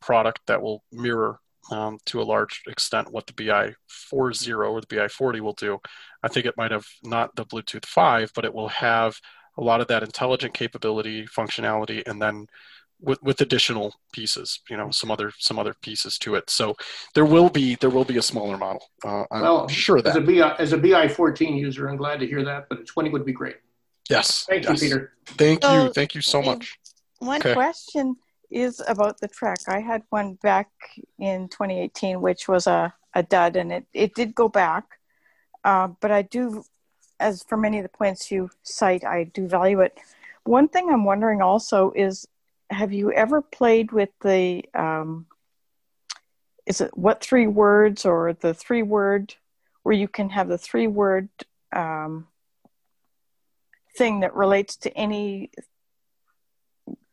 product 0.01 0.41
that 0.47 0.61
will 0.61 0.83
mirror 0.91 1.39
um, 1.71 1.97
to 2.05 2.21
a 2.21 2.23
large 2.23 2.63
extent 2.67 3.11
what 3.11 3.27
the 3.27 3.33
BI 3.33 3.73
40 3.87 4.53
or 4.53 4.81
the 4.81 4.95
BI 4.95 5.07
40 5.07 5.39
will 5.41 5.53
do. 5.53 5.79
I 6.21 6.27
think 6.27 6.45
it 6.45 6.57
might 6.57 6.71
have 6.71 6.85
not 7.03 7.35
the 7.35 7.45
Bluetooth 7.45 7.85
5, 7.85 8.31
but 8.35 8.45
it 8.45 8.53
will 8.53 8.69
have 8.69 9.19
a 9.57 9.61
lot 9.61 9.81
of 9.81 9.87
that 9.87 10.03
intelligent 10.03 10.53
capability, 10.53 11.25
functionality, 11.25 12.05
and 12.07 12.21
then 12.21 12.47
with, 12.99 13.21
with 13.21 13.41
additional 13.41 13.93
pieces, 14.13 14.61
you 14.69 14.77
know, 14.77 14.89
some 14.89 15.11
other 15.11 15.31
some 15.37 15.59
other 15.59 15.75
pieces 15.81 16.17
to 16.19 16.35
it. 16.35 16.49
So 16.49 16.75
there 17.13 17.25
will 17.25 17.49
be 17.49 17.75
there 17.75 17.89
will 17.89 18.05
be 18.05 18.17
a 18.17 18.21
smaller 18.21 18.57
model. 18.57 18.83
Uh, 19.03 19.25
I'm 19.29 19.41
well, 19.41 19.67
sure 19.67 20.01
that 20.01 20.11
as 20.11 20.15
a 20.15 20.21
BI 20.21 20.55
as 20.57 20.73
a 20.73 20.77
BI 20.77 21.07
14 21.07 21.55
user, 21.55 21.87
I'm 21.87 21.97
glad 21.97 22.19
to 22.21 22.27
hear 22.27 22.43
that. 22.45 22.69
But 22.69 22.79
a 22.79 22.83
20 22.83 23.09
would 23.09 23.25
be 23.25 23.33
great. 23.33 23.57
Yes. 24.09 24.45
Thank 24.47 24.63
yes. 24.63 24.81
you, 24.81 24.87
Peter. 24.87 25.13
Thank 25.25 25.63
so, 25.63 25.83
you. 25.83 25.93
Thank 25.93 26.15
you 26.15 26.21
so 26.21 26.41
much. 26.41 26.77
One 27.19 27.39
okay. 27.39 27.53
question 27.53 28.15
is 28.53 28.81
about 28.87 29.19
the 29.19 29.27
trek. 29.27 29.59
I 29.67 29.79
had 29.79 30.03
one 30.09 30.35
back 30.35 30.69
in 31.19 31.49
2018, 31.49 32.21
which 32.21 32.47
was 32.47 32.67
a, 32.67 32.93
a 33.13 33.23
dud, 33.23 33.55
and 33.55 33.71
it, 33.71 33.85
it 33.93 34.15
did 34.15 34.35
go 34.35 34.47
back. 34.47 34.85
Uh, 35.63 35.89
but 35.99 36.11
I 36.11 36.21
do, 36.21 36.63
as 37.19 37.43
for 37.43 37.57
many 37.57 37.79
of 37.79 37.83
the 37.83 37.89
points 37.89 38.31
you 38.31 38.49
cite, 38.63 39.03
I 39.03 39.25
do 39.25 39.47
value 39.47 39.81
it. 39.81 39.97
One 40.43 40.67
thing 40.67 40.89
I'm 40.89 41.05
wondering 41.05 41.41
also 41.41 41.91
is 41.95 42.27
have 42.69 42.91
you 42.91 43.11
ever 43.11 43.41
played 43.41 43.91
with 43.91 44.09
the, 44.21 44.63
um, 44.73 45.25
is 46.65 46.81
it 46.81 46.97
what 46.97 47.23
three 47.23 47.47
words 47.47 48.05
or 48.05 48.33
the 48.33 48.53
three 48.53 48.83
word, 48.83 49.35
where 49.83 49.95
you 49.95 50.07
can 50.07 50.29
have 50.29 50.47
the 50.47 50.57
three 50.57 50.87
word 50.87 51.29
um, 51.73 52.27
thing 53.97 54.21
that 54.21 54.35
relates 54.35 54.75
to 54.77 54.97
any 54.97 55.51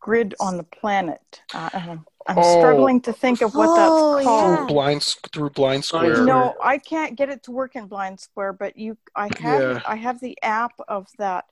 grid 0.00 0.34
on 0.40 0.56
the 0.56 0.64
planet. 0.64 1.42
Uh, 1.54 1.98
I'm 2.26 2.38
oh. 2.38 2.58
struggling 2.58 3.00
to 3.02 3.12
think 3.12 3.42
of 3.42 3.54
what 3.54 3.68
oh, 3.70 4.14
that's 4.14 4.24
called. 4.24 4.56
Through 4.58 4.66
blind 4.66 5.02
through 5.32 5.50
BlindSquare. 5.50 6.24
No, 6.26 6.54
I 6.62 6.78
can't 6.78 7.16
get 7.16 7.28
it 7.28 7.44
to 7.44 7.50
work 7.50 7.76
in 7.76 7.88
BlindSquare, 7.88 8.56
but 8.58 8.76
you 8.76 8.96
I 9.14 9.30
have 9.38 9.60
yeah. 9.60 9.80
I 9.86 9.96
have 9.96 10.20
the 10.20 10.38
app 10.42 10.72
of 10.88 11.08
that 11.18 11.46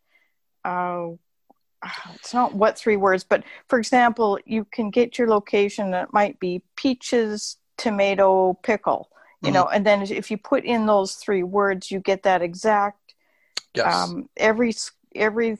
uh, 0.64 1.10
it's 2.14 2.34
not 2.34 2.54
what 2.54 2.78
three 2.78 2.96
words, 2.96 3.24
but 3.24 3.44
for 3.68 3.78
example, 3.78 4.38
you 4.44 4.64
can 4.64 4.90
get 4.90 5.18
your 5.18 5.28
location 5.28 5.92
that 5.92 6.12
might 6.12 6.38
be 6.40 6.62
peaches, 6.76 7.56
tomato, 7.76 8.54
pickle, 8.62 9.10
you 9.42 9.46
mm-hmm. 9.46 9.54
know, 9.54 9.64
and 9.66 9.86
then 9.86 10.02
if 10.02 10.30
you 10.30 10.38
put 10.38 10.64
in 10.64 10.86
those 10.86 11.14
three 11.14 11.44
words, 11.44 11.90
you 11.90 12.00
get 12.00 12.24
that 12.24 12.42
exact. 12.42 13.14
Yes. 13.74 13.94
Um, 13.94 14.28
every 14.36 14.74
every 15.14 15.58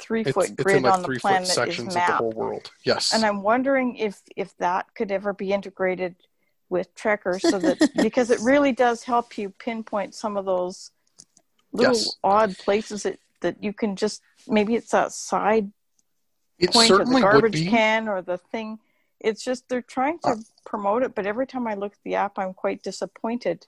three 0.00 0.22
it's, 0.22 0.32
foot 0.32 0.56
grid 0.56 0.82
like 0.82 0.92
on 0.94 1.02
the 1.02 1.18
planet 1.20 1.48
is 1.48 1.94
mapped. 1.94 1.94
the 1.94 2.16
whole 2.16 2.32
world. 2.32 2.70
Yes. 2.84 3.12
And 3.14 3.24
I'm 3.24 3.42
wondering 3.42 3.96
if 3.96 4.20
if 4.36 4.56
that 4.58 4.94
could 4.94 5.10
ever 5.12 5.32
be 5.32 5.52
integrated 5.52 6.14
with 6.68 6.94
Trekker, 6.94 7.40
so 7.40 7.58
that 7.58 7.90
because 8.02 8.30
it 8.30 8.40
really 8.40 8.72
does 8.72 9.04
help 9.04 9.36
you 9.36 9.50
pinpoint 9.50 10.14
some 10.14 10.36
of 10.36 10.44
those 10.44 10.90
little 11.72 11.94
yes. 11.94 12.16
odd 12.24 12.56
places 12.58 13.04
that 13.04 13.18
that 13.40 13.62
you 13.62 13.72
can 13.72 13.96
just 13.96 14.22
maybe 14.48 14.74
it's 14.74 14.90
that 14.90 15.12
side 15.12 15.70
it 16.58 16.72
point 16.72 16.90
of 16.90 17.08
the 17.08 17.20
garbage 17.20 17.68
can 17.68 18.08
or 18.08 18.22
the 18.22 18.38
thing. 18.38 18.78
It's 19.18 19.42
just 19.42 19.68
they're 19.68 19.82
trying 19.82 20.18
to 20.20 20.28
uh, 20.28 20.36
promote 20.64 21.02
it, 21.02 21.14
but 21.14 21.26
every 21.26 21.46
time 21.46 21.66
I 21.66 21.74
look 21.74 21.92
at 21.92 21.98
the 22.04 22.14
app, 22.14 22.38
I'm 22.38 22.54
quite 22.54 22.82
disappointed. 22.82 23.66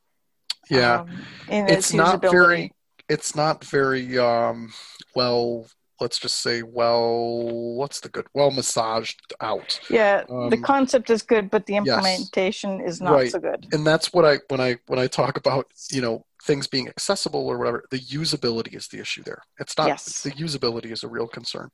Yeah, 0.71 1.01
um, 1.01 1.11
it's, 1.49 1.73
its 1.73 1.95
not 1.95 2.23
very. 2.23 2.73
It's 3.09 3.35
not 3.35 3.65
very 3.65 4.19
um, 4.19 4.73
well. 5.15 5.67
Let's 6.03 6.19
just 6.19 6.41
say 6.43 6.63
well. 6.63 7.77
What's 7.77 8.01
the 8.01 8.09
good? 8.09 8.27
Well 8.35 8.51
massaged 8.51 9.33
out. 9.41 9.81
Yeah, 9.89 10.25
um, 10.29 10.51
the 10.51 10.59
concept 10.59 11.11
is 11.11 11.23
good, 11.23 11.49
but 11.49 11.67
the 11.67 11.77
implementation 11.77 12.81
yes, 12.81 12.95
is 12.95 13.01
not 13.01 13.15
right. 13.15 13.31
so 13.31 13.39
good. 13.39 13.69
And 13.73 13.87
that's 13.87 14.13
what 14.13 14.25
I 14.25 14.41
when 14.49 14.61
I 14.61 14.77
when 14.89 14.99
I 14.99 15.07
talk 15.07 15.37
about 15.37 15.67
you 15.91 16.03
know 16.03 16.27
things 16.43 16.67
being 16.67 16.89
accessible 16.89 17.47
or 17.47 17.57
whatever 17.57 17.85
the 17.91 18.01
usability 18.01 18.75
is 18.75 18.89
the 18.89 18.99
issue 18.99 19.23
there 19.23 19.43
it's 19.61 19.79
not 19.79 19.87
yes. 19.87 20.23
the 20.23 20.33
usability 20.33 20.91
is 20.91 21.05
a 21.05 21.09
real 21.09 21.29
concern 21.29 21.71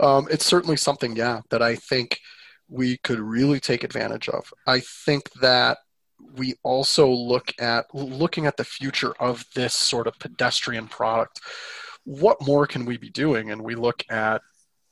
um, 0.00 0.28
it's 0.30 0.44
certainly 0.44 0.76
something 0.76 1.16
yeah 1.16 1.40
that 1.50 1.62
i 1.62 1.74
think 1.74 2.18
we 2.68 2.98
could 2.98 3.18
really 3.18 3.58
take 3.58 3.84
advantage 3.84 4.28
of 4.28 4.52
i 4.66 4.80
think 4.80 5.30
that 5.40 5.78
we 6.34 6.54
also 6.62 7.08
look 7.08 7.52
at 7.58 7.86
looking 7.94 8.46
at 8.46 8.56
the 8.56 8.64
future 8.64 9.14
of 9.18 9.44
this 9.54 9.74
sort 9.74 10.06
of 10.06 10.18
pedestrian 10.18 10.86
product 10.86 11.40
what 12.04 12.38
more 12.40 12.66
can 12.66 12.84
we 12.84 12.96
be 12.96 13.10
doing? 13.10 13.50
And 13.50 13.62
we 13.62 13.74
look 13.74 14.04
at 14.10 14.42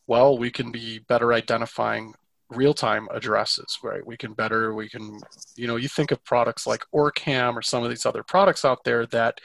well 0.07 0.37
we 0.37 0.51
can 0.51 0.71
be 0.73 0.99
better 0.99 1.33
identifying 1.33 2.15
real-time 2.51 3.07
addresses 3.13 3.79
right? 3.83 4.05
We 4.05 4.17
can 4.17 4.33
better 4.33 4.75
we 4.75 4.89
can 4.89 5.21
you 5.57 5.67
know 5.67 5.77
you 5.77 5.89
think 5.89 6.11
of 6.11 6.25
products 6.25 6.67
like 6.67 6.85
OrCam 6.95 7.55
or 7.55 7.63
some 7.63 7.85
of 7.85 7.91
these 7.91 8.07
other 8.07 8.23
products 8.23 8.65
out 8.65 8.85
there 8.85 9.07
that 9.07 9.41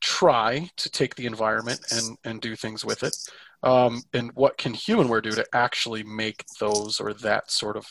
try 0.00 0.70
to 0.76 0.90
take 0.90 1.14
the 1.14 1.26
environment 1.26 1.80
and 1.90 2.16
and 2.24 2.40
do 2.40 2.56
things 2.56 2.84
with 2.84 3.02
it. 3.02 3.16
Um, 3.62 4.02
and 4.12 4.30
what 4.34 4.58
can 4.58 4.74
humanware 4.74 5.22
do 5.22 5.30
to 5.30 5.46
actually 5.54 6.02
make 6.02 6.44
those 6.60 7.00
or 7.00 7.14
that 7.14 7.50
sort 7.50 7.78
of 7.78 7.86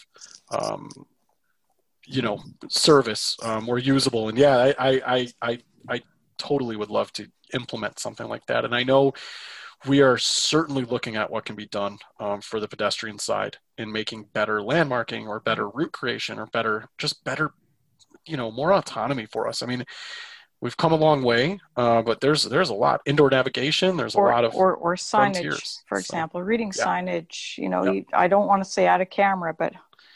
um, 0.51 0.89
you 2.05 2.21
know 2.21 2.39
service 2.69 3.35
um, 3.41 3.63
more 3.63 3.79
usable? 3.79 4.29
And 4.29 4.37
yeah 4.37 4.73
I, 4.77 5.01
I 5.11 5.27
i 5.41 5.59
i 5.89 6.01
totally 6.37 6.75
would 6.75 6.89
love 6.89 7.11
to 7.13 7.27
implement 7.53 7.99
something 7.99 8.27
like 8.27 8.45
that 8.45 8.65
and 8.65 8.75
i 8.75 8.83
know 8.83 9.13
we 9.85 10.01
are 10.01 10.17
certainly 10.17 10.85
looking 10.85 11.15
at 11.15 11.29
what 11.29 11.45
can 11.45 11.55
be 11.55 11.65
done 11.67 11.97
um, 12.19 12.39
for 12.39 12.59
the 12.59 12.67
pedestrian 12.67 13.19
side 13.19 13.57
in 13.77 13.91
making 13.91 14.25
better 14.33 14.59
landmarking 14.59 15.27
or 15.27 15.39
better 15.39 15.69
route 15.69 15.91
creation 15.91 16.39
or 16.39 16.45
better 16.47 16.87
just 16.97 17.23
better 17.23 17.51
you 18.25 18.37
know 18.37 18.51
more 18.51 18.73
autonomy 18.73 19.25
for 19.25 19.47
us 19.47 19.61
i 19.61 19.65
mean 19.65 19.83
we've 20.61 20.77
come 20.77 20.93
a 20.93 20.97
long 20.97 21.23
way 21.23 21.59
uh, 21.75 22.01
but 22.01 22.21
there's 22.21 22.43
there's 22.43 22.69
a 22.69 22.73
lot 22.73 23.01
indoor 23.05 23.29
navigation 23.29 23.97
there's 23.97 24.15
or, 24.15 24.29
a 24.29 24.33
lot 24.33 24.45
of 24.45 24.55
or, 24.55 24.75
or 24.75 24.95
signage 24.95 25.33
frontiers. 25.33 25.83
for 25.87 25.99
example 25.99 26.39
so, 26.39 26.43
reading 26.43 26.71
yeah. 26.77 26.85
signage 26.85 27.57
you 27.57 27.67
know 27.67 27.83
you, 27.91 28.05
i 28.13 28.27
don't 28.27 28.47
want 28.47 28.63
to 28.63 28.69
say 28.69 28.87
out 28.87 29.01
of 29.01 29.09
camera 29.09 29.53
but 29.53 29.73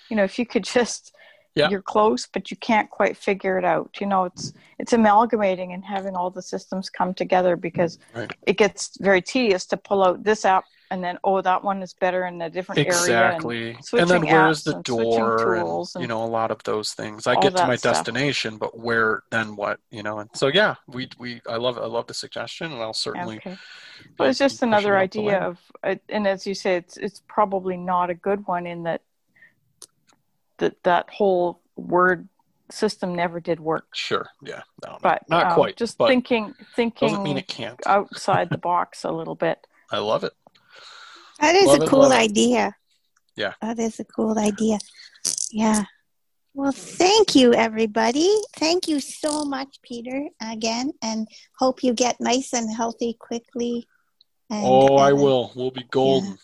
you 0.10 0.16
know 0.16 0.24
if 0.24 0.40
you 0.40 0.46
could 0.46 0.64
just 0.76 1.14
yeah. 1.58 1.70
you're 1.70 1.82
close 1.82 2.28
but 2.28 2.50
you 2.52 2.58
can't 2.58 2.90
quite 2.90 3.18
figure 3.18 3.58
it 3.58 3.66
out 3.66 3.90
you 4.00 4.08
know 4.08 4.26
it's 4.26 4.54
it's 4.80 4.94
amalgamating 4.94 5.74
and 5.74 5.84
having 5.84 6.16
all 6.16 6.30
the 6.30 6.42
systems 6.42 6.90
come 6.90 7.14
together 7.14 7.56
because 7.56 8.00
right. 8.16 8.32
it 8.46 8.58
gets 8.58 8.98
very 9.00 9.22
tedious 9.22 9.66
to 9.66 9.78
pull 9.78 10.04
out 10.04 10.24
this 10.24 10.46
app 10.46 10.66
and 10.92 11.04
then 11.04 11.18
oh 11.24 11.42
that 11.42 11.64
one 11.64 11.82
is 11.82 11.94
better 11.94 12.26
in 12.26 12.42
a 12.42 12.50
different 12.50 12.80
exactly. 12.80 13.58
area 13.58 13.70
exactly 13.72 14.00
and, 14.00 14.12
and, 14.12 14.24
then 14.26 14.34
where's 14.34 14.64
the 14.64 14.82
door 14.84 15.56
and, 15.56 15.88
and, 15.96 16.02
you 16.02 16.08
know 16.08 16.24
a 16.24 16.26
lot 16.26 16.52
of 16.52 16.62
those 16.64 16.92
things 16.92 17.28
i 17.28 17.36
get 17.40 17.56
to 17.56 17.68
my 17.68 17.76
stuff. 17.76 17.96
destination 17.96 18.58
but 18.58 18.78
where 18.78 19.24
then 19.32 19.56
what 19.56 19.80
you 19.92 20.04
know 20.04 20.20
and 20.20 20.30
so 20.34 20.48
yeah 20.48 20.76
we 20.88 21.10
we 21.20 21.42
i 21.50 21.56
love 21.56 21.78
i 21.78 21.86
love 21.86 22.08
the 22.08 22.14
suggestion 22.14 22.72
and 22.72 22.82
i'll 22.82 22.94
certainly 22.94 23.38
okay. 23.38 23.58
but 24.18 24.30
it's 24.30 24.40
just 24.40 24.64
another 24.64 24.98
idea 24.98 25.40
of 25.40 25.58
uh, 25.84 25.96
and 26.10 26.28
as 26.28 26.48
you 26.48 26.54
say 26.54 26.76
it's 26.76 26.98
it's 26.98 27.22
probably 27.28 27.78
not 27.78 28.10
a 28.10 28.16
good 28.16 28.46
one 28.48 28.66
in 28.66 28.84
that 28.84 29.02
that 30.58 30.84
that 30.84 31.10
whole 31.10 31.62
word 31.76 32.28
system 32.72 33.16
never 33.16 33.40
did 33.40 33.60
work. 33.60 33.88
Sure. 33.94 34.28
Yeah. 34.42 34.62
No, 34.86 34.98
but 35.02 35.24
not 35.30 35.48
um, 35.48 35.54
quite. 35.54 35.78
Just 35.78 35.98
thinking, 35.98 36.54
thinking. 36.76 37.10
Doesn't 37.10 37.24
mean 37.24 37.38
it 37.38 37.48
can't. 37.48 37.80
outside 37.86 38.50
the 38.50 38.58
box 38.72 39.04
a 39.04 39.12
little 39.12 39.36
bit. 39.36 39.66
I 39.92 40.00
love 40.00 40.24
it. 40.24 40.34
That 41.40 41.56
is 41.56 41.68
love 41.68 41.82
a 41.82 41.84
it, 41.84 41.90
cool 41.90 42.12
idea. 42.12 42.76
Yeah. 43.36 43.54
That 43.62 43.80
is 43.80 44.00
a 44.00 44.06
cool 44.06 44.38
idea. 44.38 44.80
Yeah. 45.52 45.86
Well, 46.54 46.72
thank 46.72 47.36
you, 47.36 47.54
everybody. 47.54 48.34
Thank 48.56 48.88
you 48.88 49.00
so 49.00 49.46
much, 49.46 49.78
Peter, 49.84 50.28
again, 50.42 50.92
and 51.04 51.28
hope 51.60 51.84
you 51.84 51.94
get 51.94 52.20
nice 52.20 52.52
and 52.54 52.74
healthy 52.76 53.16
quickly. 53.20 53.86
And, 54.50 54.66
oh, 54.66 54.96
I 54.96 55.14
will. 55.14 55.52
We'll 55.56 55.70
be 55.70 55.86
golden. 55.92 56.32
Yeah. 56.32 56.36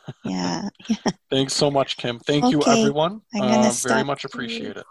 yeah. 0.24 0.68
Thanks 1.30 1.54
so 1.54 1.70
much, 1.70 1.96
Kim. 1.96 2.18
Thank 2.18 2.44
okay. 2.44 2.52
you, 2.52 2.62
everyone. 2.66 3.22
Uh, 3.34 3.72
very 3.86 4.04
much 4.04 4.24
appreciate 4.24 4.76
it. 4.76 4.86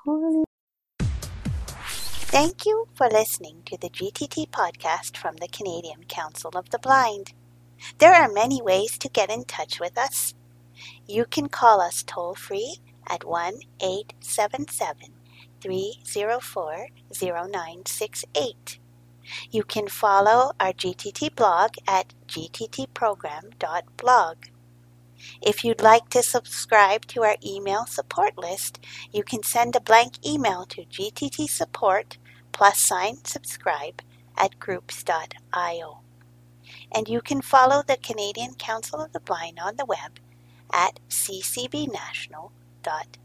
Thank 2.32 2.66
you 2.66 2.88
for 2.96 3.10
listening 3.10 3.64
to 3.66 3.78
the 3.78 3.90
GTT 3.90 4.50
podcast 4.52 5.18
from 5.18 5.36
the 5.36 5.50
Canadian 5.50 6.06
Council 6.06 6.52
of 6.56 6.70
the 6.70 6.80
Blind. 6.80 7.34
There 7.98 8.14
are 8.14 8.32
many 8.32 8.62
ways 8.62 8.98
to 9.00 9.10
get 9.10 9.30
in 9.30 9.44
touch 9.44 9.80
with 9.80 9.98
us. 9.98 10.34
You 11.08 11.26
can 11.26 11.50
call 11.50 11.82
us 11.82 12.04
toll 12.04 12.36
free 12.36 12.78
at 13.10 13.26
1 13.26 13.56
877 13.82 15.10
304 15.62 16.88
0968. 17.14 18.80
You 19.52 19.64
can 19.64 19.88
follow 19.88 20.52
our 20.60 20.74
GTT 20.74 21.36
blog 21.36 21.76
at 21.88 22.14
gttprogram.blog. 22.28 24.38
If 25.42 25.64
you'd 25.64 25.82
like 25.82 26.10
to 26.10 26.24
subscribe 26.24 27.06
to 27.08 27.24
our 27.24 27.38
email 27.46 27.86
support 27.86 28.38
list, 28.38 28.80
you 29.12 29.24
can 29.24 29.44
send 29.44 29.76
a 29.76 29.82
blank 29.82 30.26
email 30.26 30.66
to 30.68 30.86
gttsupport 30.86 32.18
plus 32.52 32.80
sign 32.80 33.24
subscribe 33.24 34.02
at 34.38 34.60
groups.io. 34.60 36.00
And 36.92 37.08
you 37.08 37.22
can 37.22 37.42
follow 37.42 37.84
the 37.86 37.98
Canadian 37.98 38.56
Council 38.56 39.02
of 39.02 39.14
the 39.14 39.20
Blind 39.20 39.60
on 39.60 39.78
the 39.78 39.86
web 39.86 40.20
at 40.72 41.00
ccbnational.ca. 41.10 43.21